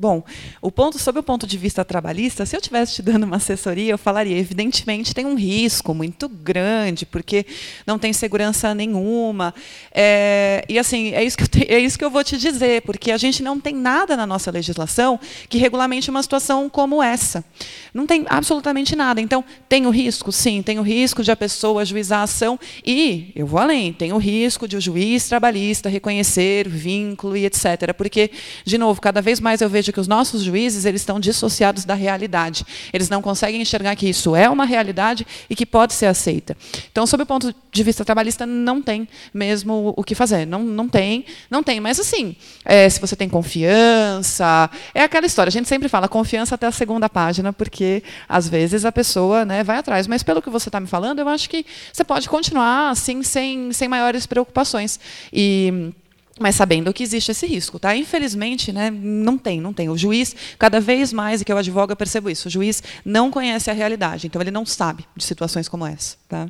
Bom, 0.00 0.22
o 0.62 0.70
ponto, 0.70 0.96
sob 0.96 1.18
o 1.18 1.24
ponto 1.24 1.44
de 1.44 1.58
vista 1.58 1.84
trabalhista, 1.84 2.46
se 2.46 2.54
eu 2.54 2.60
estivesse 2.60 2.94
te 2.94 3.02
dando 3.02 3.24
uma 3.24 3.34
assessoria, 3.34 3.90
eu 3.90 3.98
falaria, 3.98 4.38
evidentemente 4.38 5.12
tem 5.12 5.26
um 5.26 5.34
risco 5.34 5.92
muito 5.92 6.28
grande, 6.28 7.04
porque 7.04 7.44
não 7.84 7.98
tem 7.98 8.12
segurança 8.12 8.72
nenhuma. 8.76 9.52
É, 9.90 10.64
e 10.68 10.78
assim, 10.78 11.12
é 11.14 11.24
isso, 11.24 11.36
que 11.36 11.42
eu 11.42 11.48
te, 11.48 11.66
é 11.68 11.80
isso 11.80 11.98
que 11.98 12.04
eu 12.04 12.10
vou 12.10 12.22
te 12.22 12.38
dizer, 12.38 12.82
porque 12.82 13.10
a 13.10 13.16
gente 13.16 13.42
não 13.42 13.58
tem 13.58 13.74
nada 13.74 14.16
na 14.16 14.24
nossa 14.24 14.52
legislação 14.52 15.18
que 15.48 15.58
regulamente 15.58 16.10
uma 16.10 16.22
situação 16.22 16.70
como 16.70 17.02
essa. 17.02 17.44
Não 17.92 18.06
tem 18.06 18.24
absolutamente 18.28 18.94
nada. 18.94 19.20
Então, 19.20 19.44
tem 19.68 19.84
o 19.84 19.90
risco? 19.90 20.30
Sim, 20.30 20.62
tem 20.62 20.78
o 20.78 20.82
risco 20.82 21.24
de 21.24 21.32
a 21.32 21.36
pessoa 21.36 21.82
ajuizar 21.82 22.20
a 22.20 22.22
ação 22.22 22.56
e, 22.86 23.32
eu 23.34 23.48
vou 23.48 23.58
além, 23.58 23.92
tem 23.92 24.12
o 24.12 24.18
risco 24.18 24.68
de 24.68 24.76
o 24.76 24.80
juiz 24.80 25.26
trabalhista 25.26 25.88
reconhecer 25.88 26.68
vínculo 26.68 27.36
e 27.36 27.44
etc. 27.46 27.92
Porque, 27.96 28.30
de 28.64 28.78
novo, 28.78 29.00
cada 29.00 29.20
vez 29.20 29.40
mais 29.40 29.60
eu 29.60 29.68
vejo 29.68 29.87
vejo 29.88 29.92
que 29.92 30.00
os 30.00 30.08
nossos 30.08 30.42
juízes 30.42 30.84
eles 30.84 31.00
estão 31.00 31.18
dissociados 31.18 31.84
da 31.84 31.94
realidade. 31.94 32.64
Eles 32.92 33.08
não 33.08 33.20
conseguem 33.20 33.60
enxergar 33.60 33.96
que 33.96 34.08
isso 34.08 34.36
é 34.36 34.48
uma 34.48 34.64
realidade 34.64 35.26
e 35.48 35.56
que 35.56 35.66
pode 35.66 35.94
ser 35.94 36.06
aceita. 36.06 36.56
Então, 36.90 37.06
sob 37.06 37.22
o 37.22 37.26
ponto 37.26 37.54
de 37.72 37.82
vista 37.82 38.04
trabalhista, 38.04 38.46
não 38.46 38.82
tem 38.82 39.08
mesmo 39.32 39.94
o 39.96 40.04
que 40.04 40.14
fazer. 40.14 40.46
Não, 40.46 40.62
não 40.62 40.88
tem, 40.88 41.24
não 41.50 41.62
tem. 41.62 41.80
Mas 41.80 41.98
assim, 41.98 42.36
é, 42.64 42.88
se 42.88 43.00
você 43.00 43.16
tem 43.16 43.28
confiança, 43.28 44.70
é 44.94 45.02
aquela 45.02 45.26
história. 45.26 45.48
A 45.48 45.52
gente 45.52 45.68
sempre 45.68 45.88
fala 45.88 46.08
confiança 46.08 46.54
até 46.54 46.66
a 46.66 46.72
segunda 46.72 47.08
página, 47.08 47.52
porque 47.52 48.02
às 48.28 48.48
vezes 48.48 48.84
a 48.84 48.92
pessoa 48.92 49.44
né, 49.44 49.64
vai 49.64 49.78
atrás. 49.78 50.06
Mas 50.06 50.22
pelo 50.22 50.42
que 50.42 50.50
você 50.50 50.68
está 50.68 50.80
me 50.80 50.86
falando, 50.86 51.18
eu 51.18 51.28
acho 51.28 51.48
que 51.48 51.64
você 51.92 52.04
pode 52.04 52.28
continuar 52.28 52.90
assim, 52.90 53.22
sem, 53.22 53.72
sem 53.72 53.88
maiores 53.88 54.26
preocupações. 54.26 55.00
E 55.32 55.92
mas 56.38 56.54
sabendo 56.54 56.92
que 56.92 57.02
existe 57.02 57.30
esse 57.30 57.46
risco, 57.46 57.78
tá? 57.78 57.96
Infelizmente, 57.96 58.72
né, 58.72 58.90
não 58.90 59.36
tem, 59.36 59.60
não 59.60 59.72
tem. 59.72 59.88
O 59.88 59.96
juiz, 59.96 60.34
cada 60.58 60.80
vez 60.80 61.12
mais, 61.12 61.40
e 61.40 61.44
que 61.44 61.52
eu 61.52 61.58
advogo, 61.58 61.92
eu 61.92 61.96
percebo 61.96 62.30
isso, 62.30 62.48
o 62.48 62.50
juiz 62.50 62.82
não 63.04 63.30
conhece 63.30 63.70
a 63.70 63.74
realidade, 63.74 64.26
então 64.26 64.40
ele 64.40 64.50
não 64.50 64.66
sabe 64.66 65.04
de 65.16 65.24
situações 65.24 65.68
como 65.68 65.86
essa, 65.86 66.16
tá? 66.28 66.48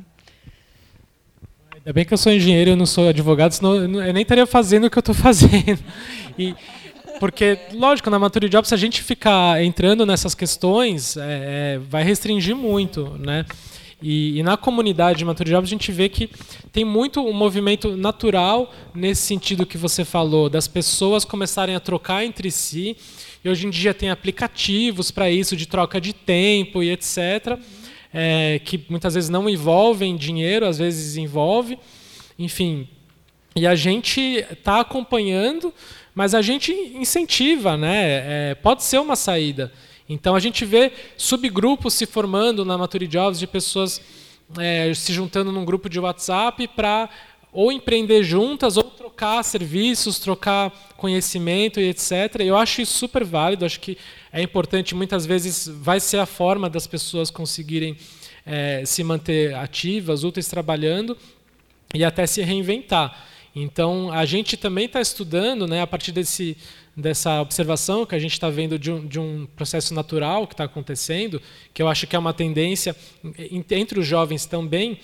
Ainda 1.75 1.93
bem 1.93 2.05
que 2.05 2.13
eu 2.13 2.17
sou 2.17 2.31
engenheiro, 2.31 2.71
eu 2.71 2.75
não 2.75 2.85
sou 2.85 3.07
advogado, 3.07 3.53
senão 3.53 3.75
eu 3.75 4.13
nem 4.13 4.21
estaria 4.21 4.45
fazendo 4.45 4.87
o 4.87 4.89
que 4.89 4.97
eu 4.97 5.01
estou 5.01 5.15
fazendo. 5.15 5.79
E, 6.37 6.53
porque, 7.19 7.57
lógico, 7.73 8.09
na 8.09 8.19
Maturity 8.19 8.51
Job, 8.51 8.67
se 8.67 8.73
a 8.73 8.77
gente 8.77 9.01
ficar 9.01 9.63
entrando 9.63 10.05
nessas 10.05 10.35
questões, 10.35 11.17
é, 11.17 11.75
é, 11.75 11.79
vai 11.89 12.03
restringir 12.03 12.55
muito, 12.55 13.17
né? 13.17 13.45
E, 14.01 14.39
e, 14.39 14.43
na 14.43 14.55
comunidade 14.55 15.19
de 15.19 15.25
Maturity 15.25 15.51
Jobs 15.51 15.69
a 15.69 15.71
gente 15.71 15.91
vê 15.91 16.07
que 16.07 16.29
tem 16.71 16.85
muito 16.85 17.21
um 17.21 17.33
movimento 17.33 17.97
natural 17.97 18.73
nesse 18.95 19.23
sentido 19.23 19.65
que 19.65 19.77
você 19.77 20.05
falou, 20.05 20.49
das 20.49 20.67
pessoas 20.67 21.25
começarem 21.25 21.75
a 21.75 21.79
trocar 21.79 22.23
entre 22.23 22.49
si. 22.49 22.95
E 23.43 23.49
hoje 23.49 23.67
em 23.67 23.69
dia 23.69 23.93
tem 23.93 24.09
aplicativos 24.09 25.11
para 25.11 25.29
isso, 25.29 25.55
de 25.55 25.65
troca 25.65 25.99
de 25.99 26.13
tempo 26.13 26.81
e 26.81 26.91
etc., 26.91 27.59
é, 28.11 28.59
que 28.63 28.83
muitas 28.89 29.13
vezes 29.13 29.29
não 29.29 29.47
envolvem 29.47 30.15
dinheiro, 30.15 30.65
às 30.65 30.79
vezes 30.79 31.15
envolve. 31.17 31.77
Enfim, 32.39 32.87
e 33.55 33.67
a 33.67 33.75
gente 33.75 34.19
está 34.49 34.79
acompanhando, 34.79 35.73
mas 36.15 36.33
a 36.33 36.41
gente 36.41 36.71
incentiva, 36.71 37.77
né? 37.77 38.51
É, 38.51 38.55
pode 38.55 38.83
ser 38.83 38.99
uma 38.99 39.15
saída. 39.15 39.71
Então 40.09 40.33
a 40.33 40.39
gente 40.39 40.65
vê 40.65 40.91
subgrupos 41.15 41.93
se 41.93 42.07
formando 42.07 42.65
na 42.65 42.75
Maturity 42.77 43.11
Jobs 43.11 43.39
de 43.39 43.45
pessoas 43.45 44.01
é, 44.57 44.91
se 44.95 45.13
juntando 45.13 45.51
num 45.51 45.63
grupo 45.63 45.87
de 45.87 45.99
WhatsApp 45.99 46.67
para 46.69 47.07
ou 47.51 47.71
empreender 47.71 48.23
juntas 48.23 48.77
ou 48.77 48.83
trocar 48.83 49.43
serviços, 49.43 50.19
trocar 50.19 50.71
conhecimento 50.97 51.79
e 51.79 51.89
etc. 51.89 52.37
Eu 52.39 52.57
acho 52.57 52.81
isso 52.81 52.97
super 52.97 53.23
válido, 53.23 53.65
acho 53.65 53.79
que 53.79 53.97
é 54.31 54.41
importante, 54.41 54.93
muitas 54.93 55.25
vezes 55.25 55.67
vai 55.67 55.99
ser 55.99 56.17
a 56.17 56.25
forma 56.25 56.69
das 56.69 56.85
pessoas 56.85 57.29
conseguirem 57.29 57.95
é, 58.45 58.83
se 58.85 59.03
manter 59.03 59.53
ativas, 59.55 60.23
úteis, 60.23 60.47
trabalhando 60.47 61.17
e 61.93 62.03
até 62.03 62.25
se 62.27 62.41
reinventar. 62.41 63.27
Então, 63.61 64.11
a 64.11 64.25
gente 64.25 64.55
também 64.55 64.85
está 64.85 65.01
estudando, 65.01 65.67
né, 65.67 65.81
a 65.81 65.87
partir 65.87 66.11
desse, 66.11 66.55
dessa 66.95 67.41
observação 67.41 68.05
que 68.05 68.15
a 68.15 68.19
gente 68.19 68.33
está 68.33 68.49
vendo 68.49 68.79
de 68.79 68.91
um, 68.91 69.05
de 69.05 69.19
um, 69.19 69.47
processo 69.55 69.93
natural 69.93 70.47
que 70.47 70.53
está 70.53 70.63
acontecendo, 70.63 71.41
que 71.73 71.81
eu 71.81 71.87
acho 71.87 72.07
que 72.07 72.15
é 72.15 72.19
uma 72.19 72.33
tendência 72.33 72.95
entre 73.69 73.99
os 73.99 74.07
jovens 74.07 74.45
também, 74.45 74.99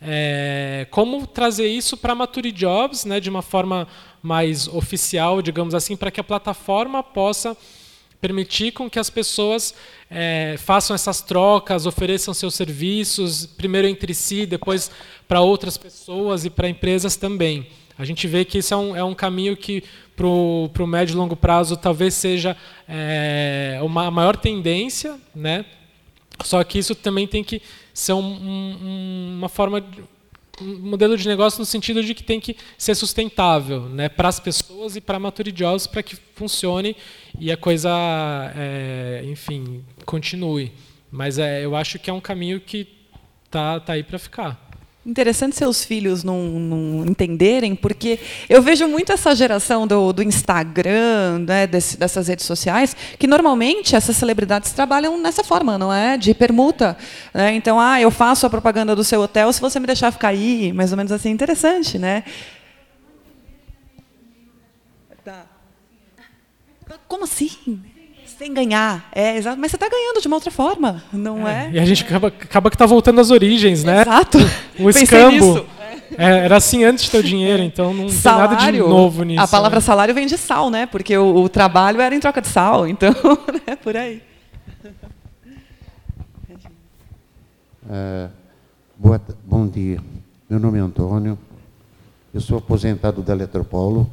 é, 0.00 0.86
como 0.90 1.26
trazer 1.26 1.66
isso 1.66 1.96
para 1.96 2.12
a 2.12 2.16
Maturity 2.16 2.56
Jobs 2.56 3.04
né, 3.04 3.18
de 3.18 3.30
uma 3.30 3.42
forma 3.42 3.88
mais 4.22 4.68
oficial, 4.68 5.42
digamos 5.42 5.74
assim, 5.74 5.96
para 5.96 6.10
que 6.10 6.20
a 6.20 6.24
plataforma 6.24 7.02
possa 7.02 7.56
permitir 8.20 8.72
com 8.72 8.88
que 8.88 8.98
as 8.98 9.10
pessoas 9.10 9.74
é, 10.10 10.56
façam 10.58 10.94
essas 10.94 11.22
trocas, 11.22 11.86
ofereçam 11.86 12.32
seus 12.32 12.54
serviços, 12.54 13.46
primeiro 13.46 13.88
entre 13.88 14.14
si, 14.14 14.46
depois 14.46 14.90
para 15.26 15.40
outras 15.40 15.76
pessoas 15.76 16.44
e 16.44 16.50
para 16.50 16.68
empresas 16.68 17.16
também. 17.16 17.66
A 17.98 18.04
gente 18.04 18.26
vê 18.26 18.44
que 18.44 18.58
isso 18.58 18.74
é 18.74 18.76
um, 18.76 18.96
é 18.96 19.02
um 19.02 19.14
caminho 19.14 19.56
que, 19.56 19.82
para 20.14 20.26
o 20.26 20.86
médio 20.86 21.14
e 21.14 21.16
longo 21.16 21.34
prazo, 21.34 21.76
talvez 21.76 22.14
seja 22.14 22.56
é, 22.88 23.78
uma 23.82 24.10
maior 24.10 24.36
tendência, 24.36 25.18
né? 25.34 25.64
só 26.44 26.62
que 26.62 26.78
isso 26.78 26.94
também 26.94 27.26
tem 27.26 27.42
que 27.42 27.62
ser 27.94 28.12
um, 28.12 28.18
um, 28.20 29.36
uma 29.38 29.48
forma, 29.48 29.80
de, 29.80 30.02
um 30.60 30.78
modelo 30.80 31.16
de 31.16 31.26
negócio 31.26 31.58
no 31.58 31.66
sentido 31.66 32.02
de 32.02 32.14
que 32.14 32.22
tem 32.22 32.38
que 32.38 32.56
ser 32.76 32.94
sustentável 32.94 33.88
né? 33.88 34.08
para 34.08 34.28
as 34.28 34.38
pessoas 34.38 34.96
e 34.96 35.00
para 35.00 35.18
Jobs 35.54 35.86
para 35.86 36.02
que 36.02 36.16
funcione 36.34 36.96
e 37.38 37.50
a 37.50 37.56
coisa, 37.56 37.90
é, 38.54 39.22
enfim, 39.26 39.84
continue. 40.04 40.72
Mas 41.10 41.38
é, 41.38 41.64
eu 41.64 41.74
acho 41.74 41.98
que 41.98 42.10
é 42.10 42.12
um 42.12 42.20
caminho 42.20 42.60
que 42.60 42.86
está 43.44 43.80
tá 43.80 43.94
aí 43.94 44.02
para 44.02 44.18
ficar. 44.18 44.65
Interessante 45.06 45.54
seus 45.54 45.84
filhos 45.84 46.24
não, 46.24 46.42
não, 46.42 47.06
entenderem, 47.06 47.76
porque 47.76 48.18
eu 48.48 48.60
vejo 48.60 48.88
muito 48.88 49.12
essa 49.12 49.36
geração 49.36 49.86
do, 49.86 50.12
do 50.12 50.20
Instagram, 50.20 51.44
né, 51.46 51.64
desse, 51.64 51.96
dessas 51.96 52.26
redes 52.26 52.44
sociais, 52.44 52.96
que 53.16 53.28
normalmente 53.28 53.94
essas 53.94 54.16
celebridades 54.16 54.72
trabalham 54.72 55.16
nessa 55.16 55.44
forma, 55.44 55.78
não 55.78 55.92
é? 55.92 56.16
De 56.16 56.34
permuta. 56.34 56.96
Né? 57.32 57.54
Então, 57.54 57.78
ah, 57.78 58.00
eu 58.00 58.10
faço 58.10 58.46
a 58.46 58.50
propaganda 58.50 58.96
do 58.96 59.04
seu 59.04 59.20
hotel 59.20 59.52
se 59.52 59.60
você 59.60 59.78
me 59.78 59.86
deixar 59.86 60.10
ficar 60.10 60.28
aí, 60.28 60.72
mais 60.72 60.90
ou 60.90 60.96
menos 60.96 61.12
assim, 61.12 61.30
interessante, 61.30 62.00
né? 62.00 62.24
Tá. 65.24 65.46
Como 67.06 67.22
assim? 67.22 67.80
Sem 68.38 68.52
ganhar. 68.52 69.08
É, 69.14 69.36
exato. 69.36 69.58
Mas 69.58 69.70
você 69.70 69.76
está 69.76 69.88
ganhando 69.88 70.20
de 70.20 70.26
uma 70.26 70.36
outra 70.36 70.50
forma, 70.50 71.02
não 71.12 71.48
é? 71.48 71.68
é? 71.68 71.70
E 71.72 71.78
a 71.78 71.84
gente 71.84 72.04
acaba, 72.04 72.28
acaba 72.28 72.70
que 72.70 72.76
está 72.76 72.86
voltando 72.86 73.20
às 73.20 73.30
origens, 73.30 73.82
né? 73.82 74.02
Exato. 74.02 74.38
O 74.78 74.90
escambo. 74.90 75.66
É, 76.16 76.44
era 76.44 76.56
assim 76.56 76.84
antes 76.84 77.04
de 77.04 77.10
ter 77.10 77.18
o 77.18 77.22
dinheiro, 77.22 77.62
então 77.62 77.92
não 77.92 78.08
salário, 78.08 78.50
tem 78.50 78.58
nada 78.58 78.72
de 78.72 78.78
novo 78.78 79.24
nisso. 79.24 79.42
A 79.42 79.48
palavra 79.48 79.78
né? 79.78 79.84
salário 79.84 80.14
vem 80.14 80.26
de 80.26 80.38
sal, 80.38 80.70
né? 80.70 80.86
Porque 80.86 81.16
o, 81.16 81.42
o, 81.42 81.48
trabalho 81.48 82.00
era 82.00 82.14
em 82.14 82.20
troca 82.20 82.40
de 82.40 82.46
sal, 82.46 82.86
então, 82.88 83.12
né? 83.66 83.74
por 83.74 83.96
aí. 83.96 84.22
É, 87.90 88.28
boa, 88.96 89.20
bom 89.44 89.66
dia. 89.66 90.00
Meu 90.48 90.60
nome 90.60 90.78
é 90.78 90.80
Antônio. 90.80 91.36
Eu 92.32 92.40
sou 92.40 92.58
aposentado 92.58 93.20
da 93.20 93.32
Eletropolo. 93.32 94.08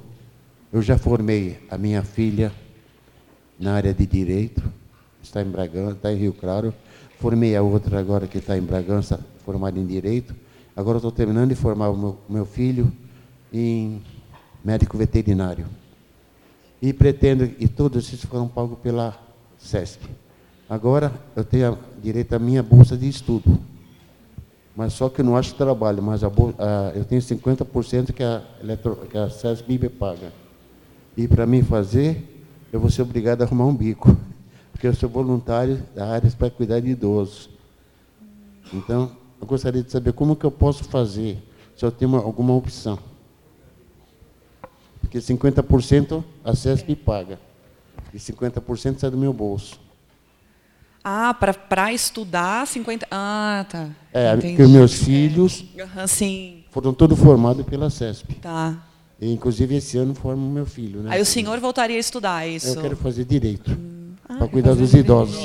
Eu 0.71 0.81
já 0.81 0.97
formei 0.97 1.59
a 1.69 1.77
minha 1.77 2.01
filha 2.01 2.51
na 3.59 3.73
área 3.73 3.93
de 3.93 4.05
direito, 4.05 4.63
está 5.21 5.41
em 5.41 5.45
Bragança, 5.45 5.93
está 5.93 6.11
em 6.11 6.17
Rio 6.17 6.33
Claro. 6.33 6.73
Formei 7.19 7.55
a 7.55 7.61
outra 7.61 7.99
agora 7.99 8.27
que 8.27 8.37
está 8.37 8.57
em 8.57 8.61
Bragança, 8.61 9.19
formada 9.45 9.79
em 9.79 9.85
direito. 9.85 10.35
Agora 10.75 10.97
estou 10.97 11.11
terminando 11.11 11.49
de 11.49 11.55
formar 11.55 11.89
o 11.89 11.97
meu, 11.97 12.17
meu 12.27 12.45
filho 12.45 12.91
em 13.51 14.01
médico 14.63 14.97
veterinário. 14.97 15.65
E 16.81 16.91
pretendo, 16.91 17.49
e 17.59 17.67
todos 17.67 18.05
esses 18.05 18.25
foram 18.25 18.47
pagos 18.47 18.77
pela 18.79 19.17
SESC. 19.57 20.01
Agora 20.69 21.13
eu 21.35 21.43
tenho 21.43 21.77
direito 22.01 22.33
à 22.33 22.39
minha 22.39 22.63
bolsa 22.63 22.97
de 22.97 23.07
estudo. 23.07 23.59
Mas 24.75 24.93
só 24.93 25.07
que 25.07 25.21
eu 25.21 25.25
não 25.25 25.37
acho 25.37 25.53
trabalho, 25.53 26.01
mas 26.01 26.23
a, 26.23 26.27
a, 26.27 26.91
eu 26.95 27.05
tenho 27.05 27.21
50% 27.21 28.11
que 28.11 28.23
a, 28.23 28.41
eletro, 28.61 28.95
que 29.09 29.17
a 29.17 29.29
SESC 29.29 29.63
me 29.69 29.87
paga. 29.87 30.33
E 31.15 31.27
para 31.27 31.45
mim 31.45 31.61
fazer, 31.61 32.32
eu 32.73 32.79
vou 32.79 32.89
ser 32.89 33.03
obrigado 33.03 33.43
a 33.43 33.45
arrumar 33.45 33.67
um 33.67 33.75
bico, 33.75 34.17
porque 34.71 34.87
eu 34.87 34.95
sou 34.95 35.07
voluntário 35.07 35.83
da 35.93 36.07
área 36.07 36.29
para 36.31 36.49
cuidar 36.49 36.79
de 36.79 36.89
idosos. 36.89 37.47
Então, 38.73 39.11
eu 39.39 39.45
gostaria 39.45 39.83
de 39.83 39.91
saber 39.91 40.11
como 40.13 40.35
que 40.35 40.43
eu 40.43 40.49
posso 40.49 40.83
fazer, 40.85 41.37
se 41.77 41.85
eu 41.85 41.91
tenho 41.91 42.09
uma, 42.09 42.17
alguma 42.17 42.51
opção. 42.55 42.97
Porque 44.99 45.19
50% 45.19 46.23
a 46.43 46.55
CESP 46.55 46.95
paga, 46.95 47.39
e 48.11 48.17
50% 48.17 48.97
sai 48.97 49.11
do 49.11 49.17
meu 49.17 49.31
bolso. 49.31 49.79
Ah, 51.03 51.31
para 51.31 51.93
estudar 51.93 52.65
50. 52.65 53.05
Ah, 53.11 53.67
tá. 53.69 53.89
É, 54.11 54.33
Entendi. 54.33 54.55
porque 54.55 54.71
meus 54.71 54.93
filhos 54.95 55.63
é. 55.95 56.07
sim. 56.07 56.63
foram 56.71 56.91
todos 56.91 57.19
formados 57.19 57.63
pela 57.67 57.91
CESP. 57.91 58.33
Tá. 58.35 58.81
E, 59.23 59.31
inclusive, 59.31 59.75
esse 59.75 59.97
ano 59.97 60.13
formo 60.13 60.49
meu 60.51 60.65
filho. 60.65 61.01
Né? 61.01 61.11
Aí 61.13 61.21
o 61.21 61.25
senhor 61.25 61.57
voltaria 61.59 61.95
a 61.95 61.99
estudar, 61.99 62.45
isso? 62.47 62.77
Eu 62.77 62.81
quero 62.81 62.97
fazer 62.97 63.23
direito. 63.23 63.71
Hum. 63.71 64.13
Ah, 64.27 64.35
para 64.35 64.47
cuidar 64.47 64.73
dos 64.73 64.93
idosos. 64.93 65.37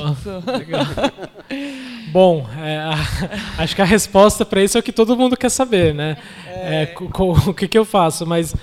Bom, 2.12 2.46
é, 2.58 2.78
a, 2.78 2.94
acho 3.62 3.74
que 3.76 3.82
a 3.82 3.84
resposta 3.84 4.44
para 4.44 4.62
isso 4.62 4.78
é 4.78 4.80
o 4.80 4.82
que 4.82 4.92
todo 4.92 5.16
mundo 5.16 5.36
quer 5.36 5.50
saber, 5.50 5.94
né? 5.94 6.16
É. 6.46 6.84
É, 6.84 6.94
o 6.98 7.54
que, 7.54 7.68
que 7.68 7.78
eu 7.78 7.84
faço? 7.84 8.26
Mas, 8.26 8.54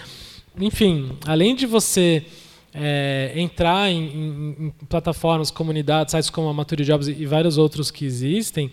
enfim, 0.59 1.11
além 1.25 1.55
de 1.55 1.65
você 1.65 2.25
é, 2.73 3.33
entrar 3.35 3.89
em, 3.89 4.03
em, 4.03 4.55
em, 4.65 4.69
plataformas, 4.89 5.51
comunidades, 5.51 6.11
sites 6.11 6.29
como 6.29 6.49
a 6.49 6.53
Mature 6.53 6.83
Jobs 6.83 7.07
e 7.07 7.25
vários 7.25 7.57
outros 7.57 7.91
que 7.91 8.05
existem, 8.05 8.71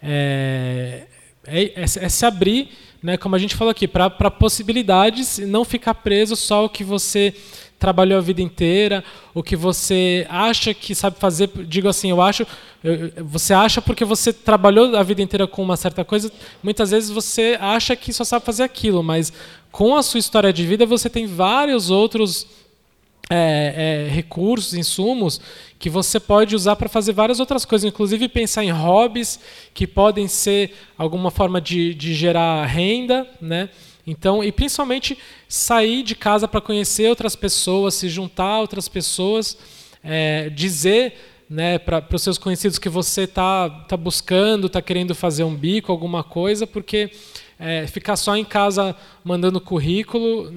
é, 0.00 1.06
é, 1.46 1.64
é, 1.64 1.82
é 1.82 1.86
se 1.86 2.26
abrir, 2.26 2.70
né, 3.02 3.16
como 3.16 3.34
a 3.34 3.38
gente 3.38 3.56
falou 3.56 3.72
aqui, 3.72 3.88
para 3.88 4.30
possibilidades 4.30 5.38
e 5.38 5.44
não 5.44 5.64
ficar 5.64 5.94
preso 5.94 6.36
só 6.36 6.58
ao 6.58 6.68
que 6.68 6.84
você 6.84 7.34
trabalhou 7.78 8.16
a 8.16 8.22
vida 8.22 8.40
inteira, 8.40 9.02
o 9.34 9.42
que 9.42 9.56
você 9.56 10.24
acha 10.30 10.72
que 10.72 10.94
sabe 10.94 11.18
fazer, 11.18 11.50
digo 11.66 11.88
assim, 11.88 12.10
eu 12.10 12.22
acho, 12.22 12.46
eu, 12.84 13.10
você 13.24 13.52
acha 13.52 13.82
porque 13.82 14.04
você 14.04 14.32
trabalhou 14.32 14.96
a 14.96 15.02
vida 15.02 15.20
inteira 15.20 15.48
com 15.48 15.64
uma 15.64 15.76
certa 15.76 16.04
coisa, 16.04 16.30
muitas 16.62 16.92
vezes 16.92 17.10
você 17.10 17.58
acha 17.60 17.96
que 17.96 18.12
só 18.12 18.22
sabe 18.22 18.46
fazer 18.46 18.62
aquilo, 18.62 19.02
mas 19.02 19.32
com 19.72 19.96
a 19.96 20.02
sua 20.02 20.20
história 20.20 20.52
de 20.52 20.64
vida 20.64 20.86
você 20.86 21.10
tem 21.10 21.26
vários 21.26 21.90
outros 21.90 22.46
é, 23.34 24.04
é, 24.08 24.12
recursos, 24.12 24.74
insumos 24.74 25.40
que 25.78 25.88
você 25.88 26.20
pode 26.20 26.54
usar 26.54 26.76
para 26.76 26.86
fazer 26.86 27.14
várias 27.14 27.40
outras 27.40 27.64
coisas, 27.64 27.88
inclusive 27.88 28.28
pensar 28.28 28.62
em 28.62 28.70
hobbies 28.70 29.40
que 29.72 29.86
podem 29.86 30.28
ser 30.28 30.74
alguma 30.98 31.30
forma 31.30 31.58
de, 31.58 31.94
de 31.94 32.14
gerar 32.14 32.66
renda, 32.66 33.26
né? 33.40 33.70
Então, 34.06 34.44
e 34.44 34.52
principalmente 34.52 35.16
sair 35.48 36.02
de 36.02 36.14
casa 36.14 36.46
para 36.46 36.60
conhecer 36.60 37.08
outras 37.08 37.34
pessoas, 37.34 37.94
se 37.94 38.08
juntar 38.10 38.44
a 38.44 38.60
outras 38.60 38.86
pessoas, 38.86 39.56
é, 40.04 40.50
dizer 40.50 41.14
né, 41.48 41.78
para 41.78 42.04
os 42.12 42.22
seus 42.22 42.36
conhecidos 42.36 42.78
que 42.78 42.88
você 42.88 43.22
está 43.22 43.70
tá 43.88 43.96
buscando, 43.96 44.66
está 44.66 44.82
querendo 44.82 45.14
fazer 45.14 45.44
um 45.44 45.54
bico, 45.54 45.90
alguma 45.90 46.22
coisa, 46.22 46.66
porque 46.66 47.10
é, 47.58 47.86
ficar 47.86 48.16
só 48.16 48.36
em 48.36 48.44
casa 48.44 48.94
mandando 49.24 49.60
currículo 49.60 50.52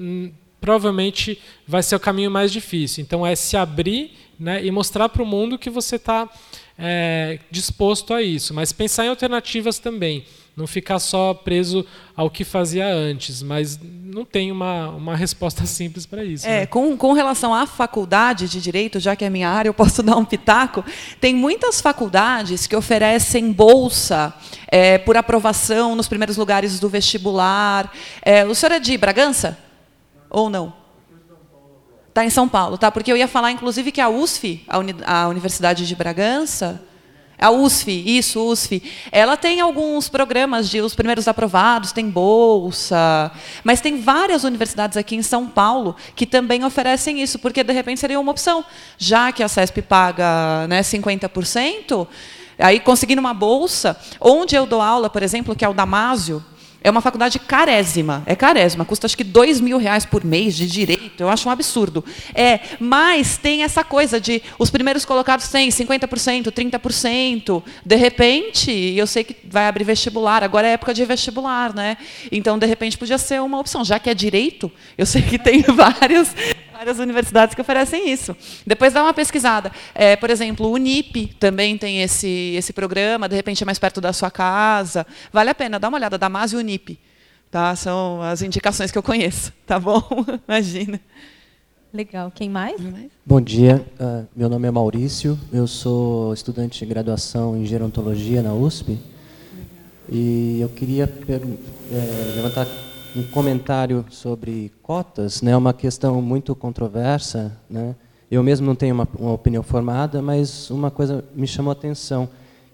provavelmente 0.66 1.40
vai 1.64 1.80
ser 1.80 1.94
o 1.94 2.00
caminho 2.00 2.28
mais 2.28 2.50
difícil. 2.50 3.00
Então 3.00 3.24
é 3.24 3.36
se 3.36 3.56
abrir 3.56 4.10
né, 4.36 4.64
e 4.64 4.70
mostrar 4.72 5.08
para 5.08 5.22
o 5.22 5.26
mundo 5.26 5.56
que 5.56 5.70
você 5.70 5.94
está 5.94 6.28
é, 6.76 7.38
disposto 7.52 8.12
a 8.12 8.20
isso. 8.20 8.52
Mas 8.52 8.72
pensar 8.72 9.06
em 9.06 9.08
alternativas 9.08 9.78
também. 9.78 10.24
Não 10.56 10.66
ficar 10.66 10.98
só 10.98 11.34
preso 11.34 11.86
ao 12.16 12.28
que 12.30 12.42
fazia 12.42 12.88
antes, 12.88 13.42
mas 13.42 13.78
não 13.80 14.24
tem 14.24 14.50
uma, 14.50 14.88
uma 14.88 15.14
resposta 15.14 15.64
simples 15.66 16.04
para 16.04 16.24
isso. 16.24 16.48
É, 16.48 16.60
né? 16.60 16.66
com, 16.66 16.96
com 16.96 17.12
relação 17.12 17.54
à 17.54 17.64
faculdade 17.64 18.48
de 18.48 18.60
Direito, 18.60 18.98
já 18.98 19.14
que 19.14 19.24
é 19.24 19.30
minha 19.30 19.48
área, 19.48 19.68
eu 19.68 19.74
posso 19.74 20.02
dar 20.02 20.16
um 20.16 20.24
pitaco. 20.24 20.84
Tem 21.20 21.32
muitas 21.32 21.80
faculdades 21.80 22.66
que 22.66 22.74
oferecem 22.74 23.52
bolsa 23.52 24.34
é, 24.66 24.98
por 24.98 25.16
aprovação 25.16 25.94
nos 25.94 26.08
primeiros 26.08 26.36
lugares 26.36 26.80
do 26.80 26.88
vestibular. 26.88 27.92
É, 28.20 28.44
o 28.44 28.52
senhor 28.52 28.72
é 28.72 28.80
de 28.80 28.98
Bragança? 28.98 29.64
Ou 30.30 30.50
não? 30.50 30.72
Está 32.08 32.24
em 32.24 32.30
São 32.30 32.48
Paulo, 32.48 32.78
tá? 32.78 32.90
Porque 32.90 33.12
eu 33.12 33.16
ia 33.16 33.28
falar, 33.28 33.50
inclusive, 33.52 33.92
que 33.92 34.00
a 34.00 34.08
USF, 34.08 34.64
a, 34.66 34.78
Uni 34.78 34.96
a 35.04 35.28
Universidade 35.28 35.86
de 35.86 35.94
Bragança, 35.94 36.82
a 37.38 37.50
USF, 37.50 37.90
isso, 37.90 38.42
USF. 38.42 38.82
Ela 39.12 39.36
tem 39.36 39.60
alguns 39.60 40.08
programas 40.08 40.70
de 40.70 40.80
os 40.80 40.94
primeiros 40.94 41.28
aprovados, 41.28 41.92
tem 41.92 42.08
bolsa, 42.08 43.30
mas 43.62 43.80
tem 43.80 44.00
várias 44.00 44.44
universidades 44.44 44.96
aqui 44.96 45.14
em 45.16 45.22
São 45.22 45.46
Paulo 45.46 45.94
que 46.14 46.24
também 46.24 46.64
oferecem 46.64 47.20
isso, 47.22 47.38
porque 47.38 47.62
de 47.62 47.72
repente 47.72 48.00
seria 48.00 48.18
uma 48.18 48.32
opção, 48.32 48.64
já 48.96 49.30
que 49.30 49.42
a 49.42 49.48
CESP 49.48 49.82
paga, 49.82 50.66
né, 50.68 50.80
50%, 50.80 52.08
aí 52.58 52.80
conseguindo 52.80 53.20
uma 53.20 53.34
bolsa, 53.34 53.94
onde 54.18 54.56
eu 54.56 54.64
dou 54.64 54.80
aula, 54.80 55.10
por 55.10 55.22
exemplo, 55.22 55.54
que 55.54 55.64
é 55.64 55.68
o 55.68 55.74
Damásio, 55.74 56.42
é 56.82 56.90
uma 56.90 57.00
faculdade 57.00 57.38
carésima, 57.38 58.22
é 58.26 58.34
carésima, 58.36 58.84
custa 58.84 59.06
acho 59.06 59.16
que 59.16 59.24
dois 59.24 59.60
mil 59.60 59.78
reais 59.78 60.04
por 60.04 60.24
mês 60.24 60.56
de 60.56 60.66
direito, 60.66 61.20
eu 61.20 61.28
acho 61.28 61.48
um 61.48 61.52
absurdo. 61.52 62.04
É, 62.34 62.60
mas 62.78 63.36
tem 63.36 63.62
essa 63.62 63.82
coisa 63.82 64.20
de 64.20 64.42
os 64.58 64.70
primeiros 64.70 65.04
colocados 65.04 65.48
têm 65.48 65.68
50%, 65.68 66.52
30%. 66.52 67.62
De 67.84 67.96
repente, 67.96 68.70
eu 68.70 69.06
sei 69.06 69.24
que 69.24 69.36
vai 69.48 69.66
abrir 69.66 69.84
vestibular, 69.84 70.42
agora 70.42 70.68
é 70.68 70.72
época 70.72 70.94
de 70.94 71.04
vestibular, 71.04 71.74
né? 71.74 71.96
Então, 72.30 72.58
de 72.58 72.66
repente, 72.66 72.96
podia 72.96 73.18
ser 73.18 73.40
uma 73.40 73.58
opção. 73.58 73.84
Já 73.84 73.98
que 73.98 74.08
é 74.08 74.14
direito, 74.14 74.70
eu 74.96 75.06
sei 75.06 75.22
que 75.22 75.38
tem 75.38 75.62
vários 75.74 76.28
várias 76.76 76.98
universidades 76.98 77.54
que 77.54 77.60
oferecem 77.60 78.10
isso. 78.10 78.36
Depois 78.66 78.92
dá 78.92 79.02
uma 79.02 79.14
pesquisada. 79.14 79.72
É, 79.94 80.14
por 80.14 80.28
exemplo, 80.28 80.66
o 80.66 80.72
Unip 80.72 81.28
também 81.40 81.78
tem 81.78 82.02
esse, 82.02 82.54
esse 82.54 82.72
programa, 82.72 83.28
de 83.28 83.34
repente 83.34 83.62
é 83.62 83.66
mais 83.66 83.78
perto 83.78 83.98
da 83.98 84.12
sua 84.12 84.30
casa. 84.30 85.06
Vale 85.32 85.50
a 85.50 85.54
pena, 85.54 85.78
dá 85.80 85.88
uma 85.88 85.96
olhada, 85.96 86.18
Damas 86.18 86.52
e 86.52 86.56
Unip. 86.56 86.98
Tá? 87.50 87.74
São 87.74 88.20
as 88.20 88.42
indicações 88.42 88.90
que 88.90 88.98
eu 88.98 89.02
conheço, 89.02 89.52
tá 89.66 89.80
bom? 89.80 90.02
Imagina. 90.46 91.00
Legal. 91.94 92.30
Quem 92.34 92.50
mais? 92.50 92.78
Bom 93.24 93.40
dia. 93.40 93.82
Uh, 93.98 94.26
meu 94.36 94.50
nome 94.50 94.68
é 94.68 94.70
Maurício. 94.70 95.38
Eu 95.50 95.66
sou 95.66 96.34
estudante 96.34 96.78
de 96.80 96.84
graduação 96.84 97.56
em 97.56 97.64
gerontologia 97.64 98.42
na 98.42 98.52
USP. 98.52 98.98
E 100.10 100.60
eu 100.60 100.68
queria 100.68 101.04
é, 101.04 102.34
levantar 102.36 102.66
um 103.16 103.22
comentário 103.24 104.04
sobre 104.10 104.72
cotas, 104.82 105.40
né, 105.40 105.52
é 105.52 105.56
uma 105.56 105.72
questão 105.72 106.20
muito 106.20 106.54
controversa. 106.54 107.56
Né? 107.68 107.94
Eu 108.30 108.42
mesmo 108.42 108.66
não 108.66 108.74
tenho 108.74 108.94
uma, 108.94 109.08
uma 109.18 109.32
opinião 109.32 109.62
formada, 109.62 110.20
mas 110.20 110.70
uma 110.70 110.90
coisa 110.90 111.24
me 111.34 111.46
chamou 111.46 111.70
a 111.70 111.72
atenção, 111.72 112.28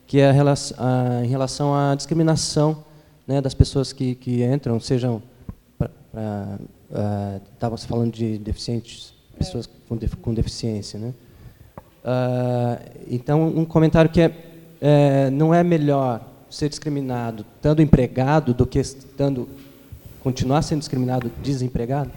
que 0.07 0.19
é 0.19 0.29
a 0.29 0.33
relação, 0.33 0.77
a, 0.81 1.25
em 1.25 1.29
relação 1.29 1.75
à 1.75 1.95
discriminação 1.95 2.85
né, 3.27 3.41
das 3.41 3.55
pessoas 3.55 3.93
que, 3.93 4.15
que 4.15 4.43
entram, 4.43 4.81
sejam 4.81 5.23
estávamos 7.55 7.85
falando 7.85 8.13
de 8.13 8.37
deficientes, 8.39 9.15
pessoas 9.39 9.69
com, 9.89 9.99
com 10.21 10.35
deficiência, 10.35 10.99
né? 10.99 11.15
Uh, 12.05 13.01
então, 13.09 13.47
um 13.47 13.65
comentário 13.65 14.11
que 14.11 14.21
é, 14.21 14.35
é, 14.81 15.31
não 15.31 15.55
é 15.55 15.63
melhor 15.63 16.21
ser 16.51 16.69
discriminado 16.69 17.47
estando 17.57 17.81
empregado 17.81 18.53
do 18.53 18.67
que 18.67 18.79
estando 18.79 19.49
continuar 20.23 20.63
sendo 20.63 20.81
discriminado 20.81 21.31
desempregado? 21.43 22.11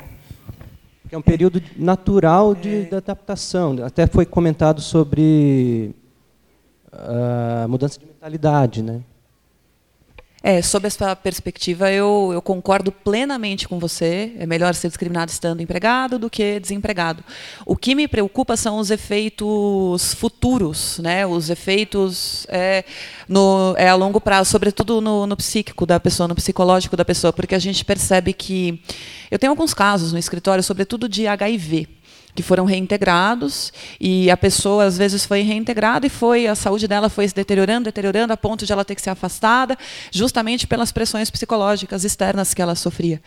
Porque 1.02 1.16
é 1.16 1.18
um 1.18 1.22
período 1.22 1.62
natural 1.78 2.56
de, 2.56 2.76
é. 2.76 2.82
de 2.86 2.96
adaptação. 2.96 3.76
Até 3.84 4.08
foi 4.08 4.26
comentado 4.26 4.82
sobre 4.82 5.94
a 6.92 7.64
ah, 7.64 7.68
mudança 7.68 8.00
de 8.00 8.06
mentalidade, 8.06 8.82
né? 8.82 9.02
É, 10.48 10.62
sob 10.62 10.86
essa 10.86 11.16
perspectiva, 11.16 11.92
eu, 11.92 12.30
eu, 12.32 12.40
concordo 12.40 12.92
plenamente 12.92 13.68
com 13.68 13.80
você. 13.80 14.32
É 14.38 14.46
melhor 14.46 14.76
ser 14.76 14.90
discriminado 14.90 15.32
estando 15.32 15.60
empregado 15.60 16.20
do 16.20 16.30
que 16.30 16.60
desempregado. 16.60 17.24
O 17.66 17.76
que 17.76 17.96
me 17.96 18.08
preocupa 18.08 18.56
são 18.56 18.78
os 18.78 18.92
efeitos 18.92 20.14
futuros, 20.14 21.00
né? 21.00 21.26
os 21.26 21.50
efeitos 21.50 22.46
é, 22.48 22.86
no, 23.28 23.74
é 23.76 23.90
a 23.90 23.96
longo 23.96 24.22
prazo, 24.22 24.52
sobretudo 24.52 25.02
no, 25.02 25.26
no 25.26 25.36
psíquico 25.36 25.84
da 25.84 26.00
pessoa, 26.00 26.28
no 26.28 26.36
psicológico 26.36 26.96
da 26.96 27.04
pessoa, 27.04 27.34
porque 27.34 27.56
a 27.56 27.60
gente 27.60 27.84
percebe 27.84 28.32
que. 28.32 28.80
Eu 29.32 29.40
tenho 29.40 29.52
alguns 29.52 29.74
casos 29.74 30.14
no 30.14 30.20
escritório, 30.20 30.64
sobretudo 30.64 31.10
de 31.10 31.26
HIV 31.26 31.88
que 32.36 32.44
foram 32.44 32.66
reintegrados 32.66 33.72
e 34.00 34.30
a 34.30 34.36
pessoa 34.36 34.84
às 34.84 34.98
vezes 34.98 35.26
foi 35.26 35.42
reintegrada 35.42 36.06
e 36.06 36.10
foi 36.10 36.46
a 36.46 36.54
saúde 36.54 36.88
dela 36.88 37.10
foi 37.10 37.28
se 37.28 37.34
deteriorando, 37.34 37.86
deteriorando 37.86 38.34
a 38.34 38.38
ponto 38.38 38.66
de 38.66 38.74
ela 38.74 38.84
ter 38.84 38.94
que 38.94 39.02
ser 39.02 39.10
afastada, 39.10 39.78
justamente 40.12 40.68
pelas 40.68 40.92
pressões 40.92 41.30
psicológicas 41.30 42.04
externas 42.04 42.54
que 42.54 42.62
ela 42.62 42.76
sofria. 42.76 43.22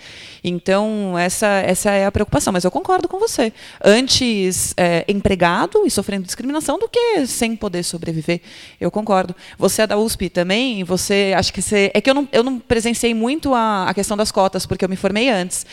Então 0.45 1.19
essa 1.19 1.47
essa 1.47 1.91
é 1.91 2.07
a 2.07 2.13
preocupação. 2.13 2.53
Mas 2.53 2.65
eu 2.65 2.71
concordo 2.71 3.09
com 3.09 3.19
você. 3.19 3.53
Antes 3.83 4.75
é, 4.77 5.05
empregado 5.09 5.87
e 5.87 5.91
sofrendo 5.91 6.25
discriminação 6.25 6.79
do 6.79 6.89
que 6.89 7.27
sem 7.27 7.57
poder 7.57 7.83
sobreviver. 7.83 8.41
Eu 8.81 8.91
concordo. 8.91 9.35
Você 9.59 9.83
é 9.83 9.87
da 9.87 9.97
USP 9.97 10.29
também. 10.29 10.85
Você 10.85 11.33
acho 11.37 11.53
que 11.53 11.63
você 11.63 11.91
é 11.95 12.01
que 12.01 12.11
eu 12.11 12.15
não 12.15 12.29
eu 12.33 12.43
não 12.43 12.59
presenciei 12.59 13.15
muito 13.15 13.55
a, 13.55 13.89
a 13.89 13.95
questão 13.95 14.17
das 14.17 14.31
cotas 14.31 14.67
porque 14.67 14.85
eu 14.85 14.89
me 14.89 14.97
formei 14.97 15.31
antes. 15.31 15.65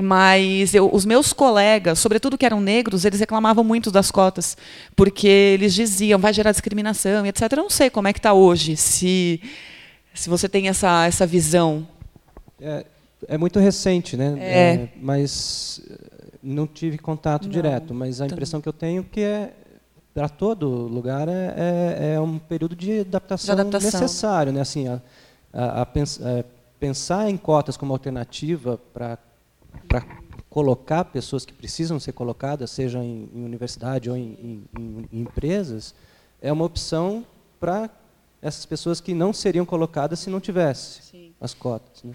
Mas 0.00 0.74
eu, 0.74 0.88
os 0.92 1.04
meus 1.04 1.32
colegas, 1.32 1.98
sobretudo 1.98 2.38
que 2.38 2.46
eram 2.46 2.60
negros, 2.60 3.04
eles 3.04 3.20
reclamavam 3.20 3.62
muito 3.62 3.90
das 3.90 4.10
cotas, 4.10 4.56
porque 4.96 5.26
eles 5.26 5.74
diziam 5.74 6.18
vai 6.18 6.32
gerar 6.32 6.50
discriminação, 6.50 7.26
etc. 7.26 7.42
Eu 7.52 7.56
não 7.58 7.70
sei 7.70 7.90
como 7.90 8.08
é 8.08 8.12
que 8.12 8.18
está 8.18 8.32
hoje, 8.32 8.76
se, 8.76 9.40
se 10.14 10.28
você 10.30 10.48
tem 10.48 10.68
essa, 10.68 11.06
essa 11.06 11.26
visão. 11.26 11.86
É, 12.60 12.86
é 13.28 13.36
muito 13.36 13.58
recente, 13.58 14.16
né? 14.16 14.36
É. 14.38 14.74
É, 14.74 14.88
mas 15.00 15.82
não 16.42 16.66
tive 16.66 16.98
contato 16.98 17.44
não, 17.44 17.50
direto, 17.50 17.94
mas 17.94 18.20
a 18.20 18.26
impressão 18.26 18.60
que 18.60 18.68
eu 18.68 18.72
tenho 18.72 19.02
é 19.02 19.06
que 19.10 19.20
é 19.20 19.52
para 20.14 20.28
todo 20.28 20.68
lugar 20.68 21.28
é, 21.28 21.54
é, 21.56 22.14
é, 22.14 22.20
um 22.20 22.38
período 22.38 22.76
de 22.76 23.00
adaptação, 23.00 23.54
de 23.54 23.60
adaptação. 23.60 24.00
necessário. 24.00 24.52
Né? 24.52 24.60
Assim, 24.60 24.88
a, 24.88 25.00
a, 25.52 25.82
a 25.82 25.86
pens, 25.86 26.20
é, 26.20 26.44
pensar 26.78 27.30
em 27.30 27.36
cotas 27.36 27.76
como 27.76 27.92
alternativa 27.92 28.78
para 28.92 29.16
colocar 30.48 31.04
pessoas 31.06 31.46
que 31.46 31.52
precisam 31.52 31.98
ser 31.98 32.12
colocadas, 32.12 32.70
seja 32.70 32.98
em, 32.98 33.28
em 33.34 33.44
universidade 33.44 34.10
ou 34.10 34.16
em, 34.16 34.66
em, 34.78 35.08
em, 35.10 35.20
empresas, 35.20 35.94
é 36.40 36.52
uma 36.52 36.64
opção 36.64 37.24
para 37.58 37.88
essas 38.40 38.66
pessoas 38.66 39.00
que 39.00 39.14
não 39.14 39.32
seriam 39.32 39.64
colocadas 39.64 40.18
se 40.18 40.28
não 40.28 40.40
tivesse 40.40 41.02
Sim. 41.02 41.32
as 41.40 41.54
cotas. 41.54 42.02
Né? 42.02 42.12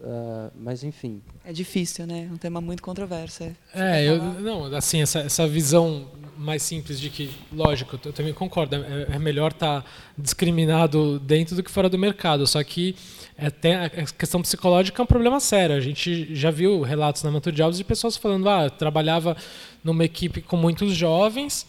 Uh, 0.00 0.50
mas 0.58 0.82
enfim. 0.82 1.22
É 1.44 1.52
difícil, 1.52 2.06
né? 2.06 2.28
É 2.30 2.32
um 2.32 2.36
tema 2.36 2.60
muito 2.60 2.82
controverso. 2.82 3.42
É, 3.42 3.56
é 3.74 4.04
eu, 4.04 4.22
não, 4.22 4.66
assim, 4.74 5.02
essa, 5.02 5.20
essa 5.20 5.46
visão 5.46 6.08
mais 6.36 6.62
simples 6.62 7.00
de 7.00 7.10
que, 7.10 7.30
lógico, 7.52 7.98
eu 8.04 8.12
também 8.12 8.32
concordo, 8.32 8.76
é, 8.76 9.16
é 9.16 9.18
melhor 9.18 9.52
estar 9.52 9.82
tá 9.82 9.88
discriminado 10.16 11.18
dentro 11.18 11.56
do 11.56 11.62
que 11.62 11.70
fora 11.70 11.88
do 11.88 11.98
mercado. 11.98 12.46
Só 12.46 12.62
que 12.62 12.94
é, 13.36 13.50
tem 13.50 13.74
a 13.74 13.88
questão 13.88 14.40
psicológica 14.42 15.00
é 15.00 15.04
um 15.04 15.06
problema 15.06 15.40
sério. 15.40 15.76
A 15.76 15.80
gente 15.80 16.34
já 16.34 16.50
viu 16.50 16.82
relatos 16.82 17.22
na 17.22 17.30
Matur 17.30 17.52
Jobs 17.52 17.78
de 17.78 17.84
pessoas 17.84 18.16
falando, 18.16 18.48
ah, 18.48 18.70
trabalhava 18.70 19.36
numa 19.82 20.04
equipe 20.04 20.40
com 20.40 20.56
muitos 20.56 20.94
jovens, 20.94 21.66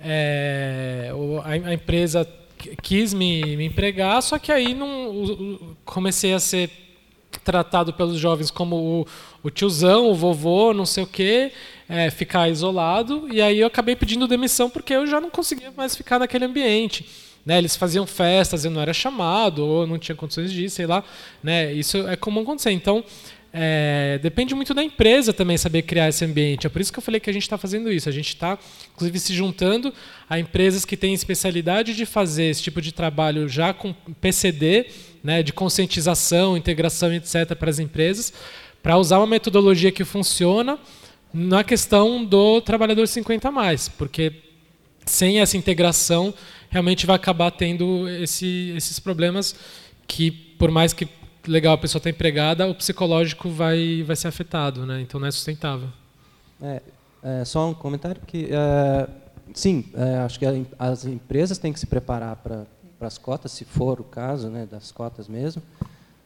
é, 0.00 1.12
a, 1.44 1.72
empresa 1.72 2.28
quis 2.82 3.14
me, 3.14 3.56
me 3.56 3.66
empregar, 3.66 4.20
só 4.20 4.36
que 4.38 4.50
aí 4.50 4.74
não 4.74 5.76
comecei 5.84 6.34
a 6.34 6.40
ser 6.40 6.70
tratado 7.44 7.92
pelos 7.92 8.18
jovens 8.18 8.50
como 8.50 8.76
o, 8.76 9.06
o 9.42 9.50
tiozão, 9.50 10.10
o 10.10 10.14
vovô, 10.14 10.74
não 10.74 10.86
sei 10.86 11.04
o 11.04 11.06
quê, 11.06 11.52
é, 11.92 12.10
ficar 12.10 12.48
isolado. 12.48 13.28
E 13.30 13.42
aí 13.42 13.60
eu 13.60 13.66
acabei 13.66 13.94
pedindo 13.94 14.26
demissão 14.26 14.70
porque 14.70 14.94
eu 14.94 15.06
já 15.06 15.20
não 15.20 15.28
conseguia 15.28 15.70
mais 15.76 15.94
ficar 15.94 16.18
naquele 16.18 16.46
ambiente. 16.46 17.06
Né, 17.44 17.58
eles 17.58 17.74
faziam 17.74 18.06
festas, 18.06 18.64
eu 18.64 18.70
não 18.70 18.80
era 18.80 18.94
chamado, 18.94 19.66
ou 19.66 19.84
não 19.84 19.98
tinha 19.98 20.14
condições 20.14 20.52
disso, 20.52 20.76
sei 20.76 20.86
lá. 20.86 21.04
Né, 21.42 21.72
isso 21.72 21.98
é 22.08 22.16
comum 22.16 22.42
acontecer. 22.42 22.70
Então, 22.70 23.04
é, 23.52 24.18
depende 24.22 24.54
muito 24.54 24.72
da 24.72 24.82
empresa 24.82 25.32
também 25.32 25.58
saber 25.58 25.82
criar 25.82 26.08
esse 26.08 26.24
ambiente. 26.24 26.66
É 26.66 26.70
por 26.70 26.80
isso 26.80 26.90
que 26.90 26.98
eu 26.98 27.02
falei 27.02 27.20
que 27.20 27.28
a 27.28 27.32
gente 27.32 27.42
está 27.42 27.58
fazendo 27.58 27.92
isso. 27.92 28.08
A 28.08 28.12
gente 28.12 28.28
está, 28.28 28.56
inclusive, 28.94 29.18
se 29.18 29.34
juntando 29.34 29.92
a 30.30 30.38
empresas 30.38 30.84
que 30.84 30.96
têm 30.96 31.12
especialidade 31.12 31.94
de 31.94 32.06
fazer 32.06 32.44
esse 32.44 32.62
tipo 32.62 32.80
de 32.80 32.92
trabalho 32.92 33.48
já 33.48 33.74
com 33.74 33.92
PCD, 33.92 34.86
né, 35.22 35.42
de 35.42 35.52
conscientização, 35.52 36.56
integração, 36.56 37.12
etc., 37.12 37.54
para 37.56 37.68
as 37.68 37.80
empresas, 37.80 38.32
para 38.82 38.96
usar 38.96 39.18
uma 39.18 39.26
metodologia 39.26 39.92
que 39.92 40.04
funciona 40.04 40.78
na 41.32 41.64
questão 41.64 42.24
do 42.24 42.60
trabalhador 42.60 43.06
50 43.06 43.50
mais, 43.50 43.88
porque 43.88 44.32
sem 45.06 45.40
essa 45.40 45.56
integração 45.56 46.32
realmente 46.70 47.06
vai 47.06 47.16
acabar 47.16 47.50
tendo 47.50 48.08
esse, 48.08 48.72
esses 48.76 48.98
problemas 48.98 49.54
que, 50.06 50.30
por 50.30 50.70
mais 50.70 50.92
que 50.92 51.08
legal 51.46 51.74
a 51.74 51.78
pessoa 51.78 51.98
está 51.98 52.10
empregada, 52.10 52.68
o 52.68 52.74
psicológico 52.74 53.48
vai, 53.48 54.02
vai 54.06 54.14
ser 54.14 54.28
afetado, 54.28 54.86
né? 54.86 55.00
então 55.00 55.18
não 55.18 55.26
é 55.26 55.30
sustentável. 55.30 55.88
É, 56.60 56.82
é 57.22 57.44
só 57.44 57.68
um 57.68 57.74
comentário 57.74 58.20
que 58.26 58.48
é, 58.50 59.08
sim, 59.52 59.86
é, 59.94 60.18
acho 60.18 60.38
que 60.38 60.46
as 60.78 61.04
empresas 61.04 61.58
têm 61.58 61.72
que 61.72 61.80
se 61.80 61.86
preparar 61.86 62.36
para 62.36 62.66
para 63.02 63.08
as 63.08 63.18
cotas, 63.18 63.50
se 63.50 63.64
for 63.64 64.00
o 64.00 64.04
caso, 64.04 64.48
né, 64.48 64.64
das 64.64 64.92
cotas 64.92 65.26
mesmo, 65.26 65.60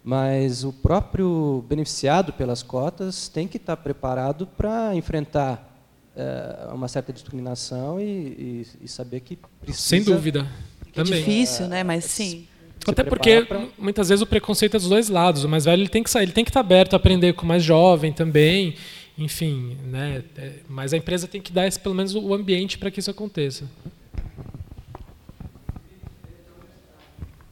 mas 0.06 0.62
o 0.62 0.72
próprio 0.72 1.64
beneficiado 1.68 2.32
pelas 2.32 2.62
cotas 2.62 3.28
tem 3.28 3.48
que 3.48 3.56
estar 3.56 3.76
preparado 3.76 4.46
para 4.46 4.94
enfrentar 4.94 5.76
é, 6.14 6.68
uma 6.72 6.86
certa 6.86 7.12
discriminação 7.12 8.00
e, 8.00 8.04
e, 8.04 8.66
e, 8.82 8.88
saber 8.88 9.18
que 9.18 9.36
precisa... 9.60 9.88
Sem 9.88 10.04
dúvida. 10.04 10.48
É 10.86 10.90
também. 10.92 11.18
difícil, 11.18 11.66
né? 11.66 11.82
Mas 11.82 12.04
sim. 12.04 12.46
Até 12.86 13.02
porque 13.02 13.42
pra... 13.46 13.66
muitas 13.76 14.08
vezes 14.08 14.22
o 14.22 14.26
preconceito 14.26 14.76
é 14.76 14.78
dos 14.78 14.88
dois 14.88 15.08
lados. 15.08 15.42
O 15.42 15.48
mais 15.48 15.64
velho 15.64 15.82
ele 15.82 15.88
tem 15.88 16.04
que 16.04 16.10
sair, 16.10 16.22
ele 16.22 16.32
tem 16.32 16.44
que 16.44 16.50
estar 16.50 16.60
aberto 16.60 16.94
a 16.94 16.98
aprender 16.98 17.32
com 17.32 17.42
o 17.42 17.48
mais 17.48 17.64
jovem 17.64 18.12
também. 18.12 18.76
Enfim, 19.18 19.76
né? 19.86 20.22
É, 20.36 20.52
mas 20.68 20.92
a 20.92 20.96
empresa 20.96 21.26
tem 21.26 21.40
que 21.40 21.50
dar 21.50 21.66
esse, 21.66 21.80
pelo 21.80 21.96
menos 21.96 22.14
o 22.14 22.32
ambiente 22.32 22.78
para 22.78 22.92
que 22.92 23.00
isso 23.00 23.10
aconteça. 23.10 23.64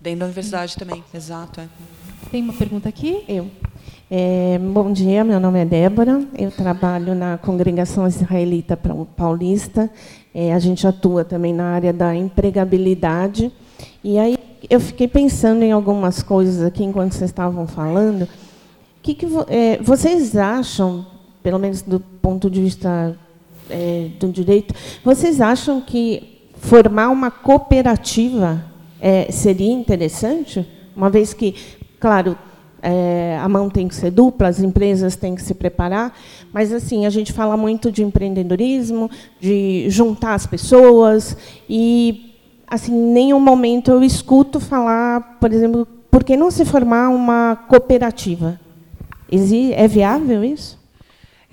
Dentro 0.00 0.20
da 0.20 0.26
universidade 0.26 0.76
também, 0.76 1.02
exato. 1.12 1.60
É. 1.60 1.68
Tem 2.30 2.42
uma 2.42 2.52
pergunta 2.52 2.88
aqui? 2.88 3.24
Eu. 3.28 3.48
É, 4.10 4.58
bom 4.58 4.92
dia, 4.92 5.24
meu 5.24 5.40
nome 5.40 5.60
é 5.60 5.64
Débora, 5.64 6.22
eu 6.38 6.50
trabalho 6.50 7.14
na 7.14 7.38
Congregação 7.38 8.06
Israelita 8.06 8.78
Paulista, 9.16 9.90
é, 10.34 10.52
a 10.52 10.58
gente 10.58 10.86
atua 10.86 11.24
também 11.24 11.52
na 11.54 11.64
área 11.64 11.92
da 11.92 12.14
empregabilidade. 12.14 13.50
E 14.02 14.18
aí 14.18 14.36
eu 14.68 14.78
fiquei 14.78 15.08
pensando 15.08 15.62
em 15.62 15.72
algumas 15.72 16.22
coisas 16.22 16.62
aqui 16.62 16.84
enquanto 16.84 17.12
vocês 17.12 17.30
estavam 17.30 17.66
falando. 17.66 18.28
Que, 19.02 19.14
que 19.14 19.26
é, 19.48 19.78
vocês 19.82 20.36
acham, 20.36 21.06
pelo 21.42 21.58
menos 21.58 21.82
do 21.82 21.98
ponto 21.98 22.50
de 22.50 22.60
vista 22.60 23.18
é, 23.70 24.10
do 24.18 24.28
direito, 24.28 24.74
vocês 25.04 25.40
acham 25.40 25.80
que 25.80 26.40
formar 26.54 27.10
uma 27.10 27.30
cooperativa 27.30 28.64
é, 29.00 29.30
seria 29.30 29.72
interessante, 29.72 30.66
uma 30.96 31.10
vez 31.10 31.34
que, 31.34 31.54
claro, 31.98 32.36
é, 32.82 33.38
a 33.40 33.48
mão 33.48 33.70
tem 33.70 33.88
que 33.88 33.94
ser 33.94 34.10
dupla, 34.10 34.48
as 34.48 34.60
empresas 34.60 35.16
têm 35.16 35.34
que 35.34 35.42
se 35.42 35.54
preparar, 35.54 36.14
mas 36.52 36.70
assim 36.70 37.06
a 37.06 37.10
gente 37.10 37.32
fala 37.32 37.56
muito 37.56 37.90
de 37.90 38.02
empreendedorismo, 38.02 39.10
de 39.40 39.86
juntar 39.88 40.34
as 40.34 40.46
pessoas 40.46 41.34
e 41.68 42.34
assim 42.66 42.92
em 42.92 43.12
nenhum 43.12 43.40
momento 43.40 43.90
eu 43.90 44.02
escuto 44.02 44.60
falar, 44.60 45.38
por 45.40 45.50
exemplo, 45.50 45.86
por 46.10 46.22
que 46.22 46.36
não 46.36 46.50
se 46.50 46.64
formar 46.64 47.08
uma 47.08 47.56
cooperativa? 47.68 48.60
É 49.74 49.88
viável 49.88 50.44
isso? 50.44 50.78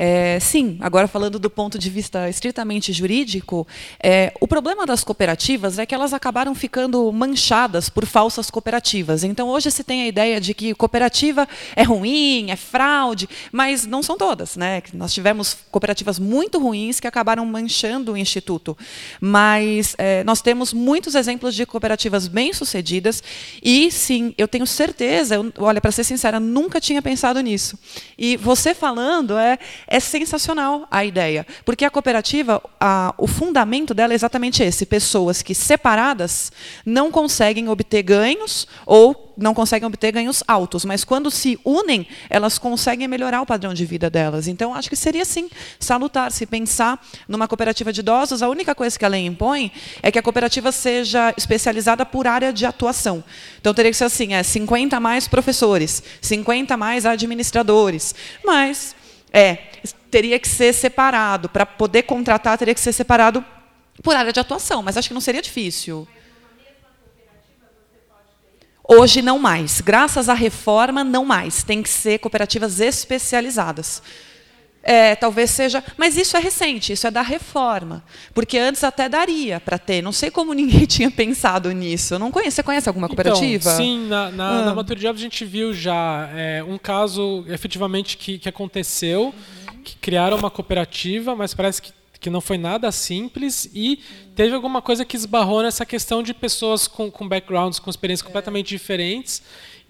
É, 0.03 0.39
sim, 0.39 0.77
agora 0.79 1.07
falando 1.07 1.37
do 1.37 1.47
ponto 1.47 1.77
de 1.77 1.87
vista 1.87 2.27
estritamente 2.27 2.91
jurídico, 2.91 3.67
é, 4.01 4.33
o 4.41 4.47
problema 4.47 4.83
das 4.83 5.03
cooperativas 5.03 5.77
é 5.77 5.85
que 5.85 5.93
elas 5.93 6.11
acabaram 6.11 6.55
ficando 6.55 7.11
manchadas 7.11 7.87
por 7.87 8.07
falsas 8.07 8.49
cooperativas. 8.49 9.23
Então, 9.23 9.47
hoje 9.47 9.69
se 9.69 9.83
tem 9.83 10.01
a 10.01 10.07
ideia 10.07 10.41
de 10.41 10.55
que 10.55 10.73
cooperativa 10.73 11.47
é 11.75 11.83
ruim, 11.83 12.49
é 12.49 12.55
fraude, 12.55 13.29
mas 13.51 13.85
não 13.85 14.01
são 14.01 14.17
todas. 14.17 14.55
Né? 14.55 14.81
Nós 14.91 15.13
tivemos 15.13 15.55
cooperativas 15.69 16.17
muito 16.17 16.57
ruins 16.57 16.99
que 16.99 17.05
acabaram 17.05 17.45
manchando 17.45 18.13
o 18.13 18.17
Instituto. 18.17 18.75
Mas 19.19 19.93
é, 19.99 20.23
nós 20.23 20.41
temos 20.41 20.73
muitos 20.73 21.13
exemplos 21.13 21.53
de 21.53 21.63
cooperativas 21.63 22.27
bem-sucedidas 22.27 23.21
e, 23.61 23.91
sim, 23.91 24.33
eu 24.35 24.47
tenho 24.47 24.65
certeza, 24.65 25.35
eu, 25.35 25.53
olha, 25.59 25.79
para 25.79 25.91
ser 25.91 26.05
sincera, 26.05 26.39
nunca 26.39 26.81
tinha 26.81 27.03
pensado 27.03 27.39
nisso. 27.39 27.77
E 28.17 28.35
você 28.35 28.73
falando, 28.73 29.37
é, 29.37 29.59
é 29.91 29.99
sensacional 29.99 30.87
a 30.89 31.03
ideia, 31.03 31.45
porque 31.65 31.83
a 31.83 31.89
cooperativa, 31.89 32.63
a, 32.79 33.13
o 33.17 33.27
fundamento 33.27 33.93
dela 33.93 34.13
é 34.13 34.15
exatamente 34.15 34.63
esse: 34.63 34.85
pessoas 34.85 35.41
que 35.41 35.53
separadas 35.53 36.49
não 36.85 37.11
conseguem 37.11 37.67
obter 37.67 38.01
ganhos 38.01 38.65
ou 38.85 39.33
não 39.37 39.53
conseguem 39.53 39.85
obter 39.85 40.13
ganhos 40.13 40.43
altos, 40.47 40.85
mas 40.85 41.03
quando 41.03 41.29
se 41.29 41.59
unem, 41.65 42.07
elas 42.29 42.57
conseguem 42.57 43.05
melhorar 43.07 43.41
o 43.41 43.45
padrão 43.45 43.73
de 43.73 43.85
vida 43.85 44.09
delas. 44.09 44.47
Então, 44.47 44.73
acho 44.73 44.89
que 44.89 44.95
seria 44.95 45.25
sim 45.25 45.49
salutar 45.77 46.31
se 46.31 46.45
pensar 46.45 47.03
numa 47.27 47.47
cooperativa 47.47 47.91
de 47.91 47.99
idosos. 47.99 48.41
A 48.41 48.47
única 48.47 48.73
coisa 48.73 48.97
que 48.97 49.03
a 49.03 49.09
lei 49.09 49.25
impõe 49.25 49.73
é 50.01 50.09
que 50.09 50.19
a 50.19 50.23
cooperativa 50.23 50.71
seja 50.71 51.33
especializada 51.35 52.05
por 52.05 52.27
área 52.27 52.53
de 52.53 52.65
atuação. 52.65 53.21
Então, 53.59 53.73
teria 53.73 53.91
que 53.91 53.97
ser 53.97 54.05
assim: 54.05 54.33
é 54.33 54.41
50 54.41 54.99
mais 55.01 55.27
professores, 55.27 56.01
50 56.21 56.77
mais 56.77 57.05
administradores. 57.05 58.15
Mas 58.45 58.95
é, 59.31 59.55
teria 60.09 60.37
que 60.39 60.47
ser 60.47 60.73
separado. 60.73 61.49
Para 61.49 61.65
poder 61.65 62.03
contratar, 62.03 62.57
teria 62.57 62.73
que 62.73 62.79
ser 62.79 62.93
separado 62.93 63.43
por 64.03 64.15
área 64.15 64.33
de 64.33 64.39
atuação, 64.39 64.81
mas 64.83 64.97
acho 64.97 65.07
que 65.07 65.13
não 65.13 65.21
seria 65.21 65.41
difícil. 65.41 66.07
Hoje 68.87 69.21
não 69.21 69.39
mais. 69.39 69.79
Graças 69.79 70.27
à 70.27 70.33
reforma, 70.33 71.03
não 71.03 71.23
mais. 71.23 71.63
Tem 71.63 71.81
que 71.81 71.89
ser 71.89 72.19
cooperativas 72.19 72.79
especializadas. 72.79 74.01
É, 74.91 75.15
talvez 75.15 75.51
seja. 75.51 75.81
Mas 75.95 76.17
isso 76.17 76.35
é 76.35 76.39
recente, 76.41 76.91
isso 76.91 77.07
é 77.07 77.11
da 77.11 77.21
reforma. 77.21 78.03
Porque 78.33 78.57
antes 78.57 78.83
até 78.83 79.07
daria 79.07 79.57
para 79.57 79.79
ter. 79.79 80.01
Não 80.01 80.11
sei 80.11 80.29
como 80.29 80.51
ninguém 80.53 80.85
tinha 80.85 81.09
pensado 81.09 81.71
nisso. 81.71 82.15
Eu 82.15 82.19
não 82.19 82.29
conheço. 82.29 82.57
Você 82.57 82.63
conhece 82.63 82.89
alguma 82.89 83.07
cooperativa? 83.07 83.71
Então, 83.71 83.77
sim, 83.77 84.05
na, 84.07 84.29
na, 84.31 84.49
ah. 84.49 84.65
na 84.65 84.75
Mature 84.75 84.99
Jobs 84.99 85.21
a 85.21 85.23
gente 85.23 85.45
viu 85.45 85.73
já 85.73 86.29
é, 86.35 86.61
um 86.61 86.77
caso 86.77 87.45
efetivamente 87.47 88.17
que, 88.17 88.37
que 88.37 88.49
aconteceu, 88.49 89.33
uhum. 89.33 89.81
que 89.81 89.95
criaram 89.95 90.35
uma 90.35 90.51
cooperativa, 90.51 91.37
mas 91.37 91.53
parece 91.53 91.81
que, 91.81 91.93
que 92.19 92.29
não 92.29 92.41
foi 92.41 92.57
nada 92.57 92.91
simples 92.91 93.69
e 93.73 93.97
teve 94.35 94.53
alguma 94.53 94.81
coisa 94.81 95.05
que 95.05 95.15
esbarrou 95.15 95.63
nessa 95.63 95.85
questão 95.85 96.21
de 96.21 96.33
pessoas 96.33 96.85
com, 96.85 97.09
com 97.09 97.29
backgrounds, 97.29 97.79
com 97.79 97.89
experiências 97.89 98.25
é. 98.25 98.27
completamente 98.27 98.67
diferentes 98.67 99.41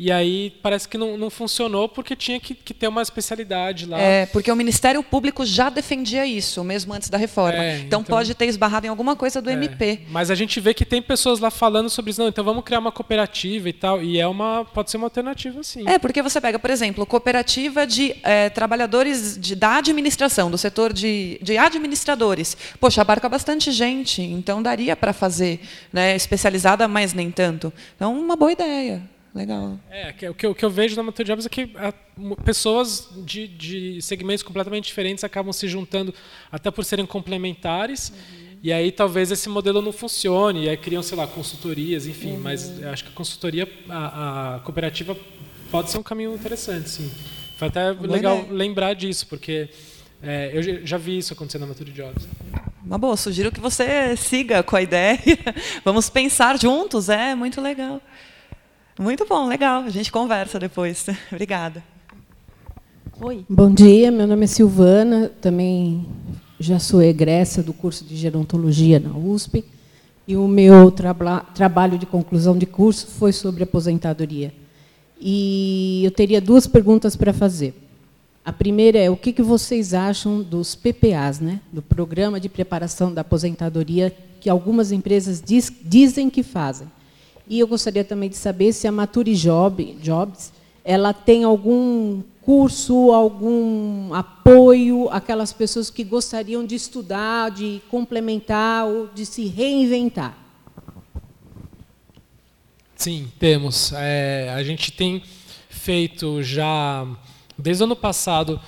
E 0.04 0.12
aí 0.12 0.50
parece 0.64 0.88
que 0.88 0.98
não, 0.98 1.16
não 1.16 1.30
funcionou 1.30 1.88
porque 1.88 2.16
tinha 2.16 2.40
que, 2.40 2.56
que, 2.56 2.74
ter 2.74 2.88
uma 2.88 3.04
especialidade 3.04 3.86
lá. 3.86 4.00
É, 4.00 4.26
porque 4.26 4.52
o 4.52 4.56
Ministério 4.56 5.04
Público 5.04 5.46
já 5.46 5.70
defendia 5.70 6.26
isso, 6.26 6.64
mesmo 6.64 6.92
antes 6.92 7.08
da 7.08 7.20
reforma. 7.20 7.64
É, 7.64 7.76
então, 7.76 8.02
então, 8.02 8.04
pode 8.04 8.34
ter 8.34 8.48
esbarrado 8.48 8.88
em 8.88 8.90
alguma 8.90 9.16
coisa 9.16 9.40
do 9.40 9.52
é, 9.52 9.54
MP. 9.54 10.00
Mas 10.10 10.32
a 10.32 10.36
gente 10.36 10.60
vê 10.60 10.74
que 10.74 10.84
tem 10.84 11.04
pessoas 11.04 11.40
lá 11.40 11.52
falando 11.52 11.88
sobre 11.88 12.10
isso. 12.10 12.20
Não, 12.20 12.30
então 12.30 12.44
vamos 12.44 12.64
criar 12.64 12.80
uma 12.80 12.92
cooperativa 12.92 13.70
e 13.70 13.74
tal. 13.74 14.02
E 14.02 14.20
é 14.20 14.26
uma, 14.26 14.66
pode 14.66 14.90
ser 14.90 14.98
uma 14.98 15.06
alternativa, 15.06 15.62
sim. 15.62 15.88
É, 15.88 16.00
porque 16.00 16.24
você 16.24 16.42
pega, 16.42 16.58
por 16.58 16.72
exemplo, 16.72 17.06
cooperativa 17.06 17.86
de 17.86 18.16
é, 18.24 18.50
trabalhadores 18.50 19.38
de, 19.38 19.56
da 19.56 19.78
administração, 19.78 20.50
do 20.50 20.58
setor 20.58 20.92
de, 20.94 21.38
de 21.44 21.60
administradores. 21.60 22.58
Poxa, 22.80 23.02
abarca 23.04 23.30
bastante 23.30 23.72
gente, 23.72 24.24
então 24.24 24.64
daria 24.64 24.96
para 24.96 25.14
fazer 25.14 25.60
né, 25.94 26.16
especializada, 26.16 26.88
mas 26.88 27.14
nem 27.14 27.30
tanto. 27.30 27.72
Então, 27.96 28.20
uma 28.20 28.36
boa 28.36 28.52
ideia. 28.52 29.12
Legal. 29.34 29.80
É, 29.90 30.10
o 30.30 30.34
que, 30.34 30.46
eu, 30.46 30.52
o 30.52 30.56
que 30.56 30.66
eu 30.66 30.70
vejo 30.70 30.96
na 30.96 31.04
Mature 31.04 31.26
Jobs 31.26 31.46
é 31.46 31.50
que 31.50 31.72
a, 31.76 31.94
pessoas 32.44 33.10
de, 33.26 33.48
de, 33.48 34.02
segmentos 34.02 34.44
completamente 34.44 34.86
diferentes 34.86 35.24
acabam 35.24 35.54
se 35.54 35.68
juntando, 35.70 36.14
até 36.52 36.70
por 36.70 36.84
serem 36.84 37.06
complementares. 37.06 38.10
Uhum. 38.10 38.58
E 38.62 38.74
aí 38.74 38.92
talvez 38.92 39.32
esse 39.32 39.48
modelo 39.48 39.82
não 39.82 39.94
funcione, 39.94 40.66
e 40.66 40.70
aí 40.70 40.78
criam, 40.78 41.02
sei 41.02 41.18
lá, 41.18 41.26
consultorias, 41.26 42.06
enfim. 42.06 42.34
Uhum. 42.34 42.42
Mas 42.42 42.84
acho 42.84 43.06
que 43.06 43.10
a 43.10 43.14
consultoria, 43.14 43.68
a, 43.90 44.56
a, 44.56 44.60
cooperativa 44.60 45.16
pode 45.72 45.90
ser 45.90 45.98
um 45.98 46.04
caminho 46.04 46.36
interessante, 46.36 46.90
sim. 46.90 47.10
Foi 47.58 47.70
até 47.70 47.94
Boa 47.94 48.12
legal 48.12 48.40
ideia. 48.40 48.54
lembrar 48.54 48.94
disso, 48.94 49.28
porque 49.28 49.70
é, 50.22 50.52
eu 50.54 50.86
já 50.86 50.98
vi 50.98 51.18
isso 51.18 51.32
acontecer 51.34 51.58
na 51.58 51.66
Mature 51.66 51.92
Jobs. 51.92 52.28
Uma 52.84 52.98
boa, 52.98 53.16
sugiro 53.16 53.52
que 53.52 53.62
você 53.62 54.18
siga 54.18 54.62
com 54.62 54.76
a 54.76 54.82
ideia. 54.82 55.20
Vamos 55.86 56.10
pensar 56.10 56.60
juntos, 56.60 57.08
é 57.08 57.34
muito 57.34 57.62
legal. 57.62 58.02
Muito 59.02 59.26
bom, 59.26 59.48
legal. 59.48 59.82
A 59.82 59.90
gente 59.90 60.12
conversa 60.12 60.60
depois. 60.60 61.08
Obrigada. 61.34 61.84
Oi. 63.20 63.44
Bom 63.50 63.74
dia, 63.74 64.12
meu 64.12 64.28
nome 64.28 64.44
é 64.44 64.48
Silvana, 64.48 65.32
também 65.42 66.06
já 66.60 66.78
sou 66.78 67.02
egressa 67.02 67.64
do 67.64 67.74
curso 67.74 68.06
de 68.06 68.16
gerontologia 68.16 69.00
na 69.00 69.10
USP. 69.18 69.66
E 70.28 70.38
o 70.38 70.48
meu 70.48 70.92
traba 70.92 71.40
trabalho 71.56 71.98
de 71.98 72.06
conclusão 72.06 72.56
de 72.56 72.68
curso 72.68 73.08
foi 73.08 73.34
sobre 73.34 73.64
aposentadoria. 73.64 74.54
E 75.20 76.04
eu 76.06 76.12
teria 76.12 76.40
duas 76.40 76.68
perguntas 76.68 77.16
para 77.16 77.34
fazer. 77.34 77.74
A 78.46 78.54
primeira 78.54 79.00
é 79.00 79.10
o 79.10 79.18
que, 79.18 79.34
que 79.34 79.42
vocês 79.42 79.96
acham 79.96 80.44
dos 80.44 80.76
PPAs, 80.76 81.40
né? 81.40 81.60
do 81.74 81.82
Programa 81.82 82.40
de 82.40 82.48
Preparação 82.48 83.12
da 83.12 83.22
Aposentadoria, 83.22 84.16
que 84.40 84.48
algumas 84.48 84.92
empresas 84.92 85.42
diz, 85.44 85.74
dizem 85.84 86.30
que 86.30 86.44
fazem. 86.44 86.88
E 87.52 87.60
eu 87.60 87.68
gostaria 87.68 88.06
também 88.06 88.30
de 88.30 88.38
saber 88.38 88.72
se 88.72 88.88
a 88.88 88.94
Mature 88.94 89.36
Job, 89.36 89.98
Jobs 90.02 90.54
ela 90.86 91.12
tem 91.14 91.44
algum 91.44 92.24
curso, 92.40 93.12
algum 93.12 94.14
apoio 94.14 95.10
àquelas 95.10 95.52
pessoas 95.52 95.90
que 95.90 96.02
gostariam 96.02 96.66
de 96.66 96.76
estudar, 96.76 97.52
de 97.52 97.82
complementar 97.90 98.86
ou 98.86 99.10
de 99.14 99.26
se 99.26 99.48
reinventar. 99.48 100.38
Sim, 102.96 103.30
temos. 103.38 103.92
É, 103.98 104.50
a 104.56 104.64
gente 104.64 104.90
tem 104.94 105.22
feito 105.70 106.42
já, 106.42 107.06
desde 107.58 107.84
o 107.84 107.86
ano 107.86 107.98
passado, 107.98 108.62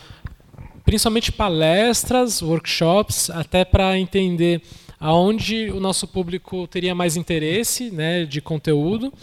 principalmente 0.84 1.32
palestras, 1.32 2.42
workshops, 2.42 3.30
até 3.30 3.64
para 3.64 3.98
entender 3.98 4.62
aonde 5.04 5.70
o 5.70 5.82
nosso 5.82 6.08
público 6.08 6.66
teria 6.66 6.96
mais 6.96 7.18
interesse 7.18 7.92
né, 7.92 8.24
de 8.24 8.40
conteúdo 8.40 9.14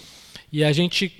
e 0.53 0.63
a 0.63 0.73
gente 0.73 1.11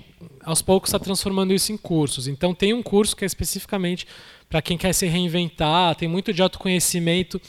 aos 0.43 0.61
poucos 0.61 0.89
está 0.89 0.99
transformando 0.99 1.51
isso 1.51 1.71
em 1.71 1.77
cursos. 1.77 2.27
Então 2.27 2.53
tem 2.53 2.71
um 2.71 2.83
curso 2.83 3.15
que 3.15 3.23
é 3.23 3.27
especificamente 3.27 4.05
para 4.47 4.61
quem 4.61 4.77
quer 4.77 4.93
se 4.93 5.07
reinventar, 5.07 5.95
tem 5.95 6.07
muito 6.07 6.31
de 6.31 6.43
autoconhecimento 6.43 7.41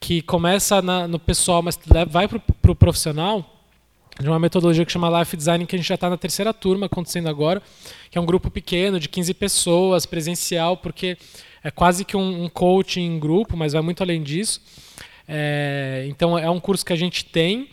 que 0.00 0.22
começa 0.22 0.82
na, 0.82 1.06
no 1.06 1.20
pessoal, 1.20 1.62
mas 1.62 1.78
vai 2.08 2.26
para 2.26 2.38
o 2.38 2.40
pro 2.40 2.74
profissional, 2.74 3.64
de 4.18 4.28
uma 4.28 4.40
metodologia 4.40 4.84
que 4.84 4.90
chama 4.90 5.20
Life 5.20 5.36
Design, 5.36 5.64
que 5.66 5.76
a 5.76 5.78
gente 5.78 5.88
já 5.88 5.94
está 5.94 6.10
na 6.10 6.16
terceira 6.16 6.52
turma 6.52 6.86
acontecendo 6.86 7.28
agora, 7.28 7.62
que 8.10 8.18
é 8.18 8.20
um 8.20 8.26
grupo 8.26 8.50
pequeno, 8.50 8.98
de 8.98 9.08
15 9.08 9.34
pessoas, 9.34 10.04
presencial, 10.04 10.76
porque 10.76 11.16
é 11.62 11.70
quase 11.70 12.04
que 12.04 12.16
um, 12.16 12.44
um 12.44 12.48
coaching 12.48 13.02
em 13.02 13.20
grupo, 13.20 13.56
mas 13.56 13.72
vai 13.72 13.82
muito 13.82 14.02
além 14.02 14.20
disso. 14.20 14.60
É, 15.32 16.06
então 16.08 16.36
é 16.36 16.50
um 16.50 16.58
curso 16.58 16.84
que 16.84 16.92
a 16.92 16.96
gente 16.96 17.24
tem. 17.24 17.68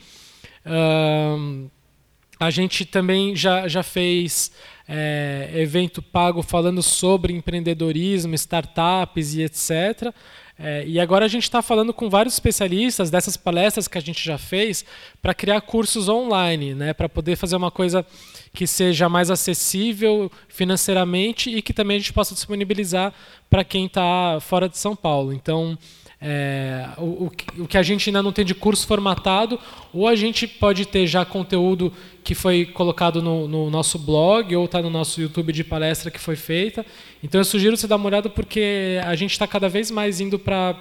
A 2.40 2.52
gente 2.52 2.86
também 2.86 3.36
já, 3.36 3.68
já 3.68 3.82
fez 3.82 4.52
é, 4.88 5.50
evento 5.56 6.04
pago 6.04 6.44
falando 6.44 6.84
sobre 6.84 7.34
empreendedorismo, 7.34 8.36
startups 8.36 9.34
e 9.34 9.42
etc. 9.42 10.14
É, 10.60 10.84
e 10.88 11.00
agora 11.00 11.26
a 11.26 11.28
gente 11.28 11.44
está 11.44 11.62
falando 11.62 11.94
com 11.94 12.10
vários 12.10 12.36
especialistas 12.36 13.10
dessas 13.10 13.38
palestras 13.38 13.88
que 13.88 13.98
a 13.98 14.02
gente 14.02 14.24
já 14.24 14.38
fez 14.38 14.86
para 15.22 15.34
criar 15.34 15.62
cursos 15.62 16.10
online, 16.10 16.74
né, 16.74 16.94
para 16.94 17.08
poder 17.08 17.36
fazer 17.36 17.56
uma 17.56 17.70
coisa 17.70 18.06
que 18.54 18.66
seja 18.66 19.08
mais 19.08 19.30
acessível 19.30 20.32
financeiramente 20.48 21.50
e 21.50 21.62
que 21.62 21.74
também 21.74 21.98
a 21.98 22.00
gente 22.00 22.14
possa 22.14 22.34
disponibilizar 22.34 23.14
para 23.50 23.64
quem 23.64 23.86
está 23.86 24.40
fora 24.42 24.68
de 24.68 24.78
São 24.78 24.96
Paulo. 24.96 25.32
Então, 25.32 25.78
é, 26.20 26.90
o, 26.98 27.30
o, 27.60 27.68
que 27.68 27.78
a 27.78 27.84
gente 27.84 28.10
ainda 28.10 28.24
não 28.24 28.32
tem 28.32 28.44
de 28.44 28.56
curso 28.56 28.88
formatado, 28.88 29.60
ou 29.94 30.08
a 30.08 30.16
gente 30.16 30.48
pode 30.48 30.86
ter 30.86 31.06
já 31.06 31.24
conteúdo 31.24 31.94
que 32.24 32.34
foi 32.34 32.66
colocado 32.66 33.22
no, 33.22 33.48
no 33.48 33.70
nosso 33.70 34.00
blog, 34.00 34.56
ou 34.56 34.66
está 34.66 34.82
no 34.82 34.90
nosso 34.90 35.22
YouTube 35.22 35.54
de 35.54 35.64
palestra 35.64 36.10
que 36.10 36.20
foi 36.20 36.36
feita. 36.36 36.86
Então 37.24 37.40
eu 37.40 37.46
sugiro 37.46 37.78
você 37.78 37.88
dar 37.88 37.98
uma 37.98 38.08
olhada, 38.08 38.30
porque 38.30 39.00
a 39.06 39.16
gente 39.16 39.32
está 39.32 39.46
cada 39.46 39.70
vez 39.70 39.92
mais 39.92 40.20
indo 40.20 40.40
para 40.40 40.76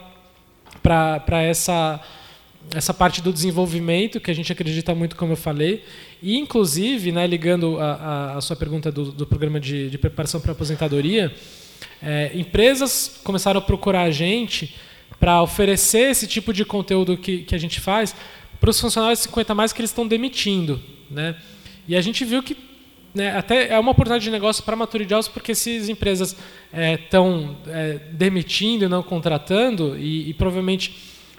essa, 1.43 2.01
essa 2.75 2.95
parte 2.95 3.21
do 3.21 3.31
desenvolvimento, 3.31 4.19
que 4.19 4.31
a 4.31 4.35
gente 4.35 4.51
acredita 4.51 4.95
muito, 4.95 5.17
como 5.17 5.33
eu 5.33 5.37
falei. 5.37 5.85
E, 6.23 6.39
inclusive, 6.39 7.13
né, 7.13 7.27
ligando 7.27 7.79
a, 7.79 7.93
a, 7.93 8.37
a 8.39 8.41
sua 8.41 8.57
pergunta 8.57 8.91
do, 8.91 9.13
do 9.13 9.27
programa 9.27 9.61
de, 9.61 9.91
de 9.91 9.99
preparação 9.99 10.41
para 10.41 10.53
aposentadoria, 10.53 11.35
é, 12.03 12.31
empresas 12.35 13.21
começaram 13.23 13.59
a 13.59 13.63
procurar 13.63 14.03
a 14.03 14.11
gente 14.11 14.75
para 15.19 15.43
oferecer 15.43 16.11
esse 16.11 16.27
tipo 16.27 16.53
de 16.53 16.65
conteúdo 16.65 17.17
que, 17.17 17.39
que 17.39 17.55
a 17.55 17.59
gente 17.59 17.81
faz 17.81 18.15
para 18.61 18.71
os 18.71 18.81
funcionários 18.81 19.21
50 19.21 19.55
mais 19.55 19.73
que 19.73 19.81
eles 19.81 19.91
estão 19.91 20.07
demitindo. 20.07 20.81
Né? 21.11 21.37
E 21.87 21.97
a 21.97 22.01
gente 22.01 22.25
viu 22.25 22.43
que 22.43 22.57
né, 23.15 23.35
até 23.35 23.69
é 23.73 23.79
uma 23.79 23.93
oportunidade 23.93 24.25
de 24.25 24.31
negócio 24.31 24.63
para 24.63 24.77
a 24.77 25.05
Jobs, 25.05 25.27
porque 25.27 25.55
se 25.55 25.79
as 25.79 25.89
empresas 25.89 26.37
estão 26.71 27.57
é, 27.67 27.71
é, 27.71 27.99
demitindo 28.13 28.85
e 28.85 28.89
não 28.89 29.03
contratando, 29.03 29.97
e, 29.99 30.29
e, 30.29 30.35
provavelmente 30.35 30.95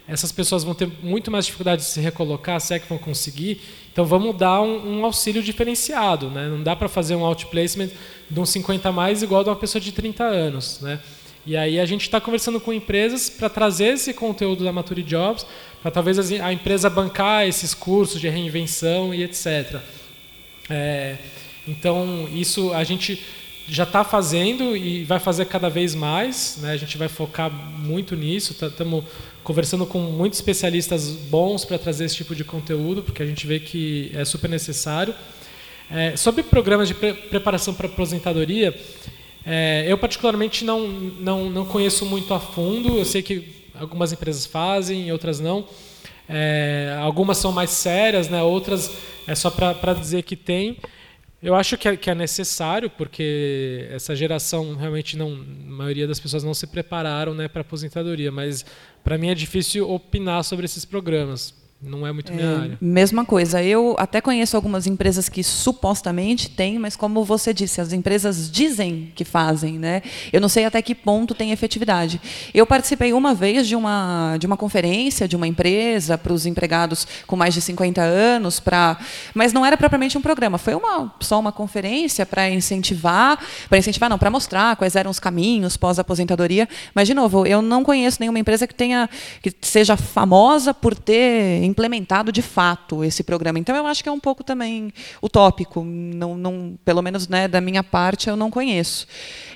essas 0.07 0.31
pessoas 0.31 0.63
vão 0.63 0.73
ter 0.73 0.89
muito 1.03 1.29
mais 1.29 1.45
dificuldade 1.45 1.83
de 1.83 1.87
se 1.87 1.99
recolocar, 1.99 2.59
se 2.59 2.73
é 2.73 2.79
que 2.79 2.87
vão 2.87 2.97
conseguir, 2.97 3.61
então 3.91 4.05
vamos 4.05 4.35
dar 4.35 4.61
um, 4.61 4.99
um 4.99 5.05
auxílio 5.05 5.43
diferenciado. 5.43 6.29
Né? 6.29 6.47
Não 6.47 6.63
dá 6.63 6.75
para 6.75 6.87
fazer 6.87 7.15
um 7.15 7.23
outplacement 7.23 7.89
de 8.29 8.39
uns 8.39 8.49
50 8.49 8.91
mais 8.91 9.21
igual 9.21 9.43
de 9.43 9.49
uma 9.49 9.55
pessoa 9.55 9.81
de 9.81 9.91
30 9.91 10.23
anos. 10.23 10.79
Né? 10.81 10.99
E 11.47 11.55
aí 11.55 11.79
a 11.79 11.85
gente 11.85 12.01
está 12.01 12.19
conversando 12.19 12.59
com 12.59 12.73
empresas 12.73 13.29
para 13.29 13.47
trazer 13.47 13.93
esse 13.93 14.13
conteúdo 14.13 14.65
da 14.65 14.73
Mature 14.73 15.01
Jobs, 15.01 15.45
para 15.81 15.89
talvez 15.89 16.29
a 16.29 16.51
empresa 16.51 16.89
bancar 16.89 17.47
esses 17.47 17.73
cursos 17.73 18.19
de 18.19 18.27
reinvenção 18.27 19.13
e 19.13 19.23
etc. 19.23 19.79
É, 20.69 21.15
então, 21.65 22.27
isso 22.33 22.73
a 22.73 22.83
gente 22.83 23.23
já 23.65 23.83
está 23.83 24.03
fazendo 24.03 24.75
e 24.75 25.05
vai 25.05 25.19
fazer 25.19 25.45
cada 25.45 25.69
vez 25.69 25.95
mais. 25.95 26.57
Né? 26.61 26.71
A 26.73 26.77
gente 26.77 26.97
vai 26.97 27.07
focar 27.07 27.49
muito 27.49 28.13
nisso. 28.13 28.51
Estamos 28.51 29.05
tá, 29.05 29.11
conversando 29.41 29.85
com 29.85 29.99
muitos 29.99 30.39
especialistas 30.39 31.07
bons 31.11 31.63
para 31.63 31.77
trazer 31.77 32.03
esse 32.03 32.15
tipo 32.17 32.35
de 32.35 32.43
conteúdo, 32.43 33.01
porque 33.01 33.23
a 33.23 33.25
gente 33.25 33.47
vê 33.47 33.57
que 33.57 34.11
é 34.13 34.25
super 34.25 34.49
necessário. 34.49 35.15
É, 35.89 36.17
sobre 36.17 36.43
programas 36.43 36.89
de 36.89 36.93
pre 36.93 37.13
preparação 37.13 37.73
para 37.73 37.87
aposentadoria, 37.87 38.77
é, 39.49 39.85
eu, 39.87 39.97
particularmente, 39.97 40.65
não, 40.65 40.89
não, 40.89 41.49
não 41.49 41.65
conheço 41.65 42.05
muito 42.05 42.33
a 42.33 42.39
fundo. 42.39 42.97
Eu 42.97 43.05
sei 43.05 43.21
que 43.21 43.65
algumas 43.79 44.11
empresas 44.11 44.45
fazem, 44.45 45.09
outras 45.09 45.39
não. 45.39 45.65
É, 46.27 46.97
algumas 46.99 47.37
são 47.37 47.53
mais 47.53 47.69
sérias, 47.69 48.27
né? 48.27 48.43
outras 48.43 48.91
é 49.25 49.33
só 49.33 49.49
para 49.49 49.93
dizer 49.93 50.23
que 50.23 50.35
tem. 50.35 50.75
Eu 51.41 51.55
acho 51.55 51.77
que 51.77 51.87
é, 51.87 51.95
que 51.95 52.09
é, 52.09 52.15
necessário, 52.15 52.89
porque 52.89 53.87
essa 53.89 54.13
geração 54.13 54.75
realmente 54.75 55.15
não, 55.15 55.31
a 55.31 55.71
maioria 55.71 56.07
das 56.07 56.19
pessoas 56.19 56.43
não 56.43 56.53
se 56.53 56.67
prepararam 56.67 57.33
né, 57.33 57.47
para 57.47 57.61
a 57.61 57.65
aposentadoria, 57.65 58.31
mas 58.31 58.65
para 59.01 59.17
mim 59.17 59.29
é 59.29 59.35
difícil 59.35 59.89
opinar 59.89 60.43
sobre 60.43 60.65
esses 60.65 60.83
programas. 60.83 61.53
Não 61.79 62.07
é 62.07 62.11
muito 62.11 62.33
minha 62.33 62.45
é, 62.45 62.57
área. 62.57 62.77
Mesma 62.81 63.23
coisa. 63.23 63.61
Eu 63.61 63.95
até 63.99 64.19
conheço 64.19 64.55
algumas 64.55 64.87
empresas 64.87 65.29
que 65.29 65.43
supostamente 65.43 66.49
têm, 66.49 66.79
mas 66.79 66.95
como 66.95 67.23
você 67.23 67.53
disse, 67.53 67.79
as 67.79 67.93
empresas 67.93 68.49
dizem 68.49 69.11
que 69.15 69.23
fazem, 69.23 69.77
né? 69.77 70.01
Eu 70.33 70.41
não 70.41 70.49
sei 70.49 70.65
até 70.65 70.81
que 70.81 70.95
ponto 70.95 71.35
tem 71.35 71.51
efetividade. 71.51 72.19
Eu 72.51 72.65
participei 72.65 73.13
uma 73.13 73.35
vez 73.35 73.67
de 73.67 73.75
uma 73.75 74.37
de 74.39 74.47
uma 74.47 74.57
conferência 74.57 75.27
de 75.27 75.35
uma 75.35 75.47
empresa 75.47 76.17
para 76.17 76.33
os 76.33 76.47
empregados 76.47 77.07
com 77.27 77.35
mais 77.35 77.53
de 77.53 77.61
50 77.61 78.01
anos, 78.01 78.59
para, 78.59 78.97
mas 79.35 79.53
não 79.53 79.63
era 79.63 79.77
propriamente 79.77 80.17
um 80.17 80.21
programa. 80.21 80.57
Foi 80.57 80.73
uma 80.73 81.13
só 81.19 81.39
uma 81.39 81.51
conferência 81.51 82.25
para 82.25 82.49
incentivar, 82.49 83.39
para 83.69 83.77
incentivar 83.77 84.09
não, 84.09 84.17
para 84.17 84.31
mostrar 84.31 84.75
quais 84.77 84.95
eram 84.95 85.11
os 85.11 85.19
caminhos 85.19 85.77
pós 85.77 85.99
aposentadoria. 85.99 86.67
Mas 86.95 87.07
de 87.07 87.13
novo, 87.13 87.45
eu 87.45 87.61
não 87.61 87.83
conheço 87.83 88.17
nenhuma 88.19 88.39
empresa 88.39 88.65
que 88.65 88.73
tenha 88.73 89.07
que 89.43 89.53
seja 89.61 89.95
famosa 89.95 90.73
por 90.73 90.95
ter 90.95 91.66
implementado 91.67 92.31
de 92.31 92.41
fato 92.41 93.03
esse 93.03 93.23
programa. 93.23 93.59
Então 93.59 93.75
eu 93.75 93.85
acho 93.85 94.01
que 94.01 94.09
é 94.09 94.11
um 94.11 94.19
pouco 94.19 94.43
também 94.43 94.91
utópico, 95.21 95.83
não, 95.83 96.37
não, 96.37 96.77
pelo 96.83 97.01
menos 97.01 97.27
né, 97.27 97.47
da 97.47 97.61
minha 97.61 97.83
parte 97.83 98.29
eu 98.29 98.35
não 98.35 98.49
conheço. 98.49 99.07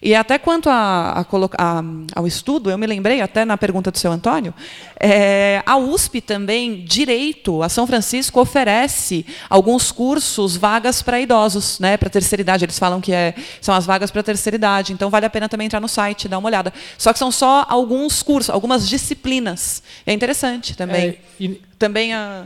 E 0.01 0.13
até 0.15 0.37
quanto 0.37 0.69
a, 0.69 1.19
a, 1.19 1.25
a, 1.57 1.83
ao 2.15 2.27
estudo, 2.27 2.69
eu 2.69 2.77
me 2.77 2.87
lembrei 2.87 3.21
até 3.21 3.45
na 3.45 3.57
pergunta 3.57 3.91
do 3.91 3.97
seu 3.97 4.11
Antônio, 4.11 4.53
é, 4.99 5.63
a 5.65 5.77
USP 5.77 6.21
também 6.21 6.83
direito, 6.85 7.63
a 7.63 7.69
São 7.69 7.87
Francisco 7.87 8.39
oferece 8.39 9.25
alguns 9.49 9.91
cursos 9.91 10.55
vagas 10.55 11.01
para 11.01 11.19
idosos, 11.19 11.79
né, 11.79 11.97
para 11.97 12.09
terceira 12.09 12.41
idade. 12.41 12.65
Eles 12.65 12.77
falam 12.77 13.01
que 13.01 13.11
é, 13.11 13.33
são 13.59 13.73
as 13.73 13.85
vagas 13.85 14.11
para 14.11 14.21
terceira 14.21 14.55
idade. 14.55 14.93
Então 14.93 15.09
vale 15.09 15.25
a 15.25 15.29
pena 15.29 15.49
também 15.49 15.65
entrar 15.65 15.79
no 15.79 15.87
site, 15.87 16.27
dar 16.27 16.37
uma 16.37 16.47
olhada. 16.47 16.73
Só 16.97 17.11
que 17.13 17.19
são 17.19 17.31
só 17.31 17.65
alguns 17.67 18.21
cursos, 18.21 18.49
algumas 18.49 18.87
disciplinas. 18.87 19.81
É 20.05 20.13
interessante 20.13 20.75
também. 20.75 21.09
É, 21.09 21.17
e 21.39 21.61
também 21.81 22.13
a. 22.13 22.45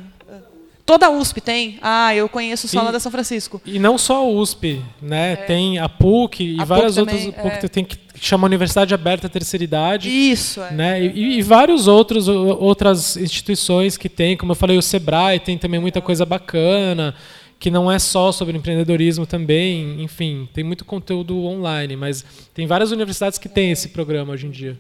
Toda 0.86 1.08
a 1.08 1.10
USP 1.10 1.42
tem. 1.42 1.80
Ah, 1.82 2.16
eu 2.16 2.30
conheço 2.30 2.68
só 2.68 2.82
lá 2.84 2.92
da 2.92 3.00
São 3.00 3.12
Francisco. 3.12 3.60
E 3.66 3.80
não 3.80 3.98
só 3.98 4.18
a 4.18 4.24
USP, 4.24 4.82
né? 5.02 5.34
É. 5.34 5.36
Tem 5.36 5.80
a 5.80 5.90
PUC 5.90 6.44
e 6.44 6.62
a 6.62 6.64
várias 6.64 6.96
PUC 6.96 7.00
outras. 7.00 7.22
Também, 7.26 7.52
PUC 7.52 7.66
é. 7.66 7.68
tem 7.68 7.84
que 7.84 7.98
chama 8.16 8.46
Universidade 8.46 8.94
Aberta 8.94 9.28
Terceira 9.28 9.64
Idade. 9.64 10.10
Isso. 10.10 10.62
É. 10.62 10.72
Né? 10.72 11.06
E, 11.06 11.40
e 11.40 11.42
vários 11.42 11.88
outros 11.88 12.28
outras 12.28 13.18
instituições 13.18 13.98
que 13.98 14.08
tem, 14.08 14.38
como 14.38 14.52
eu 14.52 14.56
falei, 14.56 14.78
o 14.78 14.82
Sebrae 14.82 15.40
tem 15.40 15.58
também 15.58 15.80
muita 15.80 16.02
coisa 16.02 16.24
bacana 16.24 17.16
que 17.60 17.72
não 17.72 17.92
é 17.92 17.98
só 17.98 18.32
sobre 18.32 18.56
empreendedorismo 18.56 19.26
também, 19.26 20.04
enfim, 20.04 20.48
tem 20.54 20.64
muito 20.64 20.84
conteúdo 20.86 21.38
online, 21.46 21.96
mas 21.96 22.24
tem 22.54 22.68
várias 22.68 22.92
universidades 22.92 23.40
que 23.40 23.50
têm 23.50 23.72
esse 23.72 23.90
programa 23.90 24.34
hoje 24.34 24.46
em 24.46 24.52
dia. 24.52 24.78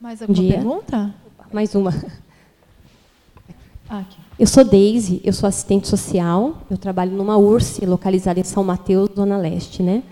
Mais 0.00 0.20
alguma 0.20 0.42
dia. 0.42 0.54
pergunta? 0.54 1.14
Mais 1.52 1.74
uma. 1.74 1.92
Ah, 3.88 4.04
eu 4.38 4.46
sou 4.46 4.62
Deise, 4.62 5.20
eu 5.24 5.32
sou 5.32 5.48
assistente 5.48 5.88
social, 5.88 6.58
eu 6.70 6.78
trabalho 6.78 7.10
numa 7.10 7.36
URSS 7.36 7.84
localizada 7.84 8.38
em 8.38 8.44
São 8.44 8.62
Mateus, 8.62 9.10
Zona 9.16 9.36
Leste, 9.36 9.82
né? 9.82 10.04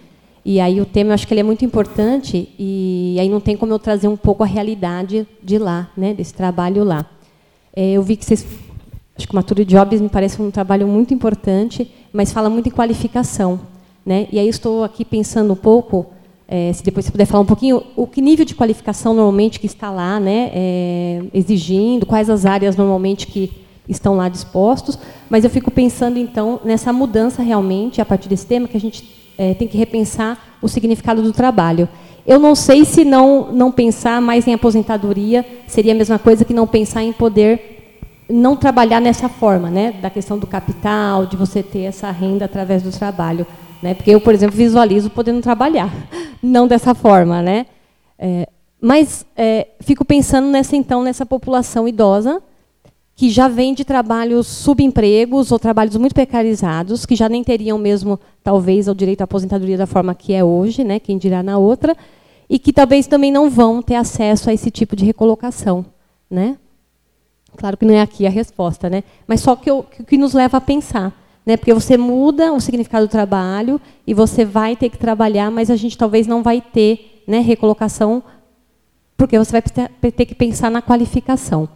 E 0.44 0.59
aí 0.59 0.81
o 0.81 0.85
tema, 0.85 1.10
eu 1.10 1.15
acho 1.15 1.28
que 1.28 1.32
ele 1.32 1.40
é 1.40 1.44
muito 1.44 1.65
importante 1.65 2.52
e 2.59 3.16
aí 3.20 3.28
não 3.28 3.39
tem 3.39 3.56
como 3.56 3.73
eu 3.73 3.78
trazer 3.78 4.09
um 4.09 4.16
pouco 4.16 4.43
a 4.43 4.47
realidade 4.47 5.28
de 5.40 5.59
lá, 5.59 5.89
né, 5.97 6.12
desse 6.12 6.35
trabalho 6.35 6.82
lá. 6.82 7.06
É, 7.73 7.93
eu 7.93 8.02
vi 8.02 8.16
que 8.16 8.24
vocês, 8.24 8.44
acho 9.16 9.28
que 9.28 9.32
o 9.32 9.36
Mature 9.36 9.65
Jobs 9.65 10.01
me 10.01 10.09
parece 10.09 10.43
um 10.43 10.51
trabalho 10.51 10.89
muito 10.89 11.15
importante, 11.15 11.89
mas 12.12 12.32
fala 12.32 12.51
muito 12.51 12.69
em 12.69 12.73
qualificação, 12.73 13.60
né? 14.05 14.27
E 14.32 14.40
aí 14.40 14.48
estou 14.48 14.82
aqui 14.82 15.05
pensando 15.05 15.52
um 15.52 15.56
pouco 15.56 16.06
é, 16.50 16.72
se 16.72 16.82
depois 16.82 17.04
você 17.04 17.12
puder 17.12 17.26
falar 17.26 17.42
um 17.42 17.46
pouquinho, 17.46 17.82
o 17.94 18.06
que 18.06 18.22
nível 18.22 18.44
de 18.44 18.54
qualificação 18.54 19.12
normalmente 19.12 19.60
que 19.60 19.66
está 19.66 19.90
lá, 19.90 20.18
né, 20.18 20.50
é, 20.54 21.22
exigindo, 21.34 22.06
quais 22.06 22.30
as 22.30 22.46
áreas 22.46 22.74
normalmente 22.74 23.26
que 23.26 23.52
estão 23.86 24.16
lá 24.16 24.30
dispostos, 24.30 24.98
mas 25.28 25.44
eu 25.44 25.50
fico 25.50 25.70
pensando 25.70 26.18
então 26.18 26.58
nessa 26.64 26.90
mudança 26.90 27.42
realmente 27.42 28.00
a 28.00 28.04
partir 28.04 28.30
desse 28.30 28.46
tema 28.46 28.66
que 28.66 28.76
a 28.76 28.80
gente 28.80 29.04
é, 29.36 29.52
tem 29.52 29.68
que 29.68 29.76
repensar 29.76 30.56
o 30.62 30.68
significado 30.68 31.22
do 31.22 31.32
trabalho. 31.32 31.86
Eu 32.26 32.38
não 32.38 32.54
sei 32.54 32.84
se 32.84 33.04
não 33.04 33.52
não 33.52 33.70
pensar 33.70 34.20
mais 34.20 34.46
em 34.46 34.54
aposentadoria 34.54 35.44
seria 35.66 35.92
a 35.92 35.96
mesma 35.96 36.18
coisa 36.18 36.44
que 36.44 36.54
não 36.54 36.66
pensar 36.66 37.02
em 37.02 37.12
poder 37.12 37.76
não 38.28 38.56
trabalhar 38.56 39.00
nessa 39.00 39.28
forma, 39.28 39.70
né, 39.70 39.92
da 40.02 40.10
questão 40.10 40.38
do 40.38 40.46
capital, 40.46 41.24
de 41.24 41.36
você 41.36 41.62
ter 41.62 41.82
essa 41.82 42.10
renda 42.10 42.44
através 42.44 42.82
do 42.82 42.90
trabalho. 42.90 43.46
Né? 43.82 43.94
Porque 43.94 44.10
eu, 44.10 44.20
por 44.20 44.34
exemplo, 44.34 44.56
visualizo 44.56 45.08
podendo 45.08 45.40
trabalhar, 45.40 45.90
não 46.43 46.66
dessa 46.66 46.94
forma. 46.94 47.43
Né? 47.43 47.66
É, 48.19 48.48
mas 48.81 49.27
é, 49.36 49.69
fico 49.81 50.05
pensando 50.05 50.48
nessa 50.48 50.77
então 50.77 51.02
nessa 51.02 51.27
população 51.27 51.89
idosa 51.89 52.43
que 53.19 53.28
já 53.31 53.48
vem 53.48 53.74
de 53.74 53.85
trabalhos 53.85 54.47
subempregos 54.47 55.51
ou 55.51 55.59
trabalhos 55.59 55.97
muito 55.97 56.15
precarizados, 56.15 57.05
que 57.05 57.16
já 57.16 57.28
nem 57.28 57.43
teriam 57.43 57.77
mesmo, 57.77 58.16
talvez, 58.44 58.86
o 58.86 58.94
direito 58.94 59.23
à 59.23 59.24
aposentadoria 59.24 59.77
da 59.77 59.89
forma 59.89 60.15
que 60.15 60.32
é 60.32 60.44
hoje, 60.44 60.85
né, 60.85 61.01
quem 61.01 61.19
dirá 61.19 61.43
na 61.43 61.59
outra, 61.59 61.97
e 62.48 62.60
que 62.60 62.73
talvez 62.73 63.09
também 63.09 63.32
não 63.32 63.51
vão 63.51 63.82
ter 63.82 63.97
acesso 63.97 64.48
a 64.48 64.55
esse 64.55 64.70
tipo 64.70 64.94
de 64.94 65.05
recolocação. 65.05 65.85
Né? 66.31 66.56
Claro 67.56 67.77
que 67.77 67.85
não 67.85 67.93
é 67.93 68.01
aqui 68.01 68.24
a 68.24 68.31
resposta, 68.31 68.89
né? 68.89 69.02
mas 69.27 69.40
só 69.40 69.56
que, 69.56 69.69
o 69.69 69.82
que 69.82 70.16
nos 70.16 70.32
leva 70.32 70.59
a 70.59 70.60
pensar 70.60 71.12
né? 71.48 71.56
Porque 71.56 71.72
você 71.72 71.96
muda 71.96 72.52
o 72.52 72.60
significado 72.60 73.06
do 73.06 73.10
trabalho 73.10 73.80
e 74.06 74.12
você 74.12 74.44
vai 74.44 74.76
ter 74.76 74.90
que 74.90 74.98
trabalhar, 74.98 75.50
mas 75.50 75.70
a 75.70 75.76
gente 75.76 75.96
talvez 75.96 76.26
não 76.26 76.42
vai 76.42 76.60
ter 76.60 77.22
né, 77.26 77.38
recolocação, 77.38 78.22
porque 79.16 79.38
você 79.38 79.52
vai 79.52 79.62
ter 80.12 80.26
que 80.26 80.34
pensar 80.34 80.70
na 80.70 80.82
qualificação. 80.82 81.66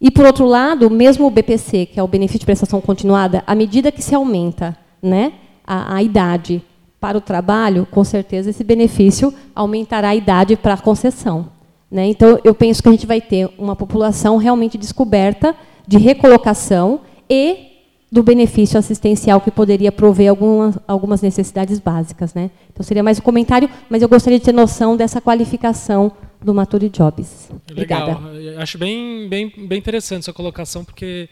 E, 0.00 0.12
por 0.12 0.24
outro 0.24 0.46
lado, 0.46 0.88
mesmo 0.88 1.26
o 1.26 1.30
BPC, 1.30 1.86
que 1.86 1.98
é 1.98 2.02
o 2.04 2.06
benefício 2.06 2.38
de 2.38 2.46
prestação 2.46 2.80
continuada, 2.80 3.42
à 3.48 3.54
medida 3.56 3.90
que 3.90 4.00
se 4.00 4.14
aumenta 4.14 4.78
né, 5.02 5.32
a, 5.66 5.96
a 5.96 6.02
idade 6.04 6.62
para 7.00 7.18
o 7.18 7.20
trabalho, 7.20 7.88
com 7.90 8.04
certeza 8.04 8.50
esse 8.50 8.62
benefício 8.62 9.34
aumentará 9.56 10.10
a 10.10 10.14
idade 10.14 10.54
para 10.54 10.74
a 10.74 10.78
concessão. 10.78 11.48
Né? 11.90 12.06
Então, 12.06 12.38
eu 12.44 12.54
penso 12.54 12.80
que 12.80 12.88
a 12.88 12.92
gente 12.92 13.08
vai 13.08 13.20
ter 13.20 13.50
uma 13.58 13.74
população 13.74 14.36
realmente 14.36 14.78
descoberta 14.78 15.52
de 15.84 15.98
recolocação 15.98 17.00
e 17.28 17.69
do 18.10 18.22
benefício 18.22 18.78
assistencial 18.78 19.40
que 19.40 19.50
poderia 19.50 19.92
prover 19.92 20.30
algumas, 20.30 20.78
algumas 20.86 21.22
necessidades 21.22 21.78
básicas. 21.78 22.34
Né? 22.34 22.50
Então, 22.72 22.82
seria 22.82 23.02
mais 23.02 23.18
um 23.18 23.22
comentário, 23.22 23.70
mas 23.88 24.02
eu 24.02 24.08
gostaria 24.08 24.38
de 24.38 24.44
ter 24.44 24.52
noção 24.52 24.96
dessa 24.96 25.20
qualificação 25.20 26.12
do 26.42 26.52
Mature 26.52 26.88
Jobs. 26.88 27.50
Legal. 27.70 28.10
Obrigada. 28.10 28.62
Acho 28.62 28.78
bem, 28.78 29.28
bem, 29.28 29.52
bem 29.56 29.78
interessante 29.78 30.24
essa 30.24 30.32
colocação, 30.32 30.84
porque 30.84 31.28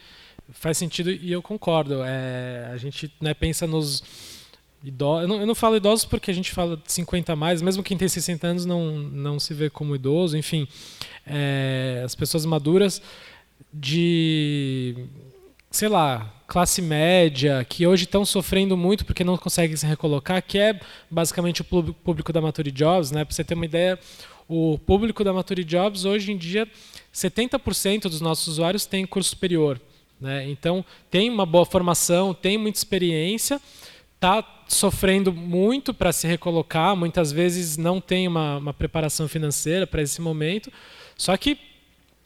faz 0.50 0.78
sentido 0.78 1.10
e 1.10 1.32
eu 1.32 1.42
concordo. 1.42 2.02
É, 2.04 2.70
a 2.72 2.76
gente 2.76 3.12
né, 3.20 3.34
pensa 3.34 3.66
nos 3.66 4.02
idosos. 4.84 5.22
Eu 5.22 5.28
não, 5.28 5.40
eu 5.40 5.46
não, 5.46 5.54
falo 5.54 5.76
idosos 5.76 6.04
porque 6.04 6.30
a 6.30 6.34
gente 6.34 6.52
fala 6.52 6.76
de 6.76 6.92
50 6.92 7.32
a 7.32 7.36
mais, 7.36 7.60
mesmo 7.60 7.82
quem 7.82 7.96
tem 7.96 8.08
60 8.08 8.46
anos 8.46 8.64
não, 8.64 8.98
não 8.98 9.40
se 9.40 9.52
vê 9.52 9.68
como 9.68 9.96
idoso, 9.96 10.36
enfim. 10.36 10.68
É, 11.26 12.02
as 12.04 12.14
pessoas 12.14 12.46
maduras 12.46 13.02
de 13.72 14.94
sei 15.70 15.88
lá, 15.88 16.34
classe 16.48 16.80
média, 16.80 17.62
que 17.68 17.86
hoje 17.86 18.04
estão 18.04 18.24
sofrendo 18.24 18.74
muito 18.74 19.04
porque 19.04 19.22
não 19.22 19.36
conseguem 19.36 19.76
se 19.76 19.86
recolocar, 19.86 20.42
que 20.42 20.58
é 20.58 20.80
basicamente 21.10 21.60
o 21.60 21.64
público 21.64 22.32
da 22.32 22.40
Mature 22.40 22.70
Jobs, 22.70 23.10
né? 23.10 23.22
Para 23.22 23.34
você 23.34 23.44
ter 23.44 23.52
uma 23.52 23.66
ideia, 23.66 23.98
o 24.48 24.78
público 24.78 25.22
da 25.22 25.30
Mature 25.30 25.62
Jobs 25.62 26.06
hoje 26.06 26.32
em 26.32 26.38
dia 26.38 26.66
70% 27.12 28.04
dos 28.04 28.22
nossos 28.22 28.48
usuários 28.48 28.86
têm 28.86 29.06
curso 29.06 29.28
superior, 29.30 29.78
né? 30.18 30.48
Então, 30.48 30.82
tem 31.10 31.28
uma 31.28 31.44
boa 31.44 31.66
formação, 31.66 32.32
tem 32.32 32.56
muita 32.56 32.78
experiência, 32.78 33.60
está 34.14 34.42
sofrendo 34.66 35.30
muito 35.30 35.92
para 35.92 36.12
se 36.12 36.26
recolocar, 36.26 36.96
muitas 36.96 37.30
vezes 37.30 37.76
não 37.76 38.00
tem 38.00 38.26
uma, 38.26 38.56
uma 38.56 38.72
preparação 38.72 39.28
financeira 39.28 39.86
para 39.86 40.00
esse 40.00 40.20
momento. 40.22 40.72
Só 41.14 41.36
que 41.36 41.67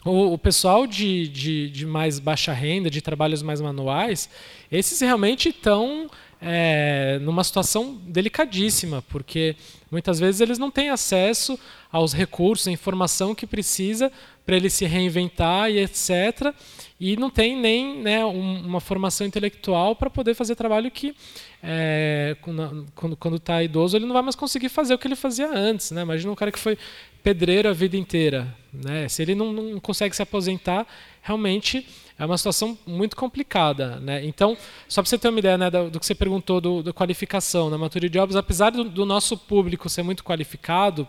o, 0.04 0.32
o 0.32 0.38
pessoal 0.38 0.86
de, 0.86 1.28
de, 1.28 1.70
de, 1.70 1.86
mais 1.86 2.18
baixa 2.18 2.52
renda, 2.52 2.90
de 2.90 3.00
trabalhos 3.00 3.42
mais 3.42 3.60
manuais, 3.60 4.28
esses 4.70 5.00
realmente 5.00 5.50
estão 5.50 6.10
é, 6.40 7.20
numa 7.22 7.44
situação 7.44 8.00
delicadíssima, 8.06 9.02
porque 9.08 9.54
muitas 9.90 10.18
vezes 10.18 10.40
eles 10.40 10.58
não 10.58 10.72
têm 10.72 10.90
acesso 10.90 11.58
aos 11.90 12.12
recursos, 12.12 12.66
à 12.66 12.72
informação 12.72 13.34
que 13.34 13.46
precisa 13.46 14.10
para 14.44 14.56
ele 14.56 14.68
se 14.68 14.84
reinventar 14.86 15.70
e 15.70 15.78
etc. 15.78 16.52
E 16.98 17.16
não 17.16 17.30
tem 17.30 17.56
nem 17.56 18.00
né, 18.00 18.24
uma 18.24 18.80
formação 18.80 19.24
intelectual 19.24 19.94
para 19.94 20.10
poder 20.10 20.34
fazer 20.34 20.56
trabalho 20.56 20.90
que, 20.90 21.14
é, 21.62 22.36
quando 22.40 23.36
está 23.36 23.62
idoso, 23.62 23.96
ele 23.96 24.06
não 24.06 24.12
vai 24.12 24.22
mais 24.22 24.34
conseguir 24.34 24.68
fazer 24.68 24.94
o 24.94 24.98
que 24.98 25.06
ele 25.06 25.16
fazia 25.16 25.48
antes. 25.48 25.92
Né? 25.92 26.02
Imagina 26.02 26.32
um 26.32 26.36
cara 26.36 26.50
que 26.50 26.58
foi 26.58 26.76
pedreiro 27.23 27.69
a 27.69 27.73
vida 27.73 27.97
inteira. 27.97 28.55
Né? 28.73 29.09
Se 29.09 29.23
ele 29.23 29.35
não, 29.35 29.53
não 29.53 29.81
consegue 29.81 30.15
se 30.15 30.23
aposentar, 30.23 30.86
realmente 31.23 31.86
é 32.19 32.24
uma 32.24 32.36
situação 32.36 32.77
muito 32.86 33.16
complicada. 33.16 33.97
Né? 34.01 34.24
Então, 34.24 34.57
só 34.89 35.03
para 35.03 35.09
você 35.09 35.19
ter 35.19 35.28
uma 35.28 35.39
ideia 35.39 35.59
né, 35.59 35.70
do, 35.70 35.90
do, 35.90 36.01
que 36.01 36.07
você 36.07 36.15
perguntou 36.15 36.61
do, 36.61 36.82
da 36.82 36.93
qualificação 36.93 37.70
na 37.70 37.78
Mature 37.78 38.09
Jobs, 38.09 38.36
apesar 38.36 38.70
do, 38.70 38.85
do, 38.85 39.07
nosso 39.07 39.36
público 39.36 39.89
ser 39.89 40.03
muito 40.03 40.24
qualificado, 40.24 41.07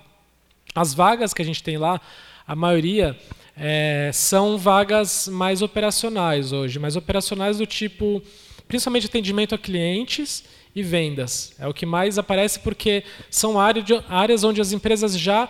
as 0.73 0.93
vagas 0.93 1.33
que 1.33 1.41
a 1.41 1.45
gente 1.45 1.61
tem 1.61 1.77
lá, 1.77 1.99
a 2.47 2.55
maioria 2.55 3.17
é, 3.55 4.09
são 4.13 4.57
vagas 4.57 5.27
mais 5.27 5.61
operacionais 5.61 6.51
hoje, 6.51 6.79
mais 6.79 6.95
operacionais 6.95 7.57
do 7.57 7.65
tipo, 7.65 8.21
principalmente 8.73 9.05
atendimento 9.05 9.53
a 9.53 9.57
clientes 9.59 10.43
e 10.75 10.81
vendas. 10.81 11.53
É 11.59 11.67
o 11.67 11.73
que 11.75 11.85
mais 11.85 12.17
aparece 12.17 12.59
porque 12.59 13.03
são 13.29 13.59
áreas 13.59 14.43
onde 14.43 14.59
as 14.59 14.71
empresas 14.71 15.15
já 15.15 15.47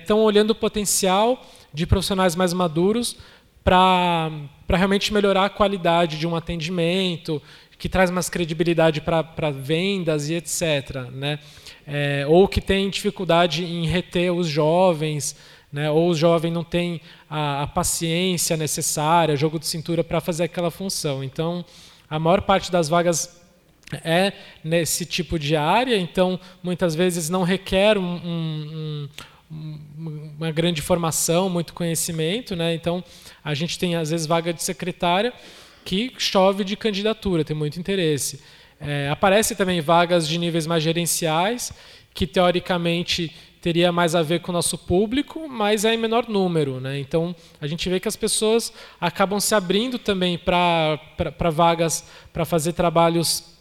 estão 0.00 0.20
é, 0.20 0.22
olhando 0.22 0.50
o 0.52 0.54
potencial 0.54 1.44
de 1.74 1.84
profissionais 1.84 2.36
mais 2.36 2.52
maduros 2.52 3.16
para 3.64 4.30
realmente 4.68 5.12
melhorar 5.12 5.46
a 5.46 5.50
qualidade 5.50 6.16
de 6.16 6.28
um 6.28 6.36
atendimento, 6.36 7.42
que 7.76 7.88
traz 7.88 8.08
mais 8.08 8.28
credibilidade 8.28 9.00
para 9.00 9.50
vendas 9.50 10.30
e 10.30 10.34
etc. 10.34 11.10
Né? 11.12 11.40
É, 11.84 12.24
ou 12.28 12.46
que 12.46 12.60
tem 12.60 12.88
dificuldade 12.88 13.64
em 13.64 13.84
reter 13.84 14.32
os 14.32 14.46
jovens, 14.46 15.34
né? 15.72 15.90
ou 15.90 16.10
o 16.10 16.14
jovem 16.14 16.52
não 16.52 16.62
tem 16.62 17.00
a, 17.28 17.64
a 17.64 17.66
paciência 17.66 18.56
necessária, 18.56 19.36
jogo 19.36 19.58
de 19.58 19.66
cintura 19.66 20.04
para 20.04 20.20
fazer 20.20 20.44
aquela 20.44 20.70
função. 20.70 21.24
Então, 21.24 21.64
a 22.08 22.18
maior 22.18 22.42
parte 22.42 22.70
das 22.70 22.88
vagas 22.88 23.40
é 24.04 24.32
nesse 24.62 25.06
tipo 25.06 25.38
de 25.38 25.56
área, 25.56 25.96
então 25.96 26.38
muitas 26.62 26.94
vezes 26.94 27.30
não 27.30 27.42
requer 27.42 27.96
um, 27.96 28.02
um, 28.02 29.08
um, 29.50 30.32
uma 30.38 30.50
grande 30.50 30.82
formação, 30.82 31.48
muito 31.48 31.72
conhecimento, 31.72 32.54
né? 32.54 32.74
Então 32.74 33.02
a 33.42 33.54
gente 33.54 33.78
tem 33.78 33.96
às 33.96 34.10
vezes 34.10 34.26
vaga 34.26 34.52
de 34.52 34.62
secretária 34.62 35.32
que 35.84 36.12
chove 36.18 36.64
de 36.64 36.76
candidatura, 36.76 37.44
tem 37.44 37.56
muito 37.56 37.80
interesse. 37.80 38.42
É, 38.80 39.08
aparece 39.10 39.56
também 39.56 39.80
vagas 39.80 40.28
de 40.28 40.38
níveis 40.38 40.66
mais 40.66 40.82
gerenciais, 40.82 41.72
que 42.12 42.26
teoricamente 42.26 43.34
teria 43.60 43.90
mais 43.90 44.14
a 44.14 44.22
ver 44.22 44.40
com 44.40 44.50
o 44.50 44.54
nosso 44.54 44.78
público, 44.78 45.48
mas 45.48 45.84
é 45.84 45.94
em 45.94 45.96
menor 45.96 46.28
número. 46.28 46.80
Né? 46.80 46.98
Então, 46.98 47.34
a 47.60 47.66
gente 47.66 47.88
vê 47.88 47.98
que 47.98 48.08
as 48.08 48.16
pessoas 48.16 48.72
acabam 49.00 49.40
se 49.40 49.54
abrindo 49.54 49.98
também 49.98 50.38
para 50.38 51.00
vagas, 51.52 52.04
para 52.32 52.44
fazer 52.44 52.72
trabalhos 52.72 53.56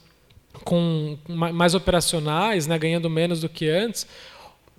com 0.63 1.17
mais 1.27 1.75
operacionais, 1.75 2.67
né? 2.67 2.77
ganhando 2.77 3.09
menos 3.09 3.41
do 3.41 3.49
que 3.49 3.69
antes, 3.69 4.07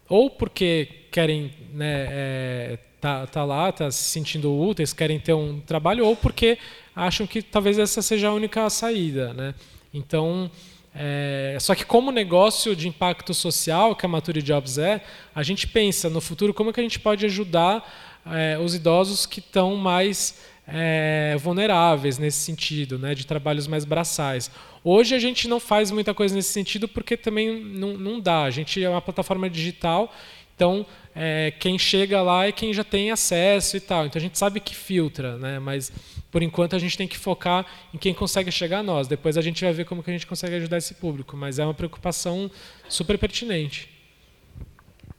ou 0.09 0.31
porque 0.31 0.89
querem 1.11 1.53
né, 1.73 2.07
é, 2.11 2.79
tá, 3.01 3.27
tá 3.27 3.45
lá, 3.45 3.71
tá 3.71 3.91
se 3.91 4.05
sentindo 4.05 4.53
úteis, 4.53 4.93
querem 4.93 5.19
ter 5.19 5.35
um 5.35 5.61
trabalho, 5.61 6.07
ou 6.07 6.17
porque 6.17 6.59
acham 6.95 7.27
que 7.27 7.43
talvez 7.43 7.79
essa 7.79 8.03
seja 8.03 8.29
a 8.29 8.33
única 8.33 8.69
saída. 8.71 9.33
Né? 9.35 9.55
Então, 9.93 10.51
é, 10.95 11.57
só 11.61 11.75
que 11.75 11.85
como 11.85 12.11
negócio 12.11 12.75
de 12.75 12.89
impacto 12.89 13.33
social, 13.35 13.95
que 13.95 14.05
a 14.05 14.09
Mature 14.09 14.43
Jobs 14.43 14.79
é, 14.79 15.03
a 15.35 15.43
gente 15.43 15.67
pensa 15.67 16.09
no 16.11 16.21
futuro 16.21 16.53
como 16.55 16.73
que 16.73 16.81
a 16.81 16.83
gente 16.83 16.99
pode 16.99 17.25
ajudar 17.27 18.21
é, 18.27 18.59
os 18.59 18.75
idosos 18.75 19.27
que 19.27 19.41
estão 19.41 19.77
mais 19.77 20.41
é, 20.67 21.37
vulneráveis 21.39 22.19
nesse 22.19 22.39
sentido, 22.39 22.99
né, 22.99 23.15
de 23.15 23.27
trabalhos 23.27 23.67
mais 23.67 23.85
braçais. 23.85 24.51
Hoje 24.83 25.15
a 25.15 25.19
gente 25.19 25.49
não 25.49 25.61
faz 25.61 25.91
muita 25.91 26.15
coisa 26.15 26.35
nesse 26.35 26.53
sentido 26.53 26.89
porque 26.89 27.17
também 27.17 27.63
não, 27.63 27.97
não 27.97 28.21
dá. 28.21 28.43
A 28.43 28.51
gente 28.51 28.83
é 28.83 28.89
uma 28.89 29.03
plataforma 29.03 29.49
digital 29.49 30.13
então, 30.59 30.85
é, 31.15 31.53
quem 31.57 31.79
chega 31.79 32.21
lá 32.21 32.47
é 32.47 32.51
quem 32.51 32.75
já 32.75 32.83
tem 32.83 33.13
acesso 33.13 33.77
e 33.77 33.81
tal. 33.81 34.07
Então, 34.07 34.19
a 34.19 34.21
gente 34.21 34.37
sabe 34.37 34.59
que 34.59 34.75
filtra, 34.75 35.39
né? 35.39 35.61
mas 35.61 35.93
por 36.31 36.43
enquanto 36.43 36.77
a 36.77 36.79
gente 36.79 36.97
tem 36.97 37.09
que 37.09 37.17
focar 37.17 37.67
em 37.93 37.99
quem 37.99 38.13
consegue 38.13 38.51
chegar 38.51 38.81
a 38.81 38.83
nós. 38.83 39.09
Depois 39.09 39.37
a 39.37 39.43
gente 39.43 39.65
vai 39.65 39.73
ver 39.73 39.85
como 39.85 40.03
que 40.03 40.11
a 40.11 40.13
gente 40.13 40.27
consegue 40.27 40.55
ajudar 40.57 40.79
esse 40.79 40.95
público. 40.95 41.37
Mas 41.37 41.59
é 41.59 41.65
uma 41.65 41.75
preocupação 41.75 42.51
super 42.89 43.19
pertinente. 43.19 43.89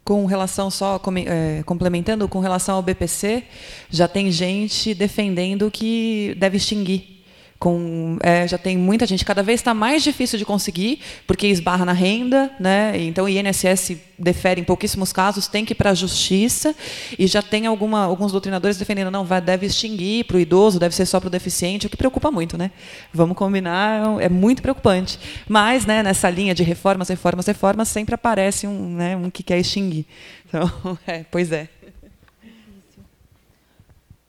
Com 0.03 0.25
relação 0.25 0.71
só 0.71 0.99
é, 1.25 1.61
complementando 1.63 2.27
com 2.27 2.39
relação 2.39 2.75
ao 2.75 2.81
BPC, 2.81 3.43
já 3.89 4.07
tem 4.07 4.31
gente 4.31 4.93
defendendo 4.93 5.69
que 5.69 6.35
deve 6.37 6.57
extinguir 6.57 7.18
com, 7.59 8.17
é, 8.21 8.47
já 8.47 8.57
tem 8.57 8.77
muita 8.77 9.05
gente, 9.05 9.25
cada 9.25 9.43
vez 9.43 9.59
está 9.59 9.73
mais 9.73 10.01
difícil 10.01 10.39
de 10.39 10.45
conseguir, 10.45 11.01
porque 11.27 11.45
esbarra 11.47 11.83
na 11.83 11.91
renda, 11.91 12.49
né? 12.57 12.93
então 12.97 13.25
o 13.25 13.29
INSS 13.29 13.97
defere 14.17 14.61
em 14.61 14.63
pouquíssimos 14.63 15.11
casos, 15.11 15.47
tem 15.47 15.65
que 15.65 15.73
ir 15.73 15.75
para 15.75 15.89
a 15.89 15.93
justiça, 15.93 16.73
e 17.17 17.27
já 17.27 17.41
tem 17.41 17.65
alguma, 17.65 18.05
alguns 18.05 18.31
doutrinadores 18.31 18.77
defendendo, 18.77 19.11
não, 19.11 19.25
vai, 19.25 19.41
deve 19.41 19.65
extinguir 19.65 20.23
para 20.23 20.37
o 20.37 20.39
idoso, 20.39 20.79
deve 20.79 20.95
ser 20.95 21.05
só 21.05 21.19
para 21.19 21.27
o 21.27 21.29
deficiente, 21.29 21.85
o 21.85 21.89
que 21.89 21.97
preocupa 21.97 22.31
muito. 22.31 22.57
Né? 22.57 22.71
Vamos 23.13 23.35
combinar, 23.35 24.21
é 24.21 24.29
muito 24.29 24.61
preocupante. 24.61 25.19
Mas 25.47 25.85
né, 25.85 26.01
nessa 26.01 26.29
linha 26.29 26.55
de 26.55 26.63
reformas, 26.63 27.09
reformas, 27.09 27.45
reformas, 27.45 27.89
sempre 27.89 28.15
aparece 28.15 28.67
um, 28.67 28.95
né, 28.95 29.17
um 29.17 29.29
que 29.29 29.43
quer 29.43 29.59
extinguir. 29.59 30.05
Então, 30.47 30.97
é, 31.05 31.25
pois 31.29 31.51
é. 31.51 31.67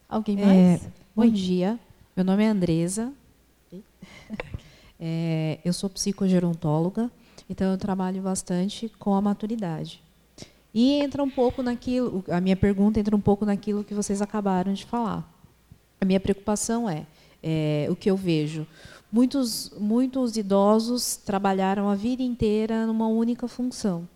Alguém 0.09 0.35
mais? 0.35 0.57
É, 0.57 0.79
bom 1.15 1.25
dia. 1.25 1.79
Meu 2.15 2.25
nome 2.25 2.43
é 2.43 2.47
Andresa, 2.47 3.13
é, 5.01 5.57
eu 5.65 5.73
sou 5.73 5.89
psicogerontóloga, 5.89 7.09
então 7.49 7.71
eu 7.71 7.77
trabalho 7.77 8.21
bastante 8.21 8.87
com 8.99 9.15
a 9.15 9.21
maturidade. 9.21 9.99
E 10.73 10.93
entra 10.93 11.23
um 11.23 11.29
pouco 11.29 11.63
naquilo, 11.63 12.23
a 12.29 12.39
minha 12.39 12.55
pergunta 12.55 12.99
entra 12.99 13.15
um 13.15 13.19
pouco 13.19 13.43
naquilo 13.43 13.83
que 13.83 13.95
vocês 13.95 14.21
acabaram 14.21 14.71
de 14.73 14.85
falar. 14.85 15.27
A 15.99 16.05
minha 16.05 16.19
preocupação 16.19 16.87
é, 16.87 17.05
é 17.41 17.87
o 17.89 17.95
que 17.95 18.11
eu 18.11 18.15
vejo. 18.15 18.65
Muitos, 19.11 19.71
muitos 19.77 20.37
idosos 20.37 21.17
trabalharam 21.17 21.89
a 21.89 21.95
vida 21.95 22.21
inteira 22.21 22.85
numa 22.85 23.07
única 23.07 23.47
função, 23.47 24.07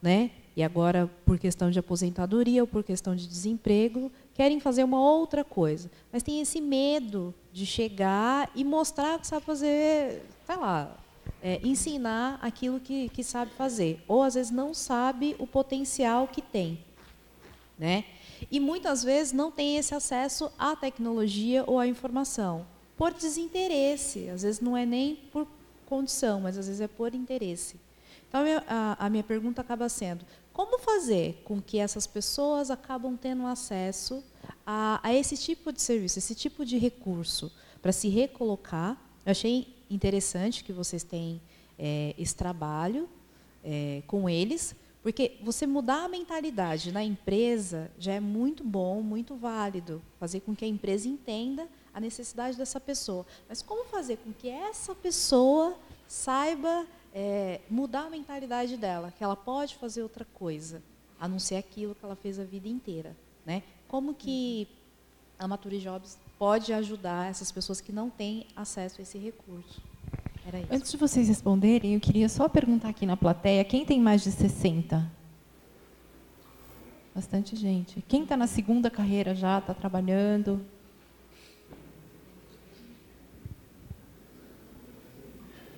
né? 0.00 0.30
E 0.54 0.62
agora, 0.62 1.10
por 1.24 1.38
questão 1.38 1.70
de 1.70 1.78
aposentadoria 1.78 2.62
ou 2.62 2.66
por 2.66 2.84
questão 2.84 3.16
de 3.16 3.26
desemprego, 3.26 4.10
querem 4.32 4.60
fazer 4.60 4.84
uma 4.84 5.00
outra 5.00 5.44
coisa. 5.44 5.90
Mas 6.12 6.22
tem 6.22 6.40
esse 6.40 6.60
medo 6.60 7.34
de 7.56 7.64
chegar 7.64 8.50
e 8.54 8.62
mostrar 8.62 9.18
que 9.18 9.26
sabe 9.26 9.46
fazer, 9.46 10.22
sei 10.44 10.56
lá, 10.56 10.94
é, 11.42 11.58
ensinar 11.64 12.38
aquilo 12.42 12.78
que, 12.78 13.08
que 13.08 13.24
sabe 13.24 13.50
fazer. 13.52 13.98
Ou 14.06 14.22
às 14.22 14.34
vezes 14.34 14.52
não 14.52 14.74
sabe 14.74 15.34
o 15.38 15.46
potencial 15.46 16.28
que 16.28 16.42
tem. 16.42 16.78
Né? 17.78 18.04
E 18.50 18.60
muitas 18.60 19.02
vezes 19.02 19.32
não 19.32 19.50
tem 19.50 19.78
esse 19.78 19.94
acesso 19.94 20.52
à 20.58 20.76
tecnologia 20.76 21.64
ou 21.66 21.78
à 21.78 21.86
informação. 21.86 22.66
Por 22.94 23.14
desinteresse. 23.14 24.28
Às 24.28 24.42
vezes 24.42 24.60
não 24.60 24.76
é 24.76 24.84
nem 24.84 25.16
por 25.16 25.48
condição, 25.86 26.42
mas 26.42 26.58
às 26.58 26.66
vezes 26.66 26.82
é 26.82 26.88
por 26.88 27.14
interesse. 27.14 27.76
Então, 28.28 28.42
a 28.42 28.44
minha, 28.44 28.64
a, 28.68 29.06
a 29.06 29.08
minha 29.08 29.24
pergunta 29.24 29.62
acaba 29.62 29.88
sendo: 29.88 30.26
como 30.56 30.78
fazer 30.78 31.42
com 31.44 31.60
que 31.60 31.78
essas 31.78 32.06
pessoas 32.06 32.70
acabam 32.70 33.14
tendo 33.14 33.44
acesso 33.46 34.24
a, 34.66 34.98
a 35.02 35.12
esse 35.12 35.36
tipo 35.36 35.70
de 35.70 35.82
serviço, 35.82 36.18
esse 36.18 36.34
tipo 36.34 36.64
de 36.64 36.78
recurso, 36.78 37.52
para 37.82 37.92
se 37.92 38.08
recolocar. 38.08 38.98
Eu 39.26 39.32
achei 39.32 39.76
interessante 39.90 40.64
que 40.64 40.72
vocês 40.72 41.02
têm 41.02 41.42
é, 41.78 42.14
esse 42.16 42.34
trabalho 42.34 43.06
é, 43.62 44.02
com 44.06 44.30
eles, 44.30 44.74
porque 45.02 45.36
você 45.42 45.66
mudar 45.66 46.06
a 46.06 46.08
mentalidade 46.08 46.90
na 46.90 47.04
empresa 47.04 47.90
já 47.98 48.14
é 48.14 48.20
muito 48.20 48.64
bom, 48.64 49.02
muito 49.02 49.34
válido, 49.36 50.00
fazer 50.18 50.40
com 50.40 50.56
que 50.56 50.64
a 50.64 50.68
empresa 50.68 51.06
entenda 51.06 51.68
a 51.92 52.00
necessidade 52.00 52.56
dessa 52.56 52.80
pessoa. 52.80 53.26
Mas 53.46 53.60
como 53.60 53.84
fazer 53.84 54.16
com 54.24 54.32
que 54.32 54.48
essa 54.48 54.94
pessoa 54.94 55.76
saiba 56.08 56.86
é, 57.18 57.62
mudar 57.70 58.02
a 58.02 58.10
mentalidade 58.10 58.76
dela, 58.76 59.10
que 59.10 59.24
ela 59.24 59.34
pode 59.34 59.76
fazer 59.76 60.02
outra 60.02 60.26
coisa, 60.34 60.82
a 61.18 61.26
não 61.26 61.38
ser 61.38 61.56
aquilo 61.56 61.94
que 61.94 62.04
ela 62.04 62.14
fez 62.14 62.38
a 62.38 62.44
vida 62.44 62.68
inteira, 62.68 63.16
né? 63.46 63.62
Como 63.88 64.12
que 64.12 64.68
a 65.38 65.48
Mature 65.48 65.80
Jobs 65.80 66.18
pode 66.38 66.74
ajudar 66.74 67.30
essas 67.30 67.50
pessoas 67.50 67.80
que 67.80 67.90
não 67.90 68.10
têm 68.10 68.46
acesso 68.54 69.00
a 69.00 69.02
esse 69.02 69.16
recurso? 69.16 69.80
Antes 70.70 70.90
de 70.92 70.98
vocês 70.98 71.26
responderem, 71.26 71.94
eu 71.94 72.00
queria 72.00 72.28
só 72.28 72.50
perguntar 72.50 72.90
aqui 72.90 73.06
na 73.06 73.16
plateia, 73.16 73.64
quem 73.64 73.86
tem 73.86 73.98
mais 73.98 74.22
de 74.22 74.30
60? 74.30 75.10
Bastante 77.14 77.56
gente. 77.56 78.04
Quem 78.06 78.24
está 78.24 78.36
na 78.36 78.46
segunda 78.46 78.90
carreira 78.90 79.34
já, 79.34 79.58
está 79.58 79.72
trabalhando? 79.72 80.60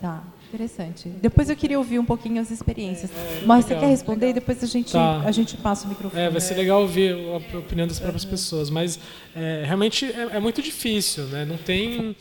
Tá. 0.00 0.22
Interessante. 0.48 1.10
Depois 1.20 1.50
eu 1.50 1.56
queria 1.56 1.78
ouvir 1.78 1.98
um 1.98 2.04
pouquinho 2.04 2.40
as 2.40 2.50
experiências. 2.50 3.10
É, 3.10 3.14
é 3.14 3.42
Mas 3.44 3.66
legal, 3.66 3.80
você 3.80 3.86
quer 3.86 3.90
responder 3.90 4.26
legal. 4.26 4.30
e 4.30 4.40
depois 4.40 4.64
a 4.64 4.66
gente, 4.66 4.92
tá. 4.92 5.20
a 5.20 5.30
gente 5.30 5.56
passa 5.58 5.84
o 5.84 5.90
microfone. 5.90 6.22
É, 6.22 6.30
vai 6.30 6.40
ser 6.40 6.54
legal 6.54 6.80
ouvir 6.80 7.14
a 7.14 7.58
opinião 7.58 7.86
das 7.86 8.00
próprias 8.00 8.24
pessoas. 8.24 8.70
Mas 8.70 8.98
é, 9.36 9.64
realmente 9.66 10.06
é, 10.06 10.36
é, 10.36 10.40
muito 10.40 10.62
difícil. 10.62 11.24
Né? 11.24 11.44
Não, 11.44 11.58
tem, 11.58 12.16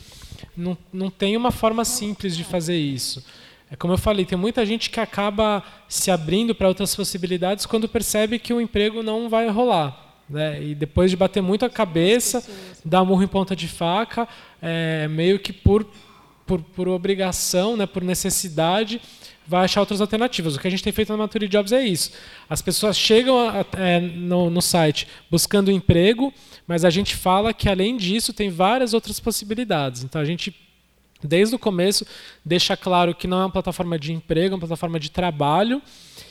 não, 0.54 0.76
não 0.92 1.10
tem 1.10 1.38
uma 1.38 1.50
forma 1.50 1.86
simples 1.86 2.36
de 2.36 2.44
fazer 2.44 2.76
isso. 2.76 3.24
É 3.70 3.76
como 3.76 3.94
eu 3.94 3.98
falei, 3.98 4.26
tem 4.26 4.36
muita 4.36 4.64
gente 4.66 4.90
que 4.90 5.00
acaba 5.00 5.62
se 5.88 6.10
abrindo 6.10 6.54
para 6.54 6.68
outras 6.68 6.94
possibilidades 6.94 7.64
quando 7.64 7.88
percebe 7.88 8.38
que 8.38 8.52
o 8.52 8.60
emprego 8.60 9.02
não 9.02 9.28
vai 9.28 9.48
rolar. 9.48 10.22
Né? 10.28 10.62
E 10.62 10.74
depois 10.74 11.10
de 11.10 11.16
bater 11.16 11.42
muito 11.42 11.64
a 11.64 11.70
cabeça, 11.70 12.44
dar 12.84 13.04
murro 13.04 13.22
em 13.22 13.28
ponta 13.28 13.56
de 13.56 13.68
faca, 13.68 14.28
é, 14.60 15.08
meio 15.08 15.38
que 15.38 15.52
por 15.52 15.86
por, 16.48 16.62
por 16.62 16.88
obrigação, 16.88 17.76
né, 17.76 17.86
por 17.86 18.02
necessidade, 18.02 19.00
vai 19.46 19.64
achar 19.64 19.80
outras 19.80 20.00
alternativas. 20.00 20.56
O 20.56 20.58
que 20.58 20.66
a 20.66 20.70
gente 20.70 20.82
tem 20.82 20.92
feito 20.92 21.10
na 21.10 21.18
Maturity 21.18 21.52
Jobs 21.52 21.72
é 21.72 21.86
isso. 21.86 22.10
As 22.48 22.60
pessoas 22.62 22.96
chegam 22.96 23.38
a, 23.38 23.64
é, 23.76 24.00
no, 24.00 24.50
no 24.50 24.62
site 24.62 25.06
buscando 25.30 25.70
emprego, 25.70 26.32
mas 26.66 26.84
a 26.84 26.90
gente 26.90 27.14
fala 27.14 27.52
que, 27.52 27.68
além 27.68 27.96
disso, 27.96 28.32
tem 28.32 28.50
várias 28.50 28.94
outras 28.94 29.20
possibilidades. 29.20 30.02
Então, 30.02 30.20
a 30.20 30.24
gente 30.24 30.54
desde 31.22 31.52
o 31.52 31.58
começo, 31.58 32.06
deixa 32.44 32.76
claro 32.76 33.12
que 33.12 33.26
não 33.26 33.38
é 33.38 33.40
uma 33.40 33.50
plataforma 33.50 33.98
de 33.98 34.12
emprego, 34.12 34.52
é 34.52 34.54
uma 34.54 34.60
plataforma 34.60 35.00
de 35.00 35.10
trabalho 35.10 35.82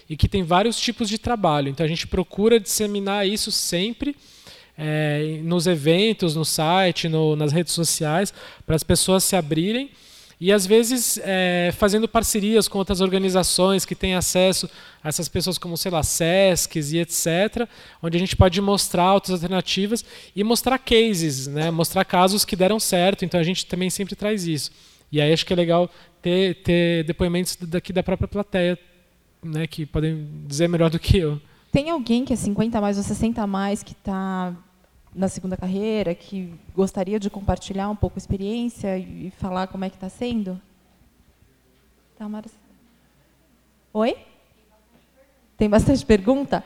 e 0.09 0.15
que 0.15 0.29
tem 0.29 0.43
vários 0.43 0.79
tipos 0.79 1.09
de 1.09 1.17
trabalho. 1.17 1.67
Então 1.67 1.85
a 1.85 1.89
gente 1.89 2.07
procura 2.07 2.57
disseminar 2.57 3.27
isso 3.27 3.51
sempre 3.51 4.15
é, 4.77 5.39
nos 5.43 5.67
eventos, 5.67 6.35
no 6.35 6.45
site, 6.45 7.09
no, 7.09 7.35
nas 7.35 7.51
redes 7.51 7.73
sociais, 7.73 8.33
para 8.65 8.77
as 8.77 8.83
pessoas 8.83 9.25
se 9.25 9.35
abrirem 9.35 9.89
e 10.39 10.51
às 10.51 10.67
vezes 10.67 11.19
é, 11.23 11.73
fazendo 11.75 12.07
parcerias 12.07 12.67
com 12.67 12.77
outras 12.77 13.01
organizações 13.01 13.85
que 13.85 13.95
têm 13.95 14.13
acesso 14.13 14.69
a 15.03 15.09
essas 15.09 15.27
pessoas 15.27 15.57
como, 15.57 15.75
sei 15.75 15.89
lá, 15.91 16.03
SESCs 16.03 16.93
e 16.93 16.99
etc., 16.99 17.67
onde 18.03 18.17
a 18.17 18.19
gente 18.19 18.35
pode 18.35 18.61
mostrar 18.61 19.13
outras 19.13 19.33
alternativas 19.33 20.05
e 20.35 20.43
mostrar 20.43 20.77
cases, 20.77 21.47
né? 21.47 21.71
mostrar 21.71 22.05
casos 22.05 22.45
que 22.45 22.55
deram 22.55 22.79
certo, 22.79 23.25
então 23.25 23.39
a 23.39 23.43
gente 23.43 23.65
também 23.65 23.89
sempre 23.89 24.15
traz 24.15 24.45
isso. 24.45 24.71
E 25.11 25.19
aí 25.19 25.33
acho 25.33 25.45
que 25.45 25.53
é 25.53 25.55
legal 25.55 25.89
ter, 26.21 26.61
ter 26.61 27.03
depoimentos 27.05 27.55
daqui 27.55 27.91
da 27.91 28.03
própria 28.03 28.27
plateia, 28.27 28.77
né, 29.43 29.65
que 29.65 29.85
podem 29.85 30.27
dizer 30.45 30.67
melhor 30.67 30.89
do 30.89 30.99
que 30.99 31.17
eu. 31.17 31.41
Tem 31.71 31.89
alguém 31.89 32.25
que 32.25 32.33
é 32.33 32.35
50 32.35 32.77
a 32.77 32.81
mais 32.81 32.97
ou 32.97 33.03
60 33.03 33.41
a 33.41 33.47
mais 33.47 33.81
que 33.81 33.93
está 33.93 34.53
na 35.17 35.27
segunda 35.27 35.57
carreira, 35.57 36.13
que 36.13 36.53
gostaria 36.75 37.19
de 37.19 37.27
compartilhar 37.27 37.89
um 37.89 37.95
pouco 37.95 38.17
a 38.17 38.19
experiência 38.19 38.99
e 38.99 39.31
falar 39.31 39.65
como 39.65 39.83
é 39.83 39.89
que 39.89 39.95
está 39.95 40.09
sendo? 40.09 40.61
Tá, 42.15 42.27
Oi? 43.93 44.15
Tem 45.57 45.67
bastante 45.67 46.05
pergunta? 46.05 46.63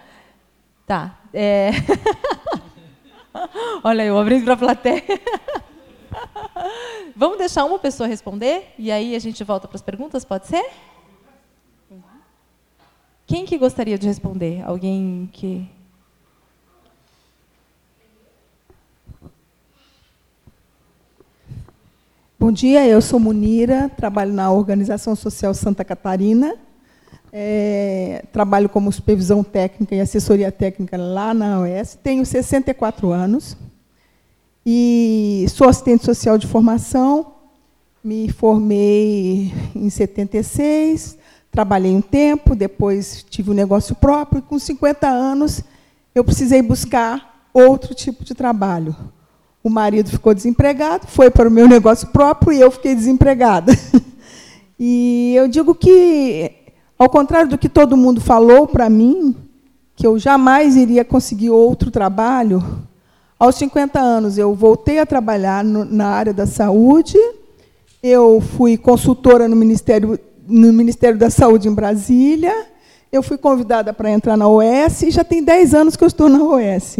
Tá. 0.86 1.18
É... 1.34 1.72
Olha, 3.82 4.04
eu 4.04 4.18
abri 4.18 4.44
para 4.44 4.54
a 4.54 4.58
plateia. 4.58 5.02
Vamos 7.16 7.38
deixar 7.38 7.64
uma 7.64 7.80
pessoa 7.80 8.06
responder 8.06 8.74
e 8.78 8.92
aí 8.92 9.16
a 9.16 9.20
gente 9.20 9.46
volta 9.46 9.66
para 9.66 9.78
as 9.78 9.82
perguntas, 9.82 10.26
pode 10.26 10.48
ser? 10.48 10.70
Quem 13.26 13.46
que 13.46 13.58
gostaria 13.58 13.98
de 13.98 14.08
responder? 14.08 14.62
Alguém 14.66 15.30
que 15.32 15.70
Bom 22.42 22.52
dia, 22.52 22.88
eu 22.88 23.00
sou 23.04 23.20
Munira, 23.20 23.88
trabalho 23.96 24.34
na 24.34 24.52
Organização 24.52 25.16
Social 25.16 25.54
Santa 25.54 25.86
Catarina, 25.86 26.56
é, 27.32 28.26
trabalho 28.34 28.68
como 28.68 28.92
supervisão 28.92 29.44
técnica 29.44 29.94
e 29.94 30.02
assessoria 30.02 30.52
técnica 30.52 30.98
lá 30.98 31.36
na 31.36 31.60
OS, 31.60 32.00
tenho 32.02 32.26
64 32.26 33.12
anos 33.12 33.56
e 34.66 35.46
sou 35.50 35.70
assistente 35.70 36.04
social 36.04 36.36
de 36.36 36.48
formação, 36.48 37.36
me 38.04 38.28
formei 38.32 39.54
em 39.76 39.92
76, 39.92 41.20
trabalhei 41.52 41.92
um 41.92 42.02
tempo, 42.02 42.56
depois 42.56 43.24
tive 43.30 43.52
um 43.52 43.54
negócio 43.54 43.94
próprio 43.94 44.40
e 44.40 44.42
com 44.42 44.58
50 44.58 45.08
anos 45.08 45.62
eu 46.16 46.24
precisei 46.24 46.64
buscar 46.64 47.52
outro 47.54 47.94
tipo 47.94 48.24
de 48.24 48.34
trabalho 48.34 48.96
o 49.64 49.70
marido 49.70 50.10
ficou 50.10 50.34
desempregado, 50.34 51.08
foi 51.08 51.30
para 51.30 51.48
o 51.48 51.52
meu 51.52 51.68
negócio 51.68 52.08
próprio 52.08 52.54
e 52.54 52.62
eu 52.62 52.72
fiquei 52.72 52.96
desempregada. 52.96 53.72
E 54.84 55.36
eu 55.36 55.48
digo 55.48 55.76
que, 55.76 56.52
ao 56.98 57.08
contrário 57.08 57.52
do 57.52 57.58
que 57.60 57.70
todo 57.70 57.96
mundo 57.96 58.20
falou 58.20 58.66
para 58.66 58.90
mim, 58.90 59.36
que 59.96 60.08
eu 60.08 60.18
jamais 60.18 60.76
iria 60.76 61.06
conseguir 61.06 61.52
outro 61.52 61.92
trabalho, 61.92 62.64
aos 63.38 63.54
50 63.58 64.00
anos 64.00 64.40
eu 64.40 64.56
voltei 64.56 64.98
a 64.98 65.06
trabalhar 65.06 65.64
no, 65.64 65.86
na 65.86 66.08
área 66.08 66.34
da 66.34 66.48
saúde, 66.48 67.16
eu 68.02 68.42
fui 68.42 68.76
consultora 68.76 69.48
no 69.48 69.56
Ministério, 69.56 70.20
no 70.48 70.74
Ministério 70.74 71.20
da 71.20 71.30
Saúde 71.30 71.68
em 71.68 71.74
Brasília, 71.76 72.66
eu 73.12 73.22
fui 73.22 73.38
convidada 73.38 73.94
para 73.94 74.10
entrar 74.10 74.36
na 74.36 74.48
OS 74.48 75.04
e 75.04 75.12
já 75.12 75.24
tem 75.24 75.44
10 75.44 75.76
anos 75.76 75.96
que 75.96 76.04
eu 76.04 76.08
estou 76.08 76.28
na 76.28 76.44
OS. 76.44 76.98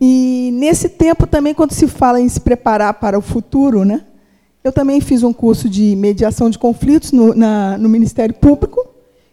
E 0.00 0.50
nesse 0.52 0.88
tempo 0.88 1.26
também, 1.26 1.54
quando 1.54 1.72
se 1.72 1.86
fala 1.86 2.20
em 2.20 2.28
se 2.28 2.40
preparar 2.40 2.94
para 2.94 3.18
o 3.18 3.22
futuro, 3.22 3.84
né, 3.84 4.02
eu 4.62 4.72
também 4.72 5.00
fiz 5.00 5.22
um 5.22 5.32
curso 5.32 5.68
de 5.68 5.96
mediação 5.96 6.50
de 6.50 6.58
conflitos 6.58 7.12
no, 7.12 7.34
na, 7.34 7.78
no 7.78 7.88
Ministério 7.88 8.34
Público, 8.34 8.86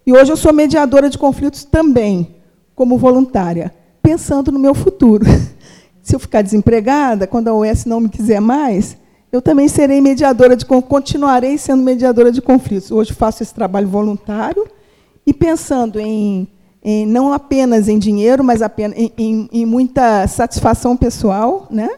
e 0.06 0.14
hoje 0.14 0.32
eu 0.32 0.38
sou 0.38 0.54
mediadora 0.54 1.10
de 1.10 1.18
conflitos 1.18 1.64
também, 1.64 2.36
como 2.76 2.98
voluntária, 2.98 3.74
pensando 4.02 4.52
no 4.52 4.60
meu 4.60 4.74
futuro. 4.74 5.26
Se 6.02 6.16
eu 6.16 6.20
ficar 6.20 6.42
desempregada, 6.42 7.26
quando 7.26 7.48
a 7.48 7.54
OS 7.54 7.86
não 7.86 8.02
me 8.02 8.10
quiser 8.10 8.42
mais, 8.42 8.98
eu 9.32 9.42
também 9.42 9.68
serei 9.68 10.02
mediadora 10.02 10.56
de 10.56 10.66
continuarei 10.66 11.58
sendo 11.58 11.82
mediadora 11.82 12.32
de 12.32 12.42
conflitos. 12.42 12.92
Hoje 12.92 13.14
faço 13.14 13.42
esse 13.42 13.54
trabalho 13.54 13.88
voluntário 13.88 14.68
e 15.26 15.34
pensando 15.34 16.00
em 16.00 16.48
em, 16.84 17.06
não 17.06 17.32
apenas 17.32 17.88
em 17.88 17.98
dinheiro, 17.98 18.44
mas 18.44 18.62
apenas 18.62 18.98
em, 18.98 19.12
em, 19.18 19.50
em 19.52 19.66
muita 19.66 20.28
satisfação 20.28 20.98
pessoal. 20.98 21.68
Né? 21.72 21.90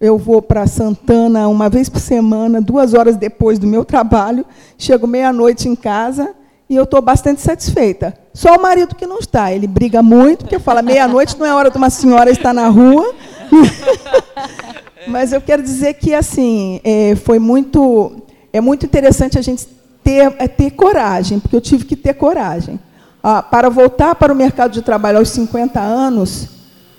Eu 0.00 0.18
vou 0.18 0.42
para 0.42 0.66
Santana 0.66 1.46
uma 1.48 1.68
vez 1.68 1.88
por 1.88 2.00
semana, 2.00 2.60
duas 2.60 2.94
horas 2.94 3.16
depois 3.16 3.58
do 3.58 3.66
meu 3.66 3.84
trabalho, 3.84 4.44
chego 4.76 5.06
meia-noite 5.06 5.68
em 5.68 5.76
casa 5.76 6.34
e 6.68 6.74
eu 6.74 6.82
estou 6.82 7.00
bastante 7.00 7.40
satisfeita. 7.40 8.12
Só 8.32 8.56
o 8.56 8.60
marido 8.62 8.96
que 8.96 9.06
não 9.06 9.18
está, 9.18 9.52
ele 9.52 9.68
briga 9.68 10.02
muito, 10.02 10.40
porque 10.40 10.58
fala 10.58 10.82
meia-noite 10.82 11.38
não 11.38 11.46
é 11.46 11.54
hora 11.54 11.70
de 11.70 11.76
uma 11.76 11.90
senhora 11.90 12.30
estar 12.30 12.52
na 12.52 12.66
rua. 12.68 13.14
Mas 15.06 15.32
eu 15.32 15.40
quero 15.40 15.62
dizer 15.62 15.94
que 15.94 16.14
assim 16.14 16.80
é, 16.82 17.14
foi 17.14 17.38
muito 17.38 18.22
é 18.52 18.60
muito 18.60 18.86
interessante 18.86 19.38
a 19.38 19.42
gente 19.42 19.66
ter, 20.02 20.34
é, 20.38 20.48
ter 20.48 20.70
coragem, 20.70 21.38
porque 21.38 21.54
eu 21.54 21.60
tive 21.60 21.84
que 21.84 21.94
ter 21.94 22.14
coragem 22.14 22.80
ah, 23.26 23.42
para 23.42 23.70
voltar 23.70 24.14
para 24.14 24.30
o 24.30 24.36
mercado 24.36 24.72
de 24.72 24.82
trabalho 24.82 25.16
aos 25.16 25.30
50 25.30 25.80
anos, 25.80 26.46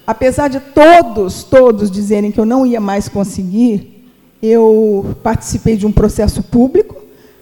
apesar 0.08 0.48
de 0.48 0.60
todos, 0.60 1.44
todos 1.44 1.92
dizerem 1.92 2.32
que 2.32 2.40
eu 2.40 2.48
não 2.48 2.66
ia 2.66 2.82
mais 2.82 3.08
conseguir, 3.08 4.10
eu 4.42 5.16
participei 5.22 5.78
de 5.78 5.86
um 5.86 5.92
processo 5.92 6.42
público, 6.42 6.96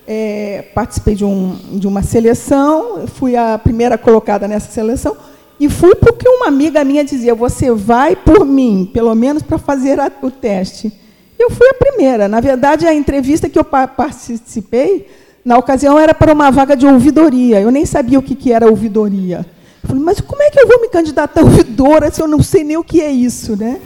é, 0.05 0.65
participei 0.75 1.15
de, 1.15 1.23
um, 1.23 1.57
de 1.71 1.87
uma 1.87 2.03
seleção, 2.03 3.07
fui 3.07 3.37
a 3.37 3.57
primeira 3.57 3.97
colocada 3.97 4.49
nessa 4.49 4.69
seleção, 4.69 5.15
e 5.57 5.69
fui 5.69 5.95
porque 5.95 6.27
uma 6.27 6.47
amiga 6.47 6.83
minha 6.83 7.05
dizia: 7.05 7.33
Você 7.33 7.71
vai 7.71 8.17
por 8.17 8.45
mim, 8.45 8.89
pelo 8.93 9.15
menos 9.15 9.41
para 9.41 9.57
fazer 9.57 9.97
a, 9.97 10.11
o 10.21 10.29
teste. 10.29 10.91
Eu 11.39 11.49
fui 11.49 11.67
a 11.69 11.73
primeira. 11.73 12.27
Na 12.27 12.41
verdade, 12.41 12.85
a 12.85 12.93
entrevista 12.93 13.47
que 13.47 13.57
eu 13.57 13.63
participei 13.63 15.07
na 15.43 15.57
ocasião 15.57 15.99
era 15.99 16.13
para 16.13 16.33
uma 16.33 16.49
vaga 16.51 16.75
de 16.75 16.85
ouvidoria. 16.85 17.59
Eu 17.59 17.71
nem 17.71 17.85
sabia 17.85 18.17
o 18.17 18.21
que, 18.21 18.51
era 18.51 18.69
ouvidoria. 18.69 19.45
Eu 19.81 19.89
falei, 19.89 20.03
mas 20.03 20.21
como 20.21 20.41
é 20.41 20.49
que 20.49 20.59
eu 20.59 20.67
vou 20.67 20.79
me 20.81 20.89
candidatar 20.89 21.41
a 21.41 21.43
ouvidora 21.43 22.09
se 22.09 22.21
eu 22.21 22.27
não 22.27 22.41
sei 22.41 22.63
nem 22.63 22.77
o 22.77 22.83
que 22.83 23.01
é 23.01 23.11
isso? 23.11 23.55
Né? 23.55 23.79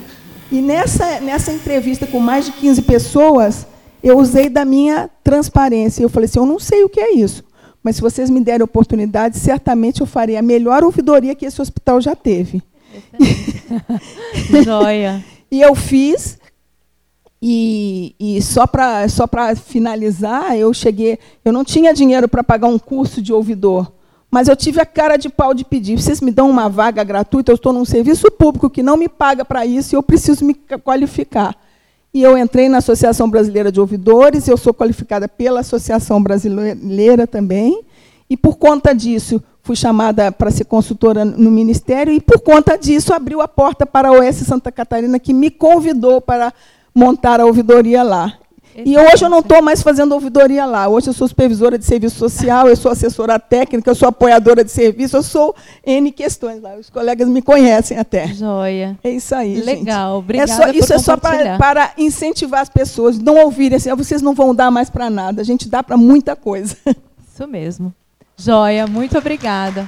E 0.51 0.61
nessa, 0.61 1.19
nessa 1.19 1.51
entrevista 1.51 2.05
com 2.05 2.19
mais 2.19 2.45
de 2.45 2.51
15 2.51 2.81
pessoas, 2.84 3.67
eu 4.03 4.17
usei 4.17 4.49
da 4.49 4.63
minha 4.63 5.09
transparência. 5.23 6.03
Eu 6.03 6.09
falei 6.09 6.25
assim, 6.25 6.39
eu 6.39 6.45
não 6.45 6.59
sei 6.59 6.84
o 6.84 6.89
que 6.89 6.99
é 6.99 7.13
isso, 7.13 7.43
mas 7.81 7.95
se 7.95 8.01
vocês 8.01 8.29
me 8.29 8.39
derem 8.39 8.63
oportunidade, 8.63 9.38
certamente 9.38 10.01
eu 10.01 10.07
farei 10.07 10.38
a 10.38 10.41
melhor 10.41 10.84
ouvidoria 10.84 11.35
que 11.35 11.45
esse 11.45 11.61
hospital 11.61 11.99
já 11.99 12.15
teve. 12.15 12.61
Joia. 14.63 15.23
e 15.51 15.61
eu 15.61 15.75
fiz, 15.75 16.38
e, 17.41 18.15
e, 18.19 18.41
só 18.41 18.65
para 18.65 19.07
só 19.09 19.26
finalizar, 19.55 20.57
eu 20.57 20.73
cheguei, 20.73 21.19
eu 21.45 21.53
não 21.53 21.64
tinha 21.64 21.93
dinheiro 21.93 22.27
para 22.27 22.43
pagar 22.43 22.68
um 22.68 22.80
curso 22.80 23.22
de 23.22 23.31
ouvidor, 23.31 23.91
mas 24.30 24.47
eu 24.47 24.55
tive 24.55 24.81
a 24.81 24.85
cara 24.85 25.18
de 25.18 25.30
pau 25.30 25.53
de 25.53 25.64
pedir. 25.64 26.01
Vocês 26.01 26.19
me 26.19 26.31
dão 26.31 26.49
uma 26.49 26.68
vaga 26.68 27.03
gratuita? 27.03 27.51
Eu 27.51 27.55
estou 27.55 27.72
num 27.72 27.85
serviço 27.85 28.30
público 28.31 28.69
que 28.69 28.84
não 28.84 28.97
me 28.97 29.07
paga 29.07 29.45
para 29.45 29.65
isso 29.65 29.93
e 29.93 29.95
eu 29.95 30.03
preciso 30.03 30.43
me 30.43 30.53
qualificar. 30.84 31.55
E 32.14 32.23
eu 32.23 32.38
entrei 32.38 32.68
na 32.68 32.80
Associação 32.80 33.30
Brasileira 33.30 33.72
de 33.72 33.80
Ouvidores, 33.80 34.47
eu 34.47 34.57
sou 34.57 34.73
qualificada 34.73 35.27
pela 35.27 35.59
Associação 35.59 36.22
Brasileira 36.22 37.27
também, 37.27 37.84
e 38.30 38.35
por 38.35 38.57
conta 38.57 38.93
disso 38.93 39.41
fui 39.61 39.76
chamada 39.76 40.31
para 40.31 40.49
ser 40.49 40.64
consultora 40.64 41.23
no 41.23 41.51
Ministério, 41.51 42.11
e 42.11 42.19
por 42.19 42.39
conta 42.39 42.77
disso 42.77 43.14
abriu 43.14 43.41
a 43.41 43.47
porta 43.47 43.85
para 43.85 44.07
a 44.09 44.11
OS 44.11 44.38
Santa 44.38 44.72
Catarina, 44.72 45.19
que 45.19 45.34
me 45.34 45.51
convidou 45.51 46.19
para 46.19 46.53
montar 46.97 47.39
a 47.39 47.45
ouvidoria 47.45 48.01
lá. 48.01 48.33
E 48.75 48.95
hoje 48.97 49.25
eu 49.25 49.29
não 49.29 49.39
estou 49.39 49.59
mais 49.61 49.81
fazendo 49.81 50.11
ouvidoria 50.13 50.63
lá. 50.65 50.87
Hoje 50.87 51.07
eu 51.09 51.13
sou 51.13 51.27
supervisora 51.27 51.79
de 51.79 51.85
serviço 51.85 52.15
social, 52.17 52.67
eu 52.67 52.75
sou 52.75 52.91
assessora 52.91 53.39
técnica, 53.39 53.89
eu 53.89 53.95
sou 53.95 54.07
apoiadora 54.07 54.63
de 54.63 54.71
serviço, 54.71 55.17
eu 55.17 55.23
sou 55.23 55.55
N 55.83 56.11
questões 56.11 56.61
lá. 56.61 56.75
Os 56.75 56.89
colegas 56.89 57.27
me 57.27 57.41
conhecem 57.41 57.97
até. 57.97 58.27
Joia. 58.27 58.97
É 59.03 59.09
isso 59.09 59.33
aí, 59.33 59.61
Legal, 59.61 60.15
gente. 60.15 60.23
obrigada 60.23 60.51
é 60.51 60.55
só, 60.55 60.69
Isso 60.69 60.93
é 60.93 60.99
só 60.99 61.17
para, 61.17 61.57
para 61.57 61.91
incentivar 61.97 62.61
as 62.61 62.69
pessoas, 62.69 63.17
não 63.17 63.43
ouvirem 63.43 63.77
assim, 63.77 63.89
ah, 63.89 63.95
vocês 63.95 64.21
não 64.21 64.35
vão 64.35 64.53
dar 64.53 64.69
mais 64.69 64.89
para 64.91 65.09
nada. 65.09 65.41
A 65.41 65.45
gente 65.45 65.67
dá 65.67 65.81
para 65.81 65.97
muita 65.97 66.35
coisa. 66.35 66.75
Isso 67.33 67.47
mesmo. 67.47 67.93
Joia, 68.35 68.85
muito 68.85 69.17
obrigada. 69.17 69.87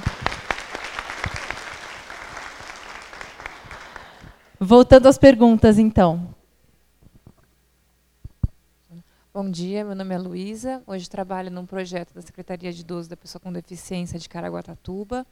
Voltando 4.58 5.06
às 5.06 5.16
perguntas, 5.16 5.78
então. 5.78 6.39
Bom 9.32 9.48
dia, 9.48 9.84
meu 9.84 9.94
nome 9.94 10.12
é 10.12 10.18
Luísa. 10.18 10.82
Hoje 10.84 11.08
trabalho 11.08 11.52
num 11.52 11.64
projeto 11.64 12.12
da 12.12 12.20
Secretaria 12.20 12.72
de 12.72 12.80
Idoso 12.80 13.08
da 13.08 13.16
Pessoa 13.16 13.40
com 13.40 13.52
Deficiência 13.52 14.18
de 14.18 14.28
Caraguatatuba. 14.28 15.24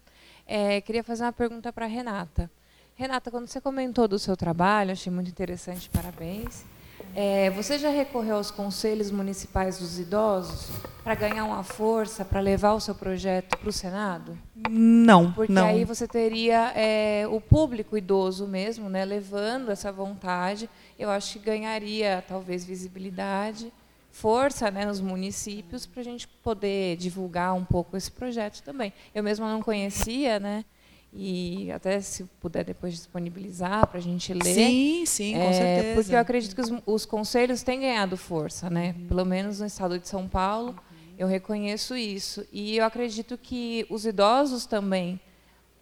É, 0.47 0.81
queria 0.81 1.03
fazer 1.03 1.25
uma 1.25 1.33
pergunta 1.33 1.73
para 1.73 1.85
a 1.85 1.89
Renata. 1.89 2.49
Renata, 2.95 3.29
quando 3.29 3.49
você 3.49 3.61
comentou 3.61 4.07
do 4.07 4.16
seu 4.16 4.37
trabalho, 4.37 4.93
achei 4.93 5.12
muito 5.12 5.29
interessante, 5.29 5.91
parabéns. 5.91 6.65
É, 7.12 7.51
você 7.51 7.77
já 7.77 7.91
recorreu 7.91 8.37
aos 8.37 8.53
conselhos 8.53 9.11
municipais 9.11 9.79
dos 9.81 9.99
idosos 9.99 10.70
para 11.03 11.16
ganhar 11.16 11.45
uma 11.45 11.65
força 11.65 12.25
para 12.25 12.39
levar 12.39 12.75
o 12.75 12.81
seu 12.81 12.95
projeto 12.95 13.59
para 13.59 13.69
o 13.69 13.73
Senado? 13.73 14.39
Não, 14.70 15.33
Porque 15.33 15.53
não. 15.53 15.66
aí 15.66 15.85
você 15.85 16.07
teria 16.07 16.73
é, 16.77 17.27
o 17.29 17.41
público 17.41 17.99
idoso 17.99 18.47
mesmo, 18.47 18.89
né, 18.89 19.05
levando 19.05 19.73
essa 19.73 19.91
vontade. 19.91 20.70
Eu 20.97 21.11
acho 21.11 21.33
que 21.33 21.39
ganharia 21.41 22.23
talvez 22.29 22.65
visibilidade, 22.65 23.73
força, 24.19 24.70
né, 24.70 24.85
nos 24.85 25.01
municípios 25.01 25.86
para 25.86 26.01
a 26.01 26.05
gente 26.05 26.27
poder 26.27 26.97
divulgar 26.97 27.55
um 27.55 27.65
pouco 27.65 27.97
esse 27.97 28.11
projeto 28.11 28.62
também. 28.62 28.93
Eu 29.15 29.23
mesma 29.23 29.51
não 29.51 29.62
conhecia, 29.62 30.40
né? 30.40 30.65
e 31.12 31.70
até 31.73 32.01
se 32.01 32.24
puder 32.39 32.65
depois 32.65 32.93
disponibilizar 32.93 33.86
para 33.86 33.99
a 33.99 34.03
gente 34.03 34.32
ler. 34.35 34.55
Sim, 34.55 35.05
sim, 35.07 35.35
com 35.35 35.40
é, 35.40 35.53
certeza. 35.53 35.95
Porque 35.95 36.15
eu 36.15 36.19
acredito 36.19 36.55
que 36.55 36.61
os, 36.61 36.70
os, 36.85 37.07
conselhos 37.07 37.62
têm 37.62 37.81
ganhado 37.81 38.16
força, 38.16 38.69
né? 38.69 38.95
Uhum. 38.97 39.07
Pelo 39.07 39.24
menos 39.24 39.61
no 39.61 39.66
estado 39.66 39.99
de 39.99 40.07
São 40.07 40.28
Paulo, 40.28 40.78
eu 41.19 41.27
reconheço 41.27 41.97
isso. 41.97 42.47
E 42.53 42.77
eu 42.77 42.85
acredito 42.85 43.39
que 43.39 43.86
os 43.89 44.05
idosos 44.05 44.66
também, 44.66 45.19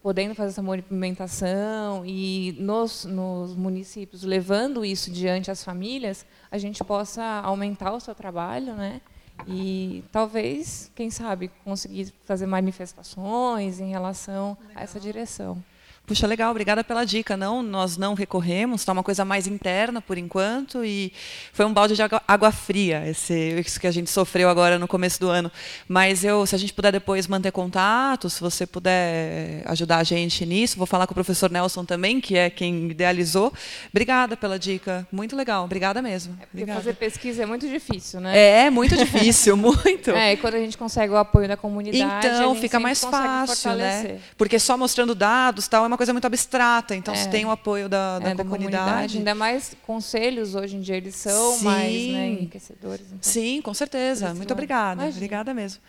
podendo 0.00 0.34
fazer 0.34 0.50
essa 0.50 0.62
movimentação 0.62 2.06
e 2.06 2.56
nos, 2.60 3.04
nos 3.04 3.56
municípios 3.56 4.22
levando 4.22 4.84
isso 4.84 5.10
diante 5.10 5.50
às 5.50 5.64
famílias, 5.64 6.24
a 6.50 6.58
gente 6.58 6.82
possa 6.84 7.22
aumentar 7.42 7.92
o 7.92 8.00
seu 8.00 8.14
trabalho, 8.14 8.74
né? 8.74 9.00
e 9.46 10.02
talvez, 10.10 10.90
quem 10.94 11.10
sabe, 11.10 11.50
conseguir 11.64 12.12
fazer 12.24 12.46
manifestações 12.46 13.80
em 13.80 13.90
relação 13.90 14.56
Legal. 14.60 14.76
a 14.76 14.82
essa 14.82 14.98
direção. 14.98 15.62
Puxa, 16.06 16.24
legal, 16.26 16.52
obrigada 16.52 16.84
pela 16.84 17.04
dica. 17.04 17.36
Não, 17.36 17.62
nós 17.62 17.96
não 17.96 18.14
recorremos, 18.14 18.82
está 18.82 18.92
uma 18.92 19.02
coisa 19.02 19.24
mais 19.24 19.48
interna 19.48 20.00
por 20.00 20.16
enquanto 20.16 20.84
e 20.84 21.12
foi 21.52 21.66
um 21.66 21.72
balde 21.72 21.96
de 21.96 22.02
água, 22.02 22.22
água 22.28 22.52
fria 22.52 23.04
esse 23.08 23.34
isso 23.60 23.80
que 23.80 23.86
a 23.86 23.90
gente 23.90 24.08
sofreu 24.08 24.48
agora 24.48 24.78
no 24.78 24.86
começo 24.86 25.18
do 25.18 25.28
ano. 25.28 25.50
Mas 25.88 26.22
eu, 26.24 26.46
se 26.46 26.54
a 26.54 26.58
gente 26.58 26.72
puder 26.72 26.92
depois 26.92 27.26
manter 27.26 27.50
contato, 27.50 28.30
se 28.30 28.40
você 28.40 28.66
puder 28.66 29.62
ajudar 29.66 29.98
a 29.98 30.04
gente 30.04 30.46
nisso, 30.46 30.76
vou 30.76 30.86
falar 30.86 31.08
com 31.08 31.12
o 31.12 31.14
professor 31.14 31.50
Nelson 31.50 31.84
também, 31.84 32.20
que 32.20 32.36
é 32.36 32.50
quem 32.50 32.90
idealizou. 32.90 33.52
Obrigada 33.90 34.36
pela 34.36 34.58
dica, 34.60 35.06
muito 35.10 35.34
legal, 35.34 35.64
obrigada 35.64 36.00
mesmo. 36.00 36.38
É 36.40 36.46
obrigada. 36.52 36.80
fazer 36.80 36.94
pesquisa 36.94 37.42
é 37.42 37.46
muito 37.46 37.68
difícil, 37.68 38.20
né? 38.20 38.66
É, 38.66 38.70
muito 38.70 38.96
difícil, 38.96 39.56
muito. 39.58 40.10
É, 40.10 40.34
e 40.34 40.36
quando 40.36 40.54
a 40.54 40.60
gente 40.60 40.78
consegue 40.78 41.12
o 41.12 41.16
apoio 41.16 41.48
da 41.48 41.56
comunidade, 41.56 42.26
então 42.26 42.54
fica 42.54 42.78
mais 42.78 43.02
fácil, 43.02 43.74
né? 43.74 44.18
Porque 44.38 44.58
só 44.60 44.78
mostrando 44.78 45.12
dados, 45.12 45.66
tal, 45.66 45.84
é 45.84 45.86
uma 45.88 45.95
coisa 45.96 46.12
muito 46.12 46.26
abstrata. 46.26 46.94
Então, 46.94 47.14
é. 47.14 47.16
se 47.16 47.28
tem 47.28 47.44
o 47.44 47.50
apoio 47.50 47.88
da, 47.88 48.18
da, 48.18 48.30
é, 48.30 48.34
comunidade. 48.34 48.36
da, 48.36 48.44
comunidade. 48.44 49.18
Ainda 49.18 49.34
mais 49.34 49.76
conselhos, 49.86 50.54
hoje 50.54 50.76
em 50.76 50.80
dia, 50.80 50.96
eles 50.96 51.14
são 51.16 51.54
Sim. 51.54 51.64
mais 51.64 51.92
né, 51.92 52.28
enriquecedores. 52.28 53.06
Então. 53.06 53.18
Sim, 53.20 53.60
com 53.62 53.74
certeza. 53.74 54.34
Muito 54.34 54.52
obrigada. 54.52 55.02
Imagina. 55.02 55.16
Obrigada 55.16 55.54
mesmo. 55.54 55.80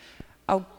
Al 0.46 0.77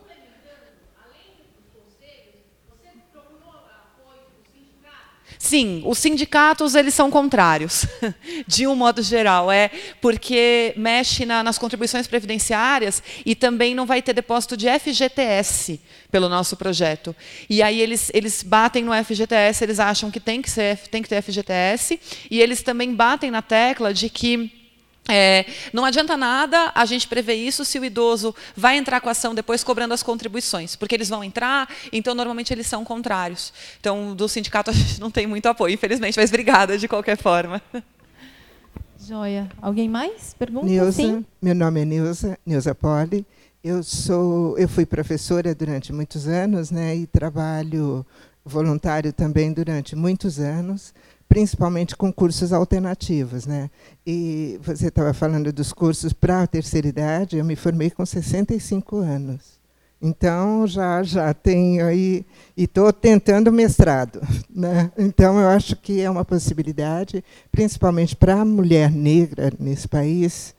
Sim, 5.41 5.81
os 5.85 5.97
sindicatos 5.97 6.75
eles 6.75 6.93
são 6.93 7.09
contrários, 7.09 7.85
de 8.45 8.67
um 8.67 8.75
modo 8.75 9.01
geral, 9.01 9.49
é 9.49 9.71
porque 10.01 10.73
mexe 10.75 11.25
na, 11.25 11.41
nas 11.41 11.57
contribuições 11.57 12.07
previdenciárias 12.07 13.01
e 13.25 13.33
também 13.33 13.73
não 13.73 13.85
vai 13.85 14.01
ter 14.01 14.11
depósito 14.11 14.57
de 14.57 14.67
FGTS 14.67 15.79
pelo 16.11 16.27
nosso 16.27 16.57
projeto. 16.57 17.15
E 17.49 17.63
aí 17.63 17.79
eles, 17.79 18.11
eles 18.13 18.43
batem 18.43 18.83
no 18.83 18.91
FGTS, 18.91 19.63
eles 19.63 19.79
acham 19.79 20.11
que 20.11 20.19
tem 20.19 20.41
que, 20.41 20.49
ser, 20.49 20.77
tem 20.89 21.01
que 21.01 21.07
ter 21.07 21.21
FGTS, 21.21 21.97
e 22.29 22.41
eles 22.41 22.61
também 22.61 22.93
batem 22.93 23.31
na 23.31 23.41
tecla 23.41 23.93
de 23.93 24.09
que 24.09 24.58
é, 25.09 25.45
não 25.73 25.83
adianta 25.83 26.15
nada 26.15 26.71
a 26.75 26.85
gente 26.85 27.07
prever 27.07 27.35
isso 27.35 27.65
se 27.65 27.79
o 27.79 27.85
idoso 27.85 28.33
vai 28.55 28.77
entrar 28.77 29.01
com 29.01 29.09
a 29.09 29.11
ação 29.11 29.33
depois 29.33 29.63
cobrando 29.63 29.93
as 29.93 30.03
contribuições, 30.03 30.75
porque 30.75 30.95
eles 30.95 31.09
vão 31.09 31.23
entrar, 31.23 31.67
então 31.91 32.13
normalmente 32.13 32.53
eles 32.53 32.67
são 32.67 32.85
contrários. 32.85 33.51
Então, 33.79 34.15
do 34.15 34.27
sindicato 34.29 34.69
a 34.69 34.73
gente 34.73 34.99
não 34.99 35.09
tem 35.09 35.25
muito 35.25 35.47
apoio, 35.47 35.73
infelizmente, 35.73 36.17
mas 36.17 36.29
obrigada 36.29 36.77
de 36.77 36.87
qualquer 36.87 37.17
forma. 37.17 37.61
Joia. 38.99 39.49
Alguém 39.61 39.89
mais? 39.89 40.35
Pergunta? 40.37 40.65
Nilza, 40.65 40.91
Sim. 40.91 41.25
meu 41.41 41.55
nome 41.55 41.81
é 41.81 41.85
Nilza, 41.85 42.37
Nilza 42.45 42.75
Poli. 42.75 43.25
Eu 43.63 43.81
sou, 43.81 44.57
eu 44.57 44.69
fui 44.69 44.85
professora 44.85 45.53
durante 45.55 45.91
muitos 45.91 46.27
anos, 46.27 46.71
né, 46.71 46.95
e 46.95 47.07
trabalho 47.07 48.05
voluntário 48.45 49.11
também 49.11 49.51
durante 49.51 49.95
muitos 49.95 50.39
anos 50.39 50.93
principalmente 51.29 51.95
com 51.95 52.11
cursos 52.11 52.51
alternativos. 52.51 53.45
Né? 53.45 53.69
E 54.05 54.59
você 54.63 54.87
estava 54.87 55.13
falando 55.13 55.53
dos 55.53 55.71
cursos 55.71 56.11
para 56.11 56.41
a 56.41 56.47
terceira 56.47 56.87
idade, 56.87 57.37
eu 57.37 57.45
me 57.45 57.55
formei 57.55 57.91
com 57.91 58.05
65 58.05 58.97
anos. 58.97 59.59
Então, 60.01 60.65
já, 60.65 61.03
já 61.03 61.33
tenho 61.33 61.85
aí, 61.85 62.25
e 62.55 62.63
estou 62.63 62.91
tentando 62.91 63.51
mestrado. 63.51 64.19
Né? 64.59 64.91
Então, 64.97 65.39
eu 65.39 65.47
acho 65.47 65.73
que 65.77 66.01
é 66.01 66.09
uma 66.09 66.25
possibilidade, 66.25 67.23
principalmente 67.49 68.13
para 68.13 68.41
a 68.41 68.43
mulher 68.43 68.91
negra 68.91 69.53
nesse 69.57 69.87
país, 69.87 70.53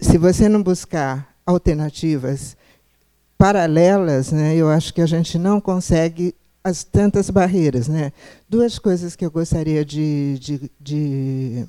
se 0.00 0.16
você 0.16 0.48
não 0.48 0.62
buscar 0.62 1.34
alternativas 1.44 2.56
paralelas, 3.36 4.30
né, 4.30 4.54
eu 4.54 4.68
acho 4.70 4.94
que 4.94 5.00
a 5.00 5.06
gente 5.06 5.36
não 5.36 5.60
consegue 5.60 6.32
as 6.64 6.82
tantas 6.82 7.28
barreiras. 7.28 7.86
Né? 7.86 8.10
Duas 8.48 8.78
coisas 8.78 9.14
que 9.14 9.24
eu 9.24 9.30
gostaria 9.30 9.84
de, 9.84 10.38
de, 10.38 10.70
de, 10.80 11.66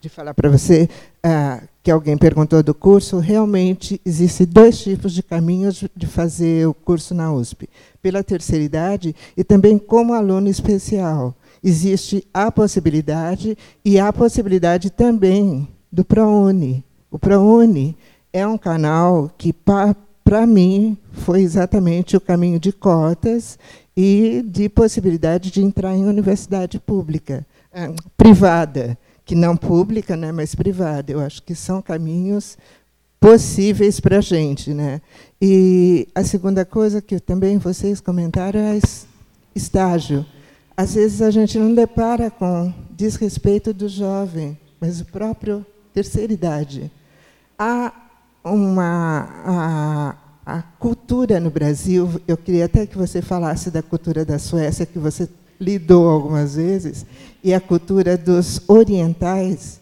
de 0.00 0.08
falar 0.08 0.32
para 0.32 0.48
você, 0.48 0.88
ah, 1.22 1.62
que 1.82 1.90
alguém 1.90 2.16
perguntou 2.16 2.62
do 2.62 2.74
curso, 2.74 3.18
realmente 3.18 4.00
existem 4.04 4.46
dois 4.46 4.78
tipos 4.78 5.12
de 5.12 5.22
caminhos 5.22 5.84
de 5.94 6.06
fazer 6.06 6.66
o 6.66 6.72
curso 6.72 7.14
na 7.14 7.32
USP. 7.32 7.68
Pela 8.00 8.24
terceira 8.24 8.64
idade 8.64 9.14
e 9.36 9.44
também 9.44 9.78
como 9.78 10.14
aluno 10.14 10.48
especial. 10.48 11.34
Existe 11.62 12.26
a 12.32 12.50
possibilidade 12.50 13.58
e 13.84 13.98
a 13.98 14.12
possibilidade 14.12 14.90
também 14.90 15.68
do 15.90 16.04
ProUni. 16.04 16.84
O 17.10 17.18
ProUni 17.18 17.96
é 18.32 18.46
um 18.46 18.56
canal 18.56 19.30
que, 19.36 19.52
para 19.52 20.46
mim, 20.46 20.96
foi 21.10 21.40
exatamente 21.40 22.16
o 22.16 22.20
caminho 22.20 22.60
de 22.60 22.72
cotas 22.72 23.58
e 24.00 24.44
de 24.46 24.68
possibilidade 24.68 25.50
de 25.50 25.60
entrar 25.60 25.92
em 25.92 26.04
universidade 26.04 26.78
pública, 26.78 27.44
ah, 27.74 27.92
privada, 28.16 28.96
que 29.24 29.34
não 29.34 29.56
pública, 29.56 30.16
né, 30.16 30.30
mas 30.30 30.54
privada. 30.54 31.10
Eu 31.10 31.18
acho 31.18 31.42
que 31.42 31.52
são 31.52 31.82
caminhos 31.82 32.56
possíveis 33.18 33.98
para 33.98 34.18
a 34.18 34.20
gente. 34.20 34.72
Né? 34.72 35.00
E 35.42 36.06
a 36.14 36.22
segunda 36.22 36.64
coisa 36.64 37.02
que 37.02 37.18
também 37.18 37.58
vocês 37.58 38.00
comentaram 38.00 38.60
é 38.60 38.78
estágio. 39.52 40.24
Às 40.76 40.94
vezes 40.94 41.20
a 41.20 41.32
gente 41.32 41.58
não 41.58 41.74
depara 41.74 42.30
com 42.30 42.72
desrespeito 42.92 43.74
do 43.74 43.88
jovem, 43.88 44.56
mas 44.80 45.00
o 45.00 45.06
próprio 45.06 45.66
terceira 45.92 46.32
idade. 46.32 46.88
Há 47.58 47.92
uma... 48.44 49.28
A, 49.44 50.27
a 50.48 50.62
cultura 50.62 51.38
no 51.38 51.50
Brasil, 51.50 52.08
eu 52.26 52.34
queria 52.34 52.64
até 52.64 52.86
que 52.86 52.96
você 52.96 53.20
falasse 53.20 53.70
da 53.70 53.82
cultura 53.82 54.24
da 54.24 54.38
Suécia, 54.38 54.86
que 54.86 54.98
você 54.98 55.28
lidou 55.60 56.08
algumas 56.08 56.54
vezes, 56.54 57.04
e 57.44 57.52
a 57.52 57.60
cultura 57.60 58.16
dos 58.16 58.62
orientais 58.66 59.78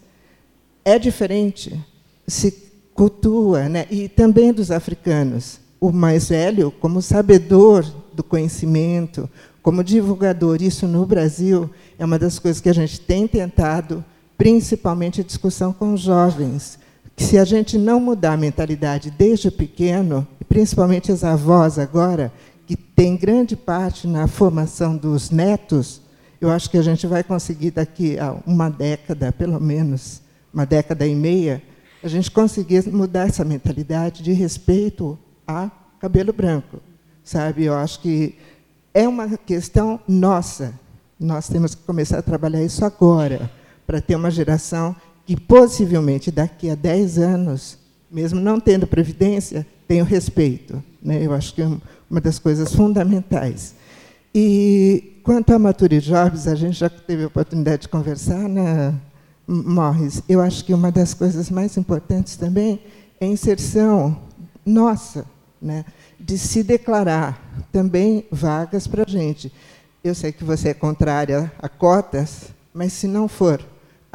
é 0.85 0.99
diferente, 0.99 1.81
se 2.27 2.51
cultua, 2.93 3.69
né? 3.69 3.87
e 3.89 4.09
também 4.09 4.53
dos 4.53 4.73
africanos. 4.73 5.61
O 5.81 5.93
mais 5.93 6.31
velho, 6.31 6.73
como 6.81 7.01
sabedor 7.01 7.85
do 8.13 8.25
conhecimento, 8.25 9.31
como 9.63 9.85
divulgador, 9.85 10.61
isso 10.61 10.89
no 10.89 11.07
Brasil 11.07 11.71
é 11.97 12.05
uma 12.05 12.19
das 12.19 12.41
coisas 12.41 12.61
que 12.61 12.69
a 12.69 12.75
gente 12.75 12.99
tem 12.99 13.29
tentado, 13.29 14.05
principalmente 14.37 15.21
a 15.21 15.25
discussão 15.25 15.73
com 15.73 15.97
jovens, 15.97 16.77
que 17.17 17.25
se 17.25 17.39
a 17.39 17.45
gente 17.45 17.79
não 17.79 17.99
mudar 17.99 18.35
a 18.35 18.37
mentalidade 18.37 19.11
desde 19.11 19.51
pequeno, 19.51 20.29
principalmente 20.49 21.11
as 21.11 21.25
avós 21.25 21.79
agora, 21.79 22.31
que 22.67 22.77
tem 22.77 23.17
grande 23.17 23.57
parte 23.57 24.07
na 24.07 24.27
formação 24.27 24.97
dos 24.97 25.31
netos, 25.31 26.03
eu 26.41 26.51
acho 26.51 26.69
que 26.69 26.77
a 26.77 26.83
gente 26.83 27.07
vai 27.07 27.25
conseguir 27.25 27.71
daqui 27.71 28.19
a 28.19 28.37
uma 28.47 28.69
década, 28.69 29.33
pelo 29.33 29.59
menos, 29.59 30.21
uma 30.53 30.67
década 30.67 31.07
e 31.07 31.15
meia, 31.15 31.63
a 32.03 32.09
gente 32.09 32.31
conseguir 32.31 32.87
mudar 32.93 33.29
essa 33.29 33.45
mentalidade 33.45 34.23
de 34.23 34.33
respeito 34.33 35.19
a 35.47 35.71
cabelo 35.99 36.33
branco. 36.33 36.79
sabe? 37.25 37.65
Eu 37.65 37.75
acho 37.75 38.01
que 38.01 38.37
é 38.95 39.09
uma 39.09 39.37
questão 39.39 39.99
nossa. 40.07 40.73
Nós 41.19 41.49
temos 41.49 41.75
que 41.75 41.83
começar 41.83 42.19
a 42.19 42.23
trabalhar 42.23 42.63
isso 42.63 42.85
agora, 42.85 43.51
para 43.87 44.01
ter 44.01 44.15
uma 44.15 44.31
geração 44.31 44.95
que 45.27 45.39
possivelmente 45.39 46.31
daqui 46.31 46.71
a 46.71 46.77
10 46.77 47.19
anos, 47.19 47.77
mesmo 48.11 48.41
não 48.41 48.61
tendo 48.61 48.87
previdência, 48.87 49.67
tenha 49.89 50.05
o 50.05 50.07
respeito. 50.07 50.83
Né? 51.03 51.25
Eu 51.25 51.35
acho 51.35 51.53
que 51.53 51.63
é 51.63 51.71
uma 52.09 52.21
das 52.21 52.39
coisas 52.39 52.73
fundamentais. 52.73 53.75
E 54.33 55.21
quanto 55.25 55.53
à 55.53 55.59
Mature 55.59 56.01
Jobs, 56.01 56.47
a 56.47 56.55
gente 56.55 56.79
já 56.79 56.89
teve 56.89 57.25
a 57.25 57.27
oportunidade 57.27 57.83
de 57.83 57.89
conversar, 57.89 58.49
né, 58.49 58.95
Morris? 59.47 60.23
Eu 60.29 60.41
acho 60.41 60.65
que 60.65 60.73
uma 60.73 60.93
das 60.93 61.15
coisas 61.15 61.51
mais 61.51 61.77
importantes 61.77 62.37
também 62.37 62.81
é 63.21 63.25
a 63.25 63.29
inserção 63.29 64.17
nossa, 64.65 65.25
né, 65.61 65.85
de 66.21 66.39
se 66.39 66.63
declarar 66.63 67.67
também 67.73 68.27
vagas 68.31 68.87
para 68.87 69.05
a 69.05 69.11
gente. 69.11 69.51
Eu 70.05 70.15
sei 70.15 70.31
que 70.31 70.45
você 70.45 70.69
é 70.69 70.75
contrária 70.75 71.51
a 71.59 71.69
cotas, 71.69 72.51
mas 72.73 72.93
se 72.93 73.09
não 73.09 73.27
for 73.27 73.65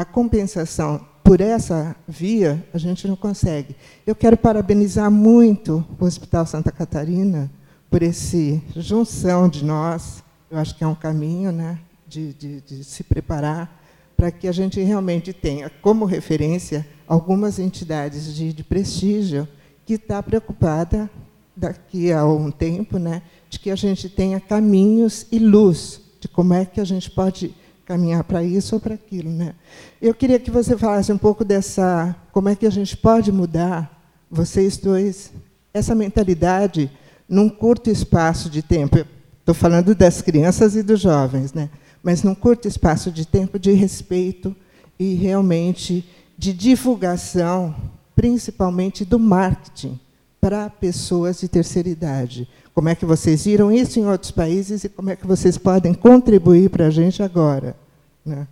a 0.02 0.06
compensação 0.06 0.99
por 1.23 1.40
essa 1.40 1.95
via, 2.07 2.65
a 2.73 2.78
gente 2.80 3.07
não 3.07 3.15
consegue. 3.15 3.76
Eu 4.06 4.15
quero 4.15 4.36
parabenizar 4.36 5.11
muito 5.11 5.86
o 5.99 6.06
Hospital 6.06 6.44
Santa 6.48 6.72
Catarina 6.72 7.52
por 7.88 8.02
esse 8.02 8.60
junção 8.76 9.48
de 9.48 9.64
nós. 9.64 10.23
Eu 10.49 10.57
acho 10.57 10.76
que 10.76 10.84
é 10.84 10.88
um 10.88 10.95
caminho 10.95 11.52
né, 11.52 11.78
de, 12.07 12.34
de, 12.34 12.61
de 12.61 12.84
se 12.84 13.03
preparar 13.03 13.80
para 14.18 14.32
que 14.32 14.48
a 14.48 14.52
gente 14.52 14.82
realmente 14.82 15.32
tenha 15.34 15.69
como 15.69 16.06
referência 16.06 16.86
algumas 17.07 17.60
entidades 17.60 18.36
de, 18.36 18.52
de 18.52 18.64
prestígio 18.64 19.48
que 19.86 19.94
está 19.94 20.22
preocupada 20.23 21.10
daqui 21.56 22.11
a 22.11 22.26
um 22.26 22.49
tempo, 22.49 22.98
né, 22.98 23.22
de 23.52 23.60
que 23.60 23.69
a 23.69 23.76
gente 23.76 24.10
tenha 24.10 24.40
caminhos 24.40 25.28
e 25.32 25.38
luz 25.38 26.02
de 26.19 26.28
como 26.28 26.56
é 26.56 26.65
que 26.65 26.82
a 26.82 26.86
gente 26.86 27.10
pode 27.11 27.53
caminhar 27.91 28.23
para 28.23 28.41
isso 28.41 28.76
ou 28.76 28.80
para 28.80 28.93
aquilo, 28.93 29.30
né? 29.30 29.53
Eu 30.01 30.13
queria 30.13 30.39
que 30.39 30.49
você 30.49 30.77
falasse 30.77 31.11
um 31.11 31.18
pouco 31.18 31.43
dessa, 31.43 32.15
como 32.31 32.47
é 32.47 32.55
que 32.55 32.65
a 32.65 32.69
gente 32.69 32.95
pode 32.95 33.34
mudar 33.34 34.01
vocês 34.30 34.77
dois 34.77 35.30
essa 35.73 35.93
mentalidade 35.93 36.89
num 37.27 37.49
curto 37.49 37.89
espaço 37.89 38.49
de 38.49 38.61
tempo. 38.61 39.05
Estou 39.39 39.53
falando 39.53 39.93
das 39.93 40.22
crianças 40.22 40.73
e 40.77 40.84
dos 40.84 41.01
jovens, 41.01 41.51
né? 41.51 41.69
Mas 42.01 42.23
num 42.23 42.34
curto 42.34 42.65
espaço 42.65 43.11
de 43.11 43.27
tempo 43.27 43.59
de 43.59 43.73
respeito 43.73 44.55
e 44.97 45.13
realmente 45.13 46.05
de 46.38 46.53
divulgação, 46.53 47.76
principalmente 48.15 49.03
do 49.03 49.19
marketing 49.19 49.99
para 50.39 50.69
pessoas 50.69 51.41
de 51.41 51.49
terceira 51.49 51.89
idade. 51.89 52.47
Como 52.73 52.88
é 52.88 52.95
que 52.95 53.05
vocês 53.05 53.43
viram 53.43 53.69
isso 53.69 53.99
em 53.99 54.07
outros 54.07 54.31
países 54.31 54.85
e 54.85 54.89
como 54.89 55.09
é 55.09 55.15
que 55.18 55.27
vocês 55.27 55.57
podem 55.57 55.93
contribuir 55.93 56.69
para 56.69 56.88
a 56.88 56.89
gente 56.89 57.22
agora? 57.22 57.76
Né? 58.26 58.48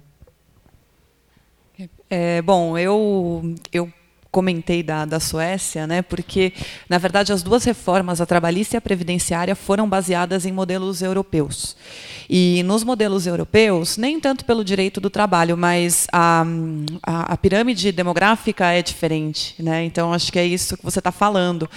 É, 2.09 2.41
bom, 2.41 2.77
eu, 2.77 3.55
eu 3.71 3.91
comentei 4.31 4.83
da, 4.83 5.05
da 5.05 5.19
Suécia, 5.19 5.87
né, 5.87 6.01
porque, 6.01 6.53
na 6.87 6.97
verdade, 6.97 7.33
as 7.33 7.41
duas 7.41 7.63
reformas, 7.63 8.21
a 8.21 8.25
trabalhista 8.25 8.75
e 8.75 8.77
a 8.77 8.81
previdenciária, 8.81 9.55
foram 9.55 9.89
baseadas 9.89 10.45
em 10.45 10.51
modelos 10.51 11.01
europeus. 11.01 11.75
E 12.29 12.61
nos 12.63 12.83
modelos 12.83 13.25
europeus, 13.25 13.97
nem 13.97 14.19
tanto 14.19 14.45
pelo 14.45 14.63
direito 14.63 15.01
do 15.01 15.09
trabalho, 15.09 15.57
mas 15.57 16.05
a, 16.11 16.45
a, 17.01 17.33
a 17.33 17.37
pirâmide 17.37 17.91
demográfica 17.91 18.71
é 18.71 18.83
diferente. 18.83 19.55
Né? 19.57 19.85
Então, 19.85 20.13
acho 20.13 20.31
que 20.31 20.37
é 20.37 20.45
isso 20.45 20.77
que 20.77 20.83
você 20.83 20.99
está 20.99 21.11
falando. 21.11 21.67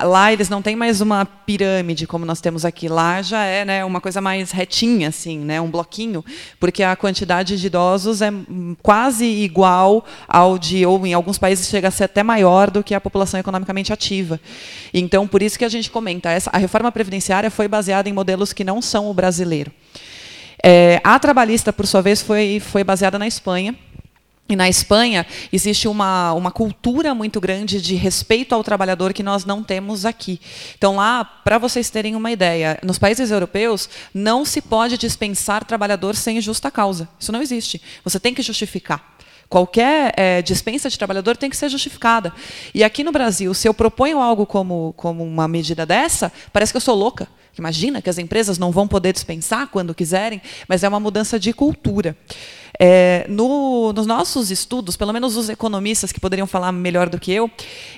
Lá 0.00 0.32
eles 0.32 0.48
não 0.48 0.62
têm 0.62 0.76
mais 0.76 1.00
uma 1.00 1.24
pirâmide 1.24 2.06
como 2.06 2.24
nós 2.24 2.40
temos 2.40 2.64
aqui. 2.64 2.88
Lá 2.88 3.20
já 3.20 3.42
é 3.42 3.64
né, 3.64 3.84
uma 3.84 4.00
coisa 4.00 4.20
mais 4.20 4.52
retinha, 4.52 5.08
assim, 5.08 5.38
né, 5.38 5.60
um 5.60 5.68
bloquinho, 5.68 6.24
porque 6.60 6.84
a 6.84 6.94
quantidade 6.94 7.58
de 7.58 7.66
idosos 7.66 8.22
é 8.22 8.30
quase 8.80 9.24
igual 9.24 10.04
ao 10.28 10.56
de, 10.56 10.86
ou 10.86 11.04
em 11.04 11.14
alguns 11.14 11.36
países 11.36 11.68
chega 11.68 11.88
a 11.88 11.90
ser 11.90 12.04
até 12.04 12.22
maior 12.22 12.70
do 12.70 12.84
que 12.84 12.94
a 12.94 13.00
população 13.00 13.40
economicamente 13.40 13.92
ativa. 13.92 14.40
Então, 14.94 15.26
por 15.26 15.42
isso 15.42 15.58
que 15.58 15.64
a 15.64 15.68
gente 15.68 15.90
comenta, 15.90 16.30
essa, 16.30 16.50
a 16.52 16.58
reforma 16.58 16.92
previdenciária 16.92 17.50
foi 17.50 17.66
baseada 17.66 18.08
em 18.08 18.12
modelos 18.12 18.52
que 18.52 18.62
não 18.62 18.80
são 18.80 19.10
o 19.10 19.14
brasileiro. 19.14 19.72
É, 20.62 21.00
a 21.04 21.18
trabalhista, 21.18 21.72
por 21.72 21.86
sua 21.86 22.02
vez, 22.02 22.20
foi, 22.20 22.60
foi 22.60 22.82
baseada 22.82 23.18
na 23.18 23.26
Espanha, 23.26 23.74
e 24.48 24.56
na 24.56 24.68
Espanha 24.68 25.26
existe 25.52 25.86
uma, 25.86 26.32
uma 26.32 26.50
cultura 26.50 27.14
muito 27.14 27.40
grande 27.40 27.82
de 27.82 27.94
respeito 27.94 28.54
ao 28.54 28.64
trabalhador 28.64 29.12
que 29.12 29.22
nós 29.22 29.44
não 29.44 29.62
temos 29.62 30.06
aqui. 30.06 30.40
Então, 30.76 30.96
lá, 30.96 31.24
para 31.24 31.58
vocês 31.58 31.90
terem 31.90 32.16
uma 32.16 32.30
ideia, 32.30 32.78
nos 32.82 32.98
países 32.98 33.30
europeus 33.30 33.90
não 34.14 34.44
se 34.44 34.62
pode 34.62 34.96
dispensar 34.96 35.64
trabalhador 35.64 36.16
sem 36.16 36.40
justa 36.40 36.70
causa. 36.70 37.08
Isso 37.20 37.30
não 37.30 37.42
existe. 37.42 37.82
Você 38.02 38.18
tem 38.18 38.32
que 38.32 38.42
justificar. 38.42 39.16
Qualquer 39.48 40.12
é, 40.16 40.42
dispensa 40.42 40.90
de 40.90 40.98
trabalhador 40.98 41.36
tem 41.36 41.48
que 41.48 41.56
ser 41.56 41.68
justificada. 41.70 42.32
E 42.74 42.84
aqui 42.84 43.02
no 43.02 43.12
Brasil, 43.12 43.52
se 43.54 43.66
eu 43.66 43.72
proponho 43.72 44.18
algo 44.18 44.44
como, 44.44 44.92
como 44.96 45.24
uma 45.24 45.48
medida 45.48 45.86
dessa, 45.86 46.30
parece 46.52 46.72
que 46.72 46.76
eu 46.76 46.82
sou 46.82 46.94
louca. 46.94 47.28
Imagina 47.58 48.00
que 48.00 48.10
as 48.10 48.18
empresas 48.18 48.58
não 48.58 48.70
vão 48.70 48.86
poder 48.86 49.12
dispensar 49.12 49.66
quando 49.68 49.94
quiserem, 49.94 50.40
mas 50.68 50.84
é 50.84 50.88
uma 50.88 51.00
mudança 51.00 51.38
de 51.38 51.52
cultura. 51.52 52.16
É, 52.78 53.26
no, 53.28 53.92
nos 53.92 54.06
nossos 54.06 54.50
estudos, 54.50 54.96
pelo 54.96 55.12
menos 55.12 55.36
os 55.36 55.48
economistas 55.48 56.12
que 56.12 56.20
poderiam 56.20 56.46
falar 56.46 56.70
melhor 56.70 57.08
do 57.08 57.18
que 57.18 57.32
eu, 57.32 57.50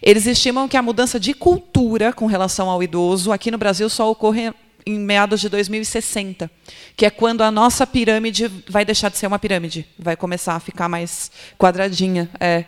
eles 0.03 0.27
estimam 0.27 0.67
que 0.67 0.77
a 0.77 0.83
mudança 0.83 1.21
de 1.21 1.35
cultura 1.35 2.13
com 2.13 2.27
relação 2.27 2.71
ao 2.71 2.83
idoso 2.83 3.31
aqui 3.31 3.51
no 3.51 3.59
Brasil 3.59 3.89
só 3.91 4.11
ocorre 4.11 4.53
em 4.87 4.99
meados 4.99 5.41
de 5.41 5.49
2060, 5.49 6.51
que 6.97 7.05
é 7.05 7.11
quando 7.11 7.43
a 7.43 7.51
nossa 7.51 7.87
pirâmide 7.87 8.49
vai 8.69 8.85
deixar 8.85 9.11
de 9.11 9.19
ser 9.19 9.27
uma 9.27 9.39
pirâmide, 9.39 9.87
vai 9.99 10.17
começar 10.17 10.55
a 10.55 10.61
ficar 10.61 10.89
mais 10.89 11.31
quadradinha. 11.59 12.31
É. 12.39 12.65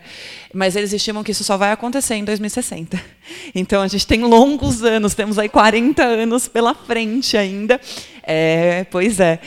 Mas 0.53 0.75
eles 0.75 0.93
estimam 0.93 1.23
que 1.23 1.31
isso 1.31 1.43
só 1.43 1.57
vai 1.57 1.71
acontecer 1.71 2.15
em 2.15 2.23
2060. 2.23 3.01
Então 3.55 3.81
a 3.81 3.87
gente 3.87 4.05
tem 4.05 4.21
longos 4.21 4.83
anos, 4.83 5.13
temos 5.13 5.39
aí 5.39 5.47
40 5.47 6.03
anos 6.03 6.47
pela 6.47 6.75
frente 6.75 7.37
ainda. 7.37 7.79
É, 8.21 8.85
pois 8.89 9.19
é. 9.19 9.39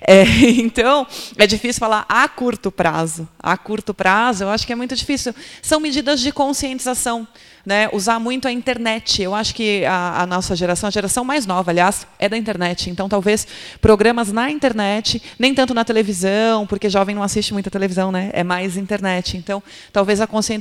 é. 0.00 0.24
Então, 0.64 1.06
é 1.36 1.46
difícil 1.46 1.80
falar 1.80 2.04
a 2.08 2.28
curto 2.28 2.70
prazo. 2.70 3.28
A 3.38 3.56
curto 3.56 3.92
prazo, 3.92 4.44
eu 4.44 4.50
acho 4.50 4.66
que 4.66 4.72
é 4.72 4.76
muito 4.76 4.94
difícil. 4.94 5.34
São 5.62 5.80
medidas 5.80 6.20
de 6.20 6.32
conscientização 6.32 7.26
né, 7.64 7.88
usar 7.92 8.18
muito 8.18 8.46
a 8.46 8.52
internet. 8.52 9.22
Eu 9.22 9.34
acho 9.34 9.54
que 9.54 9.84
a, 9.84 10.22
a, 10.22 10.26
nossa 10.26 10.54
geração, 10.54 10.88
a 10.88 10.90
geração 10.90 11.24
mais 11.24 11.46
nova, 11.46 11.70
aliás, 11.70 12.06
é 12.18 12.28
da 12.28 12.36
internet. 12.36 12.90
Então, 12.90 13.08
talvez 13.08 13.46
programas 13.80 14.30
na 14.30 14.50
internet, 14.50 15.22
nem 15.38 15.54
tanto 15.54 15.72
na 15.72 15.84
televisão, 15.84 16.66
porque 16.66 16.90
jovem 16.90 17.14
não 17.14 17.22
assiste 17.22 17.52
muita 17.52 17.70
televisão, 17.70 18.12
né? 18.12 18.30
É 18.32 18.44
mais 18.44 18.76
internet. 18.76 19.36
Então, 19.36 19.62
talvez 19.92 20.20
a 20.20 20.26
conscientização 20.26 20.53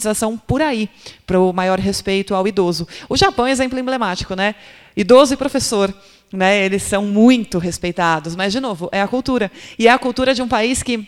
por 0.48 0.62
aí, 0.62 0.90
para 1.26 1.40
o 1.40 1.52
maior 1.54 1.80
respeito 1.80 2.34
ao 2.36 2.48
idoso. 2.48 2.88
O 3.10 3.18
Japão 3.18 3.46
é 3.46 3.52
exemplo 3.52 3.80
emblemático, 3.80 4.36
né? 4.36 4.56
Idoso 4.96 5.34
e 5.34 5.38
professor. 5.38 5.94
Né, 6.32 6.66
eles 6.66 6.82
são 6.82 7.06
muito 7.06 7.60
respeitados, 7.60 8.36
mas 8.36 8.52
de 8.52 8.60
novo 8.60 8.90
é 8.92 9.00
a 9.00 9.08
cultura 9.08 9.52
e 9.78 9.88
é 9.88 9.92
a 9.92 10.00
cultura 10.00 10.34
de 10.34 10.42
um 10.42 10.48
país 10.48 10.82
que 10.82 11.08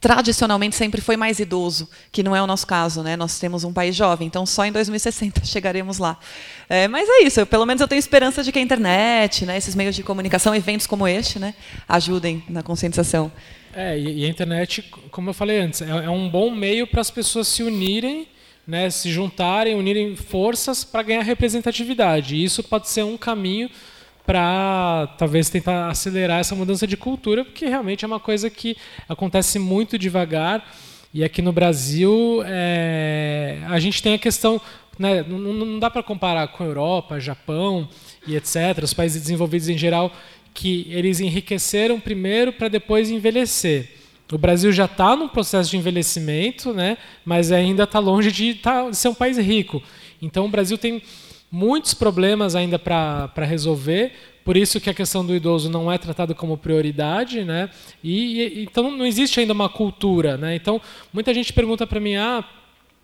tradicionalmente 0.00 0.76
sempre 0.76 1.00
foi 1.00 1.16
mais 1.16 1.38
idoso, 1.38 1.88
que 2.12 2.22
não 2.22 2.34
é 2.36 2.42
o 2.42 2.46
nosso 2.46 2.66
caso, 2.66 3.02
né? 3.02 3.16
Nós 3.16 3.38
temos 3.38 3.64
um 3.64 3.72
país 3.72 3.96
jovem, 3.96 4.26
então 4.26 4.44
só 4.44 4.64
em 4.64 4.72
2060 4.72 5.44
chegaremos 5.46 5.98
lá. 5.98 6.18
É, 6.68 6.86
mas 6.88 7.08
é 7.08 7.22
isso. 7.22 7.40
Eu, 7.40 7.46
pelo 7.46 7.64
menos 7.64 7.80
eu 7.80 7.88
tenho 7.88 7.98
esperança 7.98 8.42
de 8.42 8.52
que 8.52 8.58
a 8.58 8.62
internet, 8.62 9.46
né, 9.46 9.56
esses 9.56 9.74
meios 9.74 9.94
de 9.94 10.02
comunicação, 10.02 10.54
eventos 10.54 10.86
como 10.86 11.06
este, 11.06 11.38
né, 11.38 11.54
ajudem 11.88 12.44
na 12.48 12.62
conscientização. 12.62 13.32
É, 13.78 13.98
e 13.98 14.24
a 14.24 14.28
internet, 14.28 14.82
como 15.10 15.28
eu 15.28 15.34
falei 15.34 15.60
antes, 15.60 15.82
é, 15.82 15.90
é 15.90 16.08
um 16.08 16.30
bom 16.30 16.50
meio 16.50 16.86
para 16.86 17.02
as 17.02 17.10
pessoas 17.10 17.46
se 17.46 17.62
unirem, 17.62 18.26
né, 18.66 18.88
se 18.88 19.10
juntarem, 19.10 19.74
unirem 19.74 20.16
forças 20.16 20.82
para 20.82 21.02
ganhar 21.02 21.20
representatividade. 21.20 22.36
E 22.36 22.42
isso 22.42 22.64
pode 22.64 22.88
ser 22.88 23.02
um 23.02 23.18
caminho 23.18 23.68
para 24.24 25.14
talvez 25.18 25.50
tentar 25.50 25.90
acelerar 25.90 26.40
essa 26.40 26.54
mudança 26.54 26.86
de 26.86 26.96
cultura, 26.96 27.44
porque 27.44 27.66
realmente 27.66 28.02
é 28.02 28.08
uma 28.08 28.18
coisa 28.18 28.48
que 28.48 28.78
acontece 29.06 29.58
muito 29.58 29.98
devagar. 29.98 30.66
E 31.12 31.22
aqui 31.22 31.42
no 31.42 31.52
Brasil, 31.52 32.42
é, 32.46 33.58
a 33.68 33.78
gente 33.78 34.02
tem 34.02 34.14
a 34.14 34.18
questão. 34.18 34.58
Né, 34.98 35.22
não, 35.28 35.38
não 35.38 35.78
dá 35.78 35.90
para 35.90 36.02
comparar 36.02 36.48
com 36.48 36.64
a 36.64 36.66
Europa, 36.66 37.20
Japão 37.20 37.86
e 38.26 38.34
etc., 38.34 38.82
os 38.82 38.94
países 38.94 39.20
desenvolvidos 39.20 39.68
em 39.68 39.76
geral, 39.76 40.10
que 40.56 40.86
eles 40.90 41.20
enriqueceram 41.20 42.00
primeiro 42.00 42.50
para 42.50 42.68
depois 42.68 43.10
envelhecer. 43.10 43.90
O 44.32 44.38
Brasil 44.38 44.72
já 44.72 44.86
está 44.86 45.14
num 45.14 45.28
processo 45.28 45.70
de 45.70 45.76
envelhecimento, 45.76 46.72
né, 46.72 46.96
mas 47.24 47.52
ainda 47.52 47.84
está 47.84 47.98
longe 47.98 48.32
de, 48.32 48.54
tá, 48.54 48.88
de 48.88 48.96
ser 48.96 49.08
um 49.08 49.14
país 49.14 49.36
rico. 49.36 49.82
Então, 50.20 50.46
o 50.46 50.48
Brasil 50.48 50.78
tem 50.78 51.02
muitos 51.52 51.92
problemas 51.94 52.56
ainda 52.56 52.78
para 52.78 53.44
resolver, 53.44 54.12
por 54.44 54.56
isso 54.56 54.80
que 54.80 54.88
a 54.88 54.94
questão 54.94 55.24
do 55.24 55.34
idoso 55.34 55.68
não 55.70 55.92
é 55.92 55.98
tratada 55.98 56.34
como 56.34 56.56
prioridade, 56.56 57.44
né? 57.44 57.68
E, 58.02 58.40
e, 58.40 58.62
então 58.62 58.90
não 58.90 59.04
existe 59.04 59.40
ainda 59.40 59.52
uma 59.52 59.68
cultura, 59.68 60.36
né? 60.36 60.54
Então 60.54 60.80
muita 61.12 61.34
gente 61.34 61.52
pergunta 61.52 61.86
para 61.86 61.98
mim, 61.98 62.16
ah, 62.16 62.44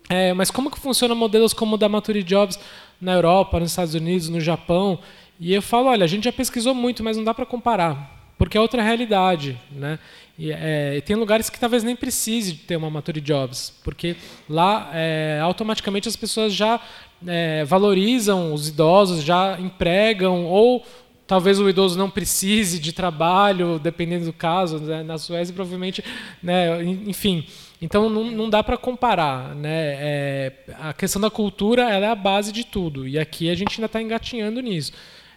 é, 0.09 0.33
mas 0.33 0.51
como 0.51 0.71
que 0.71 0.79
funciona 0.79 1.13
modelos 1.15 1.53
como 1.53 1.75
o 1.75 1.77
da 1.77 1.89
Maturity 1.89 2.27
Jobs 2.27 2.59
na 2.99 3.13
Europa, 3.13 3.59
nos 3.59 3.71
Estados 3.71 3.93
Unidos, 3.93 4.29
no 4.29 4.39
Japão? 4.39 4.99
E 5.39 5.53
eu 5.53 5.61
falo, 5.61 5.87
olha, 5.87 6.03
a 6.03 6.07
gente 6.07 6.25
já 6.25 6.31
pesquisou 6.31 6.73
muito, 6.73 7.03
mas 7.03 7.17
não 7.17 7.23
dá 7.23 7.33
para 7.33 7.45
comparar, 7.45 8.33
porque 8.37 8.57
é 8.57 8.61
outra 8.61 8.81
realidade, 8.81 9.59
né? 9.71 9.99
E, 10.37 10.51
é, 10.51 11.01
tem 11.01 11.15
lugares 11.15 11.49
que 11.49 11.59
talvez 11.59 11.83
nem 11.83 11.95
precise 11.95 12.55
ter 12.55 12.75
uma 12.75 12.89
Maturity 12.89 13.25
Jobs, 13.25 13.73
porque 13.83 14.15
lá 14.49 14.89
é, 14.93 15.39
automaticamente 15.41 16.07
as 16.07 16.15
pessoas 16.15 16.53
já 16.53 16.79
é, 17.25 17.63
valorizam 17.65 18.53
os 18.53 18.67
idosos, 18.67 19.23
já 19.23 19.59
empregam, 19.59 20.45
ou 20.45 20.83
talvez 21.27 21.59
o 21.59 21.69
idoso 21.69 21.97
não 21.97 22.09
precise 22.09 22.79
de 22.79 22.91
trabalho, 22.91 23.79
dependendo 23.79 24.25
do 24.25 24.33
caso. 24.33 24.79
Né? 24.79 25.03
Na 25.03 25.17
Suécia, 25.17 25.53
provavelmente, 25.53 26.03
né? 26.41 26.83
enfim. 26.83 27.45
Então 27.81 28.09
não, 28.09 28.23
não 28.31 28.49
dá 28.49 28.63
para 28.63 28.77
comparar, 28.77 29.53
né? 29.55 29.95
É, 29.99 30.53
a 30.79 30.93
questão 30.93 31.21
da 31.21 31.29
cultura 31.29 31.89
é 31.89 32.05
a 32.07 32.15
base 32.15 32.51
de 32.51 32.63
tudo 32.63 33.05
e 33.05 33.19
aqui 33.19 33.49
a 33.49 33.55
gente 33.55 33.75
ainda 33.75 33.87
está 33.87 34.01
engatinhando 34.01 34.61
nisso. 34.61 34.93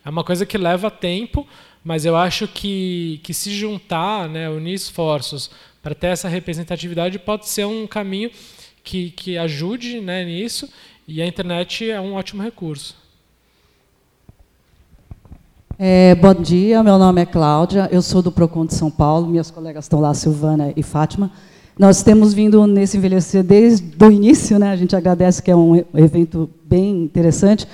É 0.06 0.08
uma 0.08 0.22
coisa 0.22 0.46
que 0.46 0.56
leva 0.56 0.88
tempo, 0.88 1.44
mas 1.82 2.04
eu 2.04 2.16
acho 2.16 2.46
que, 2.46 3.18
que 3.24 3.34
se 3.34 3.50
juntar, 3.50 4.28
né, 4.28 4.48
unir 4.48 4.74
esforços 4.74 5.50
para 5.82 5.96
ter 5.96 6.06
essa 6.06 6.28
representatividade 6.28 7.18
pode 7.18 7.48
ser 7.48 7.64
um 7.64 7.88
caminho 7.88 8.30
que, 8.84 9.10
que 9.10 9.36
ajude 9.36 10.00
né, 10.00 10.24
nisso 10.24 10.68
e 11.08 11.20
a 11.20 11.26
internet 11.26 11.90
é 11.90 12.00
um 12.00 12.14
ótimo 12.14 12.40
recurso. 12.40 12.94
É, 15.76 16.14
bom 16.14 16.34
dia, 16.34 16.84
meu 16.84 16.98
nome 16.98 17.22
é 17.22 17.26
Cláudia, 17.26 17.88
eu 17.90 18.00
sou 18.00 18.22
do 18.22 18.30
Procon 18.30 18.64
de 18.64 18.74
São 18.74 18.92
Paulo, 18.92 19.26
minhas 19.26 19.50
colegas 19.50 19.86
estão 19.86 19.98
lá, 19.98 20.14
Silvana 20.14 20.72
e 20.76 20.84
Fátima. 20.84 21.32
Nós 21.76 22.04
temos 22.04 22.32
vindo 22.32 22.64
nesse 22.64 22.96
envelhecer 22.96 23.42
desde 23.42 23.92
o 24.04 24.12
início, 24.12 24.56
né? 24.56 24.70
a 24.70 24.76
gente 24.76 24.94
agradece 24.94 25.42
que 25.42 25.50
é 25.50 25.56
um 25.56 25.84
evento 25.94 26.48
bem 26.64 27.02
interessante. 27.02 27.66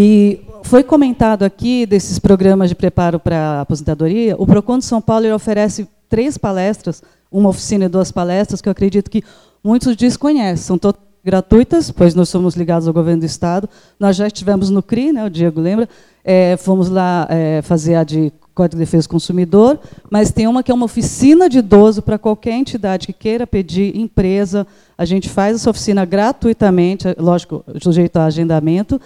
E 0.00 0.38
foi 0.62 0.84
comentado 0.84 1.42
aqui 1.42 1.84
desses 1.84 2.20
programas 2.20 2.68
de 2.68 2.76
preparo 2.76 3.18
para 3.18 3.36
a 3.36 3.60
aposentadoria, 3.62 4.36
o 4.38 4.46
Procon 4.46 4.78
de 4.78 4.84
São 4.84 5.00
Paulo 5.00 5.34
oferece 5.34 5.88
três 6.08 6.38
palestras, 6.38 7.02
uma 7.32 7.48
oficina 7.48 7.86
e 7.86 7.88
duas 7.88 8.12
palestras, 8.12 8.60
que 8.60 8.68
eu 8.68 8.70
acredito 8.70 9.10
que 9.10 9.24
muitos 9.62 9.96
desconhecem, 9.96 10.64
são 10.64 10.78
totalmente 10.78 11.08
gratuitas, 11.24 11.90
pois 11.90 12.14
nós 12.14 12.28
somos 12.28 12.54
ligados 12.54 12.86
ao 12.86 12.94
governo 12.94 13.22
do 13.22 13.26
Estado. 13.26 13.68
Nós 13.98 14.14
já 14.14 14.28
estivemos 14.28 14.70
no 14.70 14.84
CRI, 14.84 15.10
né, 15.10 15.24
o 15.24 15.28
Diego 15.28 15.60
lembra, 15.60 15.88
é, 16.22 16.56
fomos 16.56 16.88
lá 16.88 17.26
é, 17.28 17.60
fazer 17.62 17.96
a 17.96 18.04
de 18.04 18.32
Código 18.54 18.76
de 18.76 18.84
Defesa 18.84 19.08
do 19.08 19.10
Consumidor, 19.10 19.80
mas 20.08 20.30
tem 20.30 20.46
uma 20.46 20.62
que 20.62 20.70
é 20.70 20.74
uma 20.74 20.84
oficina 20.84 21.48
de 21.48 21.58
idoso 21.58 22.02
para 22.02 22.16
qualquer 22.16 22.52
entidade 22.52 23.08
que 23.08 23.12
queira 23.12 23.48
pedir, 23.48 23.96
empresa. 23.96 24.64
A 24.96 25.04
gente 25.04 25.28
faz 25.28 25.56
essa 25.56 25.68
oficina 25.68 26.04
gratuitamente, 26.04 27.08
lógico, 27.18 27.64
sujeito 27.82 28.16
a 28.18 28.26
agendamento. 28.26 29.00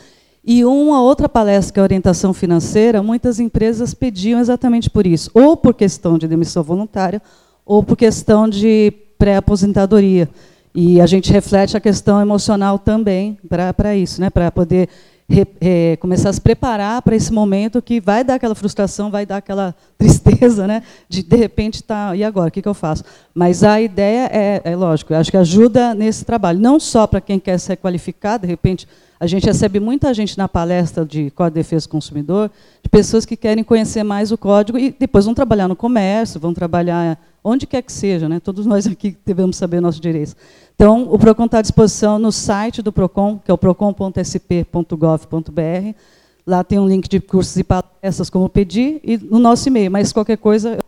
E 0.44 0.64
uma 0.64 1.00
outra 1.00 1.28
palestra, 1.28 1.72
que 1.72 1.80
é 1.80 1.82
orientação 1.82 2.34
financeira, 2.34 3.02
muitas 3.02 3.38
empresas 3.38 3.94
pediam 3.94 4.40
exatamente 4.40 4.90
por 4.90 5.06
isso, 5.06 5.30
ou 5.32 5.56
por 5.56 5.72
questão 5.72 6.18
de 6.18 6.26
demissão 6.26 6.64
voluntária, 6.64 7.22
ou 7.64 7.82
por 7.82 7.96
questão 7.96 8.48
de 8.48 8.92
pré-aposentadoria. 9.16 10.28
E 10.74 11.00
a 11.00 11.06
gente 11.06 11.30
reflete 11.30 11.76
a 11.76 11.80
questão 11.80 12.20
emocional 12.20 12.78
também 12.78 13.38
para 13.48 13.94
isso, 13.94 14.20
né? 14.20 14.30
para 14.30 14.50
poder 14.50 14.88
re, 15.28 15.46
re, 15.60 15.96
começar 15.98 16.28
a 16.28 16.32
se 16.32 16.40
preparar 16.40 17.02
para 17.02 17.16
esse 17.16 17.32
momento 17.32 17.80
que 17.80 18.00
vai 18.00 18.24
dar 18.24 18.34
aquela 18.34 18.54
frustração, 18.54 19.10
vai 19.10 19.24
dar 19.24 19.38
aquela 19.38 19.74
tristeza, 19.98 20.66
né? 20.66 20.82
de 21.08 21.22
de 21.22 21.36
repente 21.36 21.76
estar, 21.76 22.10
tá, 22.10 22.16
e 22.16 22.24
agora, 22.24 22.48
o 22.48 22.50
que, 22.50 22.62
que 22.62 22.68
eu 22.68 22.74
faço? 22.74 23.04
Mas 23.34 23.62
a 23.62 23.80
ideia 23.80 24.28
é, 24.32 24.60
é 24.64 24.76
lógico, 24.76 25.12
eu 25.12 25.18
acho 25.18 25.30
que 25.30 25.36
ajuda 25.36 25.94
nesse 25.94 26.24
trabalho, 26.24 26.58
não 26.58 26.78
só 26.78 27.06
para 27.06 27.20
quem 27.20 27.38
quer 27.38 27.58
se 27.58 27.68
requalificar, 27.68 28.38
de 28.38 28.46
repente, 28.46 28.86
a 29.18 29.26
gente 29.26 29.46
recebe 29.46 29.78
muita 29.78 30.12
gente 30.12 30.36
na 30.36 30.48
palestra 30.48 31.04
de 31.04 31.30
Código 31.30 31.54
de 31.54 31.60
Defesa 31.60 31.86
do 31.86 31.90
Consumidor, 31.90 32.50
de 32.82 32.88
pessoas 32.88 33.24
que 33.24 33.36
querem 33.36 33.62
conhecer 33.62 34.02
mais 34.02 34.32
o 34.32 34.38
código 34.38 34.76
e 34.76 34.90
depois 34.98 35.24
vão 35.24 35.32
trabalhar 35.32 35.68
no 35.68 35.76
comércio, 35.76 36.40
vão 36.40 36.52
trabalhar 36.52 37.16
onde 37.44 37.66
quer 37.66 37.82
que 37.82 37.92
seja, 37.92 38.28
né? 38.28 38.38
todos 38.40 38.66
nós 38.66 38.86
aqui 38.86 39.16
devemos 39.24 39.56
saber 39.56 39.80
nossos 39.80 40.00
direitos. 40.00 40.36
Então, 40.74 41.08
o 41.10 41.18
PROCON 41.18 41.46
está 41.46 41.58
à 41.58 41.62
disposição 41.62 42.18
no 42.18 42.32
site 42.32 42.82
do 42.82 42.92
PROCON, 42.92 43.38
que 43.38 43.50
é 43.50 43.54
o 43.54 43.58
procon.sp.gov.br. 43.58 44.12
Lá 46.46 46.64
tem 46.64 46.78
um 46.78 46.88
link 46.88 47.08
de 47.08 47.20
cursos 47.20 47.56
e 47.56 47.64
palestras, 47.64 48.28
como 48.28 48.48
pedir, 48.48 49.00
e 49.04 49.16
no 49.16 49.38
nosso 49.38 49.68
e-mail. 49.68 49.90
Mas 49.90 50.12
qualquer 50.12 50.38
coisa, 50.38 50.78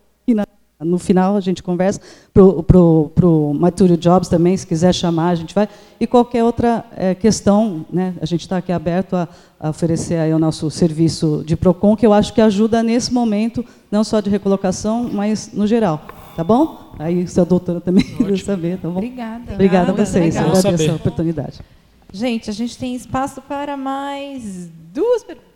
no 0.81 0.99
final 0.99 1.37
a 1.37 1.41
gente 1.41 1.63
conversa. 1.63 2.01
Para 2.33 2.43
o 2.43 3.55
Mature 3.55 3.97
Jobs 3.97 4.29
também, 4.29 4.57
se 4.57 4.67
quiser 4.67 4.93
chamar, 4.93 5.31
a 5.31 5.35
gente 5.35 5.55
vai. 5.55 5.69
E 6.01 6.07
qualquer 6.07 6.45
outra 6.45 6.85
é, 6.97 7.15
questão, 7.15 7.87
né, 7.93 8.15
a 8.21 8.27
gente 8.27 8.41
está 8.41 8.57
aqui 8.57 8.73
aberto 8.73 9.15
a, 9.15 9.29
a 9.59 9.71
oferecer 9.71 10.17
aí 10.17 10.35
o 10.35 10.39
nosso 10.39 10.71
serviço 10.71 11.43
de 11.47 11.57
PROCON, 11.57 11.97
que 11.97 12.07
eu 12.07 12.13
acho 12.13 12.33
que 12.35 12.41
ajuda 12.41 12.83
nesse 12.83 13.13
momento, 13.13 13.65
não 13.91 14.03
só 14.03 14.21
de 14.21 14.29
recolocação, 14.29 15.09
mas 15.13 15.51
no 15.53 15.67
geral. 15.67 16.05
Tá 16.37 16.43
bom? 16.43 16.95
Aí, 16.99 17.27
se 17.29 17.41
a 17.41 17.45
doutora 17.45 17.81
também 17.81 18.05
quer 18.17 18.39
saber, 18.39 18.79
tá 18.79 18.89
bom? 18.89 18.97
Obrigada. 18.97 19.53
Obrigada 19.55 19.93
a 19.93 19.95
vocês. 19.95 20.35
Legal. 20.35 20.57
Agradeço 20.57 20.91
a 20.91 20.95
oportunidade. 20.97 21.61
Gente, 22.13 22.51
a 22.51 22.53
gente 22.53 22.77
tem 22.77 22.95
espaço 22.95 23.41
para 23.43 23.77
mais 23.77 24.69
duas 24.93 25.23
perguntas. 25.23 25.49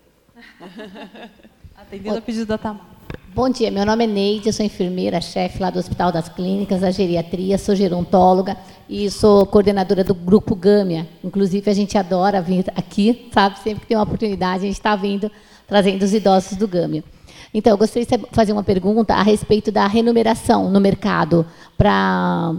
Atendendo 1.76 2.18
a 2.18 2.20
pedido 2.20 2.46
da 2.46 2.58
Tamara. 2.58 2.98
Bom 3.34 3.48
dia, 3.48 3.70
meu 3.70 3.86
nome 3.86 4.02
é 4.02 4.06
Neide, 4.06 4.48
eu 4.48 4.52
sou 4.52 4.66
enfermeira, 4.66 5.20
chefe 5.20 5.60
lá 5.62 5.70
do 5.70 5.78
Hospital 5.78 6.10
das 6.10 6.28
Clínicas, 6.28 6.80
da 6.80 6.90
Geriatria, 6.90 7.56
sou 7.56 7.76
gerontóloga 7.76 8.56
e 8.88 9.08
sou 9.10 9.46
coordenadora 9.46 10.02
do 10.02 10.14
Grupo 10.14 10.56
Gâmia. 10.56 11.06
Inclusive, 11.22 11.70
a 11.70 11.74
gente 11.74 11.96
adora 11.96 12.42
vir 12.42 12.64
aqui, 12.74 13.28
sabe? 13.32 13.58
Sempre 13.60 13.80
que 13.82 13.86
tem 13.86 13.96
uma 13.96 14.02
oportunidade, 14.02 14.64
a 14.64 14.66
gente 14.66 14.72
está 14.72 14.96
vindo, 14.96 15.30
trazendo 15.68 16.02
os 16.02 16.12
idosos 16.12 16.56
do 16.56 16.66
Gâmia. 16.66 17.04
Então, 17.52 17.72
eu 17.72 17.78
gostaria 17.78 18.06
de 18.06 18.26
fazer 18.32 18.52
uma 18.52 18.62
pergunta 18.62 19.14
a 19.14 19.22
respeito 19.22 19.72
da 19.72 19.86
remuneração 19.86 20.70
no 20.70 20.80
mercado 20.80 21.46
para 21.76 22.54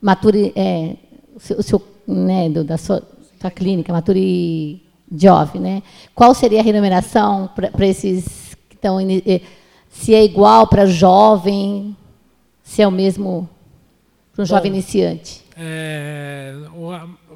Maturi, 0.00 0.52
é, 0.54 0.96
o 1.34 1.62
seu, 1.62 1.82
né, 2.06 2.48
do, 2.48 2.64
da 2.64 2.76
sua, 2.76 3.02
sua 3.40 3.50
clínica, 3.50 3.92
Maturi 3.92 4.82
Job, 5.10 5.58
né? 5.58 5.82
Qual 6.14 6.34
seria 6.34 6.60
a 6.60 6.62
remuneração 6.62 7.50
para 7.54 7.86
esses 7.86 8.56
que 8.68 8.76
estão 8.76 9.00
eh, 9.00 9.40
se 9.88 10.14
é 10.14 10.22
igual 10.22 10.66
para 10.66 10.86
jovem, 10.86 11.96
se 12.62 12.82
é 12.82 12.86
o 12.86 12.90
mesmo 12.90 13.48
para 14.32 14.42
um 14.42 14.46
jovem 14.46 14.70
iniciante? 14.70 15.42
É, 15.56 16.54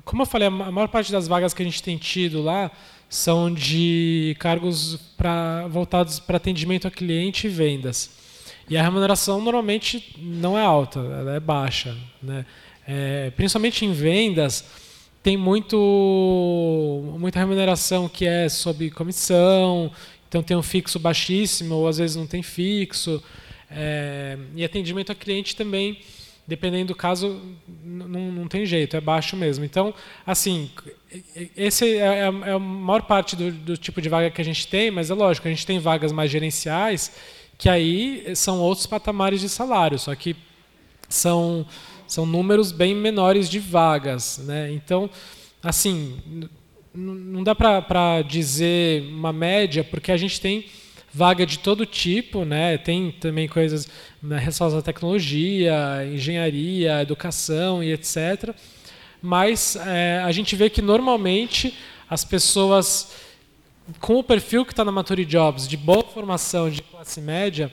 como 0.04 0.22
eu 0.22 0.26
falei, 0.26 0.48
a 0.48 0.50
maior 0.50 0.88
parte 0.88 1.10
das 1.10 1.26
vagas 1.26 1.52
que 1.54 1.62
a 1.62 1.64
gente 1.64 1.82
tem 1.82 1.96
tido 1.96 2.42
lá 2.42 2.70
são 3.12 3.52
de 3.52 4.34
cargos 4.39 4.97
pra, 5.18 5.68
voltados 5.68 6.18
para 6.18 6.39
atendimento 6.39 6.89
a 6.89 6.90
cliente 6.90 7.47
e 7.47 7.51
vendas. 7.51 8.10
E 8.70 8.74
a 8.74 8.82
remuneração 8.82 9.39
normalmente 9.39 10.16
não 10.18 10.56
é 10.56 10.64
alta, 10.64 10.98
ela 10.98 11.34
é 11.34 11.39
baixa. 11.39 11.94
Né? 12.22 12.47
É, 12.89 13.30
principalmente 13.36 13.84
em 13.84 13.93
vendas, 13.93 14.64
tem 15.22 15.36
muito, 15.36 15.76
muita 17.18 17.39
remuneração 17.39 18.09
que 18.09 18.26
é 18.26 18.48
sob 18.48 18.90
comissão, 18.93 19.93
então 20.26 20.43
tem 20.43 20.56
um 20.56 20.62
fixo 20.62 20.98
baixíssimo, 20.98 21.74
ou 21.74 21.89
às 21.89 21.98
vezes 21.98 22.16
não 22.16 22.26
tem 22.26 22.43
fixo. 22.43 23.22
É, 23.70 24.39
e 24.56 24.64
atendimento 24.64 25.12
a 25.12 25.14
cliente 25.14 25.55
também 25.55 25.98
dependendo 26.47 26.89
do 26.89 26.94
caso, 26.94 27.40
não, 27.84 28.48
tem 28.48 28.66
jeito, 28.66 28.97
é 28.97 29.01
baixo 29.01 29.36
mesmo. 29.36 29.64
Então, 29.64 29.94
assim, 30.26 30.70
esse 31.56 31.97
é, 31.97 31.98
é, 31.98 32.18
é 32.20 32.52
a 32.52 32.59
maior 32.59 33.02
parte 33.02 33.36
do, 33.36 33.51
do, 33.51 33.76
tipo 33.76 34.01
de 34.01 34.09
vaga 34.09 34.30
que 34.30 34.40
a 34.40 34.44
gente 34.44 34.66
tem, 34.66 34.90
mas 34.90 35.10
é 35.10 35.14
lógico, 35.14 35.47
a 35.47 35.51
gente 35.51 35.66
tem 35.66 35.78
vagas 35.78 36.12
mais 36.12 36.30
gerenciais, 36.30 37.12
que 37.59 37.68
aí 37.68 38.34
são 38.34 38.60
outros 38.60 38.86
patamares 38.86 39.40
de 39.40 39.48
salário, 39.48 39.98
só 39.98 40.14
que 40.14 40.34
são, 41.09 41.66
são 42.06 42.24
números 42.24 42.72
bem 42.72 42.94
menores 42.94 43.48
de 43.48 43.59
vagas. 43.59 44.39
Né? 44.39 44.72
Então, 44.72 45.10
assim, 45.62 46.18
não 46.94 47.43
dá 47.43 47.55
para 47.55 48.22
dizer 48.22 49.02
uma 49.12 49.32
média, 49.32 49.84
porque 49.84 50.12
a 50.12 50.16
gente 50.16 50.40
tem 50.40 50.66
vaga 51.12 51.44
de 51.44 51.59
todo 51.59 51.84
tipo, 51.84 52.44
né? 52.44 52.78
Tem 52.78 53.10
também 53.10 53.47
coisas 53.47 53.86
né, 54.22 54.39
relacionadas 54.39 54.78
à 54.78 54.82
tecnologia, 54.82 56.09
engenharia, 56.10 57.02
educação 57.02 57.84
e 57.84 57.93
etc. 57.93 58.55
Mas 59.22 59.76
é, 59.76 60.20
a 60.24 60.32
gente 60.32 60.56
vê 60.56 60.68
que 60.68 60.82
normalmente 60.82 61.78
as 62.10 62.24
pessoas 62.24 63.12
com 64.00 64.18
o 64.18 64.24
perfil 64.24 64.64
que 64.64 64.72
está 64.72 64.84
na 64.84 64.92
Maturity 64.92 65.30
Jobs, 65.30 65.68
de 65.68 65.76
boa 65.76 66.04
formação, 66.04 66.70
de 66.70 66.82
classe 66.82 67.20
média, 67.20 67.70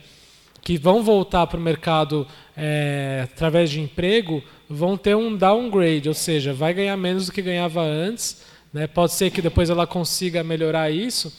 que 0.61 0.77
vão 0.77 1.03
voltar 1.03 1.47
para 1.47 1.59
o 1.59 1.61
mercado 1.61 2.27
é, 2.55 3.27
através 3.31 3.69
de 3.69 3.79
emprego, 3.79 4.43
vão 4.69 4.97
ter 4.97 5.15
um 5.15 5.35
downgrade, 5.35 6.07
ou 6.07 6.13
seja, 6.13 6.53
vai 6.53 6.73
ganhar 6.73 6.97
menos 6.97 7.27
do 7.27 7.31
que 7.31 7.41
ganhava 7.41 7.81
antes. 7.81 8.43
Né? 8.73 8.85
Pode 8.85 9.13
ser 9.13 9.31
que 9.31 9.41
depois 9.41 9.69
ela 9.69 9.87
consiga 9.87 10.43
melhorar 10.43 10.91
isso, 10.91 11.35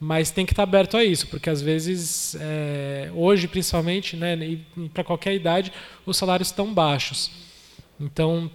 mas 0.00 0.30
tem 0.30 0.44
que 0.44 0.52
estar 0.52 0.64
aberto 0.64 0.96
a 0.96 1.04
isso, 1.04 1.28
porque 1.28 1.48
às 1.48 1.62
vezes, 1.62 2.36
é, 2.40 3.10
hoje 3.14 3.46
principalmente, 3.46 4.16
né, 4.16 4.36
para 4.92 5.04
qualquer 5.04 5.34
idade, 5.34 5.72
os 6.04 6.16
salários 6.16 6.48
estão 6.48 6.72
baixos. 6.72 7.30
Então, 8.00 8.50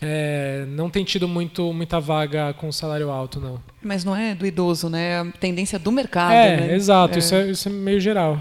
é, 0.00 0.66
não 0.68 0.90
tem 0.90 1.04
tido 1.04 1.26
muito, 1.26 1.72
muita 1.72 1.98
vaga 1.98 2.52
com 2.54 2.70
salário 2.70 3.10
alto, 3.10 3.40
não. 3.40 3.60
Mas 3.82 4.04
não 4.04 4.14
é 4.14 4.34
do 4.34 4.46
idoso, 4.46 4.88
né? 4.88 5.10
É 5.10 5.18
a 5.18 5.24
tendência 5.32 5.78
do 5.78 5.90
mercado. 5.90 6.32
É, 6.32 6.56
né? 6.60 6.74
exato. 6.74 7.14
É. 7.14 7.18
Isso, 7.18 7.34
é, 7.34 7.50
isso 7.50 7.68
é 7.68 7.72
meio 7.72 8.00
geral. 8.00 8.38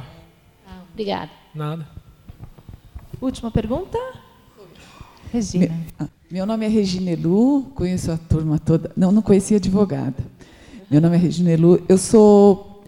Ah, 0.67 0.81
obrigada. 0.91 1.31
Nada. 1.53 1.87
Última 3.21 3.49
pergunta? 3.49 3.97
Regina. 5.31 5.67
Meu, 5.67 5.75
ah, 5.99 6.07
meu 6.29 6.45
nome 6.45 6.65
é 6.65 6.69
Regina 6.69 7.11
Elu, 7.11 7.71
conheço 7.75 8.11
a 8.11 8.17
turma 8.17 8.59
toda. 8.59 8.91
Não, 8.95 9.11
não 9.11 9.21
conhecia 9.21 9.57
advogada. 9.57 10.23
Meu 10.89 10.99
nome 10.99 11.15
é 11.15 11.19
Regina 11.19 11.51
Elu. 11.51 11.81
Eu 11.87 11.97
sou 11.97 12.83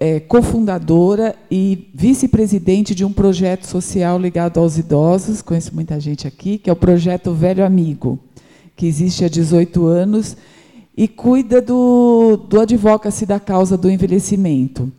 é, 0.00 0.18
cofundadora 0.18 1.36
e 1.50 1.90
vice-presidente 1.94 2.94
de 2.94 3.04
um 3.04 3.12
projeto 3.12 3.66
social 3.66 4.18
ligado 4.18 4.58
aos 4.58 4.78
idosos, 4.78 5.42
conheço 5.42 5.74
muita 5.74 6.00
gente 6.00 6.26
aqui, 6.26 6.56
que 6.56 6.70
é 6.70 6.72
o 6.72 6.76
projeto 6.76 7.34
Velho 7.34 7.62
Amigo, 7.62 8.18
que 8.74 8.86
existe 8.86 9.26
há 9.26 9.28
18 9.28 9.84
anos 9.84 10.38
e 10.96 11.06
cuida 11.06 11.60
do, 11.60 12.38
do 12.48 12.58
advocacy 12.58 13.26
da 13.26 13.38
causa 13.38 13.76
do 13.76 13.90
envelhecimento. 13.90 14.90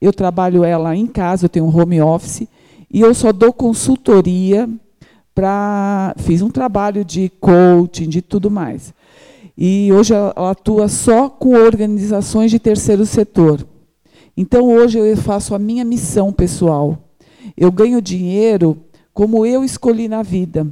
eu 0.00 0.12
trabalho 0.12 0.62
ela 0.62 0.94
em 0.94 1.08
casa, 1.08 1.46
eu 1.46 1.48
tenho 1.48 1.66
um 1.66 1.76
home 1.76 2.00
office, 2.00 2.46
e 2.88 3.00
eu 3.00 3.12
só 3.12 3.32
dou 3.32 3.52
consultoria 3.52 4.68
para 5.40 6.14
fiz 6.18 6.42
um 6.42 6.50
trabalho 6.50 7.02
de 7.02 7.32
coaching, 7.40 8.10
de 8.10 8.20
tudo 8.20 8.50
mais. 8.50 8.92
E 9.56 9.90
hoje 9.90 10.12
ela 10.12 10.50
atua 10.50 10.86
só 10.86 11.30
com 11.30 11.54
organizações 11.54 12.50
de 12.50 12.58
terceiro 12.58 13.06
setor. 13.06 13.66
Então 14.36 14.68
hoje 14.68 14.98
eu 14.98 15.16
faço 15.16 15.54
a 15.54 15.58
minha 15.58 15.82
missão 15.82 16.30
pessoal. 16.30 16.98
Eu 17.56 17.72
ganho 17.72 18.02
dinheiro 18.02 18.84
como 19.14 19.46
eu 19.46 19.64
escolhi 19.64 20.08
na 20.08 20.22
vida, 20.22 20.66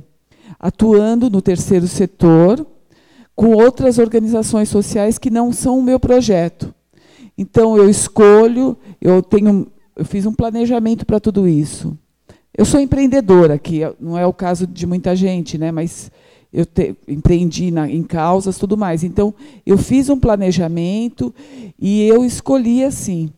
atuando 0.60 1.30
no 1.30 1.40
terceiro 1.40 1.88
setor 1.88 2.66
com 3.34 3.54
outras 3.54 3.98
organizações 3.98 4.68
sociais 4.68 5.16
que 5.16 5.30
não 5.30 5.50
são 5.50 5.78
o 5.78 5.82
meu 5.82 5.98
projeto. 5.98 6.74
Então 7.38 7.74
eu 7.78 7.88
escolho, 7.88 8.76
eu 9.00 9.22
tenho, 9.22 9.66
eu 9.96 10.04
fiz 10.04 10.26
um 10.26 10.34
planejamento 10.34 11.06
para 11.06 11.18
tudo 11.18 11.48
isso. 11.48 11.96
Eu 12.58 12.64
sou 12.64 12.80
empreendedora, 12.80 13.56
que 13.56 13.82
não 14.00 14.18
é 14.18 14.26
o 14.26 14.32
caso 14.32 14.66
de 14.66 14.84
muita 14.84 15.14
gente, 15.14 15.56
né? 15.56 15.70
mas 15.70 16.10
eu 16.52 16.66
te, 16.66 16.92
empreendi 17.06 17.70
na, 17.70 17.88
em 17.88 18.02
causas 18.02 18.58
tudo 18.58 18.76
mais. 18.76 19.04
Então, 19.04 19.32
eu 19.64 19.78
fiz 19.78 20.08
um 20.08 20.18
planejamento 20.18 21.32
e 21.78 22.02
eu 22.02 22.24
escolhi 22.24 22.82
assim. 22.82 23.30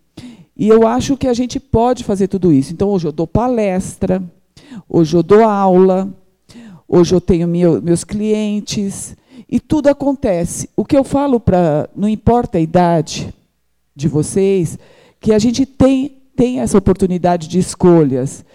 E 0.57 0.67
eu 0.67 0.87
acho 0.87 1.19
que 1.19 1.29
a 1.29 1.35
gente 1.35 1.61
pode 1.61 2.03
fazer 2.03 2.29
tudo 2.29 2.51
isso. 2.51 2.73
Então, 2.73 2.89
hoje 2.89 3.09
eu 3.09 3.13
dou 3.13 3.27
palestra, 3.27 4.23
hoje 4.89 5.15
eu 5.15 5.23
dou 5.23 5.45
aula, 5.45 6.09
hoje 6.89 7.15
eu 7.15 7.21
tenho 7.21 7.47
meu, 7.47 7.83
meus 7.83 8.05
clientes, 8.05 9.15
e 9.47 9.61
tudo 9.61 9.89
acontece. 9.89 10.71
O 10.75 10.83
que 10.83 10.97
eu 10.97 11.05
falo 11.05 11.39
para. 11.39 11.91
Não 11.95 12.09
importa 12.09 12.57
a 12.57 12.61
idade 12.61 13.35
de 13.95 14.09
vocês, 14.09 14.79
que 15.21 15.35
a 15.35 15.39
gente 15.39 15.67
tem, 15.67 16.17
tem 16.35 16.61
essa 16.61 16.79
oportunidade 16.79 17.49
de 17.49 17.59
escolhas. 17.59 18.47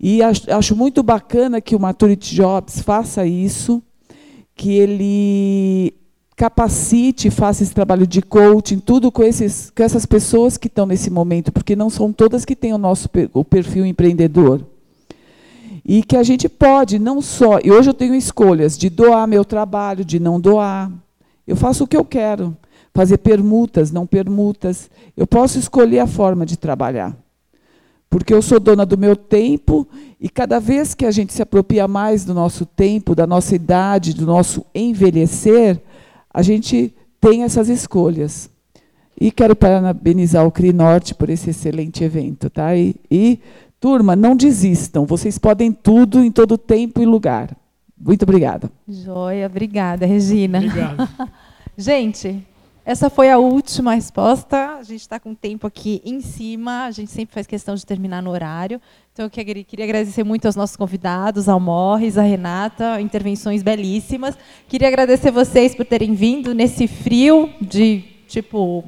E 0.00 0.20
acho 0.22 0.76
muito 0.76 1.02
bacana 1.02 1.60
que 1.60 1.74
o 1.74 1.80
Maturity 1.80 2.34
Jobs 2.34 2.80
faça 2.80 3.26
isso, 3.26 3.82
que 4.54 4.72
ele 4.74 5.94
capacite, 6.36 7.30
faça 7.30 7.64
esse 7.64 7.74
trabalho 7.74 8.06
de 8.06 8.22
coaching, 8.22 8.78
tudo 8.78 9.10
com, 9.10 9.24
esses, 9.24 9.72
com 9.76 9.82
essas 9.82 10.06
pessoas 10.06 10.56
que 10.56 10.68
estão 10.68 10.86
nesse 10.86 11.10
momento, 11.10 11.50
porque 11.50 11.74
não 11.74 11.90
são 11.90 12.12
todas 12.12 12.44
que 12.44 12.54
têm 12.54 12.72
o 12.72 12.78
nosso 12.78 13.10
o 13.34 13.44
perfil 13.44 13.84
empreendedor. 13.84 14.64
E 15.84 16.02
que 16.02 16.16
a 16.16 16.22
gente 16.22 16.48
pode, 16.48 16.98
não 16.98 17.20
só. 17.20 17.58
E 17.64 17.72
hoje 17.72 17.90
eu 17.90 17.94
tenho 17.94 18.14
escolhas 18.14 18.78
de 18.78 18.88
doar 18.88 19.26
meu 19.26 19.44
trabalho, 19.44 20.04
de 20.04 20.20
não 20.20 20.38
doar. 20.38 20.92
Eu 21.46 21.56
faço 21.56 21.84
o 21.84 21.86
que 21.88 21.96
eu 21.96 22.04
quero. 22.04 22.56
Fazer 22.94 23.18
permutas, 23.18 23.90
não 23.90 24.06
permutas. 24.06 24.90
Eu 25.16 25.26
posso 25.26 25.58
escolher 25.58 26.00
a 26.00 26.06
forma 26.06 26.44
de 26.44 26.56
trabalhar 26.56 27.16
porque 28.10 28.32
eu 28.32 28.40
sou 28.40 28.58
dona 28.58 28.86
do 28.86 28.96
meu 28.96 29.14
tempo 29.14 29.86
e 30.20 30.28
cada 30.28 30.58
vez 30.58 30.94
que 30.94 31.04
a 31.04 31.10
gente 31.10 31.32
se 31.32 31.42
apropria 31.42 31.86
mais 31.86 32.24
do 32.24 32.32
nosso 32.32 32.64
tempo, 32.64 33.14
da 33.14 33.26
nossa 33.26 33.54
idade, 33.54 34.14
do 34.14 34.26
nosso 34.26 34.64
envelhecer, 34.74 35.80
a 36.32 36.42
gente 36.42 36.94
tem 37.20 37.42
essas 37.42 37.68
escolhas. 37.68 38.50
E 39.20 39.30
quero 39.30 39.56
parabenizar 39.56 40.46
o 40.46 40.52
CRI 40.52 40.72
Norte 40.72 41.14
por 41.14 41.28
esse 41.28 41.50
excelente 41.50 42.04
evento. 42.04 42.48
Tá? 42.48 42.76
E, 42.76 42.94
e, 43.10 43.40
turma, 43.80 44.14
não 44.14 44.36
desistam. 44.36 45.04
Vocês 45.04 45.38
podem 45.38 45.72
tudo 45.72 46.22
em 46.22 46.30
todo 46.30 46.56
tempo 46.56 47.02
e 47.02 47.06
lugar. 47.06 47.56
Muito 48.00 48.22
obrigada. 48.22 48.70
Joia, 48.86 49.46
obrigada, 49.46 50.06
Regina. 50.06 50.58
Obrigado. 50.58 51.08
gente, 51.76 52.46
essa 52.88 53.10
foi 53.10 53.28
a 53.30 53.36
última 53.36 53.92
resposta. 53.92 54.76
A 54.76 54.82
gente 54.82 55.02
está 55.02 55.20
com 55.20 55.32
o 55.32 55.36
tempo 55.36 55.66
aqui 55.66 56.00
em 56.06 56.22
cima. 56.22 56.86
A 56.86 56.90
gente 56.90 57.10
sempre 57.10 57.34
faz 57.34 57.46
questão 57.46 57.74
de 57.74 57.84
terminar 57.84 58.22
no 58.22 58.30
horário. 58.30 58.80
Então, 59.12 59.26
eu 59.26 59.30
queria 59.30 59.84
agradecer 59.84 60.24
muito 60.24 60.46
aos 60.46 60.56
nossos 60.56 60.74
convidados, 60.74 61.50
ao 61.50 61.60
Morris, 61.60 62.16
à 62.16 62.22
Renata, 62.22 62.98
intervenções 62.98 63.62
belíssimas. 63.62 64.38
Queria 64.66 64.88
agradecer 64.88 65.30
vocês 65.30 65.74
por 65.74 65.84
terem 65.84 66.14
vindo 66.14 66.54
nesse 66.54 66.88
frio 66.88 67.52
de, 67.60 68.04
tipo, 68.26 68.82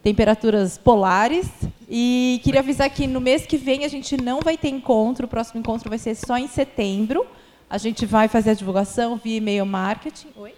temperaturas 0.00 0.78
polares. 0.78 1.50
E 1.90 2.40
queria 2.44 2.60
avisar 2.60 2.88
que 2.88 3.08
no 3.08 3.20
mês 3.20 3.44
que 3.46 3.56
vem 3.56 3.84
a 3.84 3.88
gente 3.88 4.16
não 4.16 4.38
vai 4.42 4.56
ter 4.56 4.68
encontro. 4.68 5.26
O 5.26 5.28
próximo 5.28 5.58
encontro 5.58 5.90
vai 5.90 5.98
ser 5.98 6.14
só 6.14 6.38
em 6.38 6.46
setembro. 6.46 7.26
A 7.68 7.78
gente 7.78 8.06
vai 8.06 8.28
fazer 8.28 8.50
a 8.50 8.54
divulgação 8.54 9.16
via 9.16 9.38
e-mail 9.38 9.66
marketing. 9.66 10.28
Oi? 10.36 10.52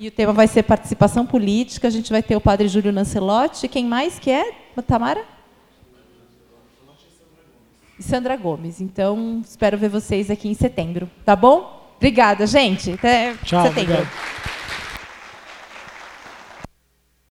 E 0.00 0.08
o 0.08 0.10
tema 0.10 0.32
vai 0.32 0.48
ser 0.48 0.62
participação 0.62 1.26
política. 1.26 1.86
A 1.86 1.90
gente 1.90 2.10
vai 2.10 2.22
ter 2.22 2.34
o 2.34 2.40
padre 2.40 2.66
Júlio 2.68 2.90
Lancelotti. 2.90 3.68
Quem 3.68 3.84
mais 3.84 4.18
que 4.18 4.30
é, 4.30 4.50
Tamara? 4.86 5.22
E 7.98 8.02
Sandra 8.02 8.34
Gomes. 8.34 8.80
Então, 8.80 9.42
espero 9.44 9.76
ver 9.76 9.90
vocês 9.90 10.30
aqui 10.30 10.48
em 10.48 10.54
setembro. 10.54 11.10
Tá 11.22 11.36
bom? 11.36 11.92
Obrigada, 11.98 12.46
gente. 12.46 12.92
Até 12.92 13.34
Tchau, 13.44 13.62
setembro. 13.62 13.92
Obrigado. 13.92 14.39